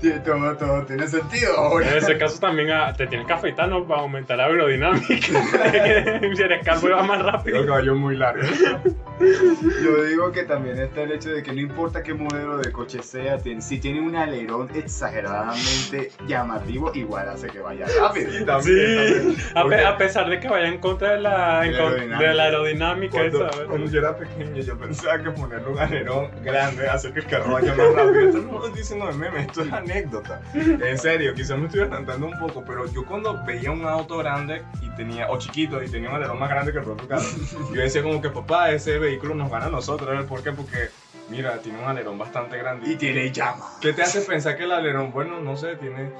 Tiene- 0.00 0.18
Todo, 0.20 0.56
todo 0.56 0.82
tiene 0.84 1.06
sentido 1.06 1.56
ahora. 1.56 1.90
En 1.90 1.98
ese 1.98 2.16
caso 2.18 2.38
también 2.38 2.70
ah, 2.70 2.92
te 2.96 3.06
tienes 3.06 3.26
que 3.26 3.32
afeitar 3.32 3.68
¿no? 3.68 3.86
para 3.86 4.00
aumentar 4.02 4.36
la 4.38 4.46
aerodinámica. 4.46 5.06
si 6.36 6.42
eres 6.42 6.64
calvo 6.64 6.88
va 6.90 7.02
más 7.02 7.18
Tengo 7.18 7.28
el 7.28 7.32
rápido. 7.32 7.66
cabello 7.66 7.94
muy 7.94 8.16
largo. 8.16 8.42
Yo 9.82 10.02
digo 10.04 10.32
que 10.32 10.42
también 10.44 10.78
está 10.78 11.02
el 11.02 11.12
hecho 11.12 11.30
de 11.30 11.42
que 11.42 11.52
no 11.52 11.60
importa 11.60 12.02
qué 12.02 12.14
modelo 12.14 12.58
de 12.58 12.72
coche 12.72 13.02
sea, 13.02 13.38
tiene- 13.38 13.60
si 13.62 13.78
tiene 13.78 14.00
un 14.00 14.16
alerón 14.16 14.68
exageradamente 14.74 16.10
llamativo, 16.26 16.90
igual 16.94 17.28
hace 17.28 17.46
que 17.48 17.60
vaya 17.60 17.86
rápido. 18.00 18.30
Sí, 18.32 18.44
también, 18.44 19.34
Sí, 19.36 19.52
también. 19.54 19.80
a, 19.84 19.88
a 19.90 19.98
pesar 19.98 20.28
de 20.28 20.40
que 20.40 20.48
vaya 20.48 20.68
en 20.68 20.78
contra 20.78 21.12
de 21.12 21.20
la, 21.20 21.60
aerodinámica. 21.60 22.18
de 22.28 22.34
la 22.34 22.42
aerodinámica, 22.44 23.18
Cuando, 23.18 23.50
¿sabes? 23.50 23.68
cuando 23.68 23.90
yo 23.90 23.98
era 24.00 24.16
pequeño, 24.16 24.60
yo 24.62 24.76
pensaba 24.78 25.22
que 25.22 25.30
ponerle 25.30 25.68
un 25.68 25.78
alerón 25.78 26.30
grande 26.42 26.88
hace 26.88 27.12
que 27.12 27.20
el 27.20 27.26
carro 27.26 27.52
vaya 27.52 27.74
más 27.74 27.92
rápido. 27.94 28.28
Esto 28.28 28.38
diciendo 28.94 29.06
de 29.06 29.30
meme, 29.30 29.40
esto 29.40 29.62
es 29.62 29.72
anécdota. 29.72 30.40
En 30.54 30.98
serio, 30.98 31.34
quizás 31.34 31.58
me 31.58 31.66
estoy 31.66 31.82
adelantando 31.82 32.26
un 32.26 32.38
poco, 32.38 32.64
pero 32.64 32.86
yo 32.92 33.04
cuando 33.04 33.44
veía 33.44 33.70
un 33.70 33.84
auto 33.84 34.18
grande 34.18 34.62
y 34.82 34.88
tenía, 34.90 35.30
o 35.30 35.38
chiquito 35.38 35.82
y 35.82 35.88
tenía 35.88 36.10
un 36.10 36.16
alerón 36.16 36.38
más 36.38 36.48
grande 36.48 36.72
que 36.72 36.78
el 36.78 36.84
propio 36.84 37.08
carro, 37.08 37.24
yo 37.72 37.80
decía 37.80 38.02
como 38.02 38.20
que 38.20 38.30
papá, 38.30 38.70
ese 38.70 38.98
vehículo 38.98 39.34
nos 39.34 39.50
gana 39.50 39.66
a 39.66 39.70
nosotros. 39.70 40.08
¿sabes 40.08 40.26
¿Por 40.26 40.42
qué? 40.42 40.52
Porque, 40.52 40.90
mira, 41.28 41.58
tiene 41.58 41.78
un 41.78 41.84
alerón 41.84 42.18
bastante 42.18 42.56
grande. 42.58 42.90
Y 42.90 42.96
tiene 42.96 43.30
llama. 43.30 43.64
¿Qué 43.80 43.92
te 43.92 44.02
hace 44.02 44.20
pensar 44.22 44.56
que 44.56 44.64
el 44.64 44.72
alerón, 44.72 45.12
bueno, 45.12 45.40
no 45.40 45.56
sé, 45.56 45.76
tiene... 45.76 46.10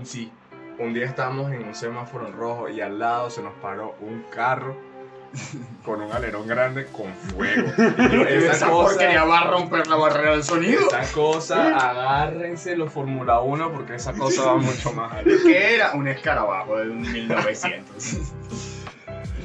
Y, 0.00 0.06
sí, 0.06 0.32
un 0.78 0.94
día 0.94 1.06
estábamos 1.06 1.52
en 1.52 1.64
un 1.64 1.74
semáforo 1.74 2.26
en 2.26 2.32
rojo 2.32 2.68
y 2.68 2.80
al 2.80 2.98
lado 2.98 3.30
se 3.30 3.42
nos 3.42 3.52
paró 3.54 3.94
un 4.00 4.24
carro 4.30 4.91
con 5.84 6.00
un 6.00 6.12
alerón 6.12 6.46
grande 6.46 6.86
con 6.86 7.12
fuego. 7.14 7.68
Esa, 7.78 8.52
esa 8.52 8.68
cosa, 8.68 8.70
porquería 8.70 9.24
va 9.24 9.40
a 9.40 9.50
romper 9.50 9.86
la 9.86 9.96
barrera 9.96 10.32
del 10.32 10.44
sonido. 10.44 10.86
esa 10.88 11.12
cosa, 11.12 11.76
agárrense 11.76 12.76
los 12.76 12.92
Fórmula 12.92 13.40
1 13.40 13.72
porque 13.72 13.94
esa 13.96 14.12
cosa 14.12 14.42
va 14.52 14.56
mucho 14.56 14.92
más 14.92 15.12
allá. 15.12 15.24
¿Qué 15.42 15.74
era? 15.76 15.92
Un 15.92 16.08
escarabajo 16.08 16.76
de 16.78 16.90
un 16.90 17.00
1900. 17.00 17.86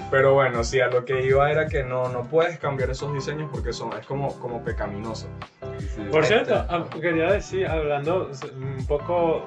Pero 0.10 0.34
bueno, 0.36 0.64
sí, 0.64 0.80
a 0.80 0.88
lo 0.88 1.04
que 1.04 1.26
iba 1.26 1.52
era 1.52 1.68
que 1.68 1.84
no, 1.84 2.08
no 2.08 2.24
puedes 2.24 2.58
cambiar 2.60 2.90
esos 2.90 3.14
diseños 3.14 3.50
porque 3.52 3.74
son, 3.74 3.92
es 3.92 4.06
como, 4.06 4.40
como 4.40 4.64
pecaminoso. 4.64 5.28
Por 5.60 6.24
Este- 6.24 6.28
cierto, 6.46 6.66
ah, 6.70 6.86
quería 6.90 7.30
decir, 7.32 7.68
hablando 7.68 8.32
un 8.56 8.86
poco, 8.88 9.46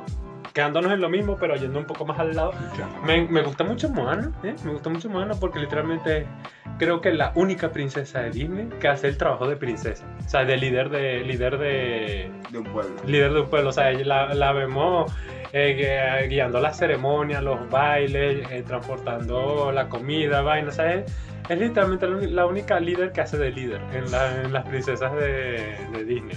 quedándonos 0.61 0.93
en 0.93 1.01
lo 1.01 1.09
mismo, 1.09 1.39
pero 1.41 1.57
yendo 1.57 1.79
un 1.79 1.87
poco 1.87 2.05
más 2.05 2.19
al 2.19 2.37
lado, 2.37 2.53
me, 3.07 3.27
me 3.29 3.41
gusta 3.41 3.65
mucho 3.65 3.89
Moana, 3.89 4.31
¿eh? 4.45 4.55
me 4.63 4.73
gusta 4.73 4.91
mucho 4.91 5.09
Moana 5.09 5.33
porque 5.41 5.59
literalmente 5.59 6.27
creo 6.79 7.01
que 7.01 7.09
es 7.09 7.17
la 7.17 7.33
única 7.35 7.71
princesa 7.71 8.21
de 8.21 8.31
Disney 8.31 8.69
que 8.79 8.89
hace 8.89 9.09
el 9.09 9.17
trabajo 9.17 9.49
de 9.49 9.57
princesa, 9.57 10.05
o 10.23 10.29
sea, 10.29 10.45
de 10.45 10.59
líder 10.59 10.91
de 10.91 11.21
líder 11.25 11.57
de 11.59 12.31
De 12.51 12.59
un 12.59 12.65
pueblo. 12.65 12.95
líder 13.07 13.33
de 13.33 13.41
un 13.41 13.49
pueblo, 13.49 13.71
o 13.71 13.73
sea, 13.73 13.91
la, 13.93 14.35
la 14.35 14.53
vemos 14.53 15.11
eh, 15.55 16.21
gui- 16.23 16.29
guiando 16.29 16.61
las 16.61 16.77
ceremonias, 16.79 17.43
los 17.43 17.69
bailes, 17.71 18.47
eh, 18.51 18.63
transportando 18.67 19.73
la 19.73 19.89
comida, 19.89 20.43
vainas, 20.43 20.77
¿sabes? 20.77 21.05
Es 21.07 21.30
literalmente 21.59 22.07
la, 22.29 22.47
única 22.47 22.79
líder 22.81 23.13
que 23.13 23.21
hace 23.21 23.37
de 23.39 23.51
líder 23.51 23.81
en, 23.93 24.11
la- 24.11 24.43
en 24.43 24.53
las 24.53 24.67
princesas 24.67 25.13
de, 25.15 25.77
de 25.93 26.05
Disney. 26.05 26.37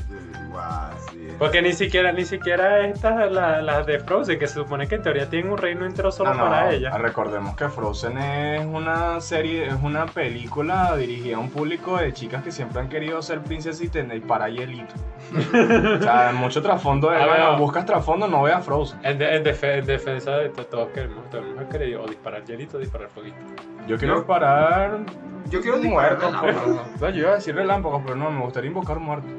Sí. 1.11 1.27
Porque 1.39 1.61
ni 1.63 1.73
siquiera, 1.73 2.11
ni 2.11 2.25
siquiera 2.25 2.85
estas, 2.87 3.31
la- 3.31 3.61
las 3.61 3.85
de 3.87 3.99
Frozen, 3.99 4.37
que 4.37 4.47
se 4.47 4.53
supone 4.55 4.87
que 4.87 4.95
en 4.95 5.01
teoría 5.01 5.29
tienen 5.29 5.51
un 5.51 5.57
reino 5.57 5.85
entero 5.85 6.11
solo 6.11 6.29
Ah, 6.29 6.33
no, 6.35 6.43
para 6.43 6.71
ella. 6.71 6.91
Recordemos 6.97 7.55
que 7.55 7.69
Frozen 7.69 8.17
es 8.19 8.65
una 8.65 9.19
serie, 9.19 9.67
es 9.67 9.73
una 9.81 10.05
película 10.05 10.95
dirigida 10.95 11.37
a 11.37 11.39
un 11.39 11.49
público 11.49 11.97
de 11.97 12.13
chicas 12.13 12.43
que 12.43 12.51
siempre 12.51 12.79
han 12.81 12.87
querido 12.89 13.21
ser 13.21 13.41
princesa 13.41 13.83
y 13.83 13.87
tener 13.89 14.21
para 14.21 14.47
hielito. 14.49 14.93
o 15.99 16.01
sea, 16.03 16.31
mucho 16.35 16.61
trasfondo. 16.61 17.09
De, 17.09 17.15
A 17.17 17.19
ver, 17.25 17.29
bueno, 17.29 17.51
no. 17.53 17.57
buscas 17.57 17.85
trasfondo, 17.85 18.27
no 18.27 18.43
veas 18.43 18.63
Frozen. 18.63 18.99
En, 19.03 19.17
de- 19.17 19.35
en 19.35 19.43
defe- 19.43 19.79
en 19.79 19.85
defensa 19.85 20.37
de 20.37 20.49
to- 20.49 20.65
todos 20.67 20.89
queremos, 20.89 21.27
todos 21.31 21.45
hemos 21.45 21.65
querido 21.65 22.03
o 22.03 22.07
disparar 22.07 22.43
hielito 22.45 22.77
o 22.77 22.79
disparar 22.79 23.09
fueguito. 23.09 23.37
Yo 23.87 23.97
quiero 23.97 24.13
Yo- 24.15 24.19
disparar. 24.19 24.99
Yo 25.49 25.61
quiero 25.61 25.77
muertos. 25.77 26.25
relámpagos. 26.33 26.87
pero- 26.99 27.09
No, 27.11 27.15
yo 27.15 27.21
iba 27.21 27.31
a 27.31 27.35
decir 27.35 27.55
relámpagos, 27.55 28.01
pero 28.03 28.15
no, 28.15 28.31
me 28.31 28.41
gustaría 28.41 28.69
invocar 28.69 28.99
muertos. 28.99 29.29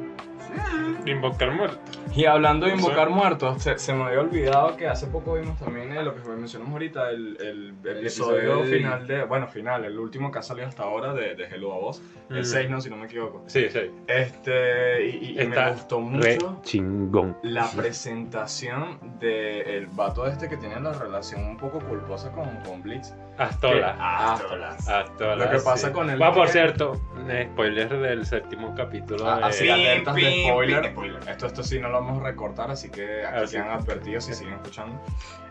Invocar 1.07 1.51
muerte. 1.53 1.79
Y 2.15 2.25
hablando 2.27 2.67
de 2.67 2.75
invocar 2.75 3.11
muertos, 3.11 3.61
se, 3.63 3.77
se 3.79 3.93
me 3.93 4.05
había 4.05 4.21
olvidado 4.21 4.77
que 4.77 4.87
hace 4.87 5.07
poco 5.09 5.35
vimos 5.35 5.59
también 5.59 5.93
eh, 5.93 6.03
lo 6.03 6.15
que 6.15 6.27
mencionamos 6.31 6.73
ahorita, 6.75 7.11
el, 7.11 7.37
el 7.41 7.75
episodio 7.99 8.41
episodio 8.41 8.57
de- 8.71 8.77
final 8.79 9.07
de, 9.07 9.25
bueno, 9.25 9.49
final, 9.49 9.85
el 9.85 9.99
último 9.99 10.31
que 10.31 10.39
ha 10.39 10.43
salido 10.43 10.69
hasta 10.69 10.85
ahora 10.85 11.13
de, 11.13 11.35
de 11.35 11.45
Hello 11.47 11.75
a 11.75 11.79
Vos, 11.79 12.03
Mm. 12.31 12.37
el 12.37 12.45
6, 12.47 12.71
no, 12.71 12.81
si 12.81 12.89
no 12.89 12.97
me 12.97 13.07
equivoco. 13.07 13.43
Sí, 13.47 13.67
sí. 13.71 13.91
Este, 14.07 15.07
y, 15.07 15.41
y- 15.41 15.47
me 15.47 15.71
gustó 15.73 16.01
mucho 16.01 16.61
chingón. 16.63 17.37
la 17.43 17.69
presentación 17.71 18.99
del 19.19 19.87
vato 19.89 20.27
este 20.27 20.49
que 20.49 20.57
tiene 20.57 20.81
la 20.81 20.93
relación 20.93 21.45
un 21.45 21.57
poco 21.57 21.81
culposa 21.81 22.31
con, 22.33 22.49
con 22.65 22.81
Blitz. 22.83 23.13
Astola. 23.37 23.97
Ah, 23.99 24.35
Astola, 24.35 25.37
Lo 25.37 25.51
que 25.51 25.59
pasa 25.59 25.89
sí. 25.89 25.93
con 25.93 26.09
el 26.09 26.23
Ah, 26.23 26.33
por 26.33 26.49
cierto, 26.49 27.01
eh, 27.29 27.49
spoiler 27.53 27.89
del 27.99 28.25
séptimo 28.27 28.75
capítulo. 28.77 29.29
Ah, 29.29 29.39
de- 29.39 29.45
así, 29.45 29.65
Pim, 29.65 29.73
alertas 29.73 30.15
de 30.15 30.43
spoiler. 30.49 30.83
pim, 30.83 30.91
spoiler. 30.93 31.29
Esto, 31.29 31.47
esto 31.47 31.63
sí 31.65 31.79
no 31.81 31.89
lo 31.89 32.01
vamos 32.01 32.21
a 32.21 32.25
recortar, 32.25 32.71
así 32.71 32.91
que 32.91 33.25
aquí 33.27 33.37
Ah, 33.43 33.47
sí. 33.47 33.57
quedan 33.57 33.71
advertidos 33.71 34.25
si 34.25 34.35
siguen 34.35 34.55
escuchando. 34.55 35.01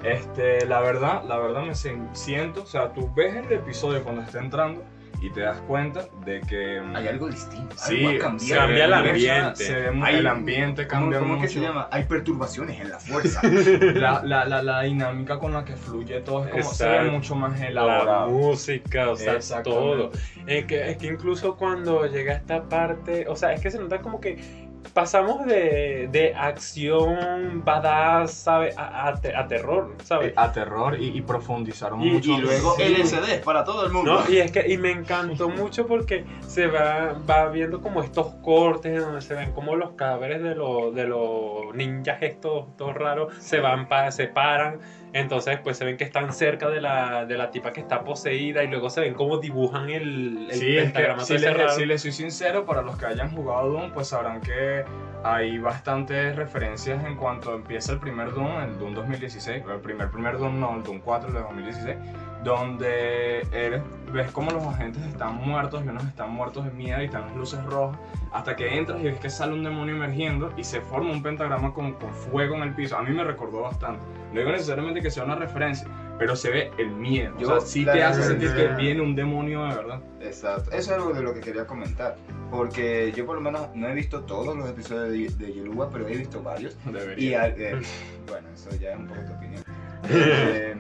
Este, 0.04 0.66
la 0.66 0.80
verdad, 0.80 1.24
la 1.26 1.38
verdad 1.38 1.64
me 1.64 1.76
siento, 1.76 2.64
o 2.64 2.66
sea, 2.66 2.94
tú 2.94 3.12
ves 3.14 3.36
el 3.36 3.52
episodio 3.52 4.02
cuando 4.04 4.22
está 4.22 4.40
entrando 4.40 4.84
y 5.26 5.30
te 5.30 5.40
das 5.40 5.58
cuenta 5.62 6.06
de 6.26 6.42
que 6.42 6.82
mm, 6.82 6.96
Hay 6.98 7.08
algo 7.08 7.30
distinto. 7.30 7.74
sí, 7.78 7.96
algo 8.06 8.10
ha 8.10 8.12
se 8.12 8.18
cambiado. 8.20 8.62
Cambia 8.62 8.86
el 8.86 8.94
ambiente. 8.94 9.56
se 9.56 9.74
ve 9.74 10.00
Hay- 10.04 10.16
el 10.18 10.28
ambiente 10.28 10.86
cambia 10.86 11.20
¿Cómo, 11.20 11.30
cómo 11.32 11.42
que 11.42 11.48
mucho. 11.48 11.60
se 11.62 11.66
llama? 11.66 11.88
Hay 11.92 12.04
perturbaciones 12.04 12.82
en 12.82 12.90
la 12.90 13.00
fuerza. 13.00 13.40
La, 13.48 14.22
la, 14.24 14.44
la, 14.46 14.62
la 14.62 14.82
dinámica 14.82 15.40
con 15.40 15.54
la 15.54 15.64
que 15.64 15.78
fluye 15.78 16.20
todo 16.22 16.44
es 16.46 16.52
como 16.52 16.64
se 16.66 16.84
ve 16.86 16.92
Exacto. 16.96 17.12
mucho 17.14 17.36
más 17.36 17.58
la 17.60 17.68
elaborado. 17.70 18.30
música, 18.32 19.10
o 19.12 19.16
sea, 19.16 19.40
todo. 19.64 20.12
Es 20.46 20.66
que, 20.66 20.92
es 20.92 20.98
que 20.98 21.08
incluso 21.08 21.56
cuando 21.56 22.06
llega 22.06 22.34
esta 22.34 22.64
parte, 22.68 23.26
o 23.30 23.36
sea, 23.38 23.54
es 23.54 23.62
que 23.62 23.72
se 23.72 23.80
nota 23.80 24.02
como 24.02 24.20
que 24.20 24.63
pasamos 24.94 25.46
de, 25.46 26.08
de 26.12 26.34
acción 26.36 27.64
badass, 27.64 28.32
¿sabes? 28.34 28.78
A, 28.78 29.08
a 29.08 29.16
te- 29.22 29.36
a 29.36 29.48
terror, 29.48 29.96
¿sabes? 30.04 30.30
Eh, 30.30 30.34
a 30.36 30.52
terror 30.52 31.00
y, 31.00 31.18
y 31.18 31.22
profundizaron 31.22 32.02
Y- 32.02 32.12
mucho. 32.12 32.32
y 32.32 32.38
luego 32.42 32.76
Sí. 32.76 32.84
LCD 32.84 33.44
para 33.44 33.64
todo 33.64 33.86
el 33.86 33.92
mundo. 33.92 34.22
¿No? 34.26 34.32
Y 34.32 34.38
es 34.38 34.52
que 34.52 34.68
y 34.72 34.78
me 34.78 34.92
encantó 34.92 35.50
mucho 35.50 35.88
porque 35.88 36.26
se 36.48 36.68
va, 36.68 37.16
va 37.30 37.50
viendo 37.50 37.82
como 37.82 38.02
estos 38.02 38.28
cortes 38.44 39.00
donde 39.02 39.22
se 39.22 39.34
ven 39.36 39.52
como 39.54 39.76
los 39.76 39.92
cadáveres 39.92 40.42
de 40.44 40.56
los, 40.56 40.94
de 40.94 41.08
los 41.08 41.74
ninjas 41.76 42.22
estos, 42.22 42.76
todos 42.78 42.94
raros 42.96 43.34
se 43.40 43.60
van 43.60 43.88
pa- 43.88 44.12
se 44.12 44.28
paran 44.28 44.80
entonces 45.14 45.60
pues 45.64 45.78
se 45.78 45.86
ven 45.86 45.96
que 45.96 46.04
están 46.04 46.34
cerca 46.34 46.70
de 46.70 46.82
la, 46.82 47.26
de 47.26 47.38
la 47.38 47.52
tipa 47.52 47.72
que 47.72 47.80
está 47.82 48.04
poseída 48.04 48.64
y 48.64 48.68
luego 48.68 48.90
se 48.90 49.02
ven 49.02 49.14
cómo 49.14 49.38
dibujan 49.38 49.90
el, 49.90 50.48
el 50.50 50.56
Sí, 50.58 50.78
es 50.78 50.92
que 50.92 50.92
pentagrama 50.92 51.24
si 51.24 51.36
ese 51.36 51.46
les, 51.48 51.58
raro. 51.58 51.70
si 51.74 51.86
les 51.86 52.02
soy 52.02 52.12
sincero, 52.12 52.66
para 52.66 52.82
los 52.82 52.98
que 52.98 53.06
hayan 53.06 53.30
jugado 53.30 53.70
Doom, 53.70 53.92
pues 53.92 54.08
sabrán 54.08 54.42
que 54.42 54.84
hay 55.24 55.58
bastantes 55.60 56.36
referencias 56.36 57.04
en 57.06 57.16
cuanto 57.16 57.56
empieza 57.56 57.94
el 57.94 58.00
primer 58.00 58.34
Doom, 58.34 58.62
el 58.62 58.78
Doom 58.80 58.94
2016, 58.96 59.64
el 59.72 59.80
primer 59.82 60.10
primer 60.10 60.38
Doom 60.38 60.60
no, 60.60 60.76
el 60.76 60.84
Doom 60.84 61.00
4 61.00 61.28
el 61.30 61.36
de 61.36 61.40
2016, 61.42 61.96
donde 62.44 63.42
eres, 63.52 63.82
ves 64.12 64.30
como 64.32 64.52
los 64.52 64.64
agentes 64.66 65.02
están 65.04 65.36
muertos 65.38 65.84
y 65.86 65.88
unos 65.88 66.04
están 66.06 66.32
muertos 66.32 66.66
de 66.66 66.72
miedo 66.72 67.02
y 67.02 67.06
están 67.06 67.22
las 67.28 67.36
luces 67.36 67.64
rojas, 67.66 67.98
hasta 68.32 68.56
que 68.56 68.78
entras 68.78 69.00
y 69.02 69.04
ves 69.06 69.20
que 69.20 69.30
sale 69.30 69.54
un 69.54 69.64
demonio 69.64 69.96
emergiendo 69.96 70.52
y 70.58 70.64
se 70.64 70.82
forma 70.82 71.12
un 71.12 71.24
pentagrama 71.24 71.74
con, 71.74 71.94
con 71.94 72.12
fuego 72.14 72.56
en 72.56 72.64
el 72.64 72.74
piso. 72.76 72.98
A 72.98 73.04
mí 73.04 73.12
me 73.14 73.24
recordó 73.24 73.62
bastante. 73.62 74.04
No 74.32 74.40
digo 74.40 74.52
necesariamente 74.52 75.02
que 75.02 75.12
sea 75.12 75.24
una 75.24 75.36
referencia, 75.36 75.88
pero 76.18 76.36
se 76.36 76.50
ve 76.52 76.72
el 76.78 76.90
miedo. 76.92 77.34
Yo, 77.40 77.48
o 77.56 77.60
sea, 77.60 77.68
sí 77.68 77.86
te 77.86 78.04
hace 78.04 78.24
sentir 78.24 78.54
que 78.56 78.68
viene 78.70 79.02
un 79.02 79.16
demonio 79.16 79.64
de 79.66 79.76
verdad. 79.76 80.02
Exacto. 80.22 80.70
Eso 80.72 80.78
es 80.78 80.90
algo 80.92 81.14
de 81.14 81.22
lo 81.22 81.34
que 81.34 81.40
quería 81.42 81.66
comentar. 81.66 82.16
Porque 82.52 83.12
yo 83.16 83.26
por 83.26 83.36
lo 83.36 83.42
menos 83.42 83.68
no 83.74 83.88
he 83.88 83.94
visto 83.96 84.22
todos 84.26 84.56
los 84.56 84.70
episodios 84.70 85.38
de, 85.40 85.46
de 85.48 85.54
Yelua, 85.54 85.90
pero 85.90 86.08
he 86.08 86.16
visto 86.18 86.42
varios. 86.42 86.78
Y 86.88 86.92
Debería. 86.92 87.44
al- 87.44 87.54
eh, 87.58 87.82
bueno, 88.28 88.48
eso 88.54 88.70
ya 88.80 88.92
es 88.92 89.00
un 89.00 89.08
poco 89.08 89.22
tu 89.22 89.34
opinión. 89.34 89.64
Eh, 90.10 90.76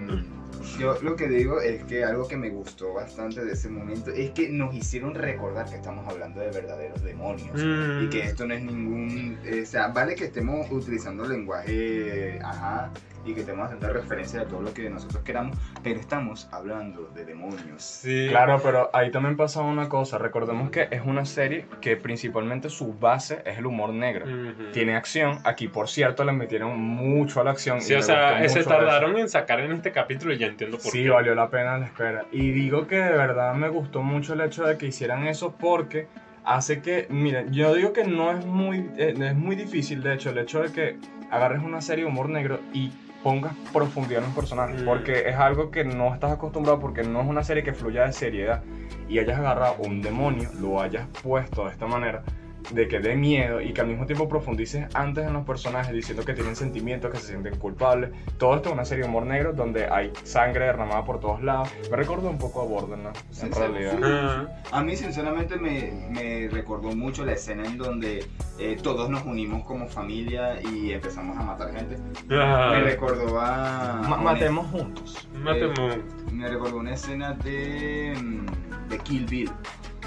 yo 0.77 0.97
lo 1.01 1.15
que 1.15 1.27
digo 1.27 1.59
es 1.61 1.83
que 1.83 2.03
algo 2.03 2.27
que 2.27 2.37
me 2.37 2.49
gustó 2.49 2.93
bastante 2.93 3.43
de 3.43 3.53
ese 3.53 3.69
momento 3.69 4.11
es 4.11 4.31
que 4.31 4.49
nos 4.49 4.73
hicieron 4.73 5.15
recordar 5.15 5.69
que 5.69 5.75
estamos 5.75 6.07
hablando 6.07 6.39
de 6.39 6.51
verdaderos 6.51 7.03
demonios. 7.03 7.51
Mm. 7.53 8.05
Y 8.05 8.09
que 8.09 8.21
esto 8.21 8.45
no 8.45 8.53
es 8.53 8.63
ningún. 8.63 9.39
eh, 9.45 9.61
o 9.63 9.65
sea, 9.65 9.87
vale 9.89 10.15
que 10.15 10.25
estemos 10.25 10.69
utilizando 10.71 11.25
lenguaje. 11.25 12.39
Ajá. 12.43 12.91
Y 13.25 13.33
que 13.33 13.39
estemos 13.41 13.65
haciendo 13.65 13.87
referencia 13.93 14.41
de 14.41 14.45
todo 14.47 14.61
lo 14.61 14.73
que 14.73 14.89
nosotros 14.89 15.23
queramos. 15.23 15.57
Pero 15.81 15.99
estamos 15.99 16.49
hablando 16.51 17.09
de 17.15 17.23
demonios. 17.25 17.81
Sí. 17.81 18.27
Claro, 18.29 18.59
pero 18.61 18.89
ahí 18.93 19.11
también 19.11 19.37
pasa 19.37 19.61
una 19.61 19.87
cosa. 19.87 20.17
Recordemos 20.17 20.69
que 20.71 20.87
es 20.91 21.01
una 21.05 21.23
serie 21.25 21.65
que 21.79 21.95
principalmente 21.95 22.69
su 22.69 22.93
base 22.93 23.41
es 23.45 23.57
el 23.57 23.65
humor 23.65 23.93
negro. 23.93 24.25
Tiene 24.73 24.95
acción. 24.95 25.39
Aquí, 25.45 25.67
por 25.67 25.87
cierto, 25.87 26.23
le 26.25 26.33
metieron 26.33 26.77
mucho 26.79 27.39
a 27.39 27.43
la 27.45 27.51
acción. 27.51 27.81
Sí, 27.81 27.93
y 27.93 27.95
o 27.97 28.01
sea, 28.01 28.39
gustó 28.41 28.53
se 28.59 28.63
tardaron 28.65 29.17
en 29.17 29.29
sacar 29.29 29.59
en 29.61 29.71
este 29.71 29.91
capítulo 29.91 30.33
y 30.33 30.37
ya 30.37 30.47
entiendo 30.47 30.77
por 30.77 30.91
Sí, 30.91 31.03
qué. 31.03 31.09
valió 31.09 31.33
la 31.33 31.49
pena 31.49 31.77
la 31.77 31.85
espera. 31.85 32.25
Y 32.31 32.51
digo 32.51 32.87
que 32.87 32.97
de 32.97 33.11
verdad 33.11 33.53
me 33.53 33.69
gustó 33.69 34.01
mucho 34.03 34.33
el 34.33 34.41
hecho 34.41 34.65
de 34.65 34.77
que 34.77 34.87
hicieran 34.87 35.27
eso 35.27 35.55
porque 35.57 36.07
hace 36.43 36.81
que, 36.81 37.07
miren, 37.09 37.53
yo 37.53 37.73
digo 37.73 37.93
que 37.93 38.03
no 38.03 38.31
es 38.31 38.45
muy, 38.45 38.79
eh, 38.97 39.13
es 39.17 39.35
muy 39.35 39.55
difícil, 39.55 40.03
de 40.03 40.13
hecho, 40.15 40.31
el 40.31 40.37
hecho 40.39 40.61
de 40.61 40.71
que 40.73 40.97
agarres 41.31 41.61
una 41.63 41.79
serie 41.81 42.03
de 42.03 42.09
humor 42.11 42.27
negro 42.29 42.59
y 42.73 42.91
pongas 43.23 43.53
profundidad 43.71 44.19
en 44.19 44.25
los 44.27 44.35
personajes, 44.35 44.81
Mm. 44.81 44.85
porque 44.85 45.29
es 45.29 45.35
algo 45.35 45.71
que 45.71 45.83
no 45.85 46.13
estás 46.13 46.31
acostumbrado, 46.31 46.79
porque 46.79 47.03
no 47.03 47.21
es 47.21 47.27
una 47.27 47.43
serie 47.43 47.63
que 47.63 47.73
fluya 47.73 48.05
de 48.05 48.13
seriedad, 48.13 48.61
y 49.07 49.19
hayas 49.19 49.39
agarrado 49.39 49.75
un 49.85 50.01
demonio, 50.01 50.49
lo 50.59 50.81
hayas 50.81 51.07
puesto 51.23 51.65
de 51.65 51.71
esta 51.71 51.87
manera, 51.87 52.23
de 52.71 52.87
que 52.87 52.99
dé 52.99 53.15
miedo 53.15 53.61
y 53.61 53.73
que 53.73 53.81
al 53.81 53.87
mismo 53.87 54.05
tiempo 54.05 54.27
profundices 54.29 54.87
antes 54.93 55.25
en 55.27 55.33
los 55.33 55.45
personajes 55.45 55.93
diciendo 55.93 56.23
que 56.25 56.33
tienen 56.33 56.55
sentimientos, 56.55 57.11
que 57.11 57.17
se 57.17 57.27
sienten 57.27 57.57
culpables. 57.57 58.11
Todo 58.37 58.55
esto 58.55 58.69
es 58.69 58.73
una 58.73 58.85
serie 58.85 59.03
de 59.03 59.09
humor 59.09 59.25
negro 59.25 59.53
donde 59.53 59.87
hay 59.87 60.11
sangre 60.23 60.65
derramada 60.65 61.03
por 61.03 61.19
todos 61.19 61.41
lados. 61.43 61.69
Me 61.91 61.97
recuerda 61.97 62.29
un 62.29 62.37
poco 62.37 62.61
a 62.61 62.65
Borderlands, 62.65 63.23
Sí, 63.31 63.45
en 63.45 63.53
sí, 63.53 63.59
realidad. 63.59 63.91
sí. 63.93 63.97
Ah, 64.03 64.47
A 64.71 64.83
mí 64.83 64.95
sinceramente 64.95 65.57
me, 65.57 65.91
me 66.11 66.49
recordó 66.49 66.95
mucho 66.95 67.25
la 67.25 67.33
escena 67.33 67.63
en 67.65 67.77
donde 67.77 68.25
eh, 68.59 68.77
todos 68.81 69.09
nos 69.09 69.23
unimos 69.25 69.63
como 69.65 69.87
familia 69.87 70.61
y 70.61 70.91
empezamos 70.93 71.37
a 71.37 71.43
matar 71.43 71.73
gente. 71.73 71.97
ah, 72.31 72.71
Me 72.73 72.81
recordó 72.83 73.39
a... 73.39 74.01
Ma- 74.07 74.17
matemos 74.17 74.67
juntos. 74.67 75.27
matemos. 75.41 75.79
una- 75.79 75.97
me 76.31 76.47
recordó 76.49 76.77
una 76.77 76.93
escena 76.93 77.33
de, 77.33 78.13
mm, 78.19 78.89
de 78.89 78.97
Kill 78.99 79.25
Bill. 79.25 79.51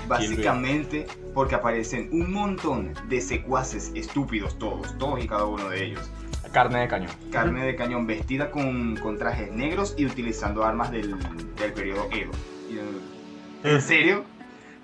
Básicamente 0.09 1.07
porque 1.35 1.55
aparecen 1.55 2.09
un 2.13 2.33
montón 2.33 2.95
de 3.09 3.21
secuaces 3.21 3.93
estúpidos 3.95 4.59
todos, 4.59 4.97
todos 4.99 5.23
y 5.23 5.29
cada 5.29 5.45
uno 5.45 5.69
de 5.69 5.85
ellos. 5.85 6.11
Carne 6.53 6.81
de 6.81 6.89
cañón. 6.89 7.11
Carne 7.31 7.65
de 7.67 7.77
cañón 7.77 8.07
vestida 8.07 8.51
con, 8.51 8.97
con 8.97 9.19
trajes 9.19 9.51
negros 9.53 9.95
y 9.99 10.07
utilizando 10.07 10.65
armas 10.65 10.91
del, 10.91 11.17
del 11.57 11.73
periodo 11.73 12.09
Edo. 12.13 12.31
Y, 12.71 12.79
eh, 12.79 12.83
¿En 13.75 13.81
serio? 13.83 14.25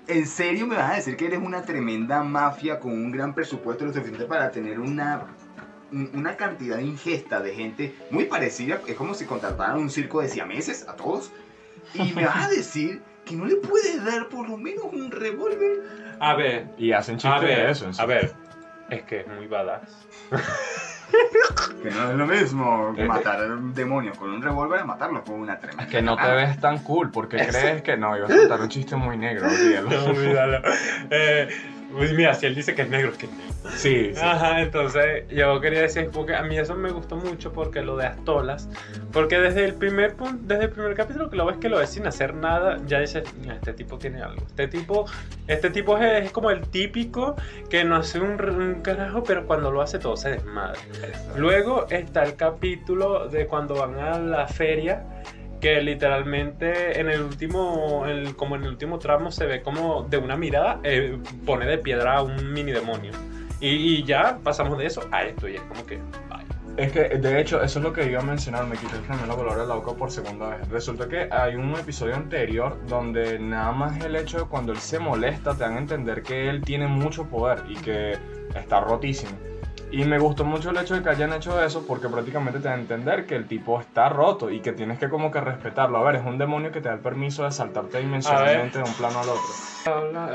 ¿En 0.07 0.27
serio 0.27 0.67
me 0.67 0.75
vas 0.75 0.91
a 0.91 0.95
decir 0.95 1.15
que 1.15 1.25
eres 1.27 1.39
una 1.41 1.63
tremenda 1.63 2.21
mafia 2.23 2.79
con 2.79 2.91
un 2.91 3.11
gran 3.11 3.33
presupuesto 3.33 3.85
lo 3.85 3.93
suficiente 3.93 4.25
para 4.25 4.51
tener 4.51 4.79
una, 4.79 5.27
un- 5.91 6.11
una 6.13 6.35
cantidad 6.35 6.79
ingesta 6.79 7.39
de 7.39 7.55
gente 7.55 7.95
muy 8.11 8.25
parecida? 8.25 8.81
Es 8.85 8.95
como 8.95 9.13
si 9.13 9.25
contrataran 9.25 9.77
un 9.79 9.89
circo 9.89 10.21
de 10.21 10.27
siameses 10.27 10.85
a 10.89 10.95
todos. 10.97 11.31
Y 11.93 12.11
me 12.13 12.25
vas 12.25 12.47
a 12.47 12.49
decir 12.49 13.01
que 13.25 13.35
no 13.35 13.45
le 13.45 13.55
puedes 13.57 14.03
dar 14.03 14.27
por 14.29 14.49
lo 14.49 14.57
menos 14.57 14.83
un 14.91 15.11
revólver. 15.11 15.81
A 16.19 16.35
ver, 16.35 16.67
Y 16.77 16.91
hacen 16.91 17.15
a 17.15 17.17
chistes 17.19 17.41
ver, 17.41 17.65
de 17.65 17.71
eso. 17.71 17.85
en 17.85 17.93
a 17.99 18.05
ver. 18.05 18.33
Es 18.89 19.03
que 19.03 19.21
es 19.21 19.27
muy 19.27 19.47
badass. 19.47 19.81
Que 21.81 21.89
no 21.91 22.11
es 22.11 22.17
lo 22.17 22.25
mismo 22.27 22.93
Eh, 22.97 23.05
matar 23.05 23.41
a 23.43 23.45
un 23.47 23.73
demonio 23.73 24.13
con 24.13 24.31
un 24.31 24.41
revólver 24.41 24.79
a 24.81 24.85
matarlo 24.85 25.23
con 25.23 25.35
una 25.35 25.57
tremenda. 25.59 25.87
Que 25.87 26.01
no 26.01 26.15
te 26.15 26.29
ves 26.31 26.59
tan 26.59 26.79
cool 26.79 27.11
porque 27.11 27.37
crees 27.37 27.81
que 27.81 27.97
no, 27.97 28.15
ibas 28.17 28.31
a 28.31 28.35
contar 28.35 28.61
un 28.61 28.69
chiste 28.69 28.95
muy 28.95 29.17
negro. 29.17 29.47
olvídalo. 29.47 30.59
No. 30.63 30.73
Eh, 31.09 31.47
mira, 31.93 32.33
si 32.33 32.45
él 32.45 32.55
dice 32.55 32.75
que 32.75 32.81
es 32.83 32.89
negro, 32.89 33.11
es 33.11 33.17
que 33.17 33.25
es 33.27 33.31
negro. 33.31 33.53
Sí, 33.77 34.11
sí. 34.13 34.21
Ajá, 34.21 34.61
entonces 34.61 35.23
yo 35.29 35.59
quería 35.61 35.81
decir, 35.81 36.09
porque 36.11 36.35
a 36.35 36.43
mí 36.43 36.57
eso 36.57 36.75
me 36.75 36.91
gustó 36.91 37.15
mucho 37.15 37.53
porque 37.53 37.81
lo 37.81 37.95
de 37.95 38.07
Astolas, 38.07 38.69
porque 39.11 39.39
desde 39.39 39.63
el 39.63 39.73
primer 39.75 40.15
punto, 40.15 40.37
desde 40.43 40.65
el 40.65 40.69
primer 40.71 40.93
capítulo 40.95 41.29
que 41.29 41.37
lo 41.37 41.45
ves 41.45 41.57
que 41.57 41.69
lo 41.69 41.77
ves 41.77 41.91
sin 41.91 42.05
hacer 42.05 42.33
nada, 42.33 42.77
ya 42.85 42.99
dices, 42.99 43.23
"Mira, 43.39 43.55
este 43.55 43.73
tipo 43.73 43.97
tiene 43.97 44.21
algo. 44.21 44.45
Este 44.45 44.67
tipo, 44.67 45.05
este 45.47 45.69
tipo 45.69 45.97
es, 45.97 46.25
es 46.25 46.31
como 46.31 46.51
el 46.51 46.61
típico 46.67 47.35
que 47.69 47.83
no 47.85 47.95
hace 47.95 48.19
un, 48.19 48.41
un 48.43 48.81
carajo, 48.81 49.23
pero 49.23 49.45
cuando 49.45 49.71
lo 49.71 49.81
hace 49.81 49.97
todo 49.99 50.17
se 50.17 50.31
desmadra. 50.31 50.79
Luego 51.37 51.87
está 51.89 52.23
el 52.23 52.35
capítulo 52.35 53.29
de 53.29 53.47
cuando 53.47 53.75
van 53.75 53.97
a 53.99 54.19
la 54.19 54.47
feria, 54.47 55.03
que 55.63 55.81
literalmente 55.81 56.99
en 56.99 57.09
el 57.09 57.21
último, 57.21 58.03
como 58.35 58.57
en 58.57 58.63
el 58.63 58.67
último 58.67 58.99
tramo 58.99 59.31
se 59.31 59.45
ve 59.45 59.61
como 59.61 60.03
de 60.03 60.17
una 60.17 60.35
mirada 60.35 60.81
eh, 60.83 61.17
pone 61.45 61.65
de 61.65 61.77
piedra 61.77 62.17
a 62.17 62.21
un 62.21 62.51
mini 62.51 62.73
demonio. 62.73 63.13
Y, 63.61 63.69
y 63.69 64.03
ya 64.03 64.39
pasamos 64.43 64.77
de 64.77 64.87
eso 64.87 65.07
a 65.09 65.23
esto 65.23 65.47
y 65.47 65.55
es 65.55 65.61
como 65.61 65.85
que, 65.85 66.01
vaya. 66.27 66.43
Es 66.75 66.91
que, 66.91 67.01
de 67.07 67.39
hecho, 67.39 67.63
eso 67.63 67.79
es 67.79 67.83
lo 67.85 67.93
que 67.93 68.05
iba 68.05 68.19
a 68.19 68.25
mencionar, 68.25 68.65
me 68.65 68.75
quité 68.75 68.97
el 68.97 69.05
gemelo 69.05 69.37
color 69.37 69.57
de 69.57 69.65
la 69.65 69.75
boca 69.75 69.93
por 69.93 70.11
segunda 70.11 70.49
vez. 70.49 70.67
Resulta 70.67 71.07
que 71.07 71.29
hay 71.31 71.55
un 71.55 71.73
episodio 71.75 72.15
anterior 72.15 72.77
donde 72.89 73.39
nada 73.39 73.71
más 73.71 74.03
el 74.03 74.17
hecho 74.17 74.39
de 74.39 74.43
cuando 74.43 74.73
él 74.73 74.79
se 74.79 74.99
molesta 74.99 75.53
te 75.53 75.59
dan 75.59 75.75
a 75.75 75.77
entender 75.77 76.23
que 76.23 76.49
él 76.49 76.61
tiene 76.61 76.87
mucho 76.87 77.23
poder 77.29 77.63
y 77.69 77.75
que 77.75 78.17
está 78.53 78.81
rotísimo. 78.81 79.31
Y 79.93 80.05
me 80.05 80.17
gustó 80.17 80.43
mucho 80.43 80.71
el 80.71 80.77
hecho 80.77 80.95
de 80.95 81.03
que 81.03 81.09
hayan 81.09 81.33
hecho 81.33 81.63
eso 81.63 81.85
porque 81.85 82.09
prácticamente 82.09 82.59
te 82.59 82.67
da 82.67 82.73
a 82.73 82.79
entender 82.79 83.27
que 83.27 83.35
el 83.35 83.47
tipo 83.47 83.79
está 83.79 84.09
roto 84.09 84.49
y 84.49 84.59
que 84.59 84.71
tienes 84.71 84.97
que 84.97 85.07
como 85.07 85.29
que 85.29 85.39
respetarlo. 85.39 85.99
A 85.99 86.03
ver, 86.03 86.15
es 86.15 86.25
un 86.25 86.39
demonio 86.39 86.71
que 86.71 86.81
te 86.81 86.87
da 86.87 86.95
el 86.95 86.99
permiso 86.99 87.43
de 87.43 87.51
saltarte 87.51 87.99
dimensionalmente 87.99 88.79
de 88.79 88.83
un 88.85 88.93
plano 88.95 89.19
al 89.19 89.29
otro. 89.29 89.43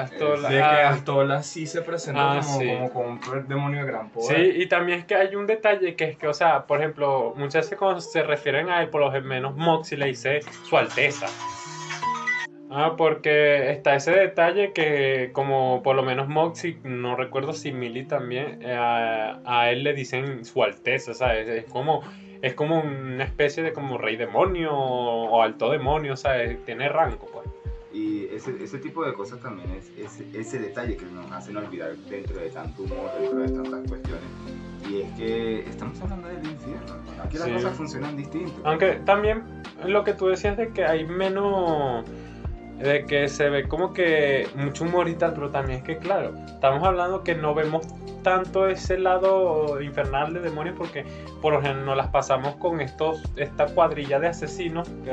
Astola, 0.00 0.48
De 0.48 0.56
que 0.58 0.62
ah, 0.62 0.90
Astola 0.90 1.42
sí 1.42 1.66
se 1.66 1.82
presenta 1.82 2.38
Ah, 2.38 2.40
como, 2.40 2.60
sí. 2.60 2.68
como, 2.68 2.90
como 2.92 3.08
un 3.32 3.48
demonio 3.48 3.80
de 3.80 3.86
gran 3.90 4.10
poder. 4.10 4.36
Sí, 4.36 4.62
y 4.62 4.66
también 4.68 5.00
es 5.00 5.06
que 5.06 5.16
hay 5.16 5.34
un 5.34 5.48
detalle 5.48 5.96
que 5.96 6.04
es 6.04 6.16
que, 6.16 6.28
o 6.28 6.34
sea, 6.34 6.64
por 6.64 6.78
ejemplo, 6.78 7.34
muchas 7.34 7.64
veces 7.64 7.78
cuando 7.80 8.00
se 8.00 8.22
refieren 8.22 8.70
a 8.70 8.80
él, 8.82 8.90
por 8.90 9.00
lo 9.00 9.10
menos 9.22 9.56
Moxie 9.56 9.98
le 9.98 10.06
dice 10.06 10.38
su 10.68 10.76
alteza. 10.76 11.26
Ah, 12.70 12.94
porque 12.96 13.70
está 13.70 13.94
ese 13.94 14.10
detalle 14.12 14.72
que 14.72 15.30
como 15.32 15.82
por 15.82 15.96
lo 15.96 16.02
menos 16.02 16.28
Moxie, 16.28 16.78
no 16.84 17.16
recuerdo 17.16 17.52
si 17.54 17.72
Millie 17.72 18.04
también, 18.04 18.60
eh, 18.62 18.74
a, 18.74 19.40
a 19.44 19.70
él 19.70 19.84
le 19.84 19.94
dicen 19.94 20.44
su 20.44 20.62
alteza, 20.62 21.14
¿sabes? 21.14 21.48
Es 21.48 21.64
como, 21.64 22.02
es 22.42 22.54
como 22.54 22.80
una 22.80 23.24
especie 23.24 23.62
de 23.62 23.72
como 23.72 23.96
rey 23.96 24.16
demonio 24.16 24.72
o 24.74 25.42
alto 25.42 25.70
demonio, 25.70 26.16
¿sabes? 26.16 26.62
Tiene 26.66 26.88
rango, 26.90 27.26
pues. 27.32 27.46
Y 27.90 28.26
ese, 28.26 28.62
ese 28.62 28.78
tipo 28.78 29.02
de 29.04 29.14
cosas 29.14 29.40
también 29.40 29.70
es 29.70 29.90
ese, 29.98 30.26
ese 30.38 30.58
detalle 30.58 30.96
que 30.96 31.06
nos 31.06 31.30
hacen 31.32 31.56
olvidar 31.56 31.96
dentro 32.10 32.38
de 32.38 32.50
tanto 32.50 32.82
humor, 32.82 33.10
dentro 33.18 33.38
de 33.40 33.48
tantas 33.48 33.88
cuestiones. 33.88 34.24
Y 34.90 35.00
es 35.00 35.10
que 35.12 35.60
estamos 35.60 36.00
hablando 36.02 36.28
del 36.28 36.44
infierno. 36.44 36.94
Aquí 37.24 37.38
Sí. 37.38 37.42
las 37.44 37.48
cosas 37.62 37.76
funcionan 37.76 38.16
distinto. 38.16 38.52
Aunque 38.64 38.92
también 39.06 39.42
lo 39.86 40.04
que 40.04 40.12
tú 40.12 40.26
decías 40.28 40.56
de 40.58 40.68
que 40.68 40.84
hay 40.84 41.04
menos. 41.06 42.04
De 42.78 43.04
que 43.06 43.28
se 43.28 43.48
ve 43.50 43.66
como 43.66 43.92
que 43.92 44.46
mucho 44.54 44.84
humor 44.84 45.08
y 45.08 45.14
tal, 45.14 45.34
pero 45.34 45.50
también 45.50 45.78
es 45.80 45.84
que, 45.84 45.98
claro, 45.98 46.32
estamos 46.46 46.82
hablando 46.84 47.24
que 47.24 47.34
no 47.34 47.54
vemos 47.54 47.86
tanto 48.22 48.66
ese 48.68 48.98
lado 48.98 49.80
infernal 49.80 50.32
de 50.34 50.40
demonios 50.40 50.76
porque 50.76 51.04
por 51.40 51.52
lo 51.54 51.60
general 51.62 51.84
nos 51.86 51.96
las 51.96 52.08
pasamos 52.08 52.56
con 52.56 52.80
estos 52.80 53.22
esta 53.36 53.66
cuadrilla 53.66 54.18
de 54.20 54.28
asesinos 54.28 54.88
que, 55.04 55.12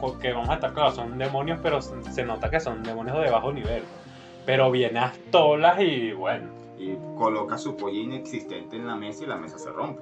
con- 0.00 0.18
que 0.20 0.32
vamos 0.32 0.48
a 0.50 0.54
estar 0.54 0.72
claro, 0.72 0.92
son 0.92 1.18
demonios, 1.18 1.58
pero 1.62 1.80
se 1.82 2.24
nota 2.24 2.50
que 2.50 2.60
son 2.60 2.82
demonios 2.82 3.20
de 3.22 3.30
bajo 3.30 3.52
nivel. 3.52 3.82
Pero 4.46 4.70
viene 4.70 4.98
Astolas 5.00 5.80
y 5.80 6.12
bueno, 6.12 6.46
Y 6.78 6.94
coloca 7.16 7.58
su 7.58 7.76
polla 7.76 7.98
inexistente 7.98 8.76
en 8.76 8.86
la 8.86 8.94
mesa 8.96 9.24
y 9.24 9.26
la 9.26 9.36
mesa 9.36 9.58
se 9.58 9.70
rompe. 9.70 10.00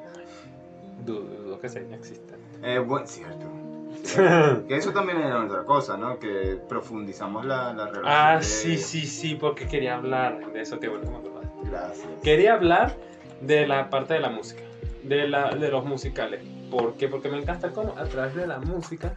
dudo 1.04 1.58
que 1.60 1.68
sea 1.68 1.82
inexistente. 1.82 2.36
Eh, 2.62 2.78
bueno, 2.78 3.06
cierto. 3.06 3.46
que 4.68 4.76
eso 4.76 4.92
también 4.92 5.18
era 5.20 5.44
otra 5.44 5.64
cosa, 5.64 5.96
¿no? 5.96 6.18
Que 6.18 6.58
profundizamos 6.68 7.44
la, 7.44 7.72
la 7.72 7.86
relación. 7.86 8.04
Ah, 8.06 8.36
de- 8.36 8.42
sí, 8.44 8.78
sí, 8.78 9.06
sí, 9.06 9.34
porque 9.34 9.66
quería 9.66 9.96
hablar 9.96 10.38
de 10.52 10.60
eso, 10.60 10.78
que 10.80 10.88
bueno 10.88 11.04
que 11.04 11.10
me 11.10 11.16
acordaste. 11.18 11.70
Gracias. 11.70 12.06
Quería 12.22 12.54
hablar 12.54 12.94
de 13.40 13.66
la 13.66 13.90
parte 13.90 14.14
de 14.14 14.20
la 14.20 14.30
música, 14.30 14.62
de, 15.02 15.28
la, 15.28 15.50
de 15.50 15.68
los 15.70 15.84
musicales. 15.84 16.40
¿Por 16.70 16.94
qué? 16.94 17.08
Porque 17.08 17.28
me 17.28 17.38
encanta 17.38 17.70
como 17.70 17.96
a 17.96 18.04
través 18.04 18.34
de 18.34 18.46
la 18.46 18.58
música 18.58 19.14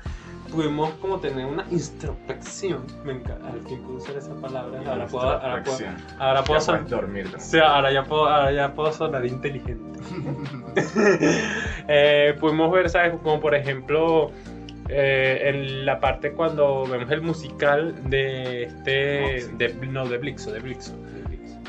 pudimos 0.52 0.92
como 1.02 1.20
tener 1.20 1.46
una 1.46 1.66
introspección. 1.72 2.86
Me 3.04 3.14
encanta, 3.14 3.48
al 3.50 3.62
fin 3.62 3.82
puedo 3.84 3.98
usar 3.98 4.16
esa 4.18 4.36
palabra. 4.36 4.80
Ahora 4.88 5.08
puedo, 5.08 5.24
ahora 5.28 5.42
puedo, 5.42 5.58
Introspección. 5.80 6.22
ahora 6.22 6.44
puedo 6.44 6.60
Ya 6.60 6.66
son- 6.66 6.76
puedes 6.78 6.90
dormir. 6.92 7.32
o 7.36 7.40
sea, 7.40 7.76
ahora 7.76 7.92
ya 7.92 8.04
puedo, 8.04 8.28
ahora 8.28 8.52
ya 8.52 8.74
puedo 8.74 8.92
sonar 8.94 9.26
inteligente. 9.26 10.00
Eh, 11.92 12.36
pudimos 12.40 12.72
ver, 12.72 12.90
¿sabes? 12.90 13.14
Como 13.24 13.40
por 13.40 13.56
ejemplo, 13.56 14.32
eh, 14.90 15.50
en 15.50 15.86
la 15.86 16.00
parte 16.00 16.32
cuando 16.32 16.86
vemos 16.88 17.12
el 17.12 17.22
musical 17.22 17.96
de 18.10 18.64
este. 18.64 19.48
De, 19.58 19.76
no, 19.88 20.08
de 20.08 20.18
Blixo, 20.18 20.52
de 20.52 20.60
Blixo. 20.60 20.94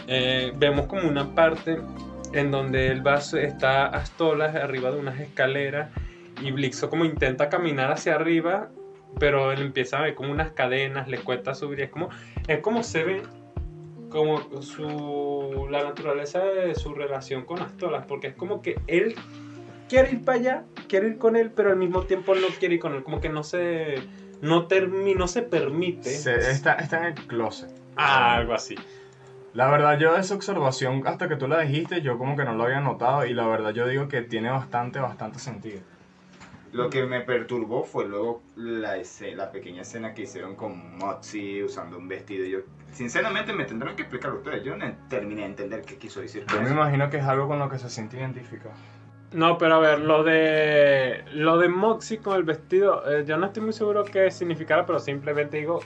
Eh, 0.06 0.52
vemos 0.56 0.86
como 0.86 1.06
una 1.06 1.34
parte 1.34 1.78
en 2.32 2.50
donde 2.50 2.88
él 2.88 3.06
va, 3.06 3.16
está 3.16 3.86
a 3.86 3.98
Astolas 3.98 4.54
arriba 4.54 4.90
de 4.90 4.98
unas 4.98 5.20
escaleras 5.20 5.90
y 6.42 6.50
Blixo 6.50 6.88
como 6.88 7.04
intenta 7.04 7.48
caminar 7.48 7.92
hacia 7.92 8.14
arriba, 8.14 8.70
pero 9.18 9.52
él 9.52 9.60
empieza 9.60 9.98
a 9.98 10.02
ver 10.02 10.14
como 10.14 10.32
unas 10.32 10.52
cadenas, 10.52 11.06
le 11.06 11.18
cuesta 11.18 11.54
subir, 11.54 11.82
es 11.82 11.90
como, 11.90 12.08
es 12.48 12.60
como 12.60 12.82
se 12.82 13.04
ve 13.04 13.22
como 14.08 14.62
su, 14.62 15.68
la 15.70 15.84
naturaleza 15.84 16.40
de 16.40 16.74
su 16.74 16.94
relación 16.94 17.44
con 17.44 17.60
Astolas, 17.60 18.06
porque 18.06 18.28
es 18.28 18.34
como 18.34 18.62
que 18.62 18.76
él 18.86 19.14
quiere 19.90 20.12
ir 20.12 20.24
para 20.24 20.38
allá, 20.38 20.64
quiere 20.88 21.08
ir 21.08 21.18
con 21.18 21.36
él, 21.36 21.50
pero 21.50 21.70
al 21.70 21.76
mismo 21.76 22.04
tiempo 22.04 22.34
no 22.34 22.46
quiere 22.58 22.76
ir 22.76 22.80
con 22.80 22.94
él, 22.94 23.02
como 23.02 23.20
que 23.20 23.28
no 23.28 23.42
se, 23.42 23.96
no 24.40 24.68
termi- 24.68 25.16
no 25.16 25.26
se 25.26 25.42
permite, 25.42 26.08
Se- 26.08 26.50
está, 26.50 26.74
está 26.74 26.98
en 26.98 27.04
el 27.18 27.26
closet. 27.26 27.70
Ah, 27.96 28.36
algo 28.36 28.54
así. 28.54 28.76
La 29.52 29.68
verdad, 29.68 29.98
yo 29.98 30.16
esa 30.16 30.36
observación, 30.36 31.02
hasta 31.06 31.28
que 31.28 31.34
tú 31.34 31.48
la 31.48 31.60
dijiste, 31.60 32.02
yo 32.02 32.16
como 32.16 32.36
que 32.36 32.44
no 32.44 32.54
lo 32.54 32.64
había 32.64 32.80
notado 32.80 33.26
y 33.26 33.34
la 33.34 33.46
verdad 33.48 33.72
yo 33.72 33.86
digo 33.88 34.06
que 34.06 34.22
tiene 34.22 34.48
bastante, 34.48 35.00
bastante 35.00 35.40
sentido. 35.40 35.80
Lo 36.72 36.88
que 36.88 37.04
me 37.04 37.20
perturbó 37.22 37.82
fue 37.82 38.06
luego 38.06 38.44
la, 38.54 38.96
escena, 38.96 39.46
la 39.46 39.50
pequeña 39.50 39.82
escena 39.82 40.14
que 40.14 40.22
hicieron 40.22 40.54
con 40.54 40.98
Moxie 40.98 41.64
usando 41.64 41.98
un 41.98 42.06
vestido. 42.06 42.46
Yo, 42.46 42.58
sinceramente, 42.92 43.52
me 43.52 43.64
tendrán 43.64 43.96
que 43.96 44.02
explicar 44.02 44.32
ustedes. 44.32 44.62
Yo 44.62 44.76
no 44.76 44.86
terminé 45.08 45.40
de 45.40 45.48
entender 45.48 45.82
qué 45.82 45.96
quiso 45.96 46.20
decir. 46.20 46.46
Yo 46.46 46.58
me 46.58 46.66
eso. 46.66 46.74
imagino 46.74 47.10
que 47.10 47.16
es 47.16 47.24
algo 47.24 47.48
con 47.48 47.58
lo 47.58 47.68
que 47.68 47.80
se 47.80 47.90
siente 47.90 48.18
identificado. 48.18 48.70
No, 49.32 49.58
pero 49.58 49.76
a 49.76 49.78
ver, 49.78 50.00
lo 50.00 50.24
de 50.24 51.24
lo 51.32 51.58
de 51.58 51.68
Moxie 51.68 52.18
con 52.18 52.36
el 52.36 52.42
vestido, 52.42 53.02
eh, 53.08 53.24
yo 53.26 53.36
no 53.36 53.46
estoy 53.46 53.62
muy 53.62 53.72
seguro 53.72 54.04
qué 54.04 54.30
significara, 54.30 54.86
pero 54.86 54.98
simplemente 54.98 55.56
digo, 55.58 55.80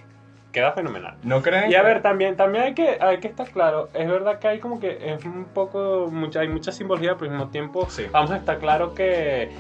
queda 0.51 0.73
fenomenal. 0.73 1.17
¿No 1.23 1.43
creen? 1.43 1.71
Y 1.71 1.75
a 1.75 1.83
ver, 1.83 2.01
también, 2.01 2.37
también 2.37 2.65
hay 2.65 2.75
que, 2.75 2.97
hay 3.01 3.19
que 3.19 3.29
estar 3.29 3.51
claro, 3.51 3.91
es 3.93 4.09
verdad 4.09 4.39
que 4.39 4.49
hay 4.49 4.61
como 4.61 4.81
que 4.81 5.13
es 5.13 5.25
un 5.27 5.45
poco, 5.47 6.09
mucha, 6.11 6.41
hay 6.41 6.49
mucha 6.49 6.73
simbología, 6.73 7.17
pero 7.19 7.31
al 7.33 7.37
mismo 7.37 7.51
tiempo 7.51 7.87
Sí. 7.91 8.07
vamos 8.11 8.31
a 8.31 8.37
estar 8.37 8.59
claro 8.59 8.95
que, 8.95 9.51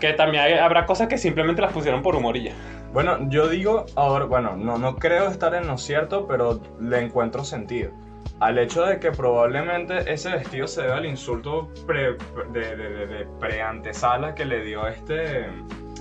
que 0.00 0.12
también 0.12 0.42
hay- 0.44 0.54
habrá 0.54 0.84
cosas 0.84 1.08
que 1.08 1.16
simplemente 1.16 1.62
las 1.62 1.72
pusieron 1.72 2.02
por 2.02 2.14
humor 2.16 2.36
y 2.36 2.44
ya. 2.44 2.52
Bueno, 2.92 3.16
yo 3.30 3.48
digo, 3.48 3.86
ahora, 3.96 4.26
bueno, 4.26 4.54
no, 4.56 4.76
no 4.76 4.96
creo 4.96 5.28
estar 5.28 5.54
en 5.54 5.66
lo 5.66 5.78
cierto, 5.78 6.26
pero 6.26 6.60
le 6.78 6.98
encuentro 7.00 7.42
sentido. 7.42 7.90
Al 8.42 8.58
hecho 8.58 8.84
de 8.84 8.98
que 8.98 9.12
probablemente 9.12 10.12
ese 10.12 10.30
vestido 10.32 10.66
se 10.66 10.82
debe 10.82 10.94
al 10.94 11.06
insulto 11.06 11.70
pre- 11.86 12.16
de, 12.52 12.76
de, 12.76 13.06
de- 13.06 13.26
preantesala 13.38 14.34
que 14.34 14.44
le 14.44 14.64
dio 14.64 14.86
este, 14.88 15.46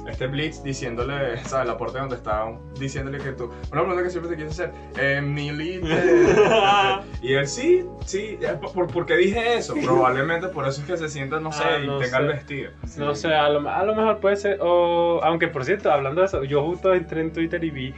este 0.10 0.26
Blitz 0.28 0.64
diciéndole, 0.64 1.38
¿sabes? 1.46 1.68
La 1.68 1.78
parte 1.78 2.00
donde 2.00 2.16
estaba 2.16 2.58
diciéndole 2.80 3.20
que 3.20 3.34
tú. 3.34 3.52
Una 3.72 3.82
pregunta 3.82 4.02
que 4.04 4.10
siempre 4.10 4.36
te 4.36 4.44
quise 4.44 4.64
hacer, 4.64 4.72
eh, 4.98 5.22
y 7.22 7.34
él, 7.34 7.48
sí, 7.48 7.86
sí, 8.06 8.38
eh, 8.42 8.58
¿por, 8.74 8.88
¿por 8.88 9.06
qué 9.06 9.16
dije 9.18 9.56
eso? 9.58 9.76
Probablemente 9.84 10.48
por 10.48 10.68
eso 10.68 10.82
es 10.82 10.88
que 10.88 10.98
se 10.98 11.10
sienta, 11.10 11.40
no 11.40 11.52
sé, 11.52 11.64
Ah, 11.64 11.80
y 11.80 11.86
no 11.88 12.00
tenga 12.00 12.18
el 12.20 12.28
sé. 12.28 12.34
vestido. 12.34 12.72
No 12.98 13.16
sé, 13.16 13.34
a 13.34 13.50
lo, 13.50 13.70
a 13.70 13.84
lo 13.84 13.96
mejor 13.96 14.20
puede 14.20 14.36
ser, 14.38 14.58
o, 14.62 15.20
aunque 15.24 15.48
por 15.48 15.64
cierto, 15.64 15.92
hablando 15.92 16.22
de 16.22 16.28
eso, 16.28 16.44
yo 16.44 16.64
justo 16.64 16.94
entré 16.94 17.22
en 17.22 17.32
Twitter 17.32 17.64
y 17.64 17.70
vi 17.70 17.94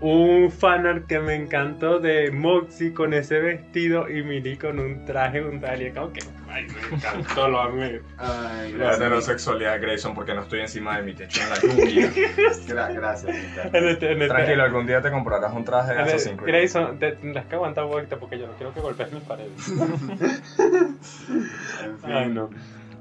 un 0.00 0.50
fanart 0.50 1.06
que 1.06 1.18
me 1.18 1.34
encantó 1.34 1.98
de 1.98 2.30
Moxie 2.30 2.92
con 2.92 3.14
ese 3.14 3.38
vestido 3.40 4.08
y 4.10 4.22
Miri 4.22 4.56
con 4.56 4.78
un 4.78 5.04
traje, 5.04 5.42
un 5.42 5.60
tal, 5.60 5.80
y 5.80 5.86
es 5.86 5.94
como 5.94 6.12
que, 6.12 6.20
ay, 6.50 6.66
me 6.66 6.96
encantó, 6.96 7.48
lo 7.48 7.60
amé. 7.60 8.00
Ay, 8.18 8.72
La 8.72 8.78
gracias. 8.78 8.96
heterosexualidad, 9.00 9.80
Grayson, 9.80 10.14
porque 10.14 10.34
no 10.34 10.42
estoy 10.42 10.60
encima 10.60 10.96
de 10.98 11.02
mi 11.04 11.14
techo 11.14 11.40
en 11.42 11.48
la 11.50 11.58
lluvia. 11.60 12.10
Gra- 12.66 12.94
gracias. 12.94 13.34
En 13.72 13.88
este, 13.88 14.12
en 14.12 14.22
este- 14.22 14.28
Tranquilo, 14.28 14.62
algún 14.64 14.86
día 14.86 15.00
te 15.00 15.10
comprarás 15.10 15.52
un 15.54 15.64
traje 15.64 15.94
de 15.94 16.00
Assassin's 16.00 16.36
Creed. 16.40 16.48
Grayson, 16.54 16.98
te 16.98 17.12
tendrás 17.12 17.46
que 17.46 17.54
aguantar 17.54 17.84
un 17.84 17.90
poquito 17.92 18.18
porque 18.18 18.38
yo 18.38 18.46
no 18.46 18.52
quiero 18.54 18.74
que 18.74 18.80
golpees 18.80 19.12
mis 19.12 19.22
paredes. 19.22 19.52
En 21.84 21.98
fin. 21.98 22.12
Ay, 22.12 22.28
no. 22.30 22.50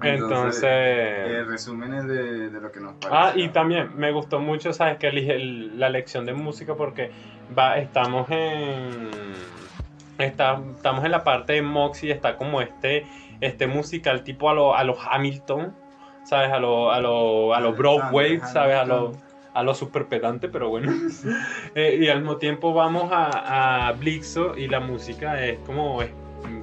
Entonces, 0.04 0.64
Entonces... 0.64 0.64
Eh, 0.64 1.44
resúmenes 1.48 2.06
de, 2.08 2.50
de 2.50 2.62
lo 2.62 2.72
que 2.72 2.80
nos 2.80 2.94
parece. 2.94 3.10
Ah, 3.12 3.32
y 3.36 3.50
también 3.50 3.92
me 3.96 4.12
gustó 4.12 4.40
mucho, 4.40 4.74
¿sabes? 4.74 4.98
Que 4.98 5.08
elige 5.08 5.36
el- 5.36 5.80
la 5.80 5.90
lección 5.90 6.26
de 6.26 6.34
música 6.34 6.76
porque 6.76 7.12
va, 7.58 7.78
estamos 7.78 8.30
en. 8.30 9.10
está- 10.18 10.60
estamos 10.76 11.04
en 11.06 11.12
la 11.12 11.24
parte 11.24 11.54
de 11.54 11.62
Moxie, 11.62 12.12
está 12.12 12.36
como 12.38 12.62
este, 12.62 13.06
este 13.42 13.68
musical 13.68 14.24
tipo 14.24 14.50
a 14.50 14.54
los 14.54 14.76
a 14.78 14.84
los 14.84 14.98
Hamilton, 15.10 15.74
¿sabes? 16.26 16.52
A 16.52 16.60
los 16.60 16.94
a 16.94 17.00
lo, 17.00 17.54
a 17.54 17.60
lo 17.60 17.74
Broadway, 17.74 18.40
¿sabes? 18.40 18.78
A 18.78 18.86
lo, 18.86 18.96
Hamilton. 19.08 19.22
a 19.54 19.64
lo 19.64 19.74
super 19.76 20.06
pedante, 20.08 20.48
pero 20.50 20.70
bueno. 20.70 20.92
Eh, 21.76 21.98
y 22.02 22.08
al 22.10 22.20
mismo 22.20 22.38
tiempo 22.38 22.74
vamos 22.74 23.12
a, 23.12 23.88
a 23.88 23.92
Blixo 23.94 24.56
y 24.58 24.68
la 24.68 24.80
música 24.80 25.44
es 25.44 25.58
como. 25.66 26.02
Es, 26.04 26.12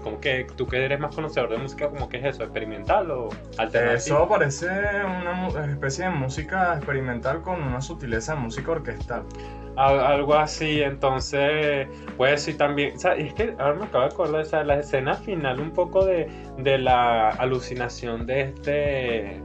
como 0.03 0.21
que 0.21 0.47
tú 0.57 0.67
que 0.67 0.85
eres 0.85 0.99
más 1.01 1.15
conocedor 1.15 1.51
de 1.51 1.59
música, 1.59 1.89
como 1.89 2.09
que 2.09 2.19
es 2.19 2.25
eso, 2.25 2.43
experimental 2.45 3.11
o 3.11 3.29
alternativo. 3.59 4.17
Eso 4.19 4.29
parece 4.29 4.69
una 4.69 5.33
mu- 5.33 5.57
especie 5.59 6.05
de 6.05 6.11
música 6.11 6.75
experimental 6.77 7.43
con 7.43 7.63
una 7.63 7.81
sutileza 7.81 8.35
de 8.35 8.41
música 8.41 8.71
orquestal. 8.73 9.23
Al- 9.77 10.01
algo 10.01 10.35
así, 10.35 10.83
entonces, 10.83 11.87
pues 12.17 12.43
sí 12.43 12.55
también, 12.55 12.97
o 12.97 12.99
sea, 12.99 13.15
es 13.15 13.33
que 13.35 13.55
ahora 13.59 13.75
me 13.75 13.85
acabo 13.87 14.05
de 14.05 14.11
acordar, 14.11 14.41
o 14.43 14.45
sea, 14.45 14.65
la 14.65 14.79
escena 14.81 15.15
final 15.15 15.61
un 15.61 15.71
poco 15.71 16.05
de, 16.05 16.29
de 16.59 16.79
la 16.79 17.29
alucinación 17.31 18.27
de 18.27 18.41
este, 18.43 19.43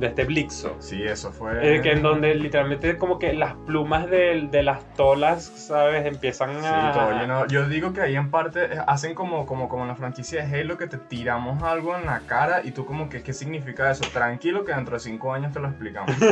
de 0.00 0.06
este 0.08 0.24
Blixo. 0.24 0.76
Sí, 0.80 1.02
eso 1.02 1.32
fue. 1.32 1.76
Eh, 1.76 1.80
que 1.80 1.92
en 1.92 2.02
donde 2.02 2.34
literalmente 2.34 2.96
como 2.96 3.18
que 3.18 3.32
las 3.32 3.54
plumas 3.54 4.08
de, 4.08 4.48
de 4.50 4.62
las 4.62 4.82
tolas, 4.94 5.44
¿sabes? 5.44 6.06
Empiezan 6.06 6.50
Sí, 6.60 6.66
a... 6.66 6.92
todo 6.92 7.10
lleno. 7.12 7.46
Yo 7.46 7.66
digo 7.68 7.92
que 7.92 8.00
ahí 8.00 8.16
en 8.16 8.30
parte 8.30 8.64
eh, 8.64 8.78
hacen 8.86 9.14
como, 9.14 9.46
como, 9.46 9.68
como 9.68 9.82
en 9.82 9.88
la 9.88 9.94
franquicia 9.94 10.44
de 10.44 10.60
Halo 10.60 10.76
que 10.78 10.86
te 10.86 10.98
tiramos 10.98 11.62
algo 11.62 11.96
en 11.96 12.06
la 12.06 12.20
cara 12.20 12.62
y 12.64 12.70
tú 12.72 12.84
como 12.86 13.08
que, 13.08 13.22
¿qué 13.22 13.32
significa 13.32 13.90
eso? 13.90 14.04
Tranquilo 14.12 14.64
que 14.64 14.72
dentro 14.74 14.94
de 14.94 15.00
cinco 15.00 15.32
años 15.32 15.52
te 15.52 15.60
lo 15.60 15.68
explicamos. 15.68 16.12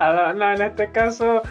No, 0.00 0.52
en 0.52 0.62
este 0.62 0.90
caso, 0.90 1.42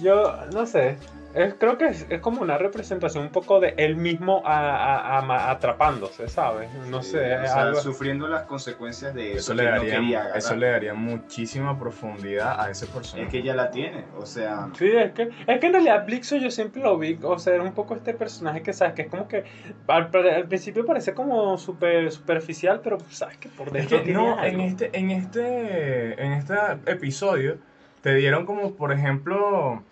yo 0.00 0.34
no 0.52 0.66
sé. 0.66 0.96
Es, 1.34 1.54
creo 1.54 1.76
que 1.76 1.86
es, 1.86 2.06
es 2.08 2.20
como 2.20 2.42
una 2.42 2.56
representación 2.58 3.24
un 3.24 3.30
poco 3.32 3.58
de 3.60 3.74
él 3.76 3.96
mismo 3.96 4.42
a- 4.44 5.18
a- 5.18 5.18
a- 5.18 5.50
atrapándose, 5.50 6.28
¿sabes? 6.28 6.68
No 6.88 7.02
Sí, 7.02 7.10
sé. 7.12 7.34
o 7.36 7.42
es 7.42 7.50
sea, 7.52 7.62
algo- 7.62 7.80
sufriendo 7.80 8.28
las 8.28 8.42
consecuencias 8.44 9.14
de 9.14 9.32
eso, 9.32 9.52
Eso 9.52 9.54
le, 9.54 9.64
que 9.64 9.70
no 9.70 9.84
daría, 9.84 10.28
eso 10.34 10.54
le 10.56 10.70
daría 10.70 10.94
muchísima 10.94 11.78
profundidad 11.78 12.60
a 12.60 12.70
ese 12.70 12.86
personaje. 12.86 13.26
Es 13.26 13.32
que 13.32 13.42
ya 13.42 13.54
la 13.54 13.70
tiene, 13.70 14.04
o 14.16 14.24
sea, 14.26 14.68
Sí, 14.78 14.88
es 14.90 15.12
que, 15.12 15.30
es 15.46 15.58
que 15.60 15.66
en 15.66 15.72
realidad 15.72 16.06
Blixo 16.06 16.36
yo 16.36 16.50
siempre 16.50 16.80
lo 16.82 16.96
vi, 16.98 17.18
o 17.22 17.38
sea, 17.38 17.54
era 17.54 17.62
un 17.64 17.72
poco 17.74 17.94
este 17.96 18.14
personaje 18.14 18.62
que, 18.62 18.72
¿sabes? 18.72 18.94
Que 18.94 19.02
es 19.02 19.08
como 19.08 19.26
que 19.26 19.44
al, 19.88 20.10
al 20.14 20.46
principio 20.48 20.86
parece 20.86 21.14
como 21.14 21.58
súper 21.58 22.12
superficial, 22.12 22.80
pero 22.82 22.98
¿sabes? 23.10 23.38
Que 23.38 23.48
por 23.48 23.68
Es 23.68 23.72
dentro 23.74 23.98
que 23.98 24.04
tiene 24.04 24.18
no, 24.20 24.44
en 24.44 24.60
este, 24.60 24.96
en 24.96 25.10
este, 25.10 26.22
en 26.24 26.32
este 26.32 26.54
episodio 26.86 27.58
te 28.02 28.14
dieron 28.14 28.44
como, 28.44 28.74
por 28.74 28.92
ejemplo, 28.92 29.82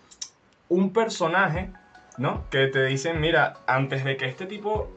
un 0.73 0.91
personaje, 0.93 1.71
¿no? 2.17 2.43
Que 2.49 2.67
te 2.67 2.83
dicen, 2.85 3.19
mira, 3.21 3.53
antes 3.67 4.03
de 4.03 4.17
que 4.17 4.25
este 4.25 4.45
tipo 4.45 4.89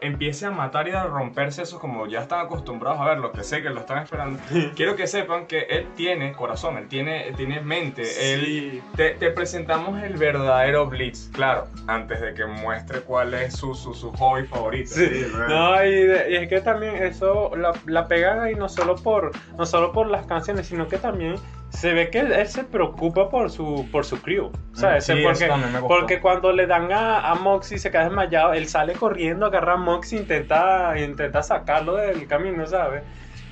empiece 0.00 0.46
a 0.46 0.50
matar 0.50 0.88
y 0.88 0.90
a 0.90 1.04
romperse 1.04 1.62
eso 1.62 1.78
como 1.78 2.08
ya 2.08 2.22
están 2.22 2.40
acostumbrados 2.40 3.00
a 3.00 3.04
verlo, 3.04 3.30
que 3.30 3.44
sé 3.44 3.62
que 3.62 3.70
lo 3.70 3.78
están 3.78 4.02
esperando, 4.02 4.40
quiero 4.74 4.96
que 4.96 5.06
sepan 5.06 5.46
que 5.46 5.60
él 5.70 5.86
tiene 5.94 6.32
corazón, 6.32 6.76
él 6.76 6.88
tiene, 6.88 7.28
él 7.28 7.36
tiene 7.36 7.60
mente, 7.60 8.02
él... 8.34 8.44
Sí. 8.44 8.82
Te, 8.96 9.10
te 9.10 9.30
presentamos 9.30 10.02
el 10.02 10.14
verdadero 10.16 10.86
Blitz, 10.88 11.30
claro, 11.32 11.68
antes 11.86 12.20
de 12.20 12.34
que 12.34 12.44
muestre 12.46 13.02
cuál 13.02 13.32
es 13.34 13.54
su, 13.54 13.76
su, 13.76 13.94
su 13.94 14.10
hobby 14.14 14.44
favorito. 14.44 14.90
Sí. 14.92 15.24
No, 15.48 15.84
y, 15.84 15.90
de- 16.04 16.32
y 16.32 16.34
es 16.36 16.48
que 16.48 16.60
también 16.60 16.96
eso 16.96 17.54
la, 17.54 17.72
la 17.86 18.08
pegan 18.08 18.40
ahí 18.40 18.56
no 18.56 18.68
solo 18.68 18.96
por 18.96 19.30
no 19.56 19.64
solo 19.66 19.92
por 19.92 20.08
las 20.08 20.26
canciones, 20.26 20.66
sino 20.66 20.88
que 20.88 20.98
también 20.98 21.36
se 21.72 21.94
ve 21.94 22.10
que 22.10 22.20
él, 22.20 22.32
él 22.32 22.46
se 22.46 22.64
preocupa 22.64 23.30
por 23.30 23.50
su 23.50 23.88
por 23.90 24.04
su 24.04 24.20
crew, 24.20 24.52
¿sabes? 24.74 25.06
Sí, 25.06 25.14
porque, 25.22 25.50
porque 25.88 26.20
cuando 26.20 26.52
le 26.52 26.66
dan 26.66 26.92
a, 26.92 27.30
a 27.30 27.34
Moxie 27.34 27.78
se 27.78 27.90
queda 27.90 28.04
desmayado, 28.04 28.52
él 28.52 28.68
sale 28.68 28.92
corriendo, 28.92 29.46
agarra 29.46 29.74
a 29.74 29.76
Moxie, 29.78 30.18
intenta 30.18 30.98
intenta 30.98 31.42
sacarlo 31.42 31.96
del 31.96 32.26
camino, 32.26 32.66
¿sabes? 32.66 33.02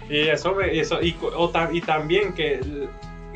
Y 0.09 0.29
eso 0.29 0.61
eso 0.61 1.01
y, 1.01 1.17
o 1.23 1.51
también 1.51 2.35
que 2.35 2.61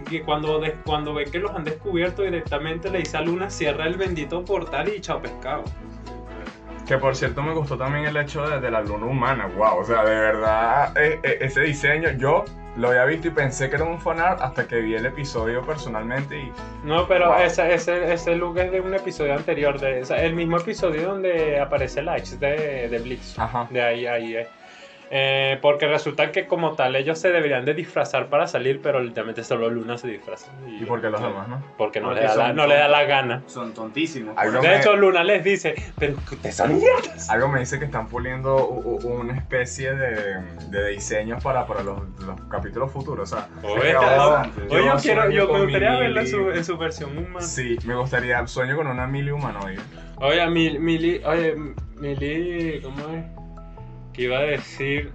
que 0.09 0.23
cuando, 0.23 0.61
cuando 0.85 1.15
ve 1.15 1.25
que 1.25 1.39
los 1.39 1.51
han 1.53 1.65
descubierto 1.65 2.23
directamente 2.23 2.91
le 2.91 2.99
dice 2.99 3.17
a 3.17 3.23
Luna 3.23 3.49
cierra 3.49 3.87
el 3.87 3.97
bendito 3.97 4.45
portal 4.45 4.89
y 4.95 5.01
chao 5.01 5.21
pescado. 5.21 5.65
Que 6.87 6.99
por 6.99 7.17
cierto 7.17 7.43
me 7.43 7.55
gustó 7.55 7.79
también 7.79 8.05
el 8.05 8.17
hecho 8.19 8.47
de, 8.47 8.61
de 8.61 8.71
la 8.71 8.83
luna 8.83 9.07
humana, 9.07 9.47
wow, 9.57 9.79
o 9.79 9.85
sea, 9.85 10.05
de 10.05 10.15
verdad, 10.15 10.95
eh, 10.99 11.19
eh, 11.23 11.39
ese 11.41 11.63
diseño, 11.63 12.11
yo 12.19 12.45
lo 12.77 12.89
había 12.89 13.05
visto 13.05 13.29
y 13.29 13.31
pensé 13.31 13.69
que 13.71 13.77
era 13.77 13.85
un 13.85 14.01
fanart 14.01 14.41
hasta 14.41 14.67
que 14.67 14.77
vi 14.81 14.95
el 14.95 15.07
episodio 15.07 15.63
personalmente 15.65 16.37
y 16.39 16.53
No, 16.83 17.07
pero 17.07 17.29
Wow. 17.31 17.43
ese, 17.43 17.73
ese, 17.73 18.13
ese 18.13 18.35
look 18.35 18.59
es 18.59 18.73
de 18.73 18.81
un 18.81 18.95
episodio 18.95 19.35
anterior, 19.35 19.79
de, 19.79 20.01
el 20.01 20.35
mismo 20.35 20.59
episodio 20.59 21.03
donde 21.09 21.61
aparece 21.61 22.01
H 22.01 22.37
de, 22.37 22.89
de 22.89 22.99
Blitz. 22.99 23.39
Ajá. 23.39 23.67
De 23.71 23.81
ahí, 23.81 24.07
ahí 24.07 24.37
es. 24.37 24.49
Eh, 25.17 25.61
porque 25.63 25.87
resulta 25.87 26.33
que 26.33 26.49
como 26.49 26.75
tal 26.75 26.97
ellos 26.97 27.21
se 27.21 27.31
deberían 27.31 27.65
de 27.65 27.73
disfrazar 27.73 28.29
para 28.31 28.49
salir, 28.49 28.81
pero 28.83 28.99
literalmente 29.01 29.45
solo 29.45 29.71
Luna 29.71 29.97
se 29.97 30.09
disfraza. 30.09 30.51
¿Y 30.67 30.85
por 30.87 31.01
qué 31.01 31.09
los 31.09 31.23
demás, 31.23 31.47
no? 31.47 31.63
Porque 31.79 32.01
no, 32.01 32.09
Porque 32.09 32.23
le, 32.23 32.27
da 32.27 32.35
la, 32.35 32.53
no 32.53 32.67
le 32.67 32.75
da 32.75 32.89
la 32.89 33.05
gana. 33.05 33.45
son 33.47 33.73
tontísimos. 33.75 34.37
Algo 34.37 34.61
De 34.61 34.67
me- 34.69 34.77
hecho, 34.79 34.97
Luna 34.97 35.23
les 35.23 35.45
dice, 35.45 35.77
pero 36.01 36.15
ustedes 36.17 36.57
son 36.57 36.77
idiotas. 36.77 37.31
Algo 37.31 37.47
me 37.47 37.61
dice 37.61 37.79
que 37.79 37.85
están 37.85 38.09
puliendo 38.09 38.67
una 38.67 39.37
especie 39.37 39.95
de, 39.95 40.43
de 40.71 40.89
diseños 40.89 41.41
para, 41.45 41.65
para 41.65 41.85
los, 41.85 42.01
los 42.27 42.41
capítulos 42.51 42.91
futuros, 42.91 43.33
o 43.33 43.37
sea, 43.37 43.49
Oye, 43.63 43.93
yo, 43.93 44.01
yo 44.69 44.97
quiero, 45.01 45.31
yo 45.31 45.47
me 45.47 45.59
mi 45.59 45.63
gustaría 45.67 45.93
verla 45.97 46.21
en 46.23 46.27
su, 46.27 46.39
Millie. 46.39 46.57
en 46.59 46.65
su 46.65 46.77
versión 46.77 47.17
humana. 47.17 47.41
Sí, 47.47 47.79
me 47.85 47.95
gustaría, 47.95 48.45
sueño 48.49 48.75
con 48.77 48.89
una 48.89 49.07
mili 49.07 49.31
humanoide. 49.31 49.79
Oye, 50.17 50.45
Mil, 50.49 50.81
Mili, 50.81 51.21
oye, 51.25 51.55
Mili, 52.01 52.81
¿cómo 52.83 53.09
es? 53.11 53.44
Que 54.15 54.23
iba 54.23 54.39
a 54.39 54.43
decir, 54.43 55.13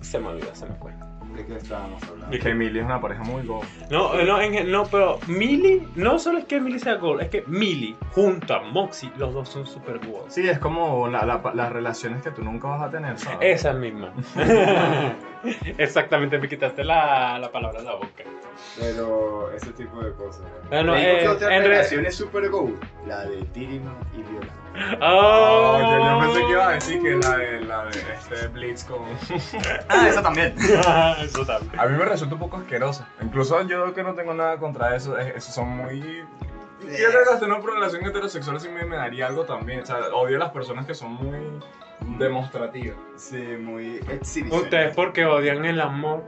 se 0.00 0.18
me 0.18 0.28
olvidó, 0.28 0.54
se 0.54 0.66
me 0.66 0.74
fue. 0.76 0.92
¿De 1.36 1.46
qué 1.46 1.56
estábamos 1.56 2.02
hablando? 2.02 2.28
¿De 2.30 2.38
Que 2.40 2.52
Mili 2.54 2.78
es 2.80 2.84
una 2.84 3.00
pareja 3.00 3.22
muy 3.22 3.46
go. 3.46 3.60
No, 3.90 4.18
eh, 4.18 4.24
no, 4.24 4.40
en- 4.40 4.70
no, 4.72 4.84
pero 4.86 5.18
Millie, 5.28 5.82
no 5.94 6.18
solo 6.18 6.38
es 6.38 6.46
que 6.46 6.58
Millie 6.60 6.80
sea 6.80 6.94
Gold, 6.94 7.20
es 7.22 7.28
que 7.28 7.44
Millie 7.46 7.94
junto 8.12 8.54
a 8.54 8.62
Moxie, 8.62 9.12
los 9.18 9.32
dos 9.34 9.48
son 9.48 9.64
super 9.66 9.98
Gold. 9.98 10.30
Sí, 10.30 10.48
es 10.48 10.58
como 10.58 11.06
la- 11.08 11.24
la- 11.24 11.40
las 11.54 11.72
relaciones 11.72 12.22
que 12.22 12.30
tú 12.32 12.42
nunca 12.42 12.68
vas 12.68 12.82
a 12.82 12.90
tener, 12.90 13.18
¿sabes? 13.18 13.38
Esa 13.60 13.72
misma. 13.72 14.12
Exactamente, 15.78 16.38
me 16.38 16.48
quitaste 16.48 16.82
la, 16.84 17.38
la 17.38 17.50
palabra 17.52 17.78
de 17.80 17.84
la 17.84 17.94
boca. 17.94 18.08
Pero 18.76 19.50
ese 19.52 19.72
tipo 19.72 20.00
de 20.00 20.12
cosas. 20.12 20.42
No, 20.70 20.82
no, 20.84 20.92
Te 20.94 21.00
digo 21.00 21.12
eh, 21.12 21.18
que 21.20 21.28
otra 21.28 21.56
en 21.56 21.62
re- 21.62 21.68
relación 21.68 22.06
es 22.06 22.14
super 22.14 22.48
go, 22.48 22.70
la 23.06 23.24
de 23.24 23.42
Tirima 23.46 23.92
y 24.16 24.22
Viola. 24.22 24.98
Oh, 25.00 25.78
Oh, 25.80 25.80
yo, 25.80 26.20
pensé 26.20 26.40
que 26.46 26.52
iba 26.52 26.68
a 26.68 26.72
decir 26.74 27.02
que 27.02 27.16
la 27.16 27.36
de, 27.36 27.60
la 27.62 27.84
de 27.86 27.98
este 28.14 28.46
Blitz 28.48 28.84
con... 28.84 29.00
Ah, 29.88 30.06
esa 30.08 30.22
también. 30.22 30.54
Eso 31.20 31.44
también. 31.44 31.80
A 31.80 31.86
mí 31.86 31.96
me 31.98 32.04
resulta 32.04 32.34
un 32.34 32.40
poco 32.40 32.58
asquerosa. 32.58 33.08
Incluso 33.20 33.60
yo 33.62 33.92
que 33.94 34.02
no 34.04 34.14
tengo 34.14 34.34
nada 34.34 34.58
contra 34.58 34.94
eso, 34.94 35.18
es- 35.18 35.34
esos 35.36 35.54
son 35.54 35.68
muy... 35.70 36.00
Yo 36.00 36.86
creo 37.10 37.24
que 37.26 37.34
hasta 37.34 37.46
una 37.46 37.58
relación 37.58 38.06
heterosexual 38.06 38.60
sí 38.60 38.68
me, 38.68 38.84
me 38.84 38.96
daría 38.96 39.26
algo 39.26 39.44
también. 39.44 39.80
O 39.80 39.86
sea, 39.86 39.98
odio 40.14 40.36
a 40.36 40.38
las 40.40 40.50
personas 40.50 40.86
que 40.86 40.94
son 40.94 41.14
muy 41.14 41.36
demostrativas. 42.18 42.96
Sí, 43.16 43.36
muy 43.58 43.96
exhibición. 44.08 44.62
Ustedes 44.62 44.94
porque 44.94 45.24
odian 45.26 45.64
el 45.64 45.80
amor, 45.80 46.22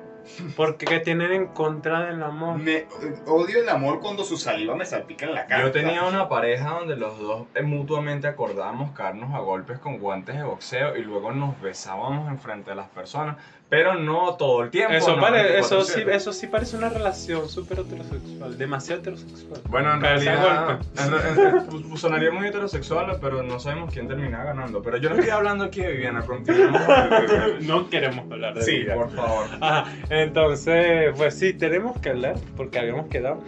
porque 0.57 0.87
¿qué 0.87 1.01
tienen 1.01 1.33
en 1.33 1.47
contra 1.49 2.07
del 2.07 2.23
amor. 2.23 2.59
Me 2.59 2.87
odio 3.27 3.61
el 3.61 3.68
amor 3.68 4.01
cuando 4.01 4.25
su 4.25 4.37
saliva 4.37 4.75
me 4.75 4.85
salpica 4.85 5.27
en 5.27 5.35
la 5.35 5.47
cara. 5.47 5.64
Yo 5.64 5.73
tenía 5.73 6.05
una 6.05 6.29
pareja 6.29 6.71
donde 6.71 6.97
los 6.97 7.18
dos 7.18 7.47
eh, 7.55 7.62
mutuamente 7.62 8.27
acordábamos 8.27 8.93
caernos 8.93 9.35
a 9.35 9.39
golpes 9.41 9.79
con 9.79 9.99
guantes 9.99 10.37
de 10.37 10.43
boxeo 10.43 10.97
y 10.97 11.03
luego 11.03 11.33
nos 11.33 11.61
besábamos 11.61 12.31
enfrente 12.31 12.71
de 12.71 12.77
las 12.77 12.89
personas, 12.89 13.37
pero 13.71 13.95
no 13.95 14.35
todo 14.35 14.64
el 14.64 14.71
tiempo. 14.71 14.93
Eso, 14.95 15.14
no 15.16 15.23
pare- 15.23 15.59
eso, 15.59 15.83
sí, 15.85 16.01
24/7. 16.01 16.14
eso 16.16 16.33
sí 16.33 16.47
parece 16.49 16.77
una 16.77 16.89
relación 16.91 17.49
súper 17.49 17.79
heterosexual, 17.81 18.59
demasiado 18.59 19.01
heterosexual. 19.01 19.61
Bueno, 19.68 19.95
en 19.95 20.01
realidad 20.01 20.66
golpes. 20.66 20.89
en- 21.07 21.39
en- 21.39 21.47
en- 21.57 21.83
pues, 21.89 22.01
sonaría 22.01 22.31
muy 22.33 22.49
heterosexual, 22.49 23.16
pero 23.21 23.43
no 23.45 23.61
sabemos 23.61 23.93
quién 23.95 24.09
termina 24.09 24.43
ganando. 24.45 24.83
Pero 24.83 24.97
yo 24.99 25.09
no 25.11 25.14
estoy 25.14 25.31
hablando 25.31 25.64
aquí 25.64 25.81
de 25.81 25.93
Viviana. 25.93 26.25
No 27.61 27.89
queremos 27.89 28.31
hablar 28.31 28.55
de 28.55 28.62
sí, 28.62 28.79
vida. 28.81 28.95
por 28.95 29.11
favor. 29.11 29.47
Ajá, 29.61 29.93
entonces, 30.11 31.12
pues 31.16 31.35
sí, 31.39 31.53
tenemos 31.53 31.99
que 32.01 32.11
hablar, 32.11 32.35
porque 32.57 32.79
habíamos 32.79 33.07
quedado. 33.09 33.43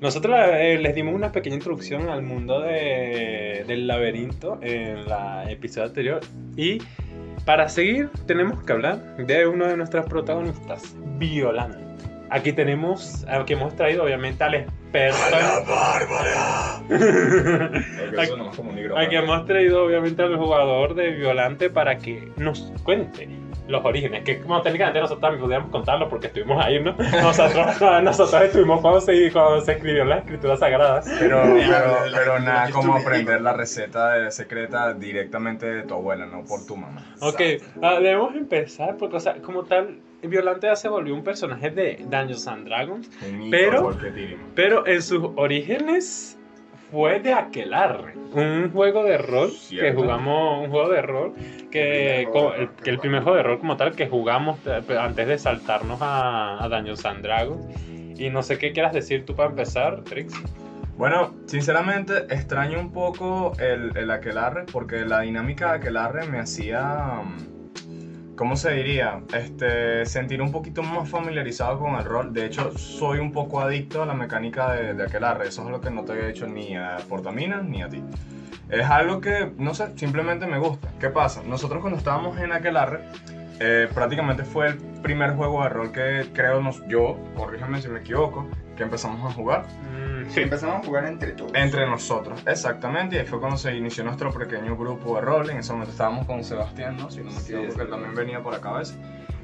Nosotros 0.00 0.34
eh, 0.54 0.78
les 0.80 0.94
dimos 0.94 1.14
una 1.14 1.30
pequeña 1.30 1.56
introducción 1.56 2.08
al 2.08 2.22
mundo 2.22 2.60
de- 2.60 3.64
del 3.66 3.86
laberinto 3.86 4.58
en 4.62 4.98
el 4.98 5.50
episodio 5.50 5.88
anterior. 5.88 6.20
Y 6.56 6.78
para 7.44 7.68
seguir, 7.68 8.10
tenemos 8.26 8.62
que 8.62 8.72
hablar 8.72 9.16
de 9.16 9.46
uno 9.46 9.66
de 9.66 9.76
nuestras 9.76 10.06
protagonistas, 10.06 10.94
Violante. 11.18 11.78
Aquí 12.30 12.52
tenemos, 12.52 13.26
aquí 13.28 13.54
hemos 13.54 13.74
traído 13.74 14.04
obviamente 14.04 14.44
al 14.44 14.54
experto. 14.54 15.18
Como 18.56 18.70
un 18.70 18.76
negro. 18.76 18.96
Aquí 18.96 19.16
hemos 19.16 19.46
traído 19.46 19.84
obviamente 19.84 20.22
al 20.22 20.36
jugador 20.36 20.94
de 20.94 21.10
Violante 21.10 21.70
para 21.70 21.98
que 21.98 22.30
nos 22.36 22.72
cuente 22.84 23.28
los 23.70 23.84
orígenes, 23.84 24.22
que 24.24 24.40
como 24.40 24.60
técnicamente 24.62 25.00
nosotros 25.00 25.20
también 25.20 25.42
podíamos 25.42 25.70
contarlo 25.70 26.08
porque 26.08 26.26
estuvimos 26.28 26.64
ahí, 26.64 26.82
¿no? 26.82 26.94
Nosotros, 27.22 27.80
nosotros 28.02 28.42
estuvimos 28.42 28.80
cuando 28.80 29.00
se, 29.00 29.30
cuando 29.32 29.60
se 29.60 29.72
escribió 29.72 30.04
la 30.04 30.18
escritura 30.18 30.56
sagrada. 30.56 31.02
Pero, 31.18 31.42
pero, 31.42 31.94
pero 32.14 32.38
nada 32.40 32.70
como 32.70 32.96
aprender 32.96 33.40
la 33.40 33.52
receta 33.52 34.14
de- 34.14 34.30
secreta 34.30 34.92
directamente 34.94 35.66
de 35.66 35.82
tu 35.84 35.94
abuela, 35.94 36.26
no 36.26 36.44
por 36.44 36.66
tu 36.66 36.76
mamá. 36.76 37.04
Ok, 37.20 37.40
ah, 37.82 37.94
debemos 38.00 38.34
empezar 38.34 38.96
porque, 38.96 39.16
o 39.16 39.20
sea, 39.20 39.34
como 39.42 39.64
tal, 39.64 39.98
Violante 40.22 40.66
ya 40.66 40.76
se 40.76 40.88
volvió 40.88 41.14
un 41.14 41.24
personaje 41.24 41.70
de 41.70 41.96
Dungeons 42.08 42.46
and 42.46 42.66
Dragons, 42.66 43.10
Pero- 43.50 43.90
pero 44.54 44.86
en 44.86 45.00
sus 45.02 45.30
orígenes 45.36 46.38
fue 46.90 47.20
de 47.20 47.32
Aquelarre, 47.32 48.14
un 48.32 48.70
juego 48.72 49.04
de 49.04 49.18
rol 49.18 49.50
que 49.50 49.56
Cierto. 49.56 50.00
jugamos, 50.00 50.64
un 50.64 50.70
juego 50.70 50.88
de 50.90 51.02
rol 51.02 51.34
que, 51.70 52.22
El 52.22 52.26
primer 52.26 52.32
juego 52.32 52.46
co- 52.48 52.52
de 52.52 52.58
el, 52.60 52.66
rol 52.66 52.76
que 52.76 52.82
que 52.84 52.90
el 52.90 52.98
primer 52.98 53.22
juego 53.22 53.36
de 53.36 53.42
rol 53.44 53.58
como 53.58 53.76
tal 53.76 53.94
que 53.94 54.08
jugamos 54.08 54.58
eh, 54.66 54.82
antes 54.98 55.26
de 55.28 55.38
saltarnos 55.38 55.98
a, 56.02 56.62
a 56.62 56.68
Dungeons 56.68 57.04
and 57.04 57.22
Dragons. 57.22 57.66
Y 58.18 58.28
no 58.30 58.42
sé 58.42 58.58
qué 58.58 58.72
quieras 58.72 58.92
decir 58.92 59.24
tú 59.24 59.34
para 59.34 59.48
empezar, 59.50 60.02
Trix. 60.04 60.34
Bueno, 60.96 61.34
sinceramente 61.46 62.12
extraño 62.28 62.78
un 62.78 62.92
poco 62.92 63.52
el, 63.58 63.96
el 63.96 64.10
aquelarre 64.10 64.64
porque 64.70 65.06
la 65.06 65.20
dinámica 65.20 65.70
de 65.70 65.76
aquelarre 65.78 66.26
me 66.26 66.38
hacía... 66.40 67.22
mm, 67.24 67.49
¿cómo 68.40 68.56
se 68.56 68.72
diría? 68.72 69.20
Este, 69.34 70.06
sentir 70.06 70.40
un 70.40 70.50
poquito 70.50 70.82
más 70.82 71.06
familiarizado 71.10 71.78
con 71.78 71.96
el 71.96 72.04
rol. 72.06 72.32
De 72.32 72.46
hecho, 72.46 72.72
soy 72.78 73.18
un 73.18 73.32
poco 73.32 73.60
adicto 73.60 74.02
a 74.02 74.06
la 74.06 74.14
mecánica 74.14 74.72
de, 74.72 74.94
de 74.94 75.02
Aquelarre. 75.02 75.48
Eso 75.48 75.62
es 75.62 75.68
lo 75.68 75.78
que 75.78 75.90
no 75.90 76.04
te 76.04 76.12
había 76.12 76.28
dicho 76.28 76.46
ni 76.46 76.74
a 76.74 76.96
Portamina 77.06 77.60
ni 77.60 77.82
a 77.82 77.90
ti. 77.90 78.02
Es 78.70 78.86
algo 78.86 79.20
que, 79.20 79.52
no 79.58 79.74
sé, 79.74 79.92
simplemente 79.98 80.46
me 80.46 80.58
gusta. 80.58 80.88
¿Qué 80.98 81.10
pasa? 81.10 81.42
Nosotros 81.46 81.82
cuando 81.82 81.98
estábamos 81.98 82.38
en 82.38 82.52
Aquelarre, 82.52 83.00
eh, 83.60 83.88
prácticamente 83.92 84.44
fue 84.44 84.68
el 84.68 84.78
primer 85.02 85.32
juego 85.32 85.62
de 85.62 85.68
rol 85.68 85.92
que 85.92 86.30
creo 86.32 86.62
nos, 86.62 86.82
yo, 86.88 87.18
corrígeme 87.36 87.82
si 87.82 87.88
me 87.88 88.00
equivoco, 88.00 88.48
que 88.80 88.84
empezamos 88.84 89.30
a 89.30 89.34
jugar. 89.34 89.66
Mm, 89.92 90.30
Sí, 90.30 90.40
empezamos 90.42 90.76
a 90.76 90.86
jugar 90.86 91.04
entre 91.06 91.32
todos. 91.32 91.52
Entre 91.54 91.86
nosotros, 91.86 92.42
exactamente, 92.46 93.16
y 93.16 93.18
ahí 93.18 93.26
fue 93.26 93.40
cuando 93.40 93.56
se 93.56 93.74
inició 93.76 94.04
nuestro 94.04 94.32
pequeño 94.32 94.76
grupo 94.76 95.16
de 95.16 95.20
rol. 95.22 95.50
En 95.50 95.58
ese 95.58 95.72
momento 95.72 95.90
estábamos 95.92 96.26
con 96.26 96.44
Sebastián, 96.44 96.96
¿no? 96.96 97.10
Si 97.10 97.18
no 97.18 97.30
me 97.30 97.40
equivoco, 97.40 97.74
que 97.74 97.82
él 97.82 97.90
también 97.90 98.14
venía 98.14 98.42
por 98.42 98.54
acá 98.54 98.70
a 98.70 98.78
veces. 98.78 98.98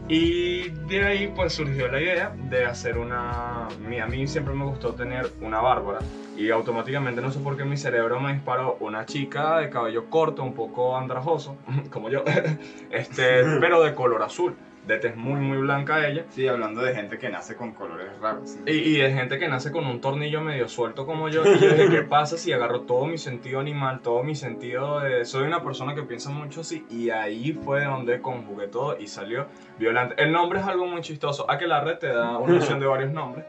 Y 0.08 0.68
de 0.70 1.04
ahí 1.04 1.32
pues 1.34 1.54
surgió 1.54 1.88
la 1.88 2.00
idea 2.00 2.32
de 2.34 2.64
hacer 2.64 2.96
una... 2.98 3.66
A 3.66 4.06
mí 4.08 4.26
siempre 4.26 4.54
me 4.54 4.64
gustó 4.64 4.94
tener 4.94 5.32
una 5.40 5.60
bárbara 5.60 5.98
y 6.36 6.50
automáticamente 6.50 7.20
no 7.20 7.32
sé 7.32 7.40
por 7.40 7.56
qué 7.56 7.64
mi 7.64 7.76
cerebro 7.76 8.20
me 8.20 8.32
disparó 8.32 8.76
una 8.80 9.04
chica 9.06 9.58
de 9.58 9.70
cabello 9.70 10.08
corto, 10.08 10.42
un 10.44 10.54
poco 10.54 10.96
andrajoso, 10.96 11.56
como 11.90 12.08
yo, 12.08 12.22
este, 12.90 13.42
pero 13.60 13.82
de 13.82 13.94
color 13.94 14.22
azul, 14.22 14.54
de 14.86 14.98
tez 14.98 15.16
muy 15.16 15.40
muy 15.40 15.58
blanca 15.58 16.06
ella. 16.06 16.24
Sí, 16.30 16.46
hablando 16.46 16.80
de 16.82 16.94
gente 16.94 17.18
que 17.18 17.28
nace 17.28 17.56
con 17.56 17.72
colores 17.72 18.06
raros. 18.20 18.50
sí. 18.50 18.60
Y, 18.66 18.70
y 18.70 18.96
de 18.98 19.12
gente 19.12 19.38
que 19.38 19.48
nace 19.48 19.72
con 19.72 19.86
un 19.86 20.00
tornillo 20.00 20.40
medio 20.40 20.68
suelto 20.68 21.06
como 21.06 21.28
yo. 21.28 21.42
Y 21.44 21.58
yo 21.58 21.68
dije, 21.70 21.88
¿qué 21.90 22.02
pasa 22.02 22.36
si 22.38 22.52
agarro 22.52 22.82
todo 22.82 23.06
mi 23.06 23.18
sentido 23.18 23.60
animal, 23.60 24.00
todo 24.00 24.22
mi 24.22 24.34
sentido 24.34 25.00
de... 25.00 25.24
Soy 25.24 25.44
una 25.44 25.62
persona 25.62 25.94
que 25.94 26.02
piensa 26.02 26.30
mucho 26.30 26.60
así. 26.60 26.86
Y 26.88 27.10
ahí 27.10 27.52
fue 27.52 27.84
donde 27.84 28.20
conjugué 28.20 28.68
todo 28.68 28.96
y 28.98 29.06
salió 29.08 29.46
Violante. 29.78 30.14
El 30.22 30.32
nombre 30.32 30.60
es 30.60 30.66
algo 30.66 30.86
muy 30.86 31.00
chistoso. 31.00 31.50
Aquelarre 31.50 31.96
te 31.96 32.08
da 32.08 32.38
una 32.38 32.56
opción 32.56 32.80
de 32.80 32.86
varios 32.86 33.12
nombres. 33.12 33.44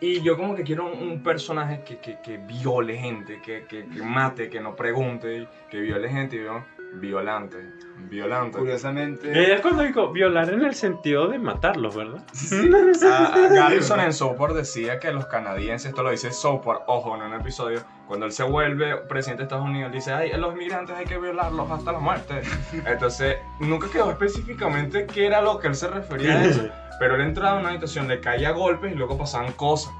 Y 0.00 0.20
yo 0.20 0.36
como 0.36 0.54
que 0.54 0.62
quiero 0.62 0.86
un, 0.86 1.08
un 1.08 1.22
personaje 1.22 1.82
que, 1.84 1.98
que, 1.98 2.18
que 2.22 2.36
viole 2.36 2.96
gente, 2.96 3.40
que, 3.42 3.64
que, 3.64 3.84
que 3.86 4.02
mate, 4.02 4.48
que 4.48 4.60
no 4.60 4.76
pregunte, 4.76 5.48
que 5.68 5.80
viole 5.80 6.08
gente. 6.08 6.36
Y 6.36 6.44
yo, 6.44 6.62
violante, 6.94 7.56
violante. 8.08 8.58
Curiosamente, 8.58 9.30
Ella 9.30 9.56
es 9.56 9.60
cuando 9.60 9.82
digo 9.82 10.12
violar 10.12 10.52
en 10.52 10.64
el 10.64 10.74
sentido 10.74 11.28
de 11.28 11.38
matarlos, 11.38 11.96
¿verdad? 11.96 12.22
Ah, 13.04 13.32
ah, 13.34 13.48
Garrison 13.50 14.00
en 14.00 14.12
Southport 14.12 14.54
decía 14.54 14.98
que 14.98 15.12
los 15.12 15.26
canadienses, 15.26 15.90
esto 15.90 16.02
lo 16.02 16.10
dice 16.10 16.32
Southport, 16.32 16.82
ojo, 16.86 17.16
en 17.16 17.22
un 17.22 17.34
episodio, 17.34 17.82
cuando 18.06 18.26
él 18.26 18.32
se 18.32 18.42
vuelve 18.42 18.96
presidente 19.08 19.42
de 19.42 19.44
Estados 19.44 19.64
Unidos, 19.64 19.92
dice, 19.92 20.12
ay, 20.12 20.32
los 20.36 20.54
migrantes 20.54 20.96
hay 20.96 21.06
que 21.06 21.18
violarlos 21.18 21.70
hasta 21.70 21.92
la 21.92 21.98
muerte. 21.98 22.42
Entonces, 22.86 23.36
nunca 23.60 23.88
quedó 23.90 24.10
específicamente 24.10 25.06
qué 25.06 25.26
era 25.26 25.40
lo 25.40 25.58
que 25.58 25.68
él 25.68 25.74
se 25.74 25.88
refería 25.88 26.38
a 26.38 26.44
eso, 26.44 26.68
pero 26.98 27.16
él 27.16 27.22
entraba 27.22 27.56
en 27.56 27.60
una 27.60 27.70
habitación, 27.70 28.08
le 28.08 28.20
caía 28.20 28.52
golpes 28.52 28.92
y 28.92 28.94
luego 28.94 29.18
pasaban 29.18 29.52
cosas. 29.52 29.92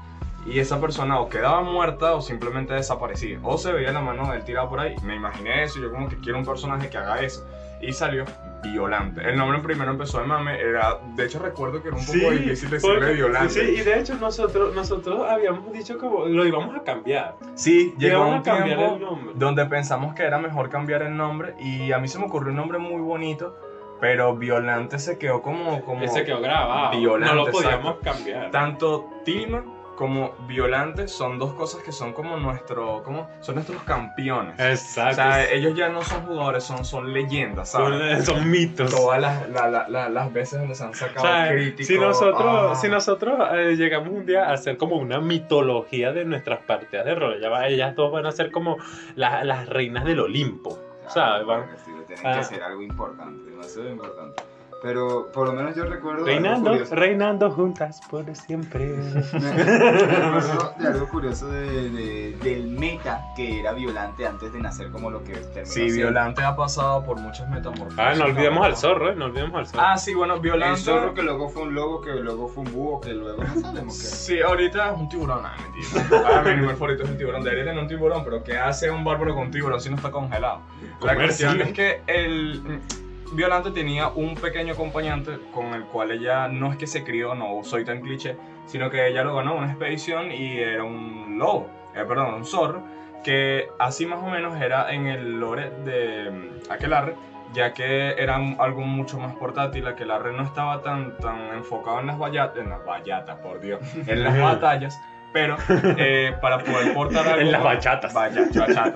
Y 0.45 0.59
esa 0.59 0.79
persona 0.79 1.19
o 1.19 1.29
quedaba 1.29 1.61
muerta 1.61 2.15
o 2.15 2.21
simplemente 2.21 2.73
desaparecía. 2.73 3.39
O 3.43 3.57
se 3.57 3.71
veía 3.71 3.91
la 3.91 4.01
mano 4.01 4.31
de 4.31 4.37
él 4.37 4.43
tirada 4.43 4.69
por 4.69 4.79
ahí. 4.79 4.95
Me 5.03 5.15
imaginé 5.15 5.63
eso, 5.63 5.79
yo 5.79 5.91
como 5.91 6.07
que 6.07 6.17
quiero 6.17 6.39
un 6.39 6.45
personaje 6.45 6.89
que 6.89 6.97
haga 6.97 7.21
eso. 7.21 7.45
Y 7.81 7.93
salió 7.93 8.25
Violante. 8.61 9.21
El 9.27 9.37
nombre 9.37 9.59
primero 9.59 9.91
empezó 9.91 10.19
de 10.19 10.25
mame, 10.25 10.59
era, 10.59 10.97
de 11.15 11.25
hecho 11.25 11.39
recuerdo 11.39 11.81
que 11.81 11.87
era 11.87 11.97
un 11.97 12.05
poco 12.05 12.31
difícil 12.31 12.69
decirle 12.69 12.79
porque- 12.99 13.13
Violante. 13.13 13.53
Sí, 13.53 13.59
y 13.77 13.81
de 13.81 13.99
hecho 13.99 14.15
nosotros, 14.15 14.75
nosotros 14.75 15.25
habíamos 15.29 15.71
dicho 15.71 15.97
que 15.97 16.05
lo 16.05 16.45
íbamos 16.45 16.75
a 16.75 16.83
cambiar. 16.83 17.35
Sí, 17.55 17.93
llegó 17.97 18.27
un 18.27 18.33
a 18.35 18.43
cambiar 18.43 18.77
tiempo 18.77 18.95
el 18.95 19.01
nombre. 19.01 19.31
donde 19.35 19.65
pensamos 19.65 20.13
que 20.13 20.23
era 20.23 20.39
mejor 20.39 20.69
cambiar 20.69 21.03
el 21.03 21.15
nombre 21.15 21.55
y 21.59 21.93
a 21.93 21.99
mí 21.99 22.09
se 22.09 22.19
me 22.19 22.25
ocurrió 22.25 22.49
un 22.49 22.57
nombre 22.57 22.79
muy 22.79 23.01
bonito, 23.01 23.55
pero 24.01 24.35
Violante 24.35 24.99
se 24.99 25.17
quedó 25.17 25.41
como... 25.41 25.81
como 25.85 26.03
Ese 26.03 26.25
quedó 26.25 26.41
grabado. 26.41 26.99
Violante, 26.99 27.33
no 27.35 27.45
lo 27.45 27.51
podíamos 27.51 27.95
cambiar. 28.03 28.51
Tanto 28.51 29.09
Tilma 29.23 29.63
como 29.99 30.31
Violante 30.47 31.09
son 31.09 31.37
dos 31.37 31.53
cosas 31.55 31.83
que 31.83 31.91
son 31.91 32.13
como 32.13 32.37
nuestro... 32.37 33.03
Como, 33.03 33.29
son 33.41 33.55
nuestros 33.55 33.83
campeones. 33.83 34.57
Exacto. 34.57 35.11
O 35.11 35.15
sea, 35.15 35.51
ellos 35.51 35.75
ya 35.75 35.89
no 35.89 36.01
son 36.03 36.21
jugadores, 36.25 36.63
son, 36.63 36.85
son 36.85 37.11
leyendas, 37.11 37.71
¿sabes? 37.71 38.23
son, 38.25 38.37
son 38.37 38.49
mitos. 38.49 38.89
Todas 38.95 39.19
las, 39.19 39.49
la- 39.49 39.67
la- 39.67 39.89
la- 39.89 40.07
las 40.07 40.31
veces 40.31 40.57
donde 40.57 40.73
se 40.73 40.83
han 40.85 40.91
O 40.91 40.93
sacado 40.93 41.25
sea, 41.27 41.49
críticos. 41.51 41.85
si 41.87 41.99
nosotros, 41.99 42.71
ah. 42.71 42.75
si 42.75 42.87
nosotros 42.87 43.37
eh, 43.53 43.75
llegamos 43.75 44.07
un 44.13 44.25
día 44.25 44.49
a 44.49 44.53
hacer 44.53 44.77
como 44.77 44.95
una 44.95 45.19
mitología 45.19 46.13
de 46.13 46.23
nuestras 46.23 46.59
partidas 46.61 47.03
de 47.05 47.15
rol, 47.15 47.41
ya 47.41 47.49
va- 47.49 47.67
ellas 47.67 47.93
dos 47.93 48.09
van 48.09 48.25
a 48.25 48.31
ser 48.31 48.51
como 48.51 48.77
la- 49.15 49.43
las 49.43 49.67
reinas 49.67 50.05
del 50.05 50.21
Olimpo. 50.21 50.79
¿sabes? 51.09 51.45
Van- 51.45 51.61
Porque 51.63 51.77
sí, 51.83 51.91
tienen 52.07 52.25
Ah. 52.25 52.37
que 52.37 52.43
ser 52.45 52.63
algo 52.63 52.81
importante, 52.83 53.49
demasiado 53.49 53.89
importante. 53.89 54.43
Pero 54.81 55.27
por 55.33 55.47
lo 55.47 55.53
menos 55.53 55.75
yo 55.75 55.83
recuerdo 55.83 56.19
algo 56.23 56.25
Reinando, 56.27 56.85
reinando 56.91 57.51
juntas 57.51 58.01
por 58.09 58.33
siempre. 58.33 58.87
recuerdo 59.33 60.73
de 60.79 60.87
algo 60.87 61.09
curioso 61.09 61.49
de, 61.49 61.89
de- 61.89 62.37
del 62.41 62.67
meta 62.67 63.21
que 63.35 63.59
era 63.59 63.73
violante 63.73 64.25
antes 64.25 64.53
de 64.53 64.59
nacer 64.61 64.89
como 64.89 65.09
lo 65.11 65.23
que 65.23 65.33
terminó 65.33 65.65
Sí, 65.65 65.73
siendo. 65.81 65.95
Violante 65.95 66.43
ha 66.43 66.55
pasado 66.55 67.03
por 67.03 67.19
muchas 67.19 67.49
metamorfosis. 67.49 67.99
Ah, 67.99 68.13
no 68.15 68.25
olvidemos 68.25 68.65
al 68.65 68.77
zorro, 68.77 69.11
¿eh? 69.11 69.15
No 69.15 69.25
olvidemos 69.25 69.55
al 69.59 69.67
zorro. 69.67 69.83
Ah, 69.85 69.97
sí, 69.97 70.13
bueno, 70.13 70.35
El 70.35 70.41
Violante... 70.41 70.79
zorro 70.81 71.13
que 71.13 71.23
luego 71.23 71.49
fue 71.49 71.63
un 71.63 71.75
lobo, 71.75 72.01
que 72.01 72.11
luego 72.15 72.47
fue 72.47 72.63
un 72.63 72.71
búho, 72.71 73.01
que 73.01 73.13
luego 73.13 73.43
no 73.43 73.55
sabemos 73.61 73.97
qué. 73.97 74.07
Sí, 74.07 74.39
ahorita 74.41 74.93
es 74.93 74.97
un 74.97 75.09
tiburón, 75.09 75.41
ah, 75.43 75.55
mentira. 75.61 76.23
Ah, 76.25 76.41
mi 76.41 76.51
animal 76.51 76.75
favorito 76.75 77.03
es 77.03 77.09
el 77.09 77.17
tiburón. 77.17 77.43
Debería 77.43 77.65
tener 77.65 77.81
un 77.81 77.87
tiburón, 77.89 78.23
pero 78.23 78.43
¿qué 78.43 78.57
hace 78.57 78.89
un 78.89 79.03
bárbaro 79.03 79.35
con 79.35 79.51
tiburón 79.51 79.81
si 79.81 79.89
no 79.89 79.97
está 79.97 80.09
congelado? 80.09 80.61
La 81.01 81.15
cuestión 81.15 81.59
es 81.61 81.73
que 81.73 82.01
el 82.07 82.61
mm, 82.61 83.08
Violante 83.31 83.71
tenía 83.71 84.07
un 84.07 84.33
pequeño 84.35 84.73
acompañante 84.73 85.39
con 85.53 85.73
el 85.73 85.83
cual 85.85 86.11
ella 86.11 86.47
no 86.47 86.71
es 86.71 86.77
que 86.77 86.87
se 86.87 87.03
crió, 87.03 87.35
no 87.35 87.63
soy 87.63 87.85
tan 87.85 88.01
cliché, 88.01 88.35
sino 88.65 88.89
que 88.89 89.07
ella 89.07 89.23
lo 89.23 89.35
ganó 89.35 89.53
en 89.53 89.57
una 89.59 89.67
expedición 89.69 90.31
y 90.31 90.57
era 90.57 90.83
un 90.83 91.37
lobo, 91.37 91.69
eh, 91.95 92.03
perdón, 92.07 92.33
un 92.33 92.45
zorro, 92.45 92.83
que 93.23 93.69
así 93.77 94.05
más 94.05 94.19
o 94.23 94.27
menos 94.27 94.59
era 94.59 94.91
en 94.91 95.07
el 95.07 95.39
lore 95.39 95.69
de 95.85 96.51
Aquelarre, 96.69 97.15
ya 97.53 97.73
que 97.73 98.11
era 98.17 98.35
algo 98.35 98.81
mucho 98.81 99.19
más 99.19 99.35
portátil, 99.35 99.87
Aquelarre 99.87 100.33
no 100.33 100.43
estaba 100.43 100.81
tan, 100.81 101.17
tan 101.17 101.53
enfocado 101.53 101.99
en 101.99 102.07
las 102.07 102.17
bayatas, 102.17 102.63
en 102.63 102.69
las 102.69 102.83
bayatas, 102.83 103.37
por 103.37 103.59
Dios, 103.59 103.79
en 104.07 104.23
las 104.23 104.39
batallas, 104.41 104.99
pero 105.31 105.57
eh, 105.69 106.35
para 106.41 106.59
poder 106.59 106.93
portar 106.93 107.27
algo... 107.27 107.41
En 107.41 107.51
las 107.51 107.63
bachatas. 107.63 108.13
Bachata. 108.13 108.95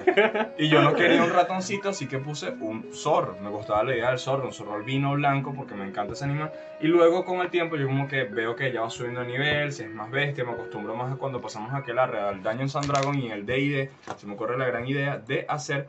Y 0.57 0.69
yo 0.69 0.81
no 0.81 0.93
quería 0.93 1.23
un 1.23 1.31
ratoncito, 1.31 1.89
así 1.89 2.07
que 2.07 2.19
puse 2.19 2.51
un 2.59 2.89
zorro. 2.93 3.37
Me 3.41 3.49
gustaba 3.49 3.83
la 3.83 3.95
idea 3.95 4.09
del 4.09 4.19
zorro, 4.19 4.45
un 4.45 4.53
zorro 4.53 4.75
albino 4.75 5.13
blanco, 5.13 5.53
porque 5.55 5.75
me 5.75 5.85
encanta 5.85 6.13
ese 6.13 6.25
animal. 6.25 6.51
Y 6.79 6.87
luego 6.87 7.25
con 7.25 7.39
el 7.39 7.49
tiempo 7.49 7.75
yo 7.75 7.87
como 7.87 8.07
que 8.07 8.23
veo 8.23 8.55
que 8.55 8.71
ya 8.71 8.81
va 8.81 8.89
subiendo 8.89 9.21
de 9.21 9.27
nivel, 9.27 9.71
si 9.71 9.83
es 9.83 9.89
más 9.89 10.11
bestia, 10.11 10.43
me 10.43 10.51
acostumbro 10.51 10.95
más 10.95 11.13
a 11.13 11.15
cuando 11.15 11.41
pasamos 11.41 11.73
a 11.73 11.77
aquel 11.77 11.99
arre, 11.99 12.19
al 12.19 12.43
Dungeons 12.43 12.75
and 12.75 12.85
Dragon 12.87 13.17
y 13.17 13.27
en 13.27 13.31
el 13.31 13.45
D&D, 13.45 13.89
se 14.15 14.27
me 14.27 14.33
ocurre 14.33 14.57
la 14.57 14.65
gran 14.65 14.87
idea 14.87 15.17
de 15.17 15.45
hacer 15.47 15.87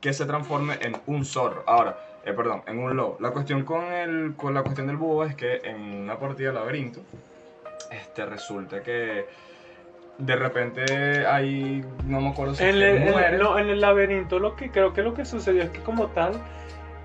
que 0.00 0.12
se 0.12 0.26
transforme 0.26 0.74
en 0.80 0.96
un 1.06 1.24
zorro. 1.24 1.64
Ahora, 1.66 1.96
eh, 2.24 2.32
perdón, 2.32 2.62
en 2.66 2.78
un 2.78 2.96
lobo. 2.96 3.16
La 3.20 3.30
cuestión 3.30 3.64
con, 3.64 3.84
el, 3.92 4.34
con 4.36 4.54
la 4.54 4.62
cuestión 4.62 4.86
del 4.86 4.96
búho 4.96 5.24
es 5.24 5.34
que 5.34 5.60
en 5.64 5.80
una 6.02 6.18
partida 6.18 6.48
de 6.48 6.54
laberinto, 6.54 7.00
este, 7.90 8.26
resulta 8.26 8.82
que 8.82 9.26
de 10.18 10.36
repente 10.36 11.26
hay, 11.26 11.84
no 12.04 12.20
me 12.20 12.28
acuerdo 12.30 12.54
si 12.54 12.62
En 12.62 12.68
el, 12.76 12.82
en- 12.82 13.14
en 13.58 13.68
el 13.68 13.80
laberinto 13.80 14.38
lo 14.38 14.54
que 14.56 14.70
creo 14.70 14.92
que 14.92 15.02
lo 15.02 15.14
que 15.14 15.24
sucedió 15.24 15.62
es 15.62 15.70
que 15.70 15.80
como 15.80 16.06
tal 16.08 16.34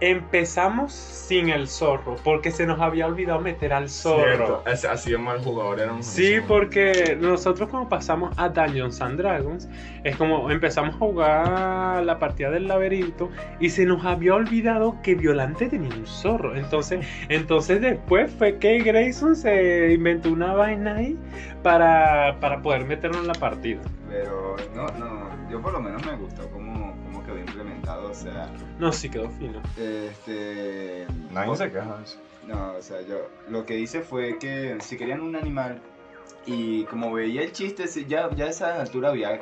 empezamos 0.01 0.93
sin 0.93 1.49
el 1.49 1.67
zorro 1.67 2.15
porque 2.23 2.51
se 2.51 2.65
nos 2.65 2.79
había 2.79 3.05
olvidado 3.05 3.39
meter 3.39 3.73
al 3.73 3.89
zorro. 3.89 4.63
Cierto, 4.63 4.89
así 4.89 5.11
de 5.11 5.17
mal 5.17 5.39
jugador 5.43 5.79
éramos 5.79 6.05
Sí, 6.05 6.37
porque 6.47 7.17
nosotros 7.19 7.69
cuando 7.69 7.89
pasamos 7.89 8.33
a 8.37 8.49
Dungeons 8.49 9.01
and 9.01 9.17
Dragons, 9.17 9.69
es 10.03 10.15
como 10.15 10.49
empezamos 10.49 10.95
a 10.95 10.97
jugar 10.97 12.03
la 12.03 12.19
partida 12.19 12.49
del 12.49 12.67
laberinto 12.67 13.29
y 13.59 13.69
se 13.69 13.85
nos 13.85 14.05
había 14.05 14.35
olvidado 14.35 14.95
que 15.03 15.15
Violante 15.15 15.67
tenía 15.67 15.93
un 15.95 16.07
zorro. 16.07 16.55
Entonces, 16.55 17.05
entonces 17.29 17.81
después 17.81 18.31
fue 18.31 18.57
que 18.57 18.79
Grayson 18.79 19.35
se 19.35 19.93
inventó 19.93 20.31
una 20.31 20.53
vaina 20.53 20.95
ahí 20.95 21.17
para, 21.63 22.39
para 22.39 22.61
poder 22.61 22.85
meterlo 22.85 23.19
en 23.19 23.27
la 23.27 23.33
partida. 23.33 23.81
Pero 24.09 24.55
no, 24.75 24.87
no, 24.97 25.29
yo 25.49 25.61
por 25.61 25.73
lo 25.73 25.79
menos 25.79 26.05
me 26.05 26.15
gustó 26.15 26.47
o 27.97 28.13
sea, 28.13 28.49
No, 28.77 28.91
sí 28.91 29.09
quedó 29.09 29.29
fino. 29.31 29.61
este... 29.77 31.05
Nadie 31.31 31.55
se 31.55 31.71
queja 31.71 31.97
de 31.97 32.03
eso. 32.03 32.17
No, 32.47 32.73
o 32.77 32.81
sea, 32.81 33.01
yo 33.01 33.17
lo 33.49 33.65
que 33.65 33.77
hice 33.79 34.01
fue 34.01 34.37
que 34.39 34.77
si 34.81 34.97
querían 34.97 35.21
un 35.21 35.35
animal 35.35 35.79
y 36.45 36.83
como 36.85 37.11
veía 37.13 37.41
el 37.43 37.51
chiste, 37.51 37.85
ya, 38.07 38.29
ya 38.35 38.45
a 38.45 38.49
esa 38.49 38.81
altura 38.81 39.09
había, 39.09 39.39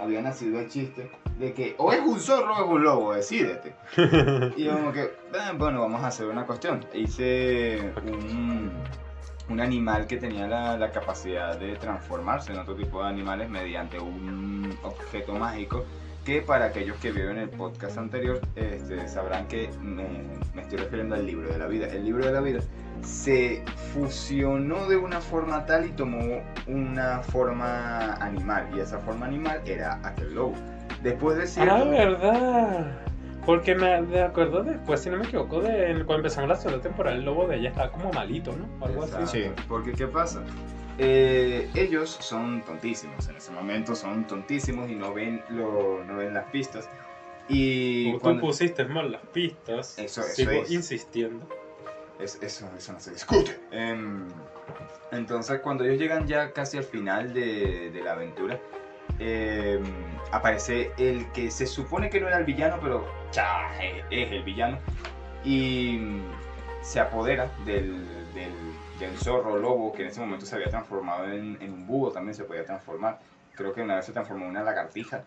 había 0.00 0.22
nacido 0.22 0.60
el 0.60 0.68
chiste 0.68 1.10
de 1.38 1.52
que 1.52 1.74
o 1.78 1.92
es 1.92 2.00
un 2.00 2.20
zorro 2.20 2.54
o 2.54 2.64
es 2.64 2.70
un 2.70 2.82
lobo, 2.84 3.14
decídete. 3.14 3.74
Y 4.56 4.64
yo 4.64 4.74
como 4.74 4.92
que, 4.92 5.10
"Ah, 5.36 5.52
bueno, 5.56 5.80
vamos 5.80 6.02
a 6.02 6.08
hacer 6.08 6.26
una 6.26 6.46
cuestión. 6.46 6.84
Hice 6.94 7.92
un, 8.06 8.70
un 9.48 9.60
animal 9.60 10.06
que 10.06 10.16
tenía 10.18 10.46
la, 10.46 10.76
la 10.78 10.92
capacidad 10.92 11.58
de 11.58 11.74
transformarse 11.76 12.52
en 12.52 12.58
otro 12.60 12.76
tipo 12.76 13.02
de 13.02 13.08
animales 13.08 13.48
mediante 13.50 13.98
un 13.98 14.78
objeto 14.84 15.34
mágico 15.34 15.84
que 16.24 16.40
para 16.40 16.66
aquellos 16.66 16.96
que 16.98 17.12
vieron 17.12 17.38
el 17.38 17.50
podcast 17.50 17.98
anterior 17.98 18.40
este, 18.56 19.06
sabrán 19.08 19.46
que 19.46 19.70
me, 19.80 20.06
me 20.54 20.62
estoy 20.62 20.78
refiriendo 20.78 21.14
al 21.14 21.26
libro 21.26 21.48
de 21.52 21.58
la 21.58 21.66
vida. 21.66 21.86
El 21.88 22.04
libro 22.04 22.24
de 22.24 22.32
la 22.32 22.40
vida 22.40 22.60
se 23.02 23.62
fusionó 23.92 24.86
de 24.88 24.96
una 24.96 25.20
forma 25.20 25.66
tal 25.66 25.86
y 25.86 25.90
tomó 25.90 26.42
una 26.66 27.20
forma 27.22 28.14
animal 28.14 28.68
y 28.74 28.80
esa 28.80 28.98
forma 28.98 29.26
animal 29.26 29.60
era 29.66 30.00
aquel 30.02 30.34
lobo. 30.34 30.54
Después 31.02 31.36
de 31.36 31.46
cierto... 31.46 31.74
Ah, 31.74 31.84
verdad. 31.84 32.98
Porque 33.44 33.74
me, 33.74 34.00
me 34.00 34.22
acuerdo 34.22 34.62
después, 34.62 35.00
si 35.00 35.10
no 35.10 35.18
me 35.18 35.24
equivoco, 35.24 35.60
de 35.60 35.92
cuando 36.06 36.16
empezamos 36.16 36.48
la 36.48 36.56
segunda 36.56 36.82
temporada, 36.82 37.14
el 37.14 37.26
lobo 37.26 37.46
de 37.46 37.56
ella 37.56 37.68
estaba 37.68 37.90
como 37.92 38.10
malito, 38.10 38.52
¿no? 38.56 38.66
O 38.80 38.86
algo 38.86 39.02
así. 39.02 39.12
Exacto, 39.12 39.30
Sí. 39.32 39.64
Porque 39.68 39.92
¿qué 39.92 40.06
pasa? 40.06 40.40
Eh, 40.98 41.68
ellos 41.74 42.10
son 42.20 42.62
tontísimos, 42.64 43.28
en 43.28 43.36
ese 43.36 43.50
momento 43.50 43.94
son 43.96 44.26
tontísimos 44.26 44.88
y 44.90 44.94
no 44.94 45.12
ven, 45.12 45.42
lo, 45.48 46.04
no 46.04 46.16
ven 46.18 46.34
las 46.34 46.44
pistas. 46.50 46.88
Y 47.48 48.06
Como 48.06 48.20
cuando- 48.20 48.40
tú 48.40 48.46
pusiste 48.48 48.84
mal 48.84 49.10
las 49.12 49.22
pistas, 49.32 49.98
Eso- 49.98 50.20
eso 50.22 50.34
sigo 50.34 50.50
es. 50.52 50.70
insistiendo. 50.70 51.46
Es- 52.18 52.38
eso, 52.42 52.70
eso 52.78 52.92
no 52.92 53.00
se 53.00 53.10
discute. 53.10 53.58
Em, 53.72 54.28
entonces, 55.10 55.60
cuando 55.60 55.84
ellos 55.84 55.98
llegan 55.98 56.26
ya 56.28 56.52
casi 56.52 56.78
al 56.78 56.84
final 56.84 57.34
de, 57.34 57.90
de 57.90 58.02
la 58.02 58.12
aventura, 58.12 58.60
em, 59.18 59.82
aparece 60.30 60.92
el 60.96 61.30
que 61.32 61.50
se 61.50 61.66
supone 61.66 62.08
que 62.08 62.20
no 62.20 62.28
era 62.28 62.38
el 62.38 62.44
villano, 62.44 62.78
pero 62.80 63.04
cha, 63.32 63.68
es, 63.82 64.04
el 64.10 64.42
villano. 64.44 64.78
Y 65.44 66.20
se 66.82 67.00
apodera 67.00 67.50
del, 67.66 68.06
del, 68.32 68.63
del 68.98 69.16
zorro 69.18 69.58
lobo, 69.58 69.92
que 69.92 70.02
en 70.02 70.08
ese 70.08 70.20
momento 70.20 70.46
se 70.46 70.54
había 70.54 70.68
transformado 70.68 71.26
en, 71.32 71.58
en 71.60 71.72
un 71.72 71.86
búho, 71.86 72.12
también 72.12 72.34
se 72.34 72.44
podía 72.44 72.64
transformar. 72.64 73.18
Creo 73.54 73.72
que 73.72 73.82
una 73.82 73.96
vez 73.96 74.06
se 74.06 74.12
transformó 74.12 74.44
en 74.44 74.50
una 74.50 74.62
lagartija. 74.62 75.24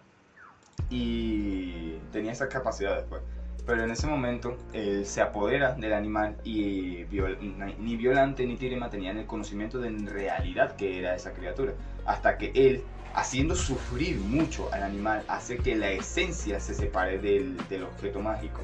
Y 0.90 1.94
tenía 2.12 2.32
esas 2.32 2.50
capacidades, 2.50 3.06
pues. 3.10 3.22
Pero 3.66 3.84
en 3.84 3.92
ese 3.92 4.08
momento 4.08 4.58
él 4.72 5.06
se 5.06 5.22
apodera 5.22 5.74
del 5.74 5.92
animal 5.92 6.38
y 6.46 7.04
viol- 7.06 7.38
ni 7.80 7.98
Violante 7.98 8.46
ni 8.46 8.56
Tirema 8.56 8.90
tenían 8.90 9.18
el 9.18 9.26
conocimiento 9.26 9.80
de 9.80 9.90
en 9.90 10.08
realidad 10.08 10.78
que 10.78 11.00
era 11.00 11.16
esa 11.16 11.34
criatura. 11.34 11.74
Hasta 12.06 12.38
que 12.38 12.52
él, 12.56 12.84
haciendo 13.14 13.56
sufrir 13.56 14.18
mucho 14.20 14.72
al 14.72 14.84
animal, 14.84 15.24
hace 15.28 15.58
que 15.58 15.76
la 15.76 15.90
esencia 15.90 16.62
se 16.62 16.74
separe 16.74 17.20
del, 17.20 17.58
del 17.68 17.84
objeto 17.84 18.22
mágico. 18.22 18.62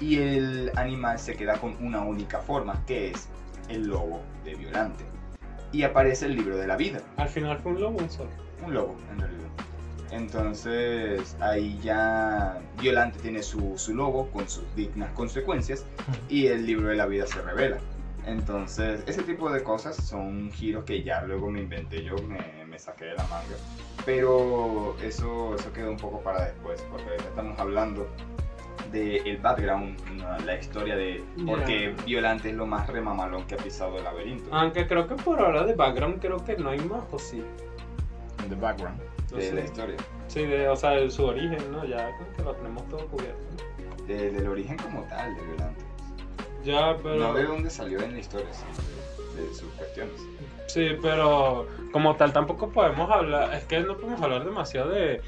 Y 0.00 0.18
el 0.18 0.72
animal 0.74 1.20
se 1.20 1.36
queda 1.36 1.58
con 1.60 1.76
una 1.80 2.00
única 2.00 2.40
forma, 2.40 2.82
que 2.86 3.12
es 3.12 3.28
el 3.72 3.88
lobo 3.88 4.20
de 4.44 4.54
Violante. 4.54 5.04
Y 5.72 5.84
aparece 5.84 6.26
el 6.26 6.36
libro 6.36 6.56
de 6.56 6.66
la 6.66 6.76
vida. 6.76 7.00
Al 7.16 7.28
final 7.28 7.58
fue 7.58 7.72
un 7.72 7.80
lobo 7.80 7.98
un 7.98 8.10
solo. 8.10 8.30
Un 8.64 8.74
lobo, 8.74 8.96
en 9.10 9.20
realidad. 9.20 9.42
Entonces 10.10 11.36
ahí 11.40 11.78
ya 11.82 12.58
Violante 12.78 13.18
tiene 13.20 13.42
su, 13.42 13.78
su 13.78 13.94
lobo 13.94 14.28
con 14.30 14.46
sus 14.46 14.64
dignas 14.76 15.10
consecuencias 15.12 15.86
y 16.28 16.48
el 16.48 16.66
libro 16.66 16.88
de 16.88 16.96
la 16.96 17.06
vida 17.06 17.26
se 17.26 17.40
revela. 17.40 17.78
Entonces 18.26 19.02
ese 19.06 19.22
tipo 19.22 19.50
de 19.50 19.62
cosas 19.62 19.96
son 19.96 20.52
giros 20.52 20.84
que 20.84 21.02
ya 21.02 21.22
luego 21.22 21.50
me 21.50 21.62
inventé 21.62 22.04
yo, 22.04 22.14
me, 22.28 22.64
me 22.66 22.78
saqué 22.78 23.06
de 23.06 23.14
la 23.14 23.24
manga. 23.24 23.56
Pero 24.04 24.96
eso, 25.02 25.54
eso 25.54 25.72
quedó 25.72 25.90
un 25.90 25.96
poco 25.96 26.20
para 26.20 26.44
después, 26.44 26.84
porque 26.90 27.16
estamos 27.16 27.58
hablando 27.58 28.06
del 28.90 29.36
background, 29.38 29.98
¿no? 30.16 30.38
la 30.44 30.58
historia 30.58 30.96
de 30.96 31.24
por 31.46 31.64
qué 31.64 31.94
Violante 32.04 32.50
es 32.50 32.54
lo 32.56 32.66
más 32.66 32.86
remamalón 32.88 33.46
que 33.46 33.54
ha 33.54 33.58
pisado 33.58 33.96
el 33.98 34.04
laberinto. 34.04 34.48
Aunque 34.54 34.86
creo 34.86 35.06
que 35.08 35.14
por 35.14 35.40
ahora 35.40 35.64
de 35.64 35.74
background 35.74 36.20
creo 36.20 36.44
que 36.44 36.56
no 36.56 36.70
hay 36.70 36.80
más, 36.80 37.02
o 37.10 37.18
sí. 37.18 37.42
The 38.48 38.54
background. 38.56 39.00
De 39.30 39.52
la 39.52 39.60
historia. 39.62 39.96
Sí, 40.28 40.44
de, 40.44 40.68
o 40.68 40.76
sea, 40.76 40.90
de 40.90 41.10
su 41.10 41.24
origen, 41.24 41.58
¿no? 41.72 41.84
Ya 41.86 42.10
creo 42.16 42.32
que 42.36 42.42
lo 42.42 42.54
tenemos 42.54 42.86
todo 42.88 43.06
cubierto. 43.06 43.38
de- 44.06 44.30
del 44.30 44.46
origen 44.48 44.76
como 44.76 45.02
tal 45.04 45.34
de 45.34 45.42
Violante. 45.42 45.84
Ya, 46.64 46.96
pero... 47.02 47.16
No 47.16 47.34
de 47.34 47.44
dónde 47.44 47.70
salió 47.70 48.00
en 48.02 48.12
la 48.12 48.18
historia, 48.18 48.46
sino 48.52 49.32
de, 49.36 49.48
de 49.48 49.54
sus 49.54 49.68
cuestiones. 49.72 50.20
Sí, 50.66 50.90
pero 51.00 51.66
como 51.92 52.14
tal 52.16 52.32
tampoco 52.32 52.68
podemos 52.70 53.10
hablar, 53.10 53.52
es 53.54 53.64
que 53.64 53.80
no 53.80 53.96
podemos 53.96 54.20
hablar 54.22 54.44
demasiado 54.44 54.90
de... 54.90 55.20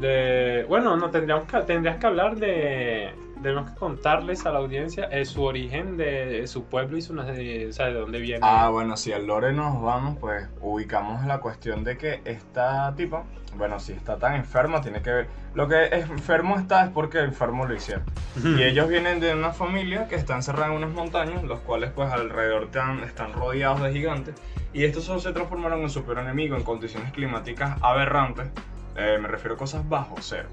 de 0.00 0.64
bueno, 0.68 0.96
no, 0.96 1.10
tendríamos 1.10 1.46
que, 1.46 1.58
tendrías 1.60 1.96
que 1.98 2.06
hablar 2.06 2.36
de... 2.36 3.14
Tenemos 3.42 3.70
que 3.70 3.76
contarles 3.78 4.44
a 4.44 4.52
la 4.52 4.58
audiencia 4.58 5.04
eh, 5.10 5.24
su 5.24 5.42
origen 5.42 5.96
de, 5.96 6.46
su 6.46 6.64
pueblo 6.64 6.98
y 6.98 7.00
su, 7.02 7.14
nace- 7.14 7.68
o 7.68 7.72
sea, 7.72 7.86
de 7.86 7.94
dónde 7.94 8.20
viene. 8.20 8.40
Ah, 8.42 8.68
bueno, 8.68 8.98
si 8.98 9.14
al 9.14 9.26
lore 9.26 9.54
nos 9.54 9.80
vamos, 9.80 10.18
pues 10.20 10.46
ubicamos 10.60 11.24
la 11.24 11.40
cuestión 11.40 11.82
de 11.82 11.96
que 11.96 12.20
esta 12.26 12.94
tipa, 12.96 13.24
bueno, 13.56 13.80
si 13.80 13.92
está 13.94 14.18
tan 14.18 14.34
enferma, 14.34 14.82
tiene 14.82 15.00
que 15.00 15.10
ver. 15.10 15.28
Lo 15.54 15.68
que 15.68 15.84
es 15.86 16.04
enfermo 16.10 16.58
está 16.58 16.84
es 16.84 16.90
porque 16.90 17.20
enfermo 17.20 17.64
lo 17.64 17.74
hicieron. 17.74 18.04
Y 18.44 18.62
ellos 18.62 18.88
vienen 18.90 19.20
de 19.20 19.32
una 19.34 19.52
familia 19.54 20.06
que 20.06 20.16
está 20.16 20.34
encerrada 20.36 20.66
en 20.66 20.72
unas 20.76 20.90
montañas, 20.90 21.42
los 21.42 21.60
cuales, 21.60 21.92
pues 21.92 22.12
alrededor 22.12 22.64
están, 22.64 23.02
están 23.04 23.32
rodeados 23.32 23.80
de 23.80 23.90
gigantes. 23.90 24.34
Y 24.74 24.84
estos 24.84 25.06
se 25.22 25.32
transformaron 25.32 25.80
en 25.80 25.88
super 25.88 26.18
enemigo 26.18 26.56
en 26.56 26.62
condiciones 26.62 27.10
climáticas 27.12 27.78
aberrantes. 27.80 28.48
Eh, 29.00 29.18
me 29.18 29.28
refiero 29.28 29.54
a 29.54 29.58
cosas 29.58 29.88
bajo 29.88 30.16
cero. 30.20 30.48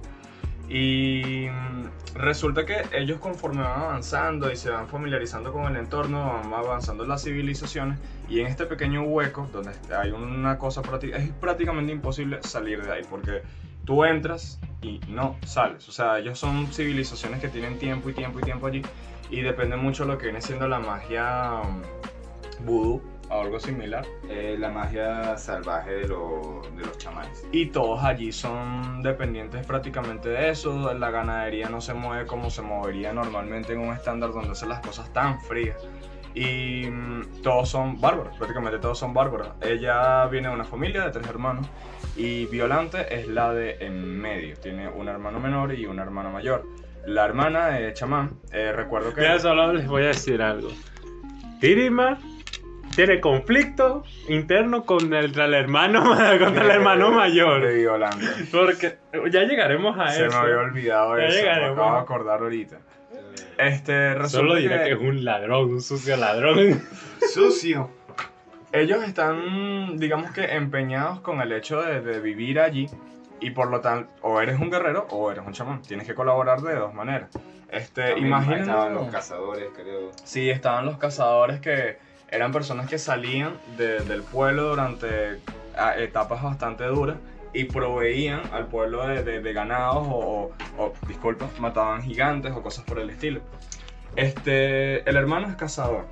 Y 0.70 1.48
mm, 1.50 2.16
resulta 2.16 2.66
que 2.66 2.84
ellos 2.94 3.20
conforme 3.20 3.62
van 3.62 3.82
avanzando 3.82 4.52
y 4.52 4.56
se 4.56 4.70
van 4.70 4.88
familiarizando 4.88 5.54
con 5.54 5.66
el 5.66 5.78
entorno, 5.78 6.42
van 6.44 6.54
avanzando 6.54 7.06
las 7.06 7.24
civilizaciones 7.24 8.00
y 8.30 8.42
en 8.42 8.48
este 8.48 8.66
pequeño 8.66 9.04
hueco 9.04 9.48
donde 9.52 9.72
hay 9.96 10.12
una 10.12 10.58
cosa 10.58 10.82
es 11.04 11.30
prácticamente 11.40 11.94
imposible 11.94 12.40
salir 12.42 12.84
de 12.84 12.92
ahí 12.92 13.04
porque 13.10 13.44
tú 13.86 14.04
entras 14.04 14.60
y 14.82 15.00
no 15.08 15.38
sales. 15.46 15.88
O 15.88 15.92
sea, 15.92 16.20
ellos 16.20 16.38
son 16.38 16.68
civilizaciones 16.68 17.40
que 17.40 17.48
tienen 17.48 17.80
tiempo 17.80 18.10
y 18.10 18.14
tiempo 18.14 18.40
y 18.40 18.44
tiempo 18.44 18.68
allí 18.68 18.82
y 19.30 19.42
depende 19.42 19.78
mucho 19.78 20.04
de 20.04 20.12
lo 20.12 20.18
que 20.18 20.26
viene 20.26 20.42
siendo 20.42 20.68
la 20.68 20.80
magia 20.80 21.62
mm, 21.64 22.66
vudú 22.66 23.02
o 23.30 23.42
algo 23.42 23.60
similar. 23.60 24.06
Eh, 24.30 24.56
la 24.60 24.70
magia 24.70 25.38
salvaje 25.38 25.92
de, 25.92 26.08
lo- 26.08 26.62
de 26.76 26.86
los 26.86 26.98
chamanes. 26.98 27.46
Y 27.52 27.68
todos 27.68 28.04
allí 28.04 28.32
son 28.32 29.02
dependientes 29.04 29.66
prácticamente 29.66 30.30
de 30.30 30.50
eso. 30.50 30.94
La 30.94 31.12
ganadería 31.12 31.70
no 31.70 31.82
se 31.82 31.94
mueve 31.94 32.26
como 32.26 32.50
se 32.50 32.62
movería 32.62 33.14
normalmente 33.14 33.74
en 33.74 33.80
un 33.80 33.94
estándar 33.94 34.32
donde 34.32 34.52
hacen 34.52 34.70
las 34.70 34.80
cosas 34.82 35.12
tan 35.14 35.40
frías. 35.42 35.78
Y 36.34 36.86
mm, 36.90 37.42
todos 37.42 37.70
son 37.70 38.00
bárbaros, 38.00 38.38
prácticamente 38.38 38.78
todos 38.80 39.00
son 39.00 39.14
bárbaros. 39.14 39.50
Ella 39.62 40.26
viene 40.28 40.50
de 40.50 40.54
una 40.54 40.66
familia 40.66 41.04
de 41.06 41.12
tres 41.12 41.28
hermanos 41.28 41.68
y 42.16 42.46
Violante 42.46 43.14
es 43.16 43.28
la 43.28 43.54
de 43.54 43.78
en 43.80 44.20
medio. 44.20 44.56
Tiene 44.58 44.88
un 44.88 45.08
hermano 45.08 45.40
menor 45.40 45.74
y 45.74 45.86
una 45.88 46.04
hermana 46.04 46.30
mayor. 46.30 46.64
La 47.08 47.26
hermana 47.26 47.68
de 47.70 47.94
chamán, 47.94 48.38
eh, 48.52 48.72
recuerdo 48.72 49.14
que... 49.14 49.22
Ya 49.22 49.40
solo 49.40 49.72
les 49.74 49.88
voy 49.88 50.04
a 50.04 50.08
decir 50.08 50.42
algo. 50.42 50.68
Tirima 51.60 52.20
tiene 52.98 53.22
conflicto 53.22 54.04
interno 54.28 54.84
con 54.86 55.14
el, 55.14 55.40
el 55.40 55.54
hermano, 55.54 56.04
contra 56.40 56.64
el 56.66 56.72
hermano 56.72 57.12
de 57.12 57.16
mayor. 57.16 57.72
Violante. 57.74 58.26
Porque 58.52 58.98
ya 59.32 59.44
llegaremos 59.44 59.98
a 59.98 60.10
Se 60.10 60.22
me 60.24 60.28
eso. 60.28 60.38
había 60.40 60.58
olvidado 60.58 61.18
Ya 61.18 61.26
eso, 61.28 61.36
me 61.36 61.42
llegaremos. 61.42 61.78
acabo 61.78 61.94
de 61.96 62.02
acordar 62.02 62.40
ahorita. 62.42 62.78
Este, 63.58 64.28
Solo 64.28 64.56
diré 64.56 64.78
que- 64.80 64.84
que 64.86 64.92
es 64.94 65.00
un 65.00 65.24
ladrón, 65.24 65.72
un 65.72 65.82
sucio 65.82 66.18
ladrón. 66.18 66.82
¡Sucio! 67.34 67.90
ellos 68.74 69.02
están, 69.04 69.98
digamos 69.98 70.32
que, 70.32 70.44
empeñados 70.56 71.22
con 71.22 71.40
el 71.42 71.52
hecho 71.54 71.82
de, 71.82 72.02
de 72.02 72.20
vivir 72.20 72.60
allí 72.60 72.88
y 73.40 73.52
por 73.52 73.70
lo 73.72 73.80
tanto, 73.82 74.12
o 74.22 74.42
eres 74.42 74.60
un 74.60 74.70
guerrero 74.70 75.08
o 75.12 75.32
eres 75.32 75.44
un 75.46 75.54
chamán. 75.54 75.82
Tienes 75.82 76.06
que 76.06 76.14
colaborar 76.14 76.60
de 76.62 76.76
dos 76.76 76.94
maneras. 76.94 77.30
Este, 77.70 78.02
También 78.02 78.28
imaginen. 78.28 78.60
estaban 78.62 78.94
los 78.94 79.08
cazadores, 79.10 79.70
creo. 79.76 80.12
Sí, 80.24 80.50
estaban 80.50 80.86
los 80.86 80.98
cazadores 80.98 81.60
que 81.62 81.98
eran 82.30 82.52
personas 82.52 82.90
que 82.90 82.98
salían 82.98 83.54
de- 83.78 84.00
del 84.02 84.22
pueblo 84.24 84.70
durante 84.70 85.40
etapas 85.98 86.42
bastante 86.44 86.84
duras 86.86 87.18
y 87.54 87.66
proveían 87.66 88.42
al 88.52 88.66
pueblo 88.68 89.08
de, 89.08 89.24
de- 89.24 89.42
de 89.42 89.54
ganados 89.54 90.06
o, 90.10 90.52
o, 90.78 90.84
o, 90.84 90.94
disculpa, 91.08 91.48
mataban 91.60 92.02
gigantes 92.04 92.52
o 92.54 92.62
cosas 92.62 92.84
por 92.86 93.00
el 93.00 93.10
estilo. 93.10 93.42
Este, 94.16 95.08
el 95.10 95.16
hermano 95.16 95.48
es 95.48 95.56
cazador. 95.56 96.06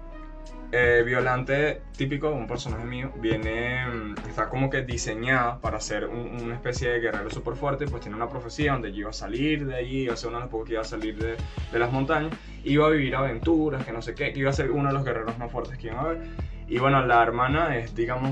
Eh, 0.78 1.04
Violante, 1.04 1.84
típico, 1.96 2.32
un 2.32 2.48
personaje 2.48 2.84
mío, 2.84 3.10
viene, 3.22 3.86
mm, 3.88 4.28
está 4.28 4.50
como 4.50 4.70
que 4.70 4.82
diseñada 4.82 5.62
para 5.62 5.80
ser 5.80 6.06
un- 6.06 6.42
una 6.44 6.56
especie 6.56 6.90
de 6.90 7.00
guerrero 7.00 7.30
súper 7.30 7.56
fuerte, 7.56 7.86
pues 7.88 8.02
tiene 8.02 8.18
una 8.18 8.28
profecía 8.28 8.74
donde 8.74 8.90
iba 8.90 9.10
a 9.10 9.14
salir 9.14 9.66
de 9.66 9.76
allí, 9.76 10.02
iba 10.02 10.14
a 10.16 10.18
ser 10.18 10.28
uno 10.32 10.40
de 10.40 10.44
los 10.44 10.52
pocos 10.52 10.68
que 10.68 10.74
iba 10.74 10.82
a 10.82 10.84
salir 10.84 11.18
de, 11.18 11.38
las 11.80 11.94
montañas, 11.94 12.34
iba 12.66 12.88
a 12.88 12.90
vivir 12.90 13.16
aventuras, 13.16 13.86
que 13.86 13.94
no 13.94 14.02
sé 14.02 14.16
qué, 14.16 14.34
iba 14.36 14.50
a 14.50 14.54
ser 14.54 14.70
uno 14.70 14.90
de 14.90 14.96
los 14.96 15.06
guerreros 15.06 15.38
más 15.38 15.50
fuertes 15.50 15.78
que 15.78 15.88
iban 15.88 16.00
a 16.00 16.02
haber. 16.02 16.24
Y 16.68 16.78
bueno, 16.78 17.06
la 17.06 17.24
hermana 17.24 17.78
es, 17.78 17.96
digamos, 17.96 18.32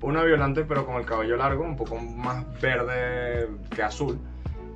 una 0.00 0.24
Violante, 0.24 0.64
pero 0.64 0.84
con 0.84 0.96
el 0.96 1.04
cabello 1.04 1.36
largo, 1.36 1.62
un 1.62 1.76
poco 1.76 1.94
más 1.94 2.44
verde 2.60 3.46
que 3.72 3.84
azul. 3.84 4.18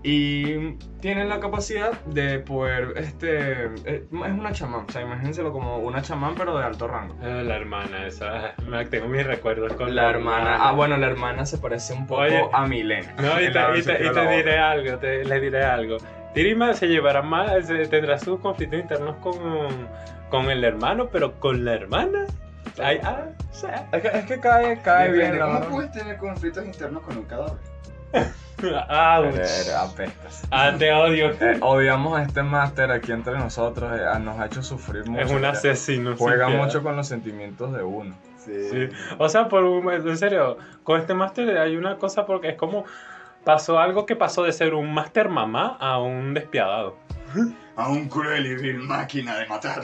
Y 0.05 0.72
tienen 1.00 1.28
la 1.28 1.38
capacidad 1.38 1.92
de 2.07 2.40
poder, 2.40 2.94
este, 2.96 3.66
eh, 3.66 4.05
es 4.11 4.11
una 4.12 4.50
chamán, 4.50 4.86
o 4.88 4.92
sea, 4.92 5.03
imagínenselo 5.03 5.53
como 5.53 5.78
una 5.78 6.03
chamán 6.03 6.34
pero 6.36 6.59
de 6.59 6.64
alto 6.64 6.88
rango. 6.88 7.14
Ah, 7.22 7.42
la 7.44 7.55
hermana, 7.55 8.07
esa. 8.07 8.55
me- 8.66 8.84
Tengo 8.86 9.07
mis 9.07 9.24
recuerdos 9.24 9.72
con 9.74 9.94
La 9.94 10.11
hermana, 10.11 10.57
ah 10.61 10.72
bueno, 10.72 10.96
la 10.96 11.07
hermana 11.07 11.46
se 11.46 11.59
parece 11.59 11.92
un 11.92 12.07
poco 12.09 12.22
Oye. 12.22 12.42
a 12.53 12.66
Milena. 12.66 13.14
No, 13.18 13.40
y 13.40 13.44
te, 13.53 13.78
y 13.78 13.82
te- 13.82 14.07
y 14.07 14.11
te 14.12 14.28
diré 14.36 14.59
algo, 14.59 14.98
te- 14.98 15.24
le 15.24 15.40
diré 15.40 15.64
algo. 15.64 15.98
Tirima 16.34 16.74
se 16.74 16.88
llevará 16.88 17.22
más, 17.22 17.66
se- 17.68 17.86
tendrá 17.86 18.18
sus 18.18 18.40
conflictos 18.40 18.80
internos 18.80 19.16
con, 19.18 19.36
con 20.30 20.50
el 20.50 20.64
hermano, 20.64 21.11
pero 21.12 21.38
con 21.38 21.64
la 21.64 21.74
hermana. 21.74 22.26
Ay, 22.82 22.98
ah, 23.05 23.26
o 23.50 23.55
sea, 23.55 23.86
Es 23.92 24.03
que, 24.03 24.09
es 24.09 24.24
que 24.24 24.40
cae, 24.40 24.80
cae 24.82 25.12
bien 25.12 25.38
la 25.38 25.61
¿Cómo 25.61 25.76
puedes 25.76 25.92
tener 25.92 26.16
conflictos 26.16 26.64
internos 26.64 27.03
con 27.03 27.18
un 27.18 27.24
cadáver? 27.24 27.59
pero 28.56 28.78
apestas. 28.78 30.42
Ah, 30.50 30.72
te 30.78 30.92
odio. 30.92 31.30
Eh, 31.40 31.58
odiamos 31.60 32.18
a 32.18 32.22
este 32.22 32.42
máster 32.42 32.90
aquí 32.90 33.10
entre 33.12 33.34
nosotros, 33.38 33.92
eh, 33.98 34.18
nos 34.20 34.38
ha 34.38 34.46
hecho 34.46 34.62
sufrir 34.62 35.04
mucho. 35.06 35.22
Es 35.22 35.30
un 35.32 35.44
asesino. 35.44 36.14
Juega 36.16 36.48
mucho 36.48 36.82
con 36.82 36.96
los 36.96 37.08
sentimientos 37.08 37.72
de 37.72 37.82
uno. 37.82 38.14
Sí. 38.38 38.88
O 39.18 39.28
sea, 39.28 39.48
por 39.48 39.64
un- 39.64 39.90
en 39.92 40.16
serio, 40.18 40.58
con 40.84 41.00
este 41.00 41.14
máster 41.14 41.56
hay 41.58 41.76
una 41.76 41.96
cosa 41.96 42.26
porque 42.26 42.50
es 42.50 42.56
como 42.56 42.84
pasó 43.44 43.78
algo 43.80 44.06
que 44.06 44.14
pasó 44.16 44.42
de 44.44 44.52
ser 44.52 44.74
un 44.74 44.92
máster 44.94 45.28
mamá 45.28 45.76
a 45.80 45.98
un 45.98 46.34
despiadado. 46.34 46.96
A 47.76 47.88
un 47.88 48.06
cruel 48.06 48.44
y 48.44 48.54
vil 48.56 48.78
máquina 48.80 49.34
de 49.38 49.46
matar. 49.46 49.80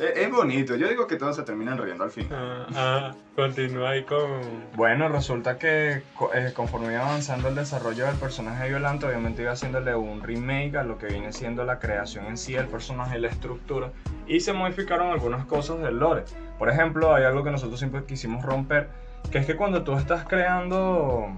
Es, 0.00 0.16
es 0.16 0.30
bonito, 0.30 0.76
yo 0.76 0.88
digo 0.88 1.06
que 1.06 1.16
todos 1.16 1.36
se 1.36 1.42
terminan 1.42 1.76
riendo 1.76 2.04
al 2.04 2.10
final. 2.10 2.30
Ah, 2.32 2.66
ah, 2.74 3.14
continúa 3.36 3.90
ahí 3.90 4.04
con. 4.04 4.40
Bueno, 4.74 5.08
resulta 5.10 5.58
que 5.58 6.02
eh, 6.34 6.52
conforme 6.54 6.94
iba 6.94 7.06
avanzando 7.06 7.48
el 7.48 7.54
desarrollo 7.54 8.06
del 8.06 8.16
personaje 8.16 8.62
de 8.62 8.70
Violante, 8.70 9.04
obviamente 9.04 9.42
iba 9.42 9.52
haciéndole 9.52 9.94
un 9.94 10.22
remake 10.22 10.76
a 10.76 10.84
lo 10.84 10.96
que 10.96 11.06
viene 11.08 11.32
siendo 11.34 11.64
la 11.64 11.78
creación 11.78 12.24
en 12.26 12.38
sí 12.38 12.54
del 12.54 12.66
personaje 12.66 13.18
y 13.18 13.20
la 13.20 13.28
estructura, 13.28 13.92
y 14.26 14.40
se 14.40 14.54
modificaron 14.54 15.10
algunas 15.10 15.44
cosas 15.44 15.80
del 15.80 15.98
lore. 15.98 16.24
Por 16.58 16.70
ejemplo, 16.70 17.14
hay 17.14 17.24
algo 17.24 17.44
que 17.44 17.50
nosotros 17.50 17.78
siempre 17.78 18.04
quisimos 18.04 18.42
romper, 18.42 18.88
que 19.30 19.38
es 19.38 19.46
que 19.46 19.54
cuando 19.54 19.84
tú 19.84 19.94
estás 19.96 20.24
creando 20.26 21.28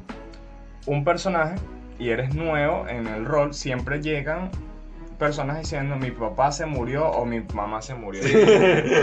un 0.86 1.04
personaje 1.04 1.56
y 1.98 2.10
eres 2.10 2.32
nuevo 2.32 2.86
en 2.86 3.08
el 3.08 3.24
rol, 3.24 3.54
siempre 3.54 4.00
llegan 4.00 4.50
personas 5.22 5.56
diciendo 5.60 5.94
mi 5.94 6.10
papá 6.10 6.50
se 6.50 6.66
murió 6.66 7.06
o 7.06 7.24
mi 7.24 7.38
mamá 7.54 7.80
se 7.80 7.94
murió. 7.94 8.22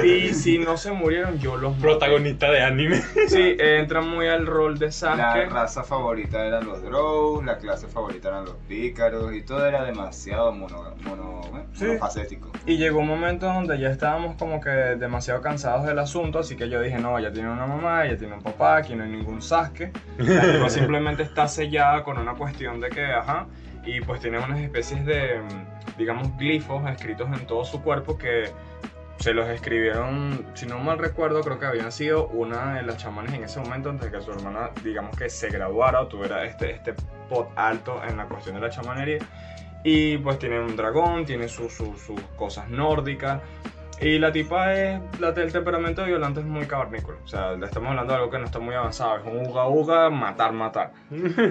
Y 0.04 0.34
si 0.34 0.60
no 0.60 0.76
se 0.76 0.92
murieron, 0.92 1.40
yo 1.40 1.56
los 1.56 1.72
maté. 1.72 1.82
Protagonista 1.82 2.52
de 2.52 2.62
anime. 2.62 3.02
Sí, 3.30 3.56
entra 3.58 4.02
muy 4.02 4.28
al 4.28 4.46
rol 4.46 4.78
de 4.78 4.88
La 4.88 4.92
Sasuke. 4.92 5.50
raza 5.50 5.86
favorita 5.86 6.46
eran 6.46 6.66
los 6.66 6.84
Drow, 6.84 7.42
la 7.42 7.58
clase 7.58 7.88
favorita 7.88 8.28
eran 8.28 8.44
los 8.44 8.56
pícaros 8.68 9.34
y 9.34 9.44
todo 9.44 9.66
era 9.66 9.86
demasiado 9.86 10.52
mono, 10.52 10.94
mono. 11.06 11.40
Sí. 11.72 11.86
monofacético. 11.86 12.52
Y 12.66 12.76
llegó 12.76 13.00
un 13.00 13.08
momento 13.08 13.46
donde 13.46 13.80
ya 13.80 13.90
estábamos 13.90 14.36
como 14.36 14.60
que 14.60 14.70
demasiado 14.70 15.42
cansados 15.42 15.86
del 15.86 16.00
asunto, 16.00 16.40
así 16.40 16.58
que 16.58 16.68
yo 16.68 16.82
dije, 16.82 17.00
no, 17.00 17.18
ella 17.18 17.32
tiene 17.32 17.50
una 17.50 17.66
mamá, 17.66 18.06
ella 18.06 18.18
tiene 18.18 18.34
un 18.34 18.42
papá, 18.42 18.78
aquí 18.78 18.94
no 18.94 19.06
hay 19.06 19.10
ningún 19.12 19.42
Sasuke. 19.42 19.94
La 20.18 20.70
simplemente 20.70 21.24
está 21.24 21.48
sellada 21.48 22.04
con 22.04 22.18
una 22.18 22.34
cuestión 22.34 22.82
de 22.82 22.90
que, 22.90 23.06
ajá, 23.06 23.48
y 23.86 24.02
pues 24.02 24.20
tiene 24.20 24.40
unas 24.40 24.60
especies 24.60 25.06
de, 25.06 25.42
digamos, 26.00 26.36
glifos 26.38 26.90
escritos 26.90 27.28
en 27.32 27.46
todo 27.46 27.64
su 27.64 27.84
cuerpo 27.84 28.18
que 28.18 28.46
se 29.18 29.34
los 29.34 29.48
escribieron, 29.50 30.46
si 30.54 30.66
no 30.66 30.80
mal 30.80 30.98
recuerdo, 30.98 31.42
creo 31.42 31.60
que 31.60 31.66
habían 31.66 31.92
sido 31.92 32.28
una 32.30 32.76
de 32.76 32.84
las 32.84 32.98
chamanes 32.98 33.34
en 33.34 33.44
ese 33.44 33.60
momento 33.60 33.90
antes 33.90 34.10
de 34.10 34.18
que 34.18 34.24
su 34.24 34.32
hermana, 34.32 34.70
digamos 34.84 35.16
que 35.18 35.30
se 35.30 35.50
graduara 35.50 36.02
o 36.02 36.08
tuviera 36.08 36.46
este, 36.46 36.72
este 36.72 36.94
pot 37.30 37.50
alto 37.58 38.02
en 38.08 38.16
la 38.18 38.26
cuestión 38.26 38.56
de 38.56 38.62
la 38.62 38.70
chamanería. 38.70 39.20
Y 39.84 40.18
pues 40.20 40.40
tiene 40.40 40.60
un 40.60 40.76
dragón, 40.76 41.26
tiene 41.26 41.48
sus 41.50 41.74
sus- 41.74 42.02
sus 42.02 42.20
cosas 42.38 42.70
nórdicas. 42.70 43.42
Y 44.02 44.18
la 44.18 44.32
tipa 44.32 44.74
es, 44.74 45.02
la, 45.20 45.30
el 45.30 45.52
temperamento 45.52 46.02
de 46.02 46.08
Violante 46.08 46.40
es 46.40 46.46
muy 46.46 46.66
cavernícola. 46.66 47.18
O 47.24 47.28
sea, 47.28 47.52
le 47.54 47.66
estamos 47.66 47.90
hablando 47.90 48.14
de 48.14 48.20
algo 48.20 48.32
que 48.32 48.40
no 48.40 48.46
está 48.46 48.60
muy 48.60 48.74
avanzado. 48.74 49.18
Es 49.18 49.26
un 49.26 49.46
uga 49.48 49.68
uga, 49.68 50.10
matar, 50.10 50.54
matar. 50.54 50.92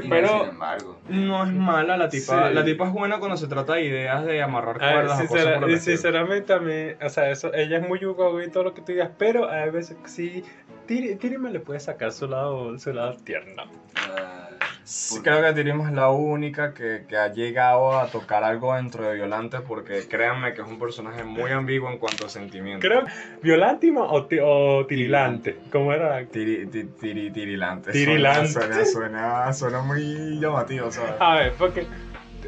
Pero- 0.08 0.40
sin 0.40 0.48
embargo, 0.50 0.98
No 1.08 1.44
es 1.44 1.52
mala 1.52 1.96
la 1.98 2.08
tipa. 2.08 2.48
Sí. 2.48 2.54
La 2.54 2.64
tipa 2.64 2.86
es 2.86 2.92
buena 2.92 3.18
cuando 3.18 3.36
se 3.36 3.48
trata 3.48 3.74
de 3.74 3.84
ideas 3.84 4.24
de 4.24 4.42
amarrar 4.42 4.78
ver, 4.78 4.92
cuerdas 4.94 5.20
o 5.20 5.26
cosas 5.26 5.28
sincera- 5.28 5.54
por 5.60 5.64
el 5.68 5.70
y 5.70 5.74
estilo. 5.78 5.96
sinceramente 5.96 6.52
a 6.54 6.58
mí, 6.58 6.74
o 7.04 7.08
sea, 7.10 7.30
eso, 7.30 7.52
ella 7.52 7.78
es 7.78 7.86
muy 7.88 7.98
yugo 7.98 8.40
y 8.42 8.48
todo 8.50 8.64
lo 8.64 8.72
que 8.74 8.80
tú 8.80 8.92
digas, 8.92 9.10
pero 9.18 9.48
a 9.50 9.66
veces 9.66 9.98
sí, 10.06 10.42
Tiri, 10.86 11.16
Tirima 11.16 11.50
le 11.50 11.60
puede 11.60 11.80
sacar 11.80 12.12
su 12.12 12.26
lado, 12.28 12.78
su 12.78 12.94
lado 12.94 13.14
tierno. 13.22 13.64
ah, 13.96 14.48
Sí, 14.90 15.20
creo 15.22 15.42
que 15.42 15.52
Tirima 15.52 15.86
es 15.86 15.94
la 15.94 16.08
única 16.08 16.72
que, 16.72 17.04
que 17.06 17.14
ha 17.18 17.30
llegado 17.30 17.98
a 17.98 18.10
tocar 18.10 18.42
algo 18.42 18.74
dentro 18.74 19.06
de 19.06 19.16
Violante 19.16 19.58
porque 19.60 20.08
créanme 20.08 20.54
que 20.54 20.62
es 20.62 20.66
un 20.66 20.78
personaje 20.78 21.24
muy 21.24 21.50
ambiguo 21.50 21.90
en 21.90 21.98
cuanto 21.98 22.24
a 22.24 22.30
sentimientos. 22.30 22.88
Creo, 22.88 23.04
Violántima 23.42 24.04
o, 24.04 24.26
o 24.42 24.86
Tirilante, 24.86 25.58
¿cómo 25.70 25.92
era? 25.92 26.24
Tiri, 26.24 26.66
ti- 26.68 26.84
tiri- 26.98 27.30
tirilante. 27.30 27.92
Tirilante. 27.92 28.48
Suena, 28.48 28.84
suena, 28.86 29.52
suena 29.52 29.82
muy 29.82 30.40
llamativo, 30.40 30.90
¿sabes? 30.90 31.16
A 31.20 31.34
ver, 31.34 31.52
porque, 31.58 31.86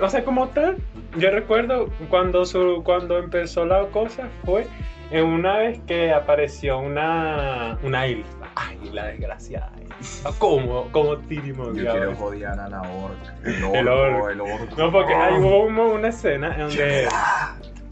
o 0.01 0.09
sea, 0.09 0.25
como 0.25 0.49
tal, 0.49 0.79
yo 1.19 1.31
recuerdo 1.31 1.89
cuando, 2.09 2.47
su, 2.47 2.81
cuando 2.83 3.19
empezó 3.19 3.67
la 3.67 3.87
cosa 3.89 4.31
fue 4.47 4.67
en 5.11 5.27
una 5.27 5.59
vez 5.59 5.79
que 5.87 6.11
apareció 6.11 6.79
una, 6.79 7.77
una 7.83 8.07
elfa. 8.07 8.40
Ay, 8.55 8.79
la 8.93 9.07
desgraciada. 9.07 9.73
¿Cómo? 10.39 10.89
¿Cómo 10.93 11.17
Tirima 11.19 11.65
Yo 11.67 11.73
quiero 11.73 12.15
jodear 12.15 12.59
a 12.59 12.69
la 12.69 12.83
orca. 12.83 13.35
El 13.45 13.65
El 13.75 13.89
orco, 13.89 14.31
el 14.31 14.41
orco. 14.41 14.77
No, 14.77 14.93
porque 14.93 15.15
hay 15.15 15.35
hubo 15.35 15.65
una, 15.95 16.09
escena 16.09 16.55
en 16.55 16.61
donde, 16.61 17.09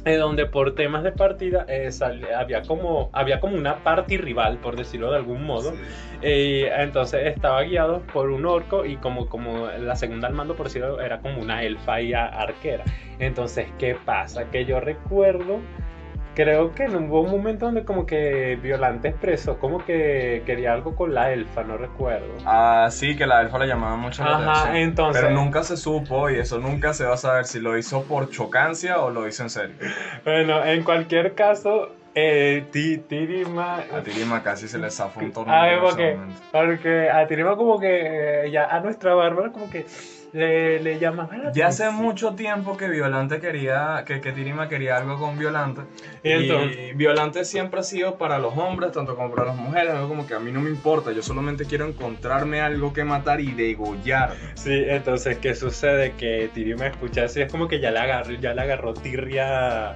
en 0.04 0.18
donde 0.18 0.46
por 0.46 0.74
temas 0.74 1.02
de 1.02 1.12
partida 1.12 1.64
eh, 1.68 1.90
había, 2.36 2.62
como, 2.62 3.10
había 3.12 3.40
como 3.40 3.56
una 3.56 3.82
party 3.84 4.16
rival, 4.16 4.58
por 4.58 4.76
decirlo 4.76 5.10
de 5.10 5.16
algún 5.16 5.44
modo. 5.44 5.72
sí. 5.72 5.78
Y 6.22 6.64
entonces 6.64 7.26
estaba 7.26 7.62
guiado 7.62 8.00
por 8.12 8.30
un 8.30 8.44
orco 8.44 8.84
y 8.84 8.96
como, 8.96 9.28
como 9.28 9.68
la 9.68 9.94
segunda 9.94 10.26
al 10.26 10.34
mando, 10.34 10.56
por 10.56 10.66
decirlo, 10.66 11.00
era 11.00 11.20
como 11.20 11.40
una 11.40 11.62
elfa 11.62 12.00
y 12.00 12.12
arquera. 12.12 12.84
Entonces, 13.20 13.68
¿qué 13.78 13.96
pasa? 14.04 14.50
Que 14.50 14.64
yo 14.64 14.80
recuerdo, 14.80 15.60
creo 16.38 16.72
que 16.72 16.86
hubo 16.86 17.22
un 17.22 17.32
momento 17.32 17.66
donde 17.66 17.84
como 17.84 18.06
que 18.06 18.56
Violante 18.62 19.08
expresó 19.08 19.58
como 19.58 19.84
que 19.84 20.44
quería 20.46 20.72
algo 20.72 20.94
con 20.94 21.12
la 21.12 21.32
elfa, 21.32 21.64
no 21.64 21.76
recuerdo. 21.76 22.28
Ah, 22.46 22.86
sí, 22.92 23.16
que 23.16 23.26
la 23.26 23.40
elfa 23.42 23.58
le 23.58 23.66
llamaba 23.66 23.96
mucho 23.96 24.22
la 24.22 24.36
Ajá, 24.36 24.52
atención. 24.52 24.76
entonces... 24.76 25.20
Pero 25.20 25.34
nunca 25.34 25.64
se 25.64 25.76
supo 25.76 26.30
y 26.30 26.38
eso 26.38 26.60
nunca 26.60 26.94
se 26.94 27.04
va 27.04 27.14
a 27.14 27.16
saber 27.16 27.44
si 27.46 27.58
lo 27.58 27.76
hizo 27.76 28.04
por 28.04 28.30
chocancia 28.30 29.00
o 29.00 29.10
lo 29.10 29.26
hizo 29.26 29.42
en 29.42 29.50
serio. 29.50 29.74
Bueno, 30.24 30.64
en 30.64 30.84
cualquier 30.84 31.34
caso, 31.34 31.88
eh, 32.14 32.64
Ti- 32.70 32.98
Tirima... 32.98 33.78
A 33.92 34.00
Tirima 34.04 34.40
casi 34.44 34.68
se 34.68 34.78
le 34.78 34.92
zafó 34.92 35.18
un 35.18 35.32
tornillo 35.32 35.58
A 35.58 35.64
ver, 35.66 35.78
en 35.78 35.84
ese 35.84 35.86
porque, 35.96 36.16
porque 36.52 37.10
a 37.10 37.26
Tirima 37.26 37.56
como 37.56 37.80
que 37.80 38.44
eh, 38.44 38.50
ya 38.52 38.66
a 38.66 38.78
nuestra 38.78 39.12
bárbara 39.14 39.50
como 39.50 39.68
que 39.68 39.86
le, 40.32 40.80
le 40.80 40.98
llamaba 40.98 41.36
la 41.36 41.52
Ya 41.52 41.68
hace 41.68 41.90
mucho 41.90 42.34
tiempo 42.34 42.76
que 42.76 42.88
Violante 42.88 43.40
quería, 43.40 44.04
que, 44.06 44.20
que 44.20 44.32
Tirima 44.32 44.68
quería 44.68 44.96
algo 44.96 45.18
con 45.18 45.38
Violante. 45.38 45.82
Y 46.22 46.30
Y 46.30 46.92
Violante 46.94 47.44
siempre 47.44 47.80
ha 47.80 47.82
sido 47.82 48.16
para 48.18 48.38
los 48.38 48.56
hombres, 48.56 48.92
tanto 48.92 49.16
como 49.16 49.34
para 49.34 49.48
las 49.48 49.56
mujeres, 49.56 49.90
algo 49.90 50.08
como 50.08 50.26
que 50.26 50.34
a 50.34 50.38
mí 50.40 50.52
no 50.52 50.60
me 50.60 50.70
importa, 50.70 51.12
yo 51.12 51.22
solamente 51.22 51.64
quiero 51.64 51.86
encontrarme 51.86 52.60
algo 52.60 52.92
que 52.92 53.04
matar 53.04 53.40
y 53.40 53.52
degollar. 53.52 54.34
Sí, 54.54 54.84
entonces, 54.86 55.38
¿qué 55.38 55.54
sucede? 55.54 56.12
Que 56.12 56.50
Tirima 56.52 56.86
escucha 56.86 57.24
así, 57.24 57.40
es 57.40 57.50
como 57.50 57.68
que 57.68 57.80
ya 57.80 57.90
le 57.90 57.98
agarró, 57.98 58.34
ya 58.34 58.54
le 58.54 58.60
agarró 58.62 58.94
tirria, 58.94 59.94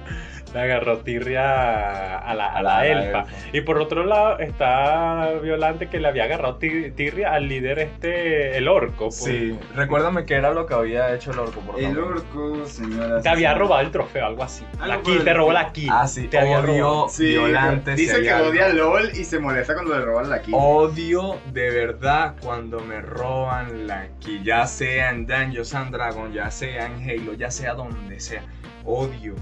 le 0.53 0.61
agarró 0.61 0.99
tirria 0.99 2.17
a 2.19 2.33
la, 2.35 2.47
a 2.47 2.61
la 2.61 2.87
elfa. 2.87 3.25
Y 3.51 3.61
por 3.61 3.79
otro 3.79 4.05
lado 4.05 4.39
está 4.39 5.31
Violante 5.41 5.87
que 5.89 5.99
le 5.99 6.07
había 6.07 6.25
agarrado 6.25 6.55
ti- 6.57 6.91
tirria 6.91 7.33
al 7.33 7.47
líder 7.47 7.79
este, 7.79 8.57
el 8.57 8.67
orco. 8.67 9.05
pues. 9.05 9.15
Sí, 9.15 9.57
recuérdame 9.75 10.25
qué 10.25 10.35
era 10.35 10.53
lo 10.53 10.65
que 10.65 10.73
había 10.73 11.13
hecho 11.13 11.31
el 11.31 11.39
orco, 11.39 11.59
por 11.61 11.79
El 11.79 11.95
favor. 11.95 12.17
orco, 12.17 12.65
señora. 12.65 13.21
Te 13.21 13.29
había 13.29 13.53
robado 13.55 13.81
el 13.81 13.91
trofeo, 13.91 14.25
algo 14.25 14.43
así. 14.43 14.63
Algo 14.79 15.01
La 15.09 15.15
el 15.17 15.23
te 15.23 15.33
robó 15.33 15.51
la 15.53 15.71
ki. 15.71 15.87
Ah, 15.91 16.07
sí, 16.07 16.27
te 16.27 16.37
había 16.39 16.61
robado. 16.61 17.05
odio 17.05 17.43
Violante. 17.43 17.95
Dice 17.95 18.21
que 18.21 18.31
algo. 18.31 18.49
odia 18.49 18.69
LOL 18.69 19.11
y 19.15 19.23
se 19.23 19.39
molesta 19.39 19.73
cuando 19.73 19.97
le 19.97 20.05
roban 20.05 20.29
la 20.29 20.41
key. 20.41 20.53
Odio 20.55 21.39
de 21.51 21.69
verdad 21.71 22.35
cuando 22.41 22.79
me 22.79 23.01
roban 23.01 23.87
la 23.87 24.07
ki, 24.19 24.41
ya 24.43 24.65
sea 24.67 25.09
en 25.09 25.25
Dungeons 25.25 25.73
and 25.73 25.91
Dragons, 25.93 26.33
ya 26.33 26.51
sea 26.51 26.85
en 26.85 27.09
Halo, 27.09 27.33
ya 27.33 27.49
sea 27.51 27.73
donde 27.73 28.19
sea. 28.19 28.43
Odio 28.85 29.35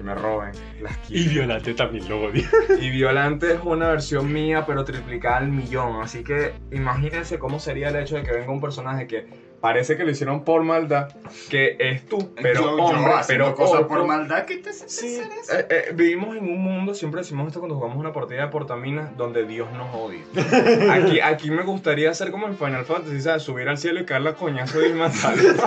que 0.00 0.04
me 0.04 0.14
roben 0.14 0.52
las 0.80 0.96
Y. 1.10 1.28
Violante 1.28 1.74
también 1.74 2.08
lo 2.08 2.22
odia. 2.22 2.48
Y 2.80 2.90
Violante 2.90 3.52
es 3.52 3.60
una 3.62 3.88
versión 3.90 4.32
mía, 4.32 4.64
pero 4.66 4.82
triplicada 4.84 5.36
al 5.36 5.48
millón. 5.48 6.00
Así 6.02 6.24
que 6.24 6.54
imagínense 6.72 7.38
cómo 7.38 7.60
sería 7.60 7.88
el 7.90 7.96
hecho 7.96 8.16
de 8.16 8.22
que 8.22 8.32
venga 8.32 8.50
un 8.50 8.60
personaje 8.62 9.06
que 9.06 9.26
parece 9.60 9.98
que 9.98 10.04
lo 10.04 10.10
hicieron 10.10 10.42
por 10.42 10.62
maldad, 10.62 11.08
que 11.50 11.76
es 11.78 12.06
tú, 12.06 12.32
pero 12.40 12.62
Yo- 12.62 12.76
hombre, 12.76 13.12
pero 13.26 13.54
por 13.54 14.06
maldad. 14.06 14.46
¿Qué 14.46 14.56
te 14.56 14.70
hace 14.70 14.88
Sí, 14.88 15.20
eh, 15.52 15.66
eh, 15.68 15.84
vivimos 15.94 16.34
en 16.34 16.44
un 16.44 16.62
mundo, 16.62 16.94
siempre 16.94 17.20
decimos 17.20 17.46
esto 17.48 17.58
cuando 17.60 17.76
jugamos 17.76 17.98
una 17.98 18.14
partida 18.14 18.40
de 18.46 18.48
portaminas, 18.48 19.14
donde 19.18 19.44
Dios 19.44 19.68
nos 19.72 19.94
odia. 19.94 20.22
Aquí, 20.94 21.20
aquí 21.20 21.50
me 21.50 21.62
gustaría 21.62 22.08
hacer 22.10 22.30
como 22.30 22.46
en 22.46 22.56
Final 22.56 22.86
Fantasy, 22.86 23.20
¿sabes? 23.20 23.42
Subir 23.42 23.68
al 23.68 23.76
cielo 23.76 24.00
y 24.00 24.06
caer 24.06 24.22
la 24.22 24.32
coñazo 24.32 24.82
y 24.84 24.94
matarlo. 24.94 25.42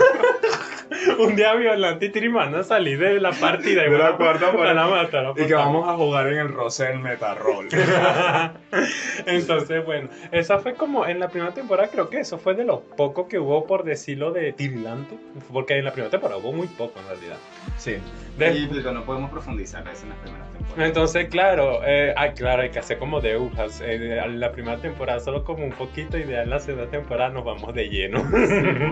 un 1.19 1.35
día 1.35 1.53
violante 1.55 2.05
y 2.05 2.09
Tirimana 2.09 2.59
a 2.59 2.63
salir 2.63 2.99
de 2.99 3.19
la 3.19 3.31
partida 3.31 3.85
y 3.85 3.89
De 3.89 3.97
la 3.97 4.15
cuarta 4.17 4.51
matar 4.51 5.33
que 5.35 5.53
vamos 5.53 5.87
a 5.87 5.93
jugar 5.95 6.27
en 6.27 6.37
el 6.39 6.49
roce 6.49 6.85
del 6.85 6.99
Metarroll. 6.99 7.67
Entonces, 9.25 9.85
bueno, 9.85 10.09
esa 10.31 10.59
fue 10.59 10.73
como 10.75 11.05
en 11.05 11.19
la 11.19 11.29
primera 11.29 11.53
temporada, 11.53 11.89
creo 11.89 12.09
que 12.09 12.19
eso 12.19 12.37
fue 12.37 12.55
de 12.55 12.65
lo 12.65 12.81
poco 12.81 13.27
que 13.27 13.39
hubo, 13.39 13.65
por 13.65 13.83
decirlo, 13.83 14.31
de 14.31 14.53
Tirilante. 14.53 15.17
Porque 15.51 15.77
en 15.77 15.85
la 15.85 15.91
primera 15.91 16.09
temporada 16.11 16.39
hubo 16.39 16.51
muy 16.51 16.67
poco 16.67 16.99
en 16.99 17.07
realidad. 17.07 17.37
Sí. 17.77 17.95
De- 18.37 18.53
Y 18.53 18.67
pero 18.67 18.91
no 18.91 19.03
podemos 19.03 19.29
profundizar 19.31 19.87
eso 19.87 20.03
en 20.03 20.09
las 20.09 20.17
primeras 20.19 20.51
temporadas. 20.51 20.87
Entonces, 20.87 21.27
claro, 21.29 21.81
eh, 21.85 22.13
ah, 22.17 22.29
claro, 22.33 22.63
hay 22.63 22.69
que 22.69 22.79
hacer 22.79 22.97
como 22.97 23.21
de 23.21 23.37
Urjas. 23.37 23.81
Eh, 23.81 24.19
en 24.23 24.39
la 24.39 24.51
primera 24.51 24.77
temporada 24.77 25.19
solo 25.19 25.43
como 25.43 25.63
un 25.63 25.71
poquito 25.71 26.17
y 26.17 26.25
ya 26.25 26.43
en 26.43 26.49
la 26.49 26.59
segunda 26.59 26.89
temporada 26.89 27.29
nos 27.29 27.45
vamos 27.45 27.73
de 27.73 27.89
lleno. 27.89 28.23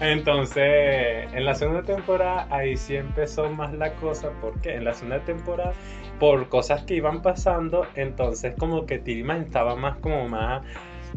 Entonces, 0.00 1.32
en 1.34 1.44
la 1.44 1.54
segunda 1.54 1.82
temporada 1.82 2.46
ahí 2.50 2.76
sí 2.76 2.96
empezó 2.96 3.50
más 3.50 3.72
la 3.74 3.92
cosa, 3.94 4.30
porque 4.40 4.74
en 4.74 4.84
la 4.84 4.94
segunda 4.94 5.20
temporada, 5.20 5.72
por 6.18 6.48
cosas 6.48 6.84
que 6.84 6.94
iban 6.94 7.22
pasando, 7.22 7.86
entonces 7.94 8.54
como 8.58 8.86
que 8.86 8.98
Tirima 8.98 9.36
estaba 9.36 9.76
más 9.76 9.96
como 9.98 10.28
más 10.28 10.62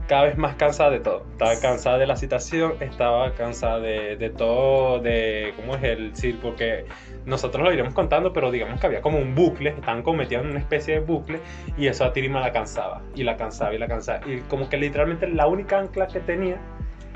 cada 0.07 0.23
vez 0.23 0.37
más 0.37 0.55
cansada 0.55 0.91
de 0.91 0.99
todo. 0.99 1.23
Estaba 1.31 1.59
cansada 1.59 1.97
de 1.97 2.05
la 2.05 2.15
situación, 2.15 2.73
estaba 2.79 3.33
cansada 3.33 3.79
de, 3.79 4.15
de 4.15 4.29
todo, 4.29 4.99
de 4.99 5.53
cómo 5.55 5.75
es 5.75 5.83
el 5.83 6.15
sí, 6.15 6.37
porque 6.39 6.85
nosotros 7.25 7.63
lo 7.63 7.73
iremos 7.73 7.93
contando, 7.93 8.31
pero 8.31 8.51
digamos 8.51 8.79
que 8.79 8.87
había 8.87 9.01
como 9.01 9.17
un 9.17 9.33
bucle, 9.33 9.71
estaban 9.71 10.03
en 10.07 10.49
una 10.49 10.59
especie 10.59 10.95
de 10.95 10.99
bucle, 10.99 11.39
y 11.77 11.87
eso 11.87 12.05
a 12.05 12.13
Tirima 12.13 12.39
la 12.39 12.51
cansaba, 12.51 13.01
y 13.15 13.23
la 13.23 13.35
cansaba, 13.37 13.73
y 13.73 13.77
la 13.77 13.87
cansaba. 13.87 14.21
Y 14.27 14.41
como 14.41 14.69
que 14.69 14.77
literalmente 14.77 15.27
la 15.27 15.47
única 15.47 15.79
ancla 15.79 16.07
que 16.07 16.19
tenía 16.19 16.57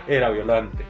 era 0.07 0.29
violante. 0.29 0.83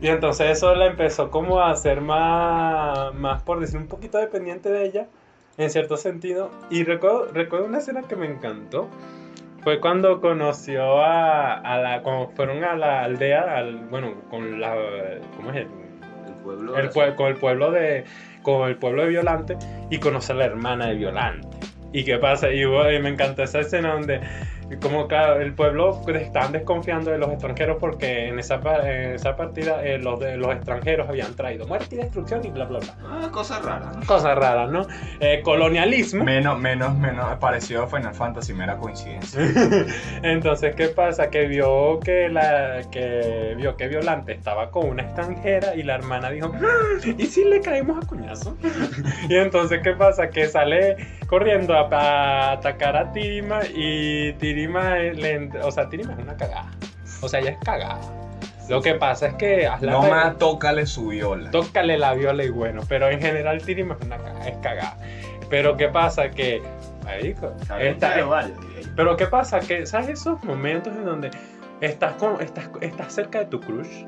Y 0.00 0.08
entonces 0.08 0.50
eso 0.50 0.74
la 0.74 0.86
empezó 0.86 1.30
como 1.30 1.60
a 1.60 1.70
hacer 1.70 2.00
más, 2.00 3.14
más 3.14 3.42
por 3.42 3.60
decir, 3.60 3.78
un 3.78 3.86
poquito 3.86 4.18
dependiente 4.18 4.70
de 4.70 4.84
ella, 4.86 5.06
en 5.58 5.70
cierto 5.70 5.96
sentido. 5.96 6.50
Y 6.70 6.84
recuerdo, 6.84 7.26
recuerdo 7.32 7.66
una 7.66 7.78
escena 7.78 8.02
que 8.08 8.16
me 8.16 8.26
encantó. 8.26 8.88
Fue 9.62 9.78
cuando 9.78 10.22
conoció 10.22 11.02
a, 11.02 11.52
a 11.54 11.78
la, 11.78 12.02
cuando 12.02 12.30
fueron 12.30 12.64
a 12.64 12.76
la 12.76 13.02
aldea, 13.02 13.58
al, 13.58 13.76
bueno, 13.90 14.14
con 14.30 14.58
la, 14.58 14.74
¿cómo 15.36 15.50
es 15.50 15.56
el? 15.56 15.62
El 16.26 16.34
pueblo. 16.42 16.76
el 16.78 16.90
pue- 16.90 17.14
con 17.14 17.26
el 17.26 17.36
pueblo 17.36 17.70
de 17.70 18.04
con 18.42 18.70
el 18.70 18.76
pueblo 18.76 19.02
de 19.02 19.08
Violante 19.08 19.58
y 19.90 19.98
conocer 19.98 20.36
a 20.36 20.38
la 20.38 20.44
hermana 20.46 20.86
de 20.86 20.94
Violante. 20.94 21.46
¿Y 21.92 22.04
qué 22.04 22.16
pasa? 22.16 22.50
Y, 22.50 22.62
y 22.62 22.98
me 23.00 23.10
encantó 23.10 23.42
esa 23.42 23.60
escena 23.60 23.92
donde 23.92 24.20
como 24.76 25.08
claro, 25.08 25.40
el 25.40 25.52
pueblo 25.54 26.00
estaban 26.14 26.52
desconfiando 26.52 27.10
de 27.10 27.18
los 27.18 27.30
extranjeros 27.30 27.78
porque 27.80 28.28
en 28.28 28.38
esa, 28.38 28.60
en 28.84 29.14
esa 29.14 29.36
partida 29.36 29.84
eh, 29.84 29.98
los, 29.98 30.20
de, 30.20 30.36
los 30.36 30.54
extranjeros 30.54 31.08
habían 31.08 31.34
traído 31.34 31.66
muerte 31.66 31.96
y 31.96 31.98
destrucción 31.98 32.44
y 32.44 32.50
bla 32.50 32.64
bla 32.66 32.78
bla. 32.78 32.94
Ah, 33.04 33.28
cosas 33.32 33.64
raras. 33.64 33.96
¿no? 33.96 34.06
Cosas 34.06 34.36
raras, 34.36 34.70
¿no? 34.70 34.86
Eh, 35.20 35.40
colonialismo. 35.42 36.24
Menos, 36.24 36.58
menos, 36.58 36.96
menos 36.96 37.36
parecido 37.38 37.82
a 37.82 37.86
Final 37.86 38.14
Fantasy, 38.14 38.54
mera 38.54 38.76
coincidencia. 38.76 39.40
Entonces, 40.22 40.74
¿qué 40.76 40.88
pasa? 40.88 41.30
Que 41.30 41.46
vio 41.46 41.98
que 42.00 42.28
la 42.28 42.82
que 42.90 43.54
vio 43.56 43.76
que 43.76 43.88
Violante 43.88 44.32
estaba 44.32 44.70
con 44.70 44.88
una 44.88 45.02
extranjera 45.02 45.74
y 45.74 45.82
la 45.82 45.96
hermana 45.96 46.30
dijo, 46.30 46.52
"Ah, 46.54 46.98
¿y 47.18 47.26
si 47.26 47.44
le 47.44 47.60
caemos 47.60 48.04
a 48.04 48.06
cuñazo? 48.06 48.56
y 49.28 49.34
entonces, 49.34 49.80
¿qué 49.82 49.92
pasa? 49.92 50.30
Que 50.30 50.46
sale 50.46 50.96
corriendo 51.26 51.74
a, 51.74 51.88
a 51.90 52.52
atacar 52.52 52.96
a 52.96 53.12
Tirima 53.12 53.60
y 53.74 54.32
Tirima, 54.60 54.98
eh, 54.98 55.14
le, 55.14 55.40
ent- 55.40 55.58
o 55.64 55.70
sea, 55.70 55.88
Tirima 55.88 56.12
es 56.12 56.18
una 56.18 56.36
cagada. 56.36 56.70
O 57.22 57.28
sea, 57.28 57.40
ella 57.40 57.50
es 57.52 57.58
cagada. 57.64 57.98
Lo 58.68 58.82
que 58.82 58.94
pasa 58.94 59.28
es 59.28 59.34
que 59.34 59.68
No 59.80 60.02
más 60.02 60.36
tócale 60.38 60.86
su 60.86 61.08
viola. 61.08 61.50
tócale 61.50 61.96
la 61.98 62.12
viola 62.14 62.44
y 62.44 62.50
bueno, 62.50 62.82
pero 62.88 63.08
en 63.08 63.20
general 63.20 63.62
Tirima 63.62 63.96
es 63.98 64.06
una 64.06 64.18
caga- 64.18 64.46
es 64.48 64.56
cagada. 64.58 64.96
Pero 65.48 65.76
¿qué 65.76 65.88
pasa? 65.88 66.30
Que, 66.30 66.62
marico, 67.04 67.52
esta, 67.80 68.14
Pero 68.14 68.28
vale. 68.28 68.52
pero 68.94 69.16
¿qué 69.16 69.26
pasa? 69.26 69.60
Que, 69.60 69.86
¿sabes 69.86 70.08
esos 70.10 70.44
momentos 70.44 70.94
en 70.94 71.04
donde 71.06 71.30
estás, 71.80 72.12
con, 72.14 72.40
estás, 72.42 72.68
estás 72.82 73.12
cerca 73.14 73.38
de 73.40 73.46
tu 73.46 73.60
crush? 73.60 74.04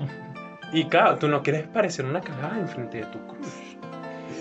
Y 0.72 0.84
claro, 0.84 1.16
tú 1.16 1.26
no 1.26 1.42
quieres 1.42 1.66
parecer 1.66 2.04
una 2.04 2.20
cagada 2.20 2.56
enfrente 2.58 2.98
de 2.98 3.04
tu 3.06 3.18
crush. 3.26 3.69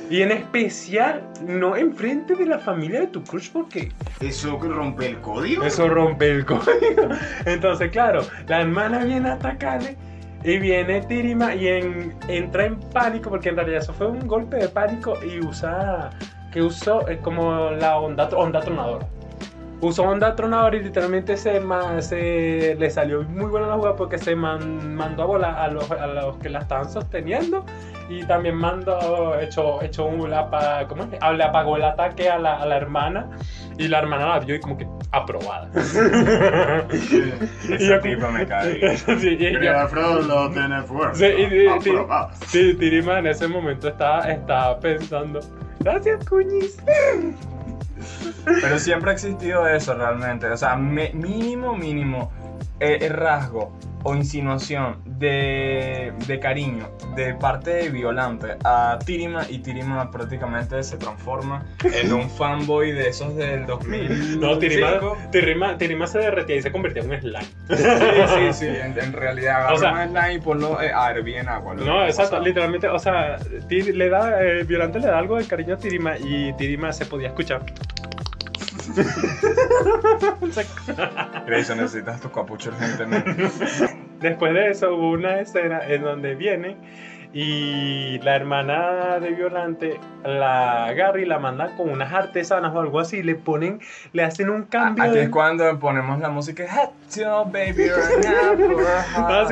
Y 0.10 0.22
en 0.24 0.32
especial, 0.32 1.22
no 1.46 1.76
enfrente 1.76 2.34
de 2.36 2.46
la 2.46 2.58
familia 2.58 3.02
de 3.02 3.08
tu 3.08 3.24
crush 3.24 3.52
porque 3.52 3.92
Eso 4.20 4.58
rompe 4.60 5.08
el 5.08 5.18
código. 5.22 5.64
eso 5.64 5.88
rompe 5.88 6.32
el 6.32 6.46
código. 6.46 7.10
Entonces, 7.46 7.92
claro, 7.92 8.22
la 8.48 8.62
hermana 8.62 9.04
viene 9.04 9.30
a 9.30 9.34
atacarle 9.34 9.96
y 10.44 10.58
viene 10.58 11.02
Tirima 11.02 11.54
y 11.54 11.68
en- 11.68 12.16
entra 12.28 12.66
en 12.66 12.80
pánico 12.80 13.30
porque 13.30 13.50
en 13.50 13.58
realidad 13.58 13.82
eso 13.84 13.94
fue 13.94 14.08
un 14.08 14.26
golpe 14.28 14.58
de 14.58 14.70
pánico 14.70 15.14
y 15.24 15.46
usa 15.46 16.10
que 16.52 16.64
usó 16.64 17.08
eh, 17.08 17.20
como 17.22 17.70
la 17.72 17.98
onda, 18.00 18.28
onda 18.30 18.62
tronadora. 18.62 19.06
Usó 19.82 20.04
onda 20.04 20.36
tronadora 20.36 20.76
y 20.76 20.84
literalmente 20.84 21.38
se, 21.38 21.62
se 22.02 22.76
le 22.78 22.90
salió 22.90 23.22
muy 23.24 23.46
buena 23.46 23.68
la 23.68 23.76
jugada 23.76 23.96
porque 23.96 24.18
se 24.18 24.36
man- 24.36 24.94
mandó 24.96 25.24
a 25.24 25.26
volar 25.26 25.56
a 25.58 25.68
los, 25.70 25.90
a 25.92 26.08
los 26.08 26.38
que 26.40 26.50
la 26.50 26.60
estaban 26.60 26.90
sosteniendo 26.90 27.64
y 28.10 28.24
también 28.26 28.56
mandó, 28.56 29.40
echó, 29.40 29.82
echó 29.84 30.06
un, 30.06 30.34
apa- 30.34 30.86
¿cómo 30.88 31.04
es? 31.04 31.10
Le 31.12 31.44
apagó 31.44 31.78
el 31.78 31.84
ataque 31.84 32.30
a 32.30 32.40
la, 32.40 32.56
a 32.58 32.66
la 32.66 32.76
hermana 32.78 33.30
y 33.78 33.88
la 33.88 34.00
hermana 34.00 34.28
la 34.28 34.40
vio 34.40 34.56
y 34.56 34.60
como 34.60 34.78
que 34.78 34.88
aprobada. 35.12 35.70
Y 37.70 37.74
Esa 37.74 37.96
yo- 37.96 38.02
tipa 38.02 38.30
me 38.32 38.46
cae. 38.48 38.98
Sí, 38.98 39.68
Alfredo 39.68 40.22
no 40.24 40.50
tiene 40.52 40.82
fuerza. 40.84 41.26
Sí, 42.48 42.74
Tirima 42.80 43.20
en 43.20 43.28
ese 43.28 43.48
momento 43.48 43.90
estaba, 43.90 44.30
estaba 44.32 44.80
pensando, 44.80 45.40
gracias 45.80 46.26
Cuñis. 46.26 46.78
Pero 48.46 48.80
siempre 48.80 49.12
ha 49.12 49.14
existido 49.14 49.68
eso 49.68 49.94
realmente. 49.94 50.48
O 50.48 50.58
sea, 50.58 50.76
me- 50.76 51.12
mínimo, 51.14 51.76
mínimo 51.76 52.32
eh, 52.80 53.00
el 53.02 53.14
rasgo 53.14 53.72
o 54.04 54.16
insinuación 54.16 55.02
de, 55.06 56.14
de 56.26 56.40
cariño 56.40 56.88
de 57.18 57.34
parte 57.34 57.72
de 57.72 57.90
Violante 57.90 58.56
a 58.64 58.98
Tirima 59.06 59.42
y 59.50 59.60
Tirima 59.60 60.10
prácticamente 60.10 60.82
se 60.84 60.96
transforma 60.98 61.66
en 61.84 62.14
un 62.14 62.30
fanboy 62.38 62.94
de 62.94 63.10
esos 63.10 63.36
del 63.36 63.66
2000. 63.66 64.40
No, 64.40 64.58
Tirima, 64.58 65.00
Tirima, 65.32 65.78
Tirima 65.78 66.08
se 66.08 66.20
derretía 66.20 66.56
y 66.56 66.62
se 66.62 66.72
convertía 66.72 67.04
en 67.04 67.12
un 67.12 67.20
slime. 67.20 67.44
Sí, 67.44 68.54
sí, 68.54 68.54
sí, 68.54 68.68
en, 68.82 68.98
en 68.98 69.12
realidad 69.12 69.74
O 69.74 69.78
sea- 69.78 69.92
un 69.92 69.98
slime 70.12 70.34
y 70.36 70.40
ponlo 70.40 70.82
eh, 70.82 70.92
a 70.96 71.12
hervir 71.12 71.36
en 71.38 71.50
agua. 71.50 71.74
No, 71.76 72.06
exacto, 72.06 72.38
pasa. 72.38 72.44
literalmente, 72.44 72.88
o 72.88 73.00
sea, 73.00 73.36
le 73.70 74.10
da, 74.10 74.42
eh, 74.42 74.64
Violante 74.64 75.00
le 75.00 75.08
da 75.08 75.20
algo 75.20 75.36
de 75.38 75.46
cariño 75.46 75.74
a 75.74 75.78
Tirima 75.78 76.18
y 76.18 76.54
Tirima 76.54 76.94
se 76.94 77.06
podía 77.06 77.28
escuchar. 77.28 77.64
Grayson, 81.46 81.78
necesitas 81.78 82.22
tu 82.22 82.32
capucho 82.32 82.70
urgentemente. 82.70 83.32
Después 84.20 84.54
de 84.54 84.70
eso 84.70 84.96
hubo 84.96 85.12
una 85.12 85.40
escena 85.40 85.82
en 85.88 86.04
donde 86.04 86.36
viene 86.36 86.78
y 87.32 88.18
la 88.20 88.36
hermana 88.36 89.20
de 89.20 89.32
Violante 89.32 90.00
la 90.24 90.86
agarra 90.86 91.22
y 91.22 91.26
la 91.26 91.38
manda 91.38 91.76
con 91.78 91.90
unas 91.90 92.12
artesanas 92.12 92.74
o 92.74 92.80
algo 92.80 93.00
así, 93.00 93.22
le 93.22 93.36
ponen, 93.36 93.80
le 94.14 94.24
hacen 94.24 94.50
un 94.50 94.64
cambio 94.64 95.04
Aquí 95.04 95.14
de... 95.14 95.24
es 95.24 95.30
cuando 95.30 95.78
ponemos 95.78 96.20
la 96.20 96.30
música 96.30 96.92
Hello, 97.16 97.46
baby, 97.46 97.86
Ah, 99.16 99.48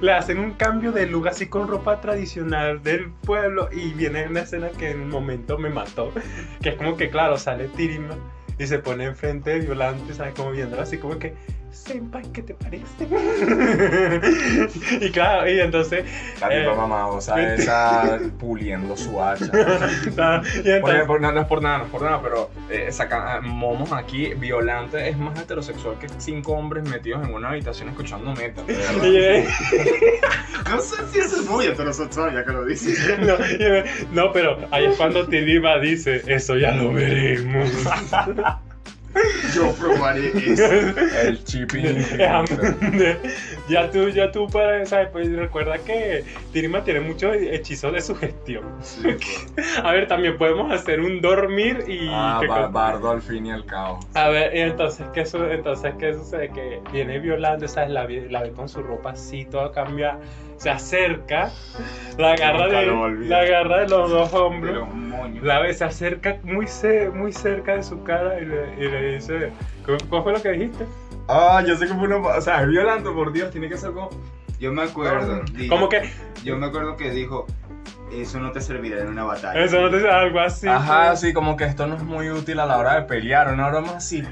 le 0.00 0.12
hacen 0.12 0.38
un 0.38 0.52
cambio 0.52 0.92
de 0.92 1.06
look 1.06 1.28
así 1.28 1.46
con 1.46 1.66
ropa 1.66 2.00
tradicional 2.00 2.82
del 2.82 3.10
pueblo 3.10 3.70
y 3.72 3.94
viene 3.94 4.26
una 4.26 4.40
escena 4.40 4.68
que 4.68 4.90
en 4.90 5.00
un 5.00 5.08
momento 5.08 5.56
me 5.56 5.70
mató, 5.70 6.12
que 6.60 6.70
es 6.70 6.74
como 6.74 6.96
que 6.96 7.08
claro, 7.08 7.38
sale 7.38 7.68
Tirima 7.68 8.16
y 8.58 8.66
se 8.66 8.78
pone 8.78 9.04
enfrente 9.04 9.50
de 9.50 9.60
Violante, 9.60 10.14
¿sabes? 10.14 10.34
Como 10.34 10.52
viéndola 10.52 10.82
así 10.82 10.98
como 10.98 11.18
que, 11.18 11.34
Senpai, 11.74 12.22
¿qué 12.32 12.42
te 12.42 12.54
parece? 12.54 12.84
y 15.00 15.10
claro, 15.10 15.50
y 15.50 15.60
entonces, 15.60 16.04
La 16.40 16.48
tipa 16.48 16.72
Eh, 16.72 16.76
mamá, 16.76 17.08
o 17.08 17.20
sea, 17.20 17.54
esa 17.54 18.18
puliendo 18.38 18.96
su 18.96 19.20
hacha. 19.20 19.50
ah, 20.18 20.42
y 20.54 20.62
Por- 20.62 20.70
entonces 20.70 21.04
por- 21.06 21.20
no, 21.20 21.32
no 21.32 21.40
es 21.40 21.46
por 21.46 21.62
nada, 21.62 21.78
no 21.78 21.84
es 21.84 21.90
por 21.90 22.02
nada, 22.02 22.20
pero 22.22 22.50
eh, 22.70 22.88
saca, 22.92 23.40
momos 23.42 23.92
aquí, 23.92 24.34
Violante 24.34 25.08
es 25.08 25.18
más 25.18 25.38
heterosexual 25.38 25.98
que 25.98 26.06
cinco 26.18 26.52
hombres 26.52 26.88
metidos 26.88 27.26
en 27.26 27.34
una 27.34 27.50
habitación 27.50 27.88
escuchando 27.88 28.32
metal. 28.34 28.64
No 30.70 30.80
sé 30.80 30.96
si 31.12 31.18
eso 31.18 31.40
es 31.40 31.46
muy 31.48 31.66
heterosexual, 31.66 32.32
ya 32.34 32.44
que 32.44 32.52
lo 32.52 32.64
dices. 32.64 33.18
no, 33.20 33.34
no, 34.12 34.32
pero 34.32 34.58
ahí 34.70 34.86
es 34.86 34.96
cuando 34.96 35.26
Tirima 35.26 35.78
dice, 35.78 36.22
eso 36.26 36.56
ya 36.56 36.72
lo 36.72 36.92
veremos. 36.92 37.68
Yo 39.54 39.72
probaré 39.74 40.32
eso. 40.52 40.64
El 41.22 41.42
chipping. 41.44 41.84
ya 43.68 43.90
tú, 43.90 44.08
ya 44.08 44.30
tú 44.30 44.48
¿sabes? 44.84 45.08
Pues 45.12 45.32
recuerda 45.32 45.78
que 45.78 46.24
Tirima 46.52 46.82
tiene 46.84 47.00
muchos 47.00 47.36
hechizos 47.36 47.92
de 47.92 48.00
sugestión. 48.00 48.64
Sí, 48.82 49.02
pues. 49.02 49.78
A 49.84 49.92
ver, 49.92 50.08
también 50.08 50.36
podemos 50.36 50.72
hacer 50.72 51.00
un 51.00 51.20
dormir 51.20 51.84
y... 51.86 52.08
Ah, 52.10 52.40
bardo 52.70 53.10
al 53.10 53.22
fin 53.22 53.46
y 53.46 53.52
al 53.52 53.64
cabo. 53.64 54.00
A 54.14 54.28
ver, 54.28 54.54
y 54.54 54.60
entonces, 54.60 55.06
¿qué, 55.12 55.24
su- 55.26 55.44
entonces, 55.44 55.94
¿qué 55.98 56.14
sucede? 56.14 56.50
Que 56.50 56.80
viene 56.92 57.18
violando, 57.18 57.66
¿sabes? 57.68 57.90
La, 57.90 58.06
la 58.08 58.42
ve 58.42 58.52
con 58.52 58.68
su 58.68 58.82
ropa 58.82 59.10
así, 59.10 59.44
toda 59.44 59.72
cambia, 59.72 60.18
se 60.56 60.70
acerca, 60.70 61.50
la 62.18 62.32
agarra, 62.32 62.68
de, 62.68 62.86
lo 62.86 63.08
la 63.10 63.40
agarra 63.40 63.80
de 63.80 63.88
los 63.88 64.10
dos 64.10 64.30
De 64.32 64.38
hombros, 64.38 64.88
los 64.88 65.42
la 65.42 65.58
ve, 65.60 65.74
se 65.74 65.84
acerca 65.84 66.36
muy, 66.42 66.66
ce- 66.66 67.10
muy 67.10 67.32
cerca 67.32 67.76
de 67.76 67.82
su 67.82 68.02
cara 68.02 68.40
y 68.40 68.44
le, 68.46 68.74
y 68.78 68.88
le 68.90 69.14
dice, 69.14 69.52
¿cómo, 69.84 69.98
cómo 70.08 70.22
fue 70.24 70.32
lo 70.32 70.42
que 70.42 70.50
dijiste? 70.50 70.86
Ah, 71.28 71.62
yo 71.66 71.76
sé 71.76 71.86
que 71.86 71.94
fue 71.94 72.06
una. 72.06 72.16
O 72.18 72.40
sea, 72.40 72.62
es 72.62 72.68
violento, 72.68 73.14
por 73.14 73.32
Dios, 73.32 73.50
tiene 73.50 73.68
que 73.68 73.76
ser 73.76 73.92
como. 73.92 74.10
Yo 74.60 74.72
me 74.72 74.82
acuerdo. 74.82 75.42
di- 75.52 75.68
Como 75.68 75.88
que, 75.88 76.08
Yo 76.44 76.56
me 76.56 76.66
acuerdo 76.66 76.96
que 76.96 77.10
dijo, 77.10 77.46
eso 78.12 78.38
no 78.38 78.52
te 78.52 78.60
servirá 78.60 79.00
en 79.00 79.08
una 79.08 79.24
batalla. 79.24 79.58
eso 79.64 79.80
no 79.80 79.90
te 79.90 79.96
dice 79.96 80.10
algo 80.10 80.38
así. 80.40 80.68
Ajá, 80.68 81.08
pues. 81.08 81.20
sí, 81.20 81.32
como 81.32 81.56
que 81.56 81.64
esto 81.64 81.86
no 81.86 81.96
es 81.96 82.02
muy 82.02 82.30
útil 82.30 82.60
a 82.60 82.66
la 82.66 82.78
hora 82.78 82.94
de 82.96 83.02
pelear, 83.02 83.52
una 83.52 83.68
broma 83.70 83.96
así. 83.96 84.22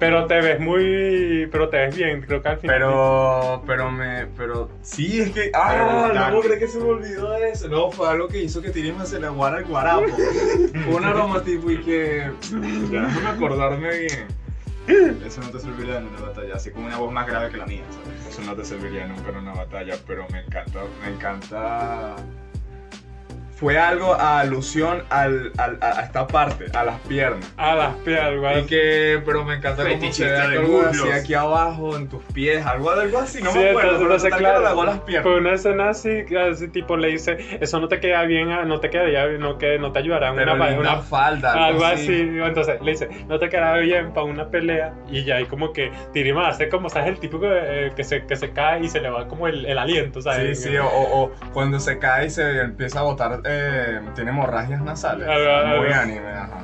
Pero 0.00 0.26
te 0.26 0.40
ves 0.40 0.58
muy, 0.58 1.46
pero 1.52 1.68
te 1.68 1.76
ves 1.76 1.94
bien, 1.94 2.22
creo 2.22 2.40
que 2.40 2.48
al 2.48 2.58
final. 2.58 2.76
Pero, 2.76 3.62
pero 3.66 3.90
me, 3.90 4.26
pero, 4.28 4.70
sí, 4.80 5.20
es 5.20 5.30
que, 5.30 5.50
ah, 5.54 6.08
Pero 6.10 6.30
no 6.30 6.40
creer 6.40 6.58
que 6.58 6.68
se 6.68 6.78
me 6.78 6.84
olvidó 6.84 7.30
de 7.32 7.50
eso. 7.50 7.68
No, 7.68 7.90
fue 7.90 8.08
algo 8.08 8.26
que 8.26 8.42
hizo 8.42 8.62
que 8.62 8.70
Tirima 8.70 9.04
se 9.04 9.20
le 9.20 9.26
aguara 9.26 9.58
el 9.58 9.66
guarapo. 9.66 10.06
fue 10.86 10.94
una 10.94 11.12
broma 11.12 11.42
tipo 11.42 11.70
y 11.70 11.82
que, 11.82 12.32
ya 12.90 13.02
déjame 13.02 13.28
acordarme 13.28 13.90
bien. 13.98 14.26
Eso 15.24 15.42
no 15.42 15.50
te 15.50 15.60
servirá 15.60 15.98
en 15.98 16.06
una 16.06 16.20
batalla. 16.20 16.54
Así 16.56 16.70
como 16.70 16.86
una 16.86 16.96
voz 16.96 17.12
más 17.12 17.26
grave 17.26 17.50
que 17.50 17.58
la 17.58 17.66
mía, 17.66 17.84
¿sabes? 17.90 18.26
Eso 18.26 18.42
no 18.42 18.56
te 18.56 18.64
serviría 18.64 19.06
nunca 19.06 19.28
en 19.28 19.36
una 19.36 19.52
batalla, 19.52 19.96
pero 20.06 20.26
me 20.32 20.40
encanta, 20.40 20.80
me 21.02 21.14
encanta. 21.14 22.16
Fue 23.60 23.78
algo 23.78 24.14
a 24.14 24.40
alusión 24.40 25.04
al, 25.10 25.52
al- 25.58 25.78
a 25.82 26.00
a 26.00 26.02
esta 26.02 26.26
parte, 26.26 26.66
a 26.72 26.82
las 26.82 26.98
piernas. 27.00 27.52
A 27.58 27.74
las 27.74 27.94
algo 28.18 28.58
Y 28.58 28.66
que, 28.66 29.20
pero 29.26 29.44
me 29.44 29.56
encanta 29.56 29.82
cómo 29.86 30.12
se 30.12 30.24
ve 30.24 30.30
de 30.30 30.36
algo 30.58 30.82
así 30.82 31.10
aquí 31.10 31.34
abajo, 31.34 31.96
en 31.96 32.08
tus 32.08 32.22
pies, 32.32 32.64
algo, 32.64 32.90
algo 32.90 33.18
así, 33.18 33.42
no 33.42 33.52
Sí, 33.52 33.58
me 33.58 33.70
acuerdo, 33.70 34.00
entonces, 34.00 34.30
pero 34.30 34.36
claro, 34.38 34.76
le 34.80 34.86
las 34.86 35.00
piernas. 35.00 35.22
Fue 35.24 35.36
una 35.36 35.52
escena 35.52 35.90
así, 35.90 36.24
así 36.36 36.68
tipo 36.68 36.96
le 36.96 37.08
dice, 37.08 37.58
eso 37.60 37.80
no 37.80 37.88
te 37.88 38.00
queda 38.00 38.22
bien, 38.22 38.50
ah, 38.50 38.64
no 38.64 38.80
te 38.80 38.88
quedaría 38.88 39.26
bien, 39.26 39.40
no, 39.40 39.58
que, 39.58 39.78
no 39.78 39.92
te 39.92 39.98
ayudará 39.98 40.32
Pero 40.34 40.54
una, 40.54 41.02
falda, 41.02 41.66
algo 41.66 41.84
así. 41.84 42.18
Entonces 42.18 42.80
le 42.80 42.92
dice, 42.92 43.08
no 43.28 43.38
te 43.38 43.48
quedará 43.50 43.76
bien 43.78 44.12
para 44.12 44.24
una 44.24 44.48
pelea. 44.48 44.94
Y 45.10 45.24
ya 45.24 45.36
hay 45.36 45.44
como 45.44 45.72
que 45.72 45.90
Tirima 46.12 46.48
hace 46.48 46.68
como, 46.68 46.88
¿sabes? 46.88 47.08
El 47.08 47.18
tipo 47.20 47.38
que, 47.40 47.48
eh, 47.50 47.92
que, 47.94 48.04
se, 48.04 48.24
que 48.24 48.36
se 48.36 48.50
cae 48.52 48.84
y 48.84 48.88
se 48.88 49.00
le 49.00 49.10
va 49.10 49.28
como 49.28 49.46
el, 49.48 49.66
el 49.66 49.76
aliento, 49.78 50.20
Sí, 50.20 50.24
¿sabes? 50.24 50.62
sí, 50.62 50.76
o, 50.78 50.86
o- 50.86 51.24
o 51.24 51.32
cuando 51.52 51.78
se 51.80 51.98
cae 51.98 52.26
y 52.26 52.30
se 52.30 52.60
empieza 52.60 53.00
a 53.00 53.02
botar, 53.02 53.40
eh, 53.50 54.00
tiene 54.14 54.30
hemorragias 54.30 54.80
nasales. 54.82 55.26
Muy 55.26 55.92
anime, 55.92 56.28
ajá. 56.30 56.58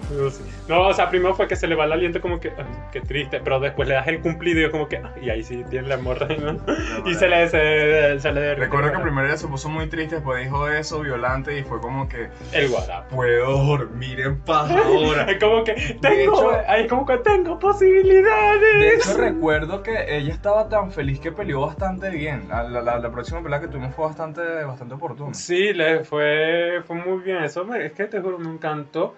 No, 0.69 0.89
o 0.89 0.95
sea, 0.95 1.09
primero 1.11 1.35
fue 1.35 1.47
que 1.49 1.57
se 1.57 1.67
le 1.67 1.75
va 1.75 1.85
el 1.85 1.93
aliento 1.93 2.21
como 2.21 2.39
que, 2.41 2.49
ay, 2.57 2.65
qué 2.93 3.01
triste, 3.01 3.41
pero 3.43 3.61
después 3.61 3.89
le 3.89 3.95
das 3.95 4.07
el 4.09 4.21
cumplido 4.21 4.67
y 4.67 4.71
como 4.71 4.89
que, 4.89 4.97
ah, 4.99 5.13
y 5.21 5.31
ahí 5.31 5.43
sí 5.43 5.65
tiene 5.71 5.89
la 5.89 5.95
hemorragia, 5.95 6.37
¿no? 6.39 6.57
Y 7.07 7.15
se 7.15 7.29
le, 7.29 7.49
se, 7.49 8.19
se 8.21 8.33
le 8.33 8.55
Recuerdo 8.55 8.93
que 8.93 8.99
primero 8.99 9.27
ella 9.27 9.37
se 9.37 9.47
puso 9.49 9.69
muy 9.69 9.87
triste, 9.89 10.17
después 10.17 10.43
dijo 10.43 10.69
eso, 10.69 11.01
violante, 11.01 11.59
y 11.59 11.63
fue 11.63 11.81
como 11.81 12.09
que, 12.09 12.29
El 12.53 12.69
guarapo. 12.71 13.17
puedo 13.17 13.65
dormir 13.65 14.21
en 14.21 14.41
paz 14.41 14.71
ahora. 14.71 15.25
Es 15.31 15.39
como 15.41 15.65
que 15.65 15.75
tengo, 16.01 16.53
es 16.53 16.89
como 16.89 17.05
que 17.07 17.19
tengo 17.19 17.59
posibilidades. 17.59 18.79
De 18.79 18.95
hecho, 18.95 19.17
recuerdo 19.17 19.83
que 19.83 20.17
ella 20.17 20.33
estaba 20.33 20.69
tan 20.69 20.91
feliz 20.93 21.21
que 21.21 21.33
peleó 21.33 21.63
bastante 21.67 22.11
bien. 22.11 22.49
La, 22.49 22.63
la- 22.63 22.83
la- 22.83 22.99
la 22.99 23.11
próxima 23.11 23.43
pelea 23.43 23.61
que 23.61 23.69
tuvimos 23.69 23.95
fue 23.95 24.07
bastante, 24.07 24.41
bastante 24.65 24.95
oportuna. 24.95 25.35
Sí, 25.35 25.73
le 25.73 26.05
fue, 26.05 26.76
fue 26.83 26.97
muy 26.97 27.23
bien. 27.23 27.45
Eso 27.45 27.73
es 27.75 27.93
que 27.93 28.05
te 28.07 28.21
juro, 28.21 28.39
me 28.39 28.51
encantó 28.51 29.15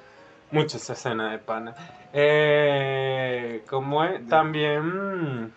mucho 0.51 0.77
esa 0.77 0.93
escena 0.95 1.31
de 1.33 1.39
pana. 1.39 1.75
Eh, 2.13 3.63
como 3.69 4.05
es, 4.05 4.27
también. 4.29 5.53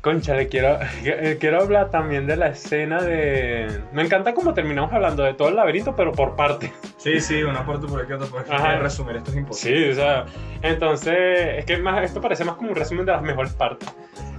Concha, 0.00 0.34
le 0.34 0.48
quiero, 0.48 0.78
quiero 1.40 1.60
hablar 1.60 1.90
también 1.90 2.26
de 2.26 2.36
la 2.36 2.48
escena 2.48 3.02
de. 3.02 3.80
Me 3.92 4.02
encanta 4.02 4.32
cómo 4.32 4.54
terminamos 4.54 4.92
hablando 4.92 5.24
de 5.24 5.34
todo 5.34 5.48
el 5.48 5.56
laberinto, 5.56 5.96
pero 5.96 6.12
por 6.12 6.36
parte. 6.36 6.72
Sí, 6.98 7.20
sí, 7.20 7.42
una 7.42 7.66
parte 7.66 7.86
por 7.86 8.02
aquí, 8.02 8.12
otra 8.12 8.26
por 8.28 8.40
aquí. 8.40 8.50
Ajá. 8.52 8.78
resumir 8.78 9.16
esto 9.16 9.30
es 9.30 9.36
imposible. 9.36 9.84
Sí, 9.84 9.90
o 9.90 9.94
sea, 9.94 10.26
entonces, 10.62 11.16
es 11.58 11.64
que 11.64 11.78
más, 11.78 12.04
esto 12.04 12.20
parece 12.20 12.44
más 12.44 12.54
como 12.56 12.70
un 12.70 12.76
resumen 12.76 13.06
de 13.06 13.12
las 13.12 13.22
mejores 13.22 13.52
partes. 13.54 13.88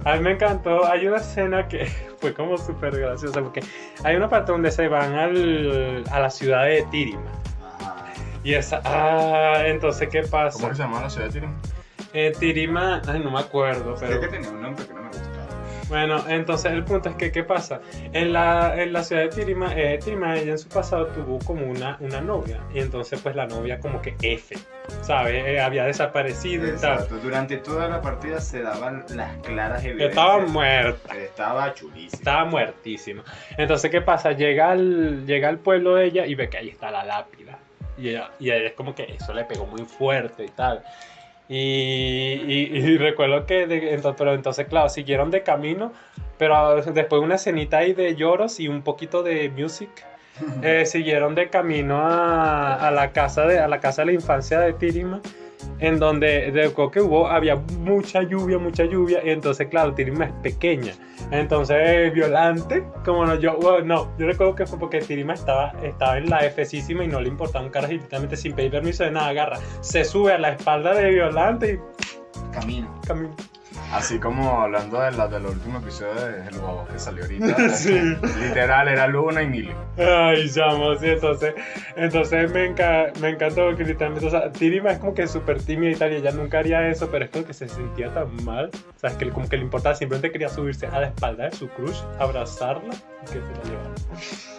A 0.04 0.14
mí 0.14 0.20
me 0.20 0.32
encantó, 0.32 0.86
hay 0.86 1.06
una 1.06 1.18
escena 1.18 1.68
que 1.68 1.86
fue 2.18 2.32
como 2.32 2.56
súper 2.56 2.98
graciosa, 2.98 3.42
porque 3.42 3.62
hay 4.02 4.16
una 4.16 4.28
parte 4.28 4.52
donde 4.52 4.70
se 4.70 4.88
van 4.88 5.14
al, 5.14 6.04
a 6.10 6.20
la 6.20 6.30
ciudad 6.30 6.64
de 6.64 6.82
Tirima. 6.90 7.30
Y 8.42 8.54
esa, 8.54 8.80
ah, 8.84 9.62
entonces, 9.66 10.08
¿qué 10.08 10.20
¿Cómo 10.22 10.30
pasa? 10.30 10.68
que 10.68 10.74
se 10.74 10.82
llama 10.82 11.02
la 11.02 11.10
ciudad 11.10 11.26
de 11.26 11.32
Tirim? 11.32 11.52
Eh, 12.14 12.32
Tirima, 12.38 13.02
ay, 13.06 13.20
no 13.20 13.30
me 13.30 13.40
acuerdo, 13.40 13.96
Sé 13.96 14.06
pero... 14.06 14.20
que 14.20 14.28
tenía 14.28 14.48
un 14.48 14.62
nombre 14.62 14.86
que 14.86 14.94
no 14.94 15.02
me 15.02 15.08
gustaba. 15.08 15.39
Bueno, 15.90 16.24
entonces 16.28 16.70
el 16.72 16.84
punto 16.84 17.08
es 17.08 17.16
que, 17.16 17.32
¿qué 17.32 17.42
pasa? 17.42 17.80
En 18.12 18.32
la, 18.32 18.80
en 18.80 18.92
la 18.92 19.02
ciudad 19.02 19.22
de 19.22 19.28
Tirima, 19.28 19.74
eh, 19.76 19.98
Tirima, 20.02 20.38
ella 20.38 20.52
en 20.52 20.58
su 20.58 20.68
pasado 20.68 21.08
tuvo 21.08 21.40
como 21.40 21.66
una, 21.66 21.96
una 21.98 22.20
novia, 22.20 22.60
y 22.72 22.78
entonces 22.78 23.20
pues 23.20 23.34
la 23.34 23.48
novia 23.48 23.80
como 23.80 24.00
que 24.00 24.14
F, 24.22 24.56
¿sabes? 25.02 25.44
Eh, 25.44 25.60
había 25.60 25.84
desaparecido 25.84 26.64
y 26.68 26.78
tal. 26.78 26.94
Exacto. 26.94 27.16
Durante 27.16 27.56
toda 27.56 27.88
la 27.88 28.00
partida 28.00 28.40
se 28.40 28.62
daban 28.62 29.04
las 29.16 29.36
claras 29.38 29.84
evidencias. 29.84 30.10
Estaba 30.10 30.38
muerta. 30.46 31.16
Estaba 31.16 31.74
chulísimo. 31.74 32.18
Estaba 32.18 32.44
muertísima. 32.44 33.24
Entonces, 33.58 33.90
¿qué 33.90 34.00
pasa? 34.00 34.30
Llega 34.30 34.70
al, 34.70 35.26
llega 35.26 35.48
al 35.48 35.58
pueblo 35.58 35.96
de 35.96 36.06
ella 36.06 36.24
y 36.24 36.36
ve 36.36 36.48
que 36.48 36.58
ahí 36.58 36.68
está 36.68 36.92
la 36.92 37.04
lápida. 37.04 37.58
Y 37.98 38.10
ella, 38.10 38.30
y 38.38 38.50
ella 38.52 38.68
es 38.68 38.74
como 38.74 38.94
que 38.94 39.12
eso 39.14 39.34
le 39.34 39.44
pegó 39.44 39.66
muy 39.66 39.84
fuerte 39.84 40.44
y 40.44 40.48
tal. 40.48 40.84
Y, 41.50 42.40
y- 42.46 42.70
y 42.78 42.96
recuerdo 42.98 43.44
que, 43.44 43.66
de- 43.66 43.92
entonces, 43.94 44.14
pero 44.16 44.32
entonces, 44.34 44.66
claro, 44.68 44.88
siguieron 44.88 45.30
de 45.32 45.42
camino, 45.42 45.92
pero 46.38 46.80
después 46.80 47.20
una 47.20 47.34
escenita 47.34 47.78
ahí 47.78 47.92
de 47.92 48.14
lloros 48.14 48.60
y 48.60 48.68
un 48.68 48.82
poquito 48.82 49.22
de 49.24 49.50
music. 49.50 49.90
eh, 50.62 50.86
siguieron 50.86 51.34
de 51.34 51.50
camino 51.50 51.98
a, 52.00 52.74
a 52.86 52.90
la 52.92 53.12
casa 53.12 53.46
de 53.46 53.58
a 53.58 53.66
la 53.68 53.80
casa 53.80 54.02
de 54.02 54.06
la 54.06 54.12
infancia 54.12 54.58
de 54.60 54.72
Tirima 54.72 55.20
en 55.78 55.98
donde 55.98 56.50
de 56.50 56.72
que 56.92 57.00
hubo 57.00 57.28
había 57.28 57.56
mucha 57.56 58.22
lluvia 58.22 58.58
mucha 58.58 58.84
lluvia 58.84 59.20
y 59.24 59.30
entonces 59.30 59.68
claro 59.68 59.94
Tirima 59.94 60.26
es 60.26 60.32
pequeña 60.42 60.92
entonces 61.30 62.12
violante 62.12 62.84
como 63.04 63.24
no 63.26 63.34
yo 63.34 63.56
bueno, 63.56 63.84
no 63.84 64.18
yo 64.18 64.26
recuerdo 64.26 64.54
que 64.54 64.66
fue 64.66 64.78
porque 64.78 65.00
Tirima 65.00 65.34
estaba 65.34 65.72
estaba 65.82 66.18
en 66.18 66.28
la 66.30 66.40
Físima 66.50 67.04
y 67.04 67.08
no 67.08 67.20
le 67.20 67.28
importaba 67.28 67.64
un 67.64 67.70
carajo 67.70 67.92
y 67.92 67.98
literalmente 67.98 68.36
sin 68.36 68.54
pedir 68.54 68.72
permiso 68.72 69.04
de 69.04 69.10
nada 69.10 69.28
agarra 69.28 69.58
se 69.80 70.04
sube 70.04 70.32
a 70.32 70.38
la 70.38 70.50
espalda 70.52 70.94
de 70.94 71.10
violante 71.10 71.74
y 71.74 72.00
Camino. 72.52 73.00
camina 73.06 73.30
Así 73.92 74.18
como 74.20 74.60
hablando 74.62 75.00
de 75.00 75.10
la, 75.12 75.26
del 75.26 75.46
último 75.46 75.78
episodio 75.78 76.14
de 76.14 76.46
El 76.46 76.58
Bobo 76.58 76.86
que 76.92 76.98
salió 76.98 77.24
ahorita. 77.24 77.68
Sí. 77.70 77.98
Literal, 78.40 78.86
era 78.88 79.06
Luna 79.08 79.42
y 79.42 79.48
Mili. 79.48 79.72
Ay, 79.98 80.48
chamo, 80.48 80.94
sí, 80.96 81.08
entonces, 81.08 81.54
entonces 81.96 82.52
me, 82.52 82.70
enca- 82.74 83.12
me 83.20 83.30
encantó 83.30 83.66
porque 83.66 83.84
literalmente, 83.84 84.26
o 84.28 84.30
sea, 84.30 84.50
Tirima 84.52 84.92
es 84.92 84.98
como 84.98 85.12
que 85.14 85.26
súper 85.26 85.60
tímida 85.62 85.90
y 85.90 85.96
tal, 85.96 86.12
y 86.12 86.16
ella 86.16 86.30
nunca 86.30 86.60
haría 86.60 86.88
eso, 86.88 87.08
pero 87.10 87.24
es 87.24 87.30
como 87.32 87.44
que 87.44 87.52
se 87.52 87.68
sentía 87.68 88.12
tan 88.14 88.44
mal, 88.44 88.70
o 88.96 88.98
sea, 88.98 89.10
es 89.10 89.16
que 89.16 89.28
como 89.30 89.48
que 89.48 89.56
le 89.56 89.64
importaba, 89.64 89.94
simplemente 89.94 90.30
quería 90.30 90.48
subirse 90.48 90.86
a 90.86 91.00
la 91.00 91.06
espalda 91.08 91.44
de 91.44 91.52
su 91.56 91.68
crush, 91.68 91.98
abrazarla 92.20 92.94
y 92.94 93.26
que 93.26 93.32
se 93.32 93.38
la 93.40 93.62
llevara. 93.64 93.90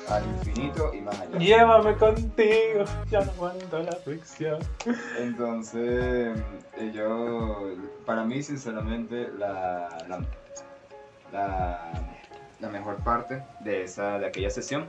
Al 0.09 0.23
infinito 0.25 0.93
y 0.93 0.99
más 1.01 1.17
allá. 1.21 1.37
Llévame 1.39 1.95
contigo, 1.95 2.83
ya 3.09 3.21
no 3.21 3.31
aguanto 3.31 3.79
la 3.81 3.93
fricción. 3.93 4.59
Entonces, 5.17 6.37
yo, 6.93 7.69
para 8.11 8.25
mí, 8.25 8.43
sinceramente, 8.43 9.29
la, 9.39 9.87
la, 11.31 11.93
la, 12.59 12.69
mejor 12.69 12.97
parte 12.97 13.41
de, 13.61 13.83
esa, 13.83 14.19
de 14.19 14.25
aquella 14.25 14.49
sesión 14.49 14.85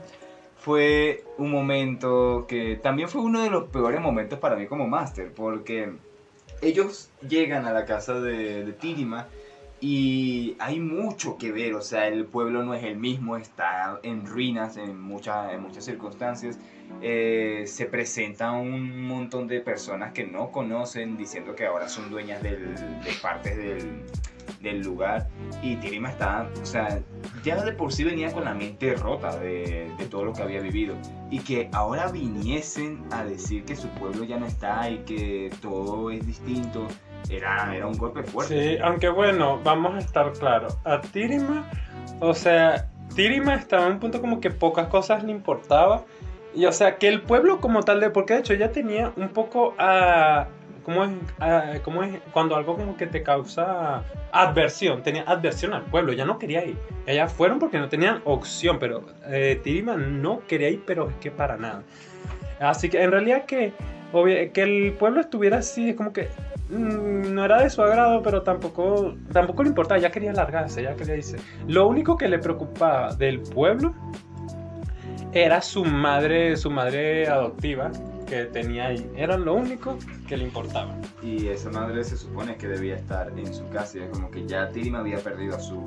fue 0.57 1.23
un 1.39 1.53
momento 1.53 2.47
que 2.49 2.81
también 2.83 3.09
fue 3.09 3.23
uno 3.23 3.41
de 3.41 3.49
los 3.49 3.69
peores 3.69 4.01
momentos 4.01 4.41
para 4.41 4.57
mí 4.57 4.67
como 4.67 4.89
máster, 4.89 5.31
porque 5.33 5.93
ellos 6.63 7.11
llegan 7.29 7.65
a 7.65 7.73
la 7.73 7.85
casa 7.85 8.15
de, 8.15 8.65
de 8.65 8.73
Tirima 8.73 9.29
y 9.85 10.55
hay 10.61 10.79
mucho 10.79 11.37
que 11.37 11.51
ver, 11.51 11.75
o 11.75 11.83
sea, 11.83 12.07
el 12.07 12.25
pueblo 12.25 12.63
no 12.63 12.73
es 12.73 12.85
el 12.85 12.97
mismo, 12.97 13.37
está 13.37 13.99
en 14.05 14.25
ruinas 14.27 14.77
en, 14.77 15.01
muchas 15.01 15.53
en 15.53 15.61
muchas 15.61 15.85
circunstancias. 15.85 16.57
Eh, 17.01 17.65
se 17.67 17.87
presenta 17.87 18.53
un 18.53 19.09
montón 19.09 19.49
de 19.49 19.59
personas 19.61 20.13
que 20.13 20.25
no 20.25 20.53
conocen 20.53 21.17
diciendo 21.17 21.57
que 21.57 21.67
ahora 21.67 21.89
son 21.89 22.11
dueñas 22.11 22.41
del- 22.45 22.77
de 22.77 23.11
partes 23.21 23.57
del, 23.57 24.03
del 24.61 24.83
lugar. 24.83 25.27
Y 25.63 25.75
Tirima 25.77 26.11
está, 26.11 26.49
o 26.63 26.65
sea, 26.67 27.01
ya 27.43 27.65
de 27.65 27.73
por 27.73 27.93
sí 27.93 28.05
venía 28.05 28.33
con 28.33 28.45
la 28.45 28.55
mente 28.55 28.95
rota 28.95 29.37
de, 29.41 29.91
de 29.99 30.07
todo 30.07 30.25
lo 30.27 30.33
que 30.33 30.43
había 30.43 30.61
vivido. 30.61 30.95
Y 31.29 31.41
que 31.41 31.69
ahora 31.73 32.07
viniesen 32.13 33.03
a 33.11 33.25
decir 33.25 33.65
que 33.65 33.75
su 33.75 33.89
pueblo 33.89 34.23
ya 34.23 34.39
no 34.39 34.47
está 34.47 34.89
y 34.89 34.99
que 34.99 35.51
todo 35.61 36.09
es 36.13 36.25
distinto 36.25 36.87
era, 37.31 37.75
era 37.75 37.87
un 37.87 37.97
golpe 37.97 38.23
fuerte. 38.23 38.77
Sí, 38.77 38.79
aunque 38.83 39.09
bueno, 39.09 39.61
vamos 39.63 39.95
a 39.95 39.99
estar 39.99 40.33
claros. 40.33 40.77
A 40.85 41.01
Tirima, 41.01 41.69
o 42.21 42.35
sea, 42.35 42.87
Tirima 43.15 43.55
estaba 43.55 43.87
en 43.87 43.93
un 43.95 44.01
punto 44.01 44.21
como 44.21 44.41
que 44.41 44.51
pocas 44.51 44.87
cosas 44.89 45.23
le 45.25 45.31
importaba. 45.33 46.05
Y 46.55 46.67
o 46.67 46.73
sea, 46.73 46.97
que 46.99 47.09
el 47.09 47.23
pueblo 47.23 47.61
como 47.61 47.83
tal 47.83 48.01
de... 48.01 48.11
Porque 48.11 48.35
de 48.35 48.41
hecho 48.41 48.53
ella 48.53 48.73
tenía 48.73 49.13
un 49.17 49.29
poco 49.31 49.75
a... 49.79 50.49
¿Cómo 50.85 51.05
es, 51.05 51.11
a- 51.39 51.75
cómo 51.85 52.03
es 52.03 52.19
cuando 52.33 52.57
algo 52.57 52.77
como 52.77 52.97
que 52.97 53.07
te 53.07 53.23
causa 53.23 54.03
adversión? 54.33 55.03
Tenía 55.03 55.23
adversión 55.23 55.73
al 55.75 55.83
pueblo, 55.83 56.13
ya 56.13 56.25
no 56.25 56.39
quería 56.41 56.65
ir. 56.65 56.77
Ellas 57.07 57.33
fueron 57.33 57.59
porque 57.61 57.79
no 57.79 57.89
tenían 57.89 58.21
opción, 58.25 58.79
pero 58.81 59.05
eh, 59.29 59.61
Tirima 59.63 59.97
no 59.97 60.41
quería 60.49 60.69
ir, 60.71 60.83
pero 60.85 61.09
es 61.09 61.15
que 61.17 61.31
para 61.31 61.57
nada. 61.57 61.85
Así 62.61 62.89
que 62.91 63.01
en 63.01 63.13
realidad 63.13 63.45
que, 63.47 63.73
obvia- 64.13 64.51
que 64.53 64.63
el 64.63 64.93
pueblo 64.95 65.21
estuviera 65.21 65.59
así, 65.59 65.91
es 65.91 65.97
como 65.97 66.13
que 66.13 66.29
no 66.73 67.45
era 67.45 67.63
de 67.63 67.71
su 67.71 67.83
agrado, 67.83 68.23
pero 68.23 68.43
tampoco, 68.43 69.15
tampoco 69.33 69.63
le 69.63 69.69
importaba, 69.71 70.01
ya 70.01 70.11
quería 70.11 70.33
largarse, 70.33 70.83
ya 70.83 70.97
quería 70.97 71.17
irse. 71.17 71.37
Lo 71.69 71.87
único 71.87 72.17
que 72.17 72.29
le 72.29 72.39
preocupaba 72.39 73.15
del 73.15 73.41
pueblo 73.41 73.95
era 75.33 75.61
su 75.63 75.85
madre, 75.85 76.57
su 76.57 76.71
madre 76.71 77.29
adoptiva 77.29 77.91
que 78.27 78.45
tenía 78.47 78.87
ahí. 78.87 79.11
Era 79.15 79.37
lo 79.37 79.55
único 79.55 79.99
que 80.27 80.37
le 80.37 80.45
importaba. 80.45 80.97
Y 81.23 81.49
esa 81.49 81.71
madre 81.71 82.03
se 82.05 82.17
supone 82.17 82.57
que 82.57 82.69
debía 82.69 82.97
estar 82.97 83.31
en 83.39 83.53
su 83.53 83.69
casa 83.69 83.99
y 83.99 84.03
es 84.03 84.09
como 84.11 84.31
que 84.31 84.47
ya 84.47 84.71
Tirima 84.71 85.01
había 85.01 85.19
perdido 85.19 85.57
a 85.57 85.61
su, 85.61 85.83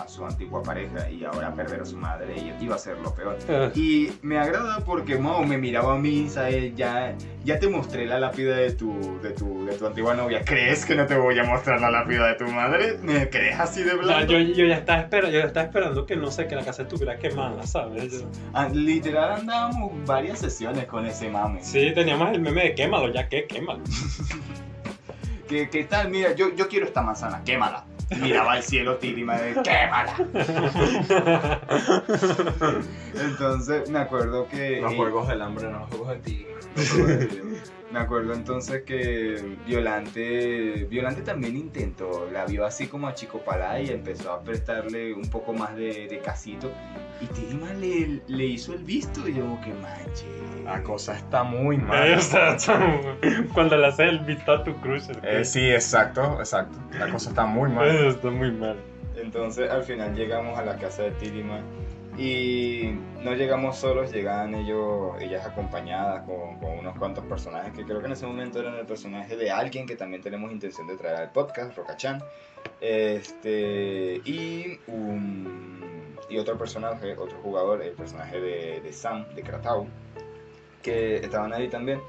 a 0.00 0.08
su 0.08 0.24
antigua 0.24 0.62
pareja 0.62 1.08
y 1.10 1.24
ahora 1.24 1.52
perder 1.54 1.82
a 1.82 1.84
su 1.84 1.96
madre 1.96 2.34
y 2.36 2.64
iba 2.64 2.76
a 2.76 2.78
ser 2.78 2.98
lo 2.98 3.14
peor. 3.14 3.38
Eh, 3.48 3.70
Y 3.74 4.12
me 4.22 4.38
agrada 4.38 4.78
porque 4.84 5.16
Mo 5.16 5.44
me 5.44 5.58
miraba 5.58 5.94
a 5.94 5.98
mí, 5.98 6.28
¿sabes? 6.28 6.74
Ya, 6.76 7.14
ya 7.44 7.58
te 7.58 7.68
mostré 7.68 8.06
la 8.06 8.18
lápida 8.18 8.56
de 8.56 8.72
tu, 8.72 9.20
de, 9.22 9.30
tu, 9.30 9.64
de 9.64 9.74
tu 9.74 9.86
antigua 9.86 10.14
novia. 10.14 10.42
¿Crees 10.44 10.84
que 10.84 10.94
no 10.94 11.06
te 11.06 11.14
voy 11.16 11.38
a 11.38 11.44
mostrar 11.44 11.80
la 11.80 11.90
lápida 11.90 12.28
de 12.28 12.34
tu 12.34 12.46
madre? 12.48 12.98
¿Me 13.02 13.28
crees 13.30 13.58
así 13.60 13.82
de 13.82 13.94
blanco? 13.94 14.32
yo, 14.32 14.38
yo 14.38 14.66
ya 14.66 14.76
estaba 14.76 15.00
esperando, 15.00 15.32
yo 15.34 15.40
ya 15.40 15.46
estaba 15.46 15.66
esperando 15.66 16.06
que 16.06 16.16
no 16.16 16.30
sé, 16.30 16.46
que 16.46 16.54
la 16.56 16.64
casa 16.64 16.82
estuviera 16.82 17.18
quemada, 17.18 17.66
¿sabes? 17.66 18.12
Yo- 18.12 18.28
Ah, 18.52 18.68
literal 18.68 19.32
andábamos 19.40 19.92
varias 20.06 20.38
sesiones 20.40 20.86
con 20.86 21.06
ese 21.06 21.28
mame. 21.28 21.62
sí, 21.62 21.92
teníamos 21.94 22.30
el 22.32 22.40
meme 22.40 22.62
de 22.64 22.74
quémalo, 22.74 23.12
ya 23.12 23.28
que 23.28 23.46
quémalo. 23.46 23.82
¿Qué, 25.48 25.68
qué 25.68 25.84
tal? 25.84 26.08
Mira, 26.10 26.32
yo, 26.34 26.54
yo 26.54 26.66
quiero 26.68 26.86
esta 26.86 27.02
manzana, 27.02 27.42
quémala. 27.44 27.84
Miraba 28.20 28.52
al 28.52 28.62
cielo 28.62 28.96
Tirima 28.96 29.38
de 29.38 29.54
quémala. 29.62 30.14
Entonces 33.14 33.90
me 33.90 33.98
acuerdo 33.98 34.48
que... 34.48 34.80
Los 34.80 34.94
juegos 34.94 35.28
del 35.28 35.42
hambre, 35.42 35.70
no 35.70 35.80
los 35.80 35.88
juegos 35.88 36.08
de 36.08 36.16
ti. 36.16 36.46
Me 37.92 37.98
acuerdo 37.98 38.32
entonces 38.32 38.82
que 38.84 39.56
Violante, 39.66 40.86
Violante 40.88 41.20
también 41.22 41.56
intentó, 41.56 42.28
la 42.32 42.46
vio 42.46 42.64
así 42.64 42.86
como 42.86 43.06
a 43.06 43.14
Chico 43.14 43.38
Palá 43.40 43.80
y 43.80 43.90
empezó 43.90 44.32
a 44.32 44.40
prestarle 44.42 45.12
un 45.12 45.28
poco 45.28 45.52
más 45.52 45.76
de, 45.76 46.08
de 46.08 46.18
casito. 46.20 46.70
Y 47.20 47.26
Tirima 47.26 47.72
le, 47.74 48.20
le 48.26 48.44
hizo 48.46 48.72
el 48.72 48.82
visto 48.84 49.28
y 49.28 49.34
yo 49.34 49.42
como 49.42 49.60
que 49.60 49.74
manche. 49.74 50.24
La 50.64 50.82
cosa 50.82 51.16
está 51.16 51.42
muy 51.42 51.76
Eh, 51.76 51.78
mal. 51.86 52.14
o 52.14 52.20
sea, 52.20 52.56
Cuando 53.52 53.76
le 53.76 53.86
haces 53.86 54.08
el 54.08 54.20
visto 54.20 54.52
a 54.52 54.64
tu 54.64 54.74
cruiser. 54.80 55.18
Eh, 55.22 55.44
sí, 55.44 55.70
exacto, 55.70 56.36
exacto. 56.38 56.78
La 56.98 57.08
cosa 57.10 57.28
está 57.30 57.44
muy 57.44 57.70
mal. 57.70 57.88
Eso 57.88 58.08
está 58.16 58.30
muy 58.30 58.50
mal. 58.52 58.76
Entonces 59.16 59.70
al 59.70 59.82
final 59.84 60.14
llegamos 60.14 60.58
a 60.58 60.64
la 60.64 60.76
casa 60.76 61.02
de 61.02 61.10
Tirima 61.12 61.60
y 62.18 62.94
no 63.22 63.34
llegamos 63.34 63.78
solos, 63.78 64.12
llegaban 64.12 64.54
ellos, 64.54 65.14
ellas 65.20 65.46
acompañadas 65.46 66.24
con, 66.24 66.62
unos 66.78 66.98
cuantos 66.98 67.24
personajes 67.24 67.72
que 67.72 67.84
creo 67.84 68.00
que 68.00 68.06
en 68.06 68.12
ese 68.12 68.26
momento 68.26 68.60
eran 68.60 68.74
el 68.74 68.86
personaje 68.86 69.36
de 69.36 69.50
alguien 69.50 69.86
que 69.86 69.96
también 69.96 70.22
tenemos 70.22 70.52
intención 70.52 70.86
de 70.86 70.96
traer 70.96 71.16
al 71.16 71.32
podcast, 71.32 71.76
Rocachan. 71.76 72.22
Este, 72.80 74.20
y, 74.24 74.78
un, 74.88 76.16
y 76.28 76.38
otro 76.38 76.58
personaje, 76.58 77.16
otro 77.16 77.38
jugador, 77.42 77.82
el 77.82 77.92
personaje 77.92 78.40
de, 78.40 78.80
de 78.80 78.92
Sam, 78.92 79.26
de 79.34 79.42
Kratau, 79.42 79.86
que 80.82 81.16
estaban 81.16 81.52
ahí 81.52 81.68
también. 81.68 82.00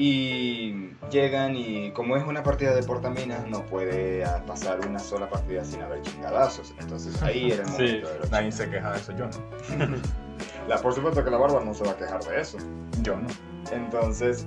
Y 0.00 0.92
llegan 1.10 1.56
y 1.56 1.90
como 1.90 2.16
es 2.16 2.24
una 2.24 2.44
partida 2.44 2.72
de 2.72 2.84
portaminas 2.84 3.44
no 3.48 3.66
puede 3.66 4.24
pasar 4.46 4.78
una 4.86 5.00
sola 5.00 5.28
partida 5.28 5.64
sin 5.64 5.82
haber 5.82 6.02
chingadazos. 6.02 6.72
Entonces 6.78 7.20
ahí 7.20 7.50
era 7.50 7.64
el 7.64 7.68
Sí. 7.68 7.72
momento 7.82 8.08
de 8.12 8.18
los 8.20 8.30
Nadie 8.30 8.52
se 8.52 8.70
queja 8.70 8.92
de 8.92 8.98
eso, 8.98 9.12
yo 9.16 9.26
no. 9.26 9.96
La, 10.68 10.78
por 10.80 10.94
supuesto 10.94 11.24
que 11.24 11.30
la 11.32 11.38
barba 11.38 11.64
no 11.64 11.74
se 11.74 11.82
va 11.82 11.90
a 11.90 11.96
quejar 11.96 12.22
de 12.22 12.40
eso. 12.40 12.58
Yo 13.02 13.16
no. 13.16 13.26
Entonces, 13.72 14.46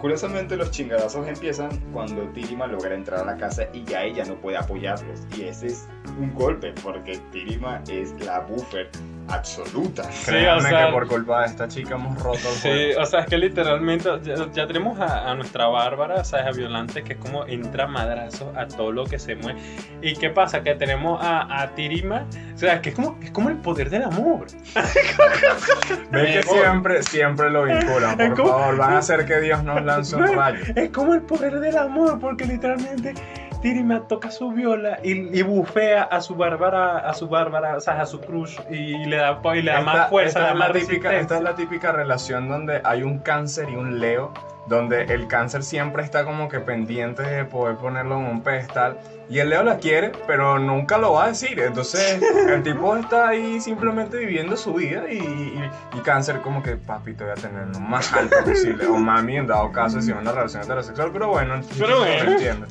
curiosamente 0.00 0.56
los 0.56 0.70
chingadazos 0.70 1.26
empiezan 1.26 1.70
cuando 1.92 2.22
Tirima 2.28 2.68
logra 2.68 2.94
entrar 2.94 3.20
a 3.22 3.24
la 3.24 3.36
casa 3.36 3.64
y 3.72 3.82
ya 3.82 4.04
ella 4.04 4.24
no 4.26 4.36
puede 4.36 4.58
apoyarlos. 4.58 5.22
Y 5.36 5.42
ese 5.42 5.66
es 5.68 5.88
un 6.18 6.34
golpe 6.34 6.72
porque 6.82 7.18
Tirima 7.32 7.82
es 7.88 8.12
la 8.24 8.40
buffer 8.40 8.88
absoluta. 9.28 10.04
Sí, 10.10 10.26
Créanme 10.30 10.60
o 10.66 10.68
sea- 10.68 10.86
que 10.86 10.92
por 10.92 11.06
culpa 11.06 11.40
de 11.42 11.46
esta 11.48 11.68
chica 11.68 11.96
hemos 11.96 12.16
roto 12.22 12.38
el 12.38 12.54
Sí, 12.54 12.68
juego. 12.68 13.02
o 13.02 13.06
sea, 13.06 13.20
es 13.20 13.26
que 13.26 13.36
literalmente 13.36 14.08
ya, 14.22 14.34
ya 14.52 14.66
tenemos 14.66 14.98
a, 14.98 15.30
a 15.30 15.34
nuestra 15.34 15.66
Bárbara, 15.66 16.14
o 16.20 16.24
sea, 16.24 16.46
a 16.46 16.50
Violante, 16.52 17.02
que 17.04 17.12
es 17.12 17.18
como 17.18 17.44
entra 17.46 17.86
madrazo 17.86 18.50
a 18.56 18.66
todo 18.66 18.90
lo 18.90 19.04
que 19.04 19.18
se 19.18 19.34
mueve. 19.36 19.60
¿Y 20.00 20.14
qué 20.16 20.30
pasa? 20.30 20.62
Que 20.62 20.74
tenemos 20.74 21.22
a, 21.22 21.60
a 21.62 21.74
Tirima, 21.74 22.24
o 22.54 22.58
sea, 22.58 22.80
que 22.80 22.88
es 22.90 22.94
como, 22.94 23.18
es 23.22 23.30
como 23.30 23.50
el 23.50 23.56
poder 23.56 23.90
del 23.90 24.04
amor. 24.04 24.46
Ven 26.10 26.24
que 26.32 26.42
siempre, 26.42 27.02
siempre 27.02 27.50
lo 27.50 27.64
vinculan. 27.64 28.16
Por 28.16 28.34
como- 28.34 28.48
favor, 28.50 28.76
van 28.76 28.94
a 28.94 28.98
hacer 29.00 29.26
que 29.26 29.40
Dios 29.40 29.62
nos 29.62 29.82
lance 29.84 30.16
un 30.16 30.26
rayo. 30.34 30.60
Es 30.74 30.90
como 30.90 31.14
el 31.14 31.20
poder 31.22 31.60
del 31.60 31.76
amor, 31.76 32.18
porque 32.18 32.44
literalmente 32.46 33.14
Tirima 33.60 34.06
toca 34.06 34.30
su 34.30 34.50
viola 34.52 34.98
y, 35.02 35.36
y 35.36 35.42
bufea 35.42 36.02
a 36.04 36.20
su 36.20 36.36
Bárbara, 36.36 36.98
a 36.98 37.12
su 37.14 37.28
Bárbara, 37.28 37.76
o 37.76 37.80
sea, 37.80 38.00
a 38.00 38.06
su 38.06 38.20
crush 38.20 38.56
y 38.70 39.04
le 39.06 39.16
da, 39.16 39.40
y 39.54 39.62
le 39.62 39.72
da 39.72 39.78
Esta- 39.80 39.92
más 39.92 40.08
fuerza, 40.10 40.28
esta 40.28 40.40
le 40.40 40.46
da 40.46 40.52
es 40.52 40.58
más 40.58 40.68
la 40.68 40.74
típica, 40.74 41.16
esta 41.16 41.36
es 41.36 41.42
la 41.42 41.54
típica 41.56 41.92
relación 41.92 42.48
donde 42.48 42.80
hay 42.84 43.02
un 43.02 43.18
cáncer 43.18 43.68
y 43.70 43.74
un 43.74 43.98
leo, 43.98 44.32
donde 44.68 45.02
el 45.04 45.26
cáncer 45.26 45.62
siempre 45.64 46.02
está 46.04 46.24
como 46.24 46.48
que 46.48 46.60
pendiente 46.60 47.22
de 47.22 47.44
poder 47.46 47.76
ponerlo 47.76 48.18
en 48.18 48.26
un 48.26 48.42
pedestal. 48.42 48.98
Y 49.30 49.40
el 49.40 49.50
leo 49.50 49.62
la 49.62 49.78
quiere, 49.78 50.12
pero 50.26 50.58
nunca 50.58 50.96
lo 50.98 51.14
va 51.14 51.24
a 51.24 51.28
decir. 51.28 51.58
Entonces 51.58 52.20
el 52.48 52.62
tipo 52.62 52.94
está 52.96 53.28
ahí 53.28 53.60
simplemente 53.60 54.18
viviendo 54.18 54.56
su 54.56 54.74
vida 54.74 55.04
y, 55.10 55.16
y- 55.18 55.70
y 55.96 56.00
cáncer 56.02 56.40
como 56.42 56.62
que 56.62 56.76
papi 56.76 57.14
te 57.14 57.24
voy 57.24 57.32
a 57.32 57.36
tener 57.36 57.66
lo 57.68 57.80
más 57.80 58.12
alto 58.12 58.36
posible. 58.44 58.86
O 58.86 58.96
mami 58.98 59.36
en 59.38 59.46
dado 59.46 59.72
caso 59.72 60.00
si 60.00 60.10
es 60.12 60.16
una 60.16 60.32
relación 60.32 60.62
heterosexual. 60.62 61.10
Pero 61.12 61.28
bueno, 61.28 61.60
Pero 61.78 61.98
bueno. 62.00 62.24
se 62.24 62.30
entiende. 62.32 62.66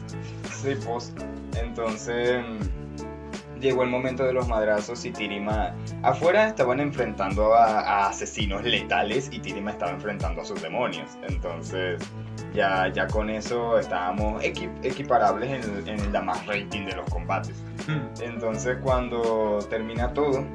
Entonces 1.61 2.43
llegó 3.59 3.81
el 3.83 3.89
momento 3.89 4.23
de 4.23 4.33
los 4.33 4.47
madrazos 4.47 5.03
y 5.05 5.11
Tirima. 5.11 5.73
Afuera 6.03 6.47
estaban 6.47 6.79
enfrentando 6.79 7.55
a, 7.55 7.79
a 7.79 8.09
asesinos 8.09 8.63
letales 8.63 9.29
y 9.31 9.39
Tirima 9.39 9.71
estaba 9.71 9.91
enfrentando 9.91 10.41
a 10.41 10.45
sus 10.45 10.61
demonios. 10.61 11.17
Entonces 11.27 11.99
ya, 12.53 12.91
ya 12.93 13.07
con 13.07 13.29
eso 13.29 13.79
estábamos 13.79 14.43
equi- 14.43 14.69
equiparables 14.83 15.65
en, 15.65 15.87
en 15.87 16.13
la 16.13 16.21
más 16.21 16.45
rating 16.45 16.85
de 16.85 16.95
los 16.95 17.09
combates. 17.09 17.63
Mm. 17.87 18.21
Entonces 18.21 18.77
cuando 18.83 19.57
termina 19.69 20.13
todo, 20.13 20.45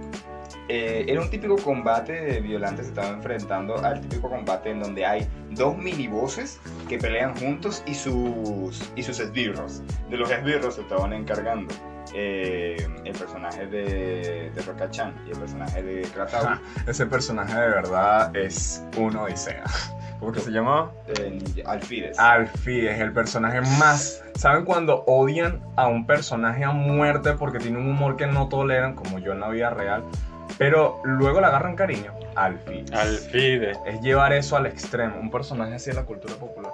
eh, 0.75 1.05
era 1.07 1.21
un 1.21 1.29
típico 1.29 1.59
combate 1.59 2.15
de 2.15 2.41
Violante, 2.41 2.83
se 2.83 2.89
estaba 2.89 3.09
enfrentando 3.09 3.77
al 3.85 4.01
típico 4.01 4.31
combate 4.31 4.71
en 4.71 4.81
donde 4.81 5.05
hay 5.05 5.29
dos 5.51 5.77
minibosses 5.77 6.59
que 6.89 6.97
pelean 6.97 7.37
juntos 7.37 7.83
y 7.85 7.95
sus, 7.95 8.91
y 8.97 9.03
sus 9.03 9.21
esbirros. 9.21 9.83
De 10.09 10.17
los 10.17 10.31
esbirros 10.31 10.77
se 10.77 10.81
estaban 10.81 11.13
encargando 11.13 11.75
eh, 12.15 12.89
el 13.05 13.13
personaje 13.13 13.67
de, 13.67 14.51
de 14.55 14.63
Rokachan 14.63 15.15
y 15.27 15.33
el 15.33 15.39
personaje 15.41 15.83
de 15.83 16.03
Kratau. 16.09 16.59
Ese 16.87 17.05
personaje 17.05 17.53
de 17.53 17.69
verdad 17.69 18.35
es 18.35 18.83
una 18.97 19.25
odisea. 19.25 19.65
¿Cómo 20.21 20.33
que 20.33 20.41
se 20.41 20.53
llama? 20.53 20.91
en 21.21 21.43
Alfides. 21.67 22.19
Alfie 22.19 22.91
es 22.91 22.99
el 22.99 23.13
personaje 23.13 23.61
más. 23.79 24.23
¿Saben 24.37 24.65
cuando 24.65 25.05
odian 25.07 25.61
a 25.77 25.89
un 25.89 26.07
personaje 26.07 26.65
a 26.65 26.71
muerte 26.71 27.33
porque 27.33 27.59
tiene 27.59 27.77
un 27.77 27.91
humor 27.91 28.17
que 28.17 28.27
no 28.27 28.49
toleran, 28.49 28.95
como 28.95 29.19
yo 29.19 29.33
en 29.33 29.41
la 29.41 29.51
vida 29.51 29.69
real? 29.71 30.05
Pero 30.59 31.01
luego 31.05 31.41
le 31.41 31.47
agarran 31.47 31.75
cariño. 31.77 32.13
Alfie. 32.35 32.85
Alfide. 32.93 33.73
Es 33.87 34.01
llevar 34.01 34.33
eso 34.33 34.57
al 34.57 34.67
extremo. 34.67 35.19
Un 35.21 35.31
personaje 35.31 35.75
así 35.75 35.91
en 35.91 35.97
la 35.97 36.05
cultura 36.05 36.35
popular. 36.35 36.73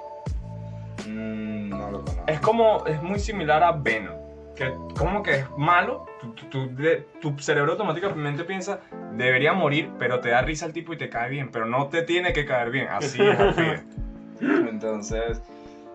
Mm, 1.07 1.69
no 1.71 1.91
lo 1.91 1.99
conozco. 2.05 2.25
Es 2.27 2.41
como. 2.41 2.87
Es 2.87 3.03
muy 3.03 3.19
similar 3.19 3.63
a 3.63 3.73
Venom. 3.73 4.17
Que 4.57 4.73
como 4.99 5.23
que 5.23 5.37
es 5.37 5.47
malo. 5.57 6.07
Tu, 6.21 6.33
tu- 6.33 6.47
tu- 6.47 6.75
de- 6.77 7.07
tu 7.21 7.39
cerebro 7.39 7.73
automáticamente 7.73 8.45
piensa. 8.45 8.81
Debería 9.13 9.53
morir, 9.53 9.91
pero 9.99 10.21
te 10.21 10.31
da 10.31 10.43
risa 10.43 10.67
el 10.67 10.73
tipo 10.73 10.93
y 10.93 10.99
te 10.99 11.09
cae 11.09 11.31
bien. 11.31 11.51
Pero 11.51 11.67
no 11.67 11.87
te 11.89 12.03
tiene 12.03 12.33
que 12.33 12.45
caer 12.45 12.71
bien. 12.71 12.89
Así 12.89 13.23
es 13.23 13.39
Alfie. 13.39 13.83
Entonces 14.41 15.41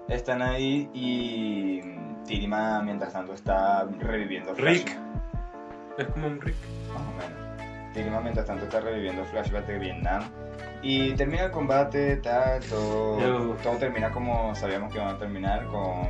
están 0.10 0.41
ahí 0.41 0.90
y 0.94 1.82
Tirima 2.26 2.82
mientras 2.82 3.14
tanto 3.14 3.34
está 3.34 3.86
reviviendo 4.00 4.54
Rick. 4.54 4.98
Es 5.98 6.08
como 6.08 6.28
un 6.28 6.41
Rick. 6.41 6.56
Más 6.94 7.02
o 7.02 7.12
menos. 7.18 7.43
Tirima 7.94 8.20
mientras 8.22 8.45
tanto 8.45 8.65
está 8.65 8.80
reviviendo 8.82 9.24
flashbacks 9.26 9.68
de 9.68 9.78
Vietnam 9.80 10.24
Y 10.82 11.14
termina 11.14 11.44
el 11.45 11.52
combate, 11.52 12.18
tal, 12.18 12.60
todo, 12.65 13.56
todo 13.64 13.78
termina 13.78 14.10
como 14.11 14.53
sabíamos 14.56 14.91
que 14.91 14.99
iban 14.99 15.15
a 15.15 15.18
terminar, 15.18 15.65
con 15.68 16.10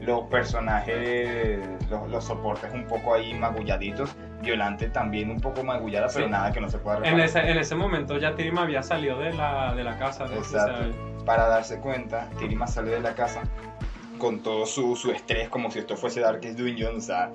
los 0.00 0.22
personajes, 0.28 1.58
los, 1.90 2.08
los 2.08 2.24
soportes 2.24 2.72
un 2.72 2.86
poco 2.86 3.14
ahí 3.14 3.34
magulladitos, 3.34 4.14
Violante 4.42 4.88
también 4.88 5.30
un 5.30 5.40
poco 5.40 5.64
magullada, 5.64 6.06
pero 6.12 6.26
Sí. 6.26 6.30
nada 6.30 6.52
que 6.52 6.60
no 6.60 6.68
se 6.68 6.78
pueda 6.78 6.98
En 6.98 7.02
reparar. 7.04 7.26
ese, 7.26 7.40
en 7.50 7.58
ese 7.58 7.74
momento 7.74 8.16
ya 8.18 8.34
Tirima 8.36 8.62
había 8.62 8.82
salido 8.84 9.18
de 9.18 9.32
la, 9.32 9.74
de 9.74 9.82
la 9.82 9.98
casa. 9.98 10.26
Exacto. 10.26 11.24
Para 11.26 11.48
darse 11.48 11.80
cuenta, 11.80 12.28
Tirima 12.38 12.66
salió 12.68 12.92
de 12.92 13.00
la 13.00 13.14
casa 13.14 13.42
con 14.18 14.42
todo 14.42 14.66
su, 14.66 14.96
su 14.96 15.10
estrés, 15.10 15.48
como 15.48 15.70
si 15.70 15.78
esto 15.78 15.96
fuese 15.96 16.20
Darkest 16.20 16.58
Dungeon, 16.58 16.96
o 16.96 17.00
sea, 17.00 17.30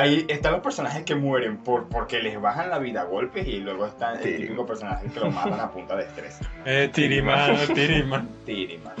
Ahí 0.00 0.24
están 0.28 0.52
los 0.52 0.62
personajes 0.62 1.04
que 1.04 1.14
mueren 1.14 1.58
por, 1.58 1.88
porque 1.88 2.22
les 2.22 2.40
bajan 2.40 2.70
la 2.70 2.78
vida 2.78 3.02
a 3.02 3.04
golpes 3.04 3.46
y 3.46 3.58
luego 3.58 3.86
están 3.86 4.18
el 4.18 4.36
típico 4.36 4.66
personaje 4.66 5.08
que 5.08 5.20
lo 5.20 5.30
matan 5.30 5.60
a 5.60 5.70
punta 5.70 5.96
de 5.96 6.04
estrés. 6.04 6.38
eh, 6.64 6.90
Tirima, 6.92 7.56
Tirima. 7.74 8.26
Tirima. 8.46 8.94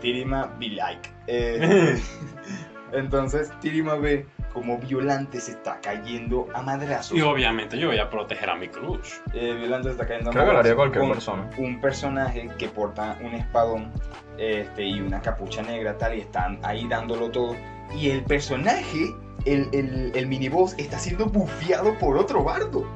Tirima 0.00 0.46
be 0.58 0.68
like. 0.68 1.10
Eh, 1.26 1.98
entonces 2.92 3.50
Tirima 3.60 3.96
ve 3.96 4.26
como 4.56 4.78
Violante 4.78 5.38
se 5.38 5.50
está 5.50 5.78
cayendo 5.82 6.48
a 6.54 6.62
madrazos. 6.62 7.14
Y 7.14 7.20
obviamente 7.20 7.78
yo 7.78 7.88
voy 7.88 7.98
a 7.98 8.08
proteger 8.08 8.48
a 8.48 8.56
mi 8.56 8.68
crush. 8.68 9.16
Eh, 9.34 9.52
Violante 9.52 9.88
se 9.88 9.92
está 9.92 10.06
cayendo 10.06 10.30
a 10.30 10.32
Creo 10.32 10.46
que 10.46 10.52
lo 10.54 10.58
haría 10.60 10.74
cualquier 10.74 11.02
con 11.02 11.12
persona. 11.12 11.50
Un 11.58 11.78
personaje 11.78 12.48
que 12.56 12.66
porta 12.70 13.18
un 13.22 13.34
espadón 13.34 13.92
este, 14.38 14.82
y 14.82 15.02
una 15.02 15.20
capucha 15.20 15.60
negra 15.60 15.98
tal 15.98 16.16
y 16.16 16.20
están 16.20 16.58
ahí 16.62 16.88
dándolo 16.88 17.30
todo. 17.30 17.54
Y 17.94 18.08
el 18.08 18.22
personaje, 18.24 19.14
el, 19.44 19.68
el, 19.74 20.12
el 20.14 20.26
miniboss, 20.26 20.74
está 20.78 20.98
siendo 20.98 21.26
bufeado 21.26 21.92
por 21.98 22.16
otro 22.16 22.42
bardo. 22.42 22.90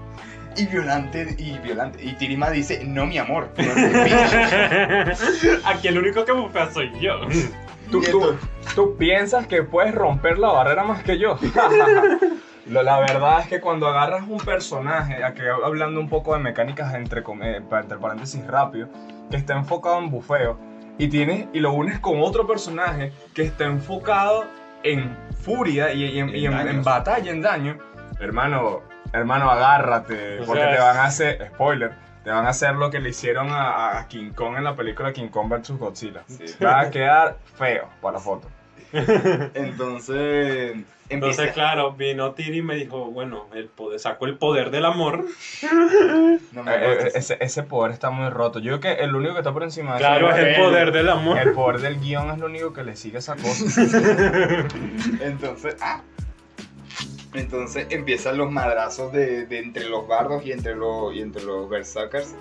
Y 0.57 0.65
Violante, 0.65 1.37
y 1.37 1.59
Violante, 1.59 2.03
y 2.03 2.15
Tirima 2.15 2.49
dice, 2.49 2.83
no 2.87 3.05
mi 3.05 3.19
amor, 3.19 3.51
no 3.59 3.75
mi 3.75 3.83
bitch". 4.05 5.61
Aquí 5.67 5.89
el 5.89 5.99
único 5.99 6.25
que 6.25 6.33
bufea 6.33 6.71
soy 6.71 6.91
yo. 6.99 7.21
Tú, 7.91 8.01
tú, 8.11 8.37
tú 8.75 8.97
piensas 8.97 9.47
que 9.47 9.63
puedes 9.63 9.95
romper 9.95 10.39
la 10.39 10.49
barrera 10.49 10.85
más 10.85 11.03
que 11.03 11.19
yo. 11.19 11.39
La 12.67 13.01
verdad 13.01 13.41
es 13.41 13.47
que 13.49 13.61
cuando 13.61 13.89
agarras 13.89 14.23
un 14.29 14.39
personaje, 14.39 15.25
aquí 15.25 15.43
hablando 15.65 15.99
un 15.99 16.09
poco 16.09 16.35
de 16.35 16.41
mecánicas 16.41 16.95
entre, 16.95 17.21
eh, 17.43 17.63
entre 17.73 17.99
paréntesis 17.99 18.47
rápido, 18.47 18.89
que 19.31 19.37
está 19.37 19.55
enfocado 19.55 19.99
en 19.99 20.11
bufeo, 20.11 20.59
y, 20.99 21.09
tienes, 21.09 21.47
y 21.53 21.61
lo 21.61 21.73
unes 21.73 21.99
con 21.99 22.21
otro 22.21 22.47
personaje 22.47 23.13
que 23.35 23.43
está 23.43 23.65
enfocado 23.65 24.45
en 24.83 25.17
furia 25.43 25.93
y, 25.93 26.05
y 26.05 26.19
en, 26.21 26.29
y 26.29 26.47
en- 26.47 26.69
En 26.69 26.85
batalla, 26.85 27.31
en 27.33 27.41
daño, 27.43 27.79
hermano, 28.21 28.83
hermano, 29.13 29.51
agárrate, 29.51 30.41
O 30.41 30.45
porque 30.45 30.61
sea, 30.61 30.75
te 30.77 30.81
van 30.81 30.97
a 30.99 31.05
hacer, 31.05 31.47
spoiler, 31.55 31.93
te 32.25 32.31
van 32.31 32.47
a 32.47 32.51
hacer 32.51 32.75
lo 32.75 32.91
que 32.91 33.01
le 33.01 33.11
hicieron 33.11 33.49
a, 33.51 33.99
a 33.99 34.09
King 34.09 34.31
Kong 34.33 34.57
en 34.57 34.65
la 34.65 34.75
película 34.77 35.13
King 35.13 35.29
Kong 35.29 35.49
vs. 35.49 35.71
Godzilla. 35.79 36.23
Sí. 36.29 36.45
Va 36.63 36.81
a 36.81 36.91
quedar 36.91 37.39
feo 37.57 37.89
para 38.03 38.19
foto. 38.19 38.49
Entonces, 39.55 40.73
empieza, 40.73 40.85
Entonces, 41.09 41.53
claro, 41.53 41.93
vino 41.93 42.33
Tiri 42.33 42.59
y 42.59 42.63
me 42.63 42.75
dijo, 42.75 43.07
bueno, 43.11 43.47
el 43.55 43.67
poder, 43.69 44.01
sacó 44.01 44.27
el 44.27 44.37
poder 44.37 44.71
del 44.71 44.85
amor. 44.85 45.25
no 46.53 46.63
me 46.65 46.73
Eh, 46.73 46.75
eh, 46.75 46.93
acuerdo. 46.93 47.07
ese, 47.15 47.37
ese 47.41 47.63
poder 47.63 47.93
está 47.93 48.11
muy 48.11 48.29
roto. 48.31 48.59
Yo 48.59 48.81
creo 48.81 48.97
que 48.97 49.03
el 49.05 49.15
único 49.15 49.35
que 49.35 49.41
está 49.41 49.53
por 49.53 49.63
encima 49.63 49.95
de 49.95 50.01
Claro, 50.01 50.31
es 50.31 50.37
eso 50.39 50.47
el 50.47 50.57
poder 50.57 50.93
del 50.93 51.09
amor. 51.09 51.39
el 51.39 51.53
poder 51.53 51.81
del 51.81 52.01
guion 52.01 52.31
es 52.31 52.39
lo 52.39 52.47
único 52.47 52.73
que 52.73 52.83
le 52.85 52.97
sigue 52.97 53.19
esa 53.19 53.37
cosa. 53.37 53.65
Entonces, 55.21 55.77
ah. 55.81 56.01
Entonces 57.35 57.87
empiezan 57.91 58.39
los 58.39 58.51
madrazos 58.51 59.13
de, 59.13 59.47
entre 59.51 59.89
los 59.89 60.07
bardos 60.09 60.45
y 60.45 60.53
entre 60.53 60.75
los, 60.75 61.15
y 61.15 61.21
entre 61.21 61.43
los 61.43 61.69
berserkers. 61.69 62.35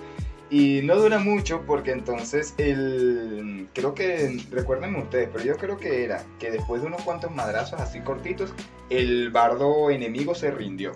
Y 0.50 0.80
no 0.82 0.96
dura 0.96 1.20
mucho 1.20 1.62
porque 1.64 1.92
entonces 1.92 2.54
el... 2.58 3.68
Creo 3.72 3.94
que... 3.94 4.40
Recuérdenme 4.50 5.00
ustedes, 5.00 5.28
pero 5.32 5.44
yo 5.44 5.56
creo 5.56 5.76
que 5.76 6.04
era 6.04 6.24
que 6.40 6.50
después 6.50 6.82
de 6.82 6.88
unos 6.88 7.02
cuantos 7.02 7.30
madrazos 7.30 7.80
así 7.80 8.00
cortitos, 8.00 8.52
el 8.88 9.30
bardo 9.30 9.90
enemigo 9.90 10.34
se 10.34 10.50
rindió. 10.50 10.92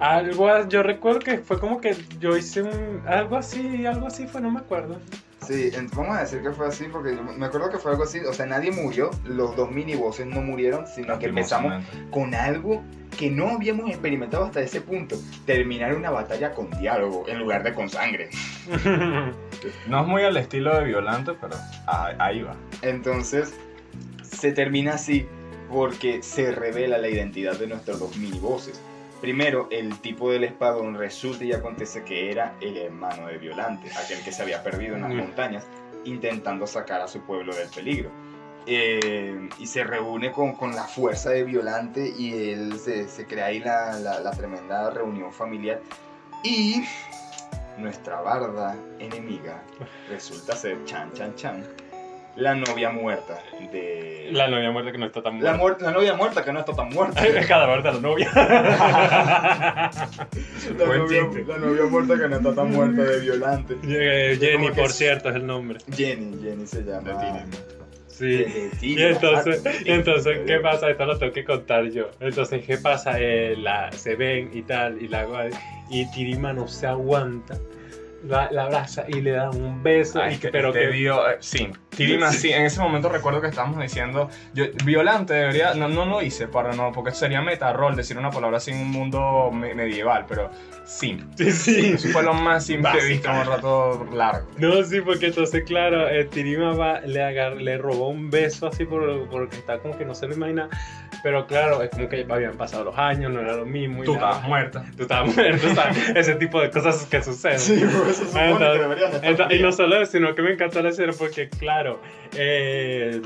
Algo, 0.00 0.66
yo 0.68 0.82
recuerdo 0.82 1.20
que 1.20 1.38
fue 1.38 1.60
como 1.60 1.80
que 1.80 1.94
yo 2.18 2.36
hice 2.36 2.64
algo 3.06 3.36
así, 3.36 3.86
algo 3.86 4.06
así 4.06 4.26
fue, 4.26 4.40
no 4.40 4.50
me 4.50 4.60
acuerdo. 4.60 4.98
Sí, 5.46 5.70
vamos 5.94 6.16
a 6.16 6.20
decir 6.20 6.42
que 6.42 6.50
fue 6.50 6.66
así 6.66 6.84
porque 6.90 7.12
me 7.12 7.46
acuerdo 7.46 7.70
que 7.70 7.78
fue 7.78 7.92
algo 7.92 8.04
así. 8.04 8.20
O 8.20 8.32
sea, 8.32 8.46
nadie 8.46 8.70
murió, 8.70 9.10
los 9.24 9.54
dos 9.56 9.70
minibosses 9.70 10.26
no 10.26 10.40
murieron, 10.40 10.86
sino 10.86 11.18
que 11.18 11.26
empezamos 11.26 11.84
con 12.10 12.34
algo 12.34 12.82
que 13.16 13.30
no 13.30 13.50
habíamos 13.50 13.88
experimentado 13.90 14.44
hasta 14.44 14.60
ese 14.60 14.80
punto. 14.80 15.16
Terminar 15.46 15.94
una 15.94 16.10
batalla 16.10 16.52
con 16.52 16.70
diálogo 16.70 17.24
en 17.28 17.38
lugar 17.38 17.62
de 17.62 17.74
con 17.74 17.88
sangre. 17.88 18.30
No 19.88 20.02
es 20.02 20.06
muy 20.06 20.22
al 20.22 20.36
estilo 20.36 20.76
de 20.78 20.84
Violante, 20.84 21.32
pero 21.40 21.54
ah- 21.86 22.12
ahí 22.18 22.42
va. 22.42 22.54
Entonces, 22.82 23.54
se 24.22 24.52
termina 24.52 24.94
así 24.94 25.26
porque 25.70 26.22
se 26.22 26.52
revela 26.52 26.98
la 26.98 27.08
identidad 27.08 27.58
de 27.58 27.66
nuestros 27.68 27.98
dos 27.98 28.16
minibosses. 28.18 28.78
Primero, 29.24 29.68
el 29.70 29.98
tipo 30.00 30.30
del 30.30 30.44
espadón 30.44 30.94
resulta 30.96 31.44
y 31.44 31.52
acontece 31.52 32.04
que 32.04 32.30
era 32.30 32.54
el 32.60 32.76
hermano 32.76 33.26
de 33.28 33.38
Violante, 33.38 33.90
aquel 33.96 34.22
que 34.22 34.30
se 34.32 34.42
había 34.42 34.62
perdido 34.62 34.96
en 34.96 35.00
las 35.02 35.10
Mm. 35.12 35.16
montañas 35.16 35.66
intentando 36.04 36.66
sacar 36.66 37.00
a 37.00 37.08
su 37.08 37.22
pueblo 37.22 37.54
del 37.54 37.68
peligro. 37.70 38.10
Eh, 38.66 39.48
y 39.58 39.66
se 39.66 39.82
reúne 39.84 40.30
con, 40.30 40.54
con 40.54 40.74
la 40.76 40.84
fuerza 40.84 41.30
de 41.30 41.44
Violante 41.44 42.12
y 42.18 42.50
él 42.50 42.78
se, 42.78 43.08
se 43.08 43.26
crea 43.26 43.46
ahí 43.46 43.60
la, 43.60 43.98
la- 43.98 44.20
la 44.20 44.30
tremenda 44.32 44.90
reunión 44.90 45.32
familiar. 45.32 45.80
Y 46.42 46.84
nuestra 47.78 48.20
barda 48.20 48.76
enemiga 48.98 49.62
resulta 50.10 50.54
ser 50.54 50.84
Chan 50.84 51.12
Chan 51.14 51.34
Chan, 51.34 51.64
la 52.36 52.54
novia 52.54 52.90
muerta 52.90 53.38
de... 53.72 54.28
La 54.32 54.48
novia 54.48 54.70
muerta 54.70 54.92
que 54.92 54.98
no 54.98 55.06
está 55.06 55.22
tan 55.22 55.42
La, 55.42 55.54
muerta. 55.54 55.84
muer- 55.84 55.86
la 55.86 55.92
novia 55.92 56.14
muerta 56.14 56.44
que 56.44 56.52
no 56.52 56.60
está 56.60 56.72
tan 56.74 56.88
muerta. 56.90 57.22
Cada 57.48 57.66
muerta 57.66 57.92
la 57.92 58.00
novia. 58.00 58.30
La 59.54 59.90
Buen 60.86 60.98
novia, 61.00 61.22
chiste. 61.32 61.44
la 61.46 61.58
novia 61.58 61.84
muerta 61.84 62.14
que 62.18 62.28
no 62.28 62.36
está 62.36 62.54
tan 62.54 62.70
muerta 62.70 63.02
de 63.02 63.20
Violante. 63.20 63.76
Eh, 63.86 64.36
Jenny, 64.40 64.70
por 64.70 64.86
es- 64.86 64.94
cierto, 64.96 65.28
es 65.28 65.36
el 65.36 65.46
nombre. 65.46 65.78
Jenny, 65.94 66.38
Jenny 66.42 66.66
se 66.66 66.82
llama. 66.82 67.44
Sí. 68.08 68.26
De- 68.26 68.44
de 68.44 68.70
Y 68.86 69.02
entonces, 69.02 69.62
ah, 69.66 69.70
de- 69.84 69.94
entonces, 69.94 70.38
¿qué 70.46 70.58
pasa? 70.60 70.90
Esto 70.90 71.04
lo 71.06 71.18
tengo 71.18 71.32
que 71.32 71.44
contar 71.44 71.84
yo. 71.90 72.10
Entonces, 72.20 72.64
¿qué 72.64 72.78
pasa? 72.78 73.14
Eh, 73.18 73.56
la, 73.56 73.90
se 73.92 74.14
ven 74.16 74.50
y 74.52 74.62
tal, 74.62 75.00
y 75.02 75.08
la 75.08 75.26
y 75.90 76.10
Tirima 76.12 76.52
no 76.52 76.66
se 76.68 76.86
aguanta. 76.86 77.56
La, 78.26 78.50
la 78.50 78.64
abraza 78.64 79.04
y 79.08 79.20
le 79.20 79.32
da 79.32 79.50
un 79.50 79.82
beso. 79.82 80.20
Ay, 80.22 80.34
y- 80.34 80.38
que 80.38 80.48
pero 80.48 80.72
te 80.72 80.80
que 80.80 80.86
dio, 80.88 81.28
eh, 81.30 81.36
sí, 81.40 81.68
Tirima, 81.90 82.32
sí, 82.32 82.50
en 82.50 82.62
ese 82.64 82.80
momento 82.80 83.08
recuerdo 83.08 83.40
que 83.40 83.48
estábamos 83.48 83.80
diciendo, 83.80 84.28
yo, 84.54 84.64
Violante 84.84 85.34
debería, 85.34 85.74
no, 85.74 85.88
no 85.88 86.04
lo 86.06 86.22
hice 86.22 86.48
para 86.48 86.72
no, 86.72 86.90
porque 86.92 87.12
sería 87.12 87.40
meta 87.42 87.72
rol 87.72 87.94
decir 87.94 88.18
una 88.18 88.30
palabra 88.30 88.56
así 88.56 88.70
en 88.72 88.78
un 88.78 88.90
mundo 88.90 89.50
me- 89.52 89.74
medieval, 89.74 90.24
pero 90.28 90.50
sim. 90.84 91.18
Sí, 91.36 91.52
sí. 91.52 91.86
Eso 91.94 92.08
fue 92.08 92.22
lo 92.22 92.34
más 92.34 92.64
simple 92.66 92.90
que 92.92 92.98
he 92.98 93.08
visto 93.08 93.30
en 93.30 93.36
un 93.36 93.46
rato 93.46 94.06
largo. 94.12 94.48
No, 94.56 94.82
sí, 94.82 95.00
porque 95.02 95.26
entonces, 95.26 95.62
claro, 95.64 96.08
eh, 96.08 96.24
Tirima 96.24 96.72
va, 96.74 97.00
le, 97.02 97.22
agar- 97.22 97.56
le 97.60 97.78
robó 97.78 98.08
un 98.08 98.30
beso 98.30 98.66
así 98.68 98.84
por, 98.84 99.28
porque 99.28 99.56
está 99.56 99.78
como 99.78 99.96
que 99.96 100.04
no 100.04 100.14
se 100.14 100.26
lo 100.26 100.34
imagina. 100.34 100.68
Pero 101.22 101.46
claro, 101.46 101.82
es 101.82 101.90
como 101.90 102.08
que 102.08 102.26
habían 102.28 102.56
pasado 102.56 102.84
los 102.84 102.98
años, 102.98 103.32
no 103.32 103.40
era 103.40 103.54
lo 103.56 103.64
mismo. 103.66 104.02
y 104.02 104.06
Tú 104.06 104.14
estabas 104.14 104.42
muerta. 104.44 104.84
Tú 104.96 105.02
estabas 105.02 105.30
o 105.30 105.34
sea, 105.74 105.90
ese 106.14 106.34
tipo 106.36 106.60
de 106.60 106.70
cosas 106.70 107.06
que 107.06 107.22
suceden. 107.22 107.58
Sí, 107.58 107.76
por 107.96 108.08
eso 108.08 108.24
supone 108.24 108.50
Entonces- 108.50 109.20
que 109.20 109.30
estar 109.30 109.52
y 109.52 109.62
no 109.62 109.72
solo 109.72 110.00
eso, 110.02 110.12
sino 110.12 110.34
que 110.34 110.42
me 110.42 110.52
encantó 110.52 110.82
la 110.82 110.90
escena 110.90 111.12
porque, 111.18 111.48
claro, 111.48 112.00
eh, 112.36 113.20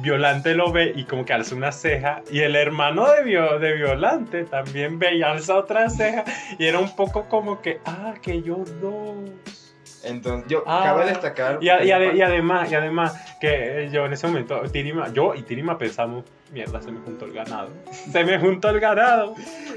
Violante 0.00 0.54
lo 0.54 0.70
ve 0.70 0.92
y 0.94 1.04
como 1.04 1.24
que 1.24 1.32
alza 1.32 1.56
una 1.56 1.72
ceja 1.72 2.22
y 2.30 2.40
el 2.40 2.54
hermano 2.54 3.06
de, 3.10 3.24
de 3.58 3.72
Violante 3.74 4.44
también 4.44 4.98
ve 5.00 5.16
y 5.16 5.22
alza 5.22 5.56
otra 5.56 5.90
ceja 5.90 6.24
y 6.56 6.66
era 6.66 6.78
un 6.78 6.94
poco 6.94 7.28
como 7.28 7.60
que, 7.60 7.80
ah, 7.84 8.14
que 8.22 8.34
ellos 8.34 8.80
dos. 8.80 9.67
Entonces, 10.04 10.48
yo 10.48 10.62
Ah, 10.66 10.82
cabe 10.84 11.06
destacar. 11.06 11.58
Y, 11.60 11.68
a- 11.68 11.82
y 11.84 11.88
ade- 11.90 12.14
y 12.16 12.22
además, 12.22 12.70
y 12.70 12.74
además 12.74 13.36
que 13.40 13.84
eh, 13.84 13.90
yo 13.90 14.06
en 14.06 14.12
ese 14.12 14.26
momento, 14.26 14.60
Tirima, 14.72 15.12
yo 15.12 15.34
y 15.34 15.42
Tirima 15.42 15.76
pensamos, 15.76 16.24
mierda, 16.52 16.80
se 16.80 16.90
me 16.92 17.00
juntó 17.00 17.24
el 17.24 17.32
ganado. 17.32 17.68
Se 18.12 18.24
me 18.24 18.38
juntó 18.38 18.70
el 18.70 18.80
ganado. 18.80 19.34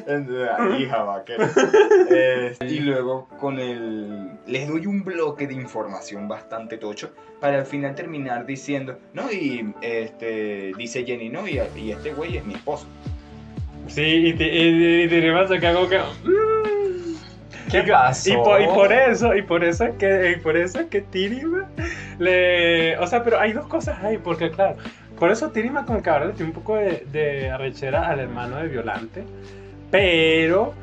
Entonces, 0.07 0.79
hija 0.79 1.03
vaquera. 1.03 1.49
Eh, 2.13 2.55
y 2.67 2.79
luego 2.79 3.27
con 3.39 3.57
el. 3.59 4.31
Les 4.45 4.67
doy 4.67 4.85
un 4.85 5.03
bloque 5.03 5.47
de 5.47 5.53
información 5.53 6.27
bastante 6.27 6.77
tocho 6.77 7.11
para 7.39 7.57
al 7.59 7.65
final 7.65 7.95
terminar 7.95 8.45
diciendo, 8.45 8.97
no, 9.13 9.31
y 9.31 9.73
este. 9.81 10.71
Dice 10.77 11.05
Jenny, 11.05 11.29
no, 11.29 11.47
y, 11.47 11.59
y 11.77 11.91
este 11.91 12.13
güey 12.13 12.37
es 12.37 12.45
mi 12.45 12.55
esposo. 12.55 12.85
Sí, 13.87 14.01
y, 14.01 14.33
ti- 14.33 14.43
y, 14.43 15.03
y 15.03 15.07
Tirima 15.07 15.47
se 15.47 15.59
como 15.59 15.87
que... 15.89 15.99
¿Qué 17.71 17.79
Y- 17.79 17.91
pasó? 17.91 18.29
Y 18.29 18.35
por, 18.37 18.61
y 18.61 18.65
por 18.67 18.93
eso, 18.93 19.35
y 19.35 19.41
por 19.41 19.63
eso 19.63 19.85
es 19.85 19.95
que, 19.95 20.31
y 20.31 20.39
por 20.41 20.57
eso 20.57 20.79
es 20.81 20.87
que 20.87 21.01
Tirima 21.01 21.67
le. 22.19 22.97
O 22.99 23.07
sea, 23.07 23.23
pero 23.23 23.39
hay 23.39 23.53
dos 23.53 23.67
cosas 23.67 24.03
ahí, 24.03 24.17
porque 24.17 24.51
claro, 24.51 24.75
por 25.17 25.31
eso 25.31 25.49
Tirima 25.51 25.85
ahora 25.87 26.25
le 26.25 26.33
tiene 26.33 26.49
un 26.51 26.55
poco 26.55 26.75
de, 26.75 27.05
de 27.11 27.49
arrechera 27.49 28.07
al 28.09 28.19
hermano 28.19 28.57
de 28.57 28.67
Violante, 28.67 29.23
pero 29.89 30.73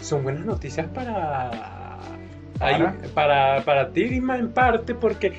son 0.00 0.22
buenas 0.22 0.44
noticias 0.44 0.86
para 0.88 1.50
Hay- 2.60 2.84
para, 3.14 3.62
para 3.62 3.90
Tirima 3.90 4.36
en 4.38 4.50
parte 4.52 4.94
porque 4.94 5.32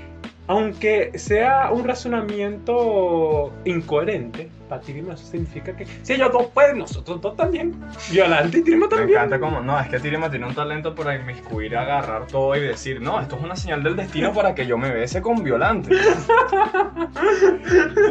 aunque 0.47 1.18
sea 1.19 1.69
un 1.72 1.84
razonamiento 1.85 3.53
incoherente, 3.65 4.49
para 4.69 4.81
Tirima 4.81 5.15
eso 5.15 5.25
significa 5.25 5.75
que 5.75 5.87
si 6.03 6.13
ellos 6.13 6.31
dos 6.31 6.45
pueden, 6.53 6.77
nosotros 6.77 7.19
dos 7.19 7.35
también. 7.35 7.75
Violante 8.11 8.59
y 8.59 8.61
Tirima 8.63 8.85
Me 8.85 8.95
también. 8.95 9.17
encanta 9.17 9.39
como, 9.39 9.61
no, 9.61 9.79
es 9.79 9.89
que 9.89 9.99
Tirima 9.99 10.29
tiene 10.29 10.45
un 10.45 10.53
talento 10.53 10.93
para 10.93 11.15
inmiscuir, 11.15 11.75
agarrar 11.75 12.27
todo 12.27 12.55
y 12.55 12.61
decir, 12.61 13.01
no, 13.01 13.19
esto 13.19 13.35
es 13.35 13.43
una 13.43 13.55
señal 13.55 13.81
del 13.83 13.95
destino 13.95 14.31
para 14.31 14.53
que 14.53 14.67
yo 14.67 14.77
me 14.77 14.91
bese 14.91 15.21
con 15.21 15.43
Violante. 15.43 15.89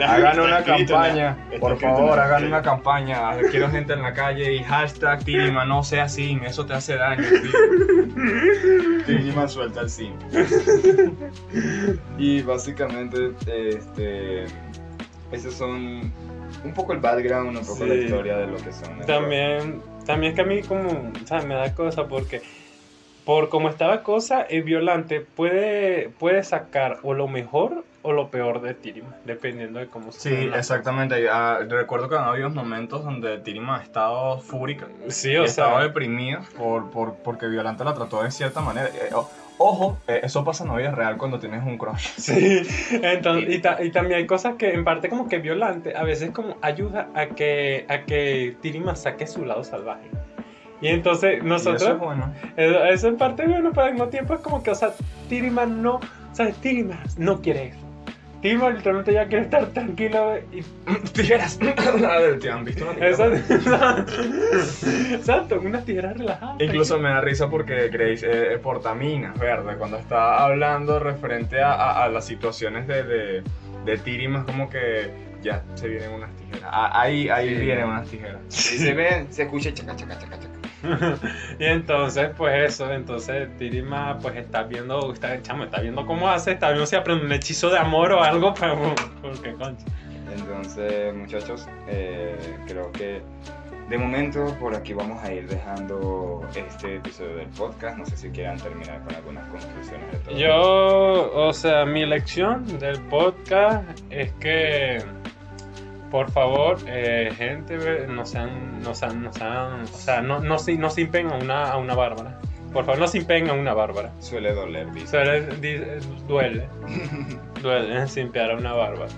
hagan 0.05 0.41
una 0.41 0.65
campaña, 0.65 1.39
por 1.61 1.79
favor, 1.79 2.19
hagan 2.19 2.47
una 2.47 2.61
campaña. 2.61 3.39
Quiero 3.51 3.71
gente 3.71 3.93
en 3.93 4.03
la 4.03 4.13
calle 4.13 4.53
y 4.53 4.65
hashtag 4.65 5.25
Tirima, 5.25 5.65
no 5.65 5.85
sea 5.85 6.05
así, 6.05 6.39
eso 6.45 6.67
te 6.67 6.75
hace 6.75 6.97
daño. 6.97 7.25
Tirima 9.07 9.47
suelta 9.47 9.83
el 9.83 9.91
sim. 9.91 10.13
y 12.19 12.43
básicamente, 12.43 13.33
este. 13.47 14.47
Esos 15.31 15.55
son 15.55 16.11
un 16.65 16.75
poco 16.75 16.93
el 16.93 16.99
background, 16.99 17.57
un 17.57 17.65
poco 17.67 17.87
la 17.87 17.95
historia 17.95 18.37
de 18.39 18.47
lo 18.47 18.57
que 18.57 18.73
son. 18.73 19.05
También, 19.07 19.83
también 20.07 20.33
es 20.33 20.37
que 20.37 20.43
a 20.43 20.45
mí 20.45 20.63
como, 20.63 20.89
o 20.91 21.27
sea, 21.27 21.43
me 21.43 21.55
da 21.55 21.75
cosa 21.75 22.07
porque 22.09 22.43
por 23.25 23.49
como 23.51 23.69
está 23.69 23.87
la 23.89 24.03
cosa, 24.03 24.43
el 24.43 24.63
violante 24.63 25.21
puede, 25.21 26.09
puede 26.09 26.43
sacar 26.43 26.99
o 27.03 27.13
lo 27.15 27.29
mejor 27.29 27.85
o 28.03 28.13
lo 28.13 28.31
peor 28.31 28.63
de 28.63 28.73
Tirima, 28.75 29.15
dependiendo 29.25 29.81
de 29.81 29.89
cómo 29.89 30.13
se 30.13 30.31
Sí, 30.31 30.51
exactamente. 30.55 31.29
Ah, 31.31 31.59
recuerdo 31.69 32.09
que 32.09 32.17
han 32.17 32.25
habido 32.25 32.49
momentos 32.49 33.05
donde 33.05 33.37
Tirima 33.39 33.79
ha 33.79 33.83
estado 33.83 34.39
fúrica. 34.41 34.87
Sí, 35.09 35.33
y 35.33 35.37
o 35.37 35.45
estaba 35.45 35.79
sea, 35.79 35.89
deprimida 35.89 36.43
por, 36.57 36.91
por, 36.91 37.17
porque 37.17 37.49
Violante 37.49 37.85
la 37.85 37.93
trató 37.95 38.23
de 38.23 38.31
cierta 38.31 38.61
manera. 38.63 38.89
Eh, 38.89 39.13
o- 39.15 39.29
ojo, 39.59 39.99
eh, 40.07 40.21
eso 40.23 40.45
pasa 40.45 40.65
en 40.65 40.71
la 40.71 40.77
vida 40.77 40.91
real 40.93 41.17
cuando 41.19 41.39
tienes 41.39 41.63
un 41.65 41.77
crush. 41.79 42.09
sí. 42.17 42.63
Entonces, 43.03 43.55
y, 43.55 43.59
ta- 43.61 43.83
y 43.83 43.91
también 43.91 44.21
hay 44.21 44.27
cosas 44.27 44.55
que 44.57 44.73
en 44.73 44.85
parte 44.85 45.09
como 45.09 45.29
que 45.29 45.39
violante, 45.39 45.95
a 45.97 46.05
veces 46.05 46.31
como 46.31 46.57
ayuda 46.63 47.09
a 47.15 47.27
que, 47.27 47.85
a 47.89 48.03
que 48.05 48.57
Tirima 48.63 48.95
saque 48.97 49.27
su 49.27 49.45
lado 49.45 49.63
salvaje. 49.65 50.09
Y 50.81 50.89
entonces 50.89 51.41
Y 51.43 51.47
nosotros... 51.47 51.83
eso 51.83 51.93
es 51.95 51.99
bueno. 51.99 52.33
Eso, 52.57 52.85
eso 52.85 53.09
en 53.09 53.17
parte 53.17 53.43
es 53.43 53.49
bueno, 53.49 53.71
pero 53.73 53.87
al 53.87 53.93
mismo 53.95 54.09
tiempo 54.09 54.35
es 54.35 54.41
como 54.41 54.63
que, 54.63 54.71
o 54.71 54.75
sea, 54.77 54.93
Tirima 55.29 55.67
no, 55.67 55.97
o 55.97 56.01
sea, 56.35 56.51
Tirima 56.53 57.03
no 57.17 57.41
quiere 57.43 57.67
eso. 57.69 57.88
Tirima 58.41 58.71
literalmente 58.71 59.13
ya 59.13 59.27
quiere 59.27 59.45
estar 59.45 59.67
tranquilo 59.71 60.39
y... 60.53 60.63
Tijeras. 61.13 61.59
¿Te 62.41 62.51
han 62.51 62.65
visto 62.65 62.85
una 62.85 62.95
tijera? 62.95 63.09
Exacto, 63.09 64.13
Exacto, 65.13 65.61
unas 65.61 65.85
tijeras 65.85 66.17
relajadas. 66.17 66.61
Incluso 66.61 66.99
me 66.99 67.09
da 67.09 67.21
risa 67.21 67.49
porque 67.51 67.89
Grace 67.89 68.25
eh, 68.27 68.55
eh, 68.55 68.59
portamina, 68.59 69.33
verde, 69.39 69.77
cuando 69.77 69.97
está 69.99 70.45
hablando 70.45 70.99
referente 70.99 71.61
a, 71.61 71.73
a- 71.73 72.05
a 72.05 72.09
las 72.09 72.27
situaciones 72.27 72.87
de, 72.87 73.03
de, 73.03 73.43
de 73.85 73.99
Tirima, 73.99 74.41
es 74.41 74.45
como 74.45 74.71
que 74.71 75.11
ya 75.43 75.63
se 75.75 75.89
vienen 75.89 76.13
unas 76.13 76.31
tijeras. 76.37 76.63
Ah, 76.73 77.01
ahí 77.01 77.29
ahí 77.29 77.49
Sí. 77.57 77.61
vienen 77.61 77.85
unas 77.87 78.09
tijeras. 78.09 78.41
Si 78.49 78.79
se 78.79 78.95
ve, 78.95 79.27
se 79.31 79.43
escucha 79.45 79.73
chaca, 79.75 79.95
chaca, 79.97 80.19
chaca, 80.19 80.39
chaca. 80.39 80.58
y 81.59 81.65
entonces, 81.65 82.31
pues 82.37 82.73
eso, 82.75 82.93
entonces 82.93 83.49
Tirima 83.57 84.19
pues 84.21 84.37
está 84.37 84.63
viendo, 84.63 85.13
está, 85.13 85.41
chamo, 85.43 85.65
está 85.65 85.81
viendo 85.81 86.07
cómo 86.07 86.29
hace, 86.29 86.53
está 86.53 86.69
viendo 86.69 86.87
si 86.87 86.97
aprende 86.97 87.25
un 87.25 87.33
hechizo 87.33 87.71
de 87.71 87.79
amor 87.79 88.13
o 88.13 88.23
algo, 88.23 88.55
pero 88.55 88.95
porque 89.23 89.53
concha. 89.53 89.85
Entonces, 90.37 91.15
muchachos, 91.15 91.67
eh, 91.89 92.37
creo 92.67 92.93
que 92.93 93.23
de 93.89 93.97
momento 93.97 94.55
por 94.61 94.75
aquí 94.75 94.93
vamos 94.93 95.23
a 95.25 95.33
ir 95.33 95.49
dejando 95.49 96.47
este 96.55 96.97
episodio 96.97 97.37
del 97.37 97.49
podcast. 97.49 97.99
No 97.99 98.05
sé 98.05 98.17
si 98.17 98.29
quieran 98.29 98.59
terminar 98.59 99.03
con 99.03 99.17
algunas 99.17 99.47
conclusiones 99.49 100.13
de 100.13 100.19
todo. 100.19 100.37
Yo, 100.37 101.33
o 101.33 101.53
sea, 101.53 101.87
mi 101.87 102.05
lección 102.05 102.79
del 102.79 103.01
podcast 103.03 103.85
es 104.11 104.31
que, 104.35 105.03
por 106.11 106.31
favor, 106.31 106.79
eh, 106.87 107.31
gente, 107.37 108.07
no 108.09 108.25
sean, 108.27 108.81
no 108.81 108.95
sean, 108.95 109.23
no 109.23 109.33
sean, 109.33 109.83
o 109.83 109.87
sea, 109.87 110.21
no, 110.23 110.41
no, 110.41 110.59
se- 110.59 110.77
no 110.79 110.91
simpen 110.91 111.29
a 111.31 111.35
una, 111.37 111.71
a 111.71 111.77
una 111.77 111.95
bárbara. 111.95 112.39
Por 112.73 112.85
favor, 112.85 113.01
no 113.01 113.09
simpen 113.09 113.49
a 113.49 113.55
una 113.55 113.73
bárbara. 113.75 114.11
Suele 114.21 114.53
doler, 114.53 114.91
dice. 114.93 115.07
Suele, 115.09 115.41
di- 115.57 115.81
duele, 116.27 116.69
duele 117.63 118.07
simpear 118.09 118.51
a 118.53 118.57
una 118.57 118.73
bárbara. 118.73 119.11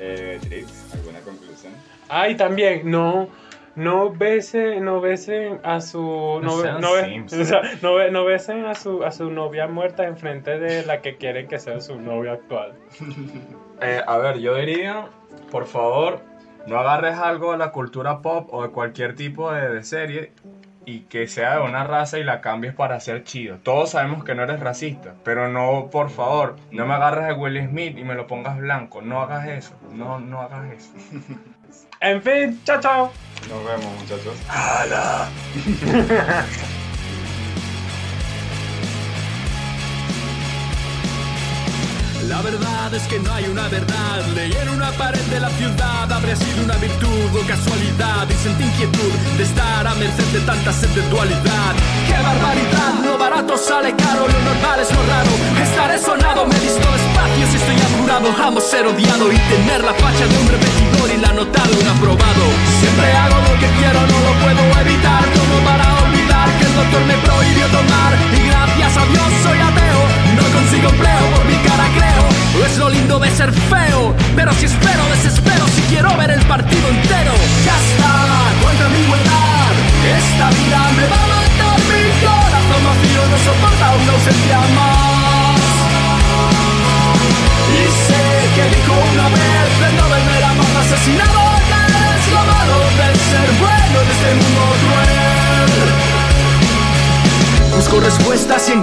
Eh, 0.00 0.38
Trix, 0.42 0.94
¿alguna 0.94 1.20
conclusión? 1.20 1.72
Ah, 2.08 2.28
y 2.28 2.36
también, 2.36 2.88
no, 2.90 3.28
no 3.76 4.10
besen, 4.10 4.84
no 4.84 5.00
besen 5.00 5.60
a 5.64 5.80
su, 5.80 6.00
no, 6.42 6.62
no, 6.80 6.90
o 7.40 7.44
sea, 7.44 7.62
no, 7.82 7.94
be- 7.96 8.10
no 8.10 8.24
besen 8.24 8.64
a 8.64 8.74
su, 8.74 9.02
a 9.04 9.10
su 9.12 9.30
novia 9.30 9.66
muerta 9.66 10.06
enfrente 10.06 10.58
de 10.58 10.84
la 10.84 11.00
que 11.00 11.16
quieren 11.16 11.46
que 11.48 11.58
sea 11.58 11.80
su 11.80 12.00
novia 12.00 12.32
actual. 12.32 12.74
Eh, 13.80 14.00
a 14.06 14.18
ver, 14.18 14.38
yo 14.38 14.54
diría, 14.56 15.06
por 15.50 15.66
favor, 15.66 16.20
no 16.68 16.78
agarres 16.78 17.18
algo 17.18 17.52
de 17.52 17.58
la 17.58 17.72
cultura 17.72 18.20
pop 18.20 18.48
o 18.52 18.62
de 18.62 18.70
cualquier 18.70 19.14
tipo 19.14 19.50
de, 19.50 19.68
de 19.68 19.82
serie 19.82 20.32
y 20.88 21.00
que 21.00 21.26
sea 21.28 21.56
de 21.56 21.62
una 21.62 21.84
raza 21.84 22.18
y 22.18 22.24
la 22.24 22.40
cambies 22.40 22.74
para 22.74 22.98
ser 23.00 23.22
chido. 23.24 23.58
Todos 23.62 23.90
sabemos 23.90 24.24
que 24.24 24.34
no 24.34 24.42
eres 24.42 24.60
racista, 24.60 25.14
pero 25.22 25.48
no, 25.48 25.88
por 25.90 26.08
favor, 26.08 26.56
no 26.70 26.86
me 26.86 26.94
agarres 26.94 27.26
de 27.26 27.32
Will 27.34 27.68
Smith 27.68 27.98
y 27.98 28.04
me 28.04 28.14
lo 28.14 28.26
pongas 28.26 28.58
blanco. 28.58 29.02
No 29.02 29.20
hagas 29.20 29.48
eso. 29.48 29.74
No, 29.92 30.18
no 30.18 30.40
hagas 30.40 30.72
eso. 30.72 30.92
En 32.00 32.22
fin, 32.22 32.60
chao, 32.64 32.80
chao. 32.80 33.12
Nos 33.50 33.64
vemos, 33.66 34.00
muchachos. 34.00 34.40
La 42.28 42.42
verdad 42.42 42.92
es 42.92 43.02
que 43.08 43.18
no 43.20 43.32
hay 43.32 43.44
una 43.48 43.68
verdad. 43.68 44.20
Leí 44.34 44.52
en 44.52 44.68
una 44.68 44.90
pared 44.92 45.24
de 45.32 45.40
la 45.40 45.48
ciudad, 45.48 46.12
habría 46.12 46.36
sido 46.36 46.62
una 46.62 46.76
virtud 46.76 47.30
o 47.32 47.46
casualidad. 47.46 48.28
Y 48.28 48.34
sentí 48.34 48.64
inquietud 48.64 49.12
de 49.38 49.44
estar 49.44 49.86
a 49.86 49.94
merced 49.94 50.28
de 50.36 50.40
tanta 50.40 50.70
sed 50.72 50.90
de 50.90 51.02
dualidad. 51.08 51.72
¡Qué 52.06 52.12
barbaridad! 52.12 52.92
Lo 53.02 53.16
barato 53.16 53.56
sale 53.56 53.96
caro, 53.96 54.28
lo 54.28 54.40
normal 54.44 54.78
es 54.78 54.90
lo 54.92 55.02
raro. 55.08 55.32
Estaré 55.62 55.98
sonado, 55.98 56.44
me 56.44 56.58
visto 56.60 56.84
despacio 56.84 57.44
si 57.48 57.56
estoy 57.56 57.80
apurado. 57.88 58.28
Amo 58.44 58.60
ser 58.60 58.86
odiado 58.86 59.32
y 59.32 59.38
tener 59.48 59.80
la 59.84 59.94
facha 59.94 60.26
de 60.28 60.36
un 60.36 60.48
repetidor 60.52 61.08
y 61.08 61.16
la 61.24 61.32
nota 61.32 61.62
de 61.64 61.74
un 61.80 61.88
aprobado. 61.88 62.44
Siempre 62.80 63.08
hago 63.08 63.40
lo 63.40 63.54
que 63.56 63.68
quiero, 63.80 64.00
no 64.04 64.18
lo 64.28 64.32
puedo 64.44 64.62
evitar. 64.84 65.24
Como 65.32 65.56
para 65.64 65.86
olvidar 66.04 66.48
que 66.60 66.64
el 66.68 66.74
doctor 66.76 67.02
me 67.08 67.16
prohibió 67.24 67.66
tomar. 67.72 68.12
Y 68.36 68.40
gracias 68.52 68.92
a 69.00 69.04
Dios 69.16 69.28
soy 69.42 69.58
ateo. 69.64 70.00
No 70.36 70.44
consigo 70.52 70.88
empleo 70.92 71.24
por 71.34 71.44
mi 71.48 71.56
cara, 71.64 71.88
Es 72.64 72.78
lo 72.78 72.88
lindo 72.88 73.18
de 73.18 73.30
ser 73.30 73.52
feo. 73.52 74.14
Pero 74.34 74.52
si 74.54 74.66
espero, 74.66 75.02
desespero 75.10 75.66
si 75.68 75.82
quiero 75.82 76.07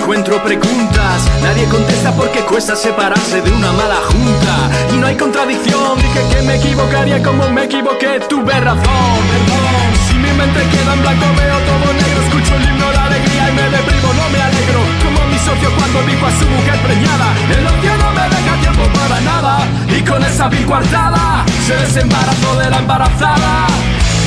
encuentro 0.05 0.37
preguntas. 0.43 1.17
Nadie 1.41 1.65
contesta 1.65 2.11
porque 2.11 2.41
cuesta 2.41 2.75
separarse 2.75 3.41
de 3.41 3.51
una 3.51 3.71
mala 3.71 3.97
junta. 4.05 4.53
Y 4.93 4.97
no 4.97 5.07
hay 5.07 5.17
contradicción. 5.17 5.97
Dije 5.97 6.21
que 6.29 6.41
me 6.43 6.55
equivocaría 6.57 7.23
como 7.23 7.49
me 7.49 7.63
equivoqué. 7.63 8.19
Tuve 8.29 8.53
razón, 8.53 9.17
perdón. 9.31 9.89
Si 10.07 10.13
mi 10.13 10.29
mente 10.29 10.61
queda 10.69 10.93
en 10.93 11.01
blanco, 11.01 11.25
veo 11.35 11.57
todo 11.69 11.93
negro. 11.93 12.21
Escucho 12.21 12.53
el 12.53 12.63
himno 12.69 12.87
de 12.91 12.97
alegría 12.97 13.49
y 13.49 13.53
me 13.53 13.65
deprimo, 13.75 14.13
no 14.13 14.29
me 14.29 14.41
alegro. 14.45 14.79
Como 15.03 15.25
mi 15.25 15.39
socio 15.39 15.69
cuando 15.73 15.97
dijo 16.03 16.25
a 16.27 16.31
su 16.37 16.45
mujer 16.53 16.77
preñada: 16.85 17.27
El 17.57 17.65
ocio 17.65 17.97
no 17.97 18.09
me 18.13 18.25
deja 18.29 18.53
tiempo 18.61 18.83
para 18.93 19.19
nada. 19.21 19.53
Y 19.89 20.01
con 20.03 20.23
esa 20.23 20.49
vil 20.49 20.65
coartada 20.67 21.43
se 21.65 21.75
desembarazó 21.77 22.55
de 22.61 22.69
la 22.69 22.77
embarazada. 22.77 23.65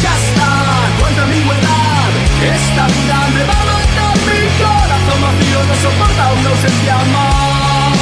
Ya 0.02 0.10
está, 0.10 0.50
cuánta 0.98 1.22
ambigüedad. 1.22 2.10
Esta 2.42 2.82
vida 2.90 3.18
me 3.30 3.42
va 3.46 3.54
a 3.54 3.66
matar. 3.70 4.18
Mi 4.26 4.42
corazón 4.58 4.87
vacío 5.16 5.58
no 5.68 5.74
soporta 5.82 6.32
una 6.32 6.50
ausencia 6.50 6.96
más. 7.14 7.98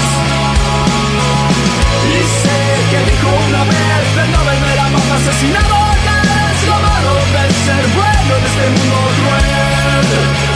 Y 2.07 2.19
sé 2.43 2.61
que 2.91 2.99
dijo 3.11 3.29
una 3.49 3.63
vez 3.65 4.05
de 4.17 4.25
no 4.33 4.39
volver 4.39 4.79
a 4.79 4.89
más 4.89 5.11
asesinado. 5.17 5.77
Que 6.05 6.17
es 6.53 6.61
lo 6.67 6.77
malo 6.87 7.13
de 7.35 7.45
ser 7.65 7.85
bueno 7.95 8.31
en 8.37 8.45
este 8.45 8.65
mundo 8.75 8.97
cruel. 9.19 10.56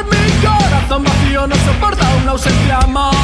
tan 0.87 1.03
vacío 1.03 1.47
no 1.47 1.55
soporta 1.55 2.05
una 2.21 2.31
ausencia 2.31 2.79
más. 2.87 3.15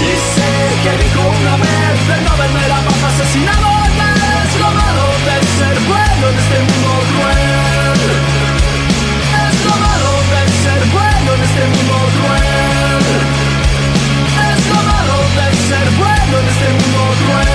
Y 0.00 0.12
sé 0.34 0.52
que 0.82 0.92
dijo 1.04 1.20
una 1.40 1.56
vez 1.56 1.96
de 2.08 2.16
no 2.24 2.32
verme 2.36 2.68
la 2.68 2.80
paz 2.86 3.02
asesinado, 3.10 3.68
deslomado 3.90 5.06
de 5.26 5.36
ser 5.58 5.76
bueno 5.90 6.24
en 6.30 6.36
este 6.42 6.58
mundo 6.68 6.90
cruel. 7.10 8.00
Deslomado 9.36 10.12
de 10.32 10.42
ser 10.62 10.82
bueno 10.96 11.28
en 11.34 11.40
este 11.48 11.64
mundo 11.72 11.96
cruel. 12.16 13.04
Deslomado 14.40 15.16
de 15.38 15.46
ser 15.68 15.86
bueno 16.00 16.34
en 16.40 16.46
este 16.52 16.68
mundo 16.78 17.02
cruel. 17.20 17.50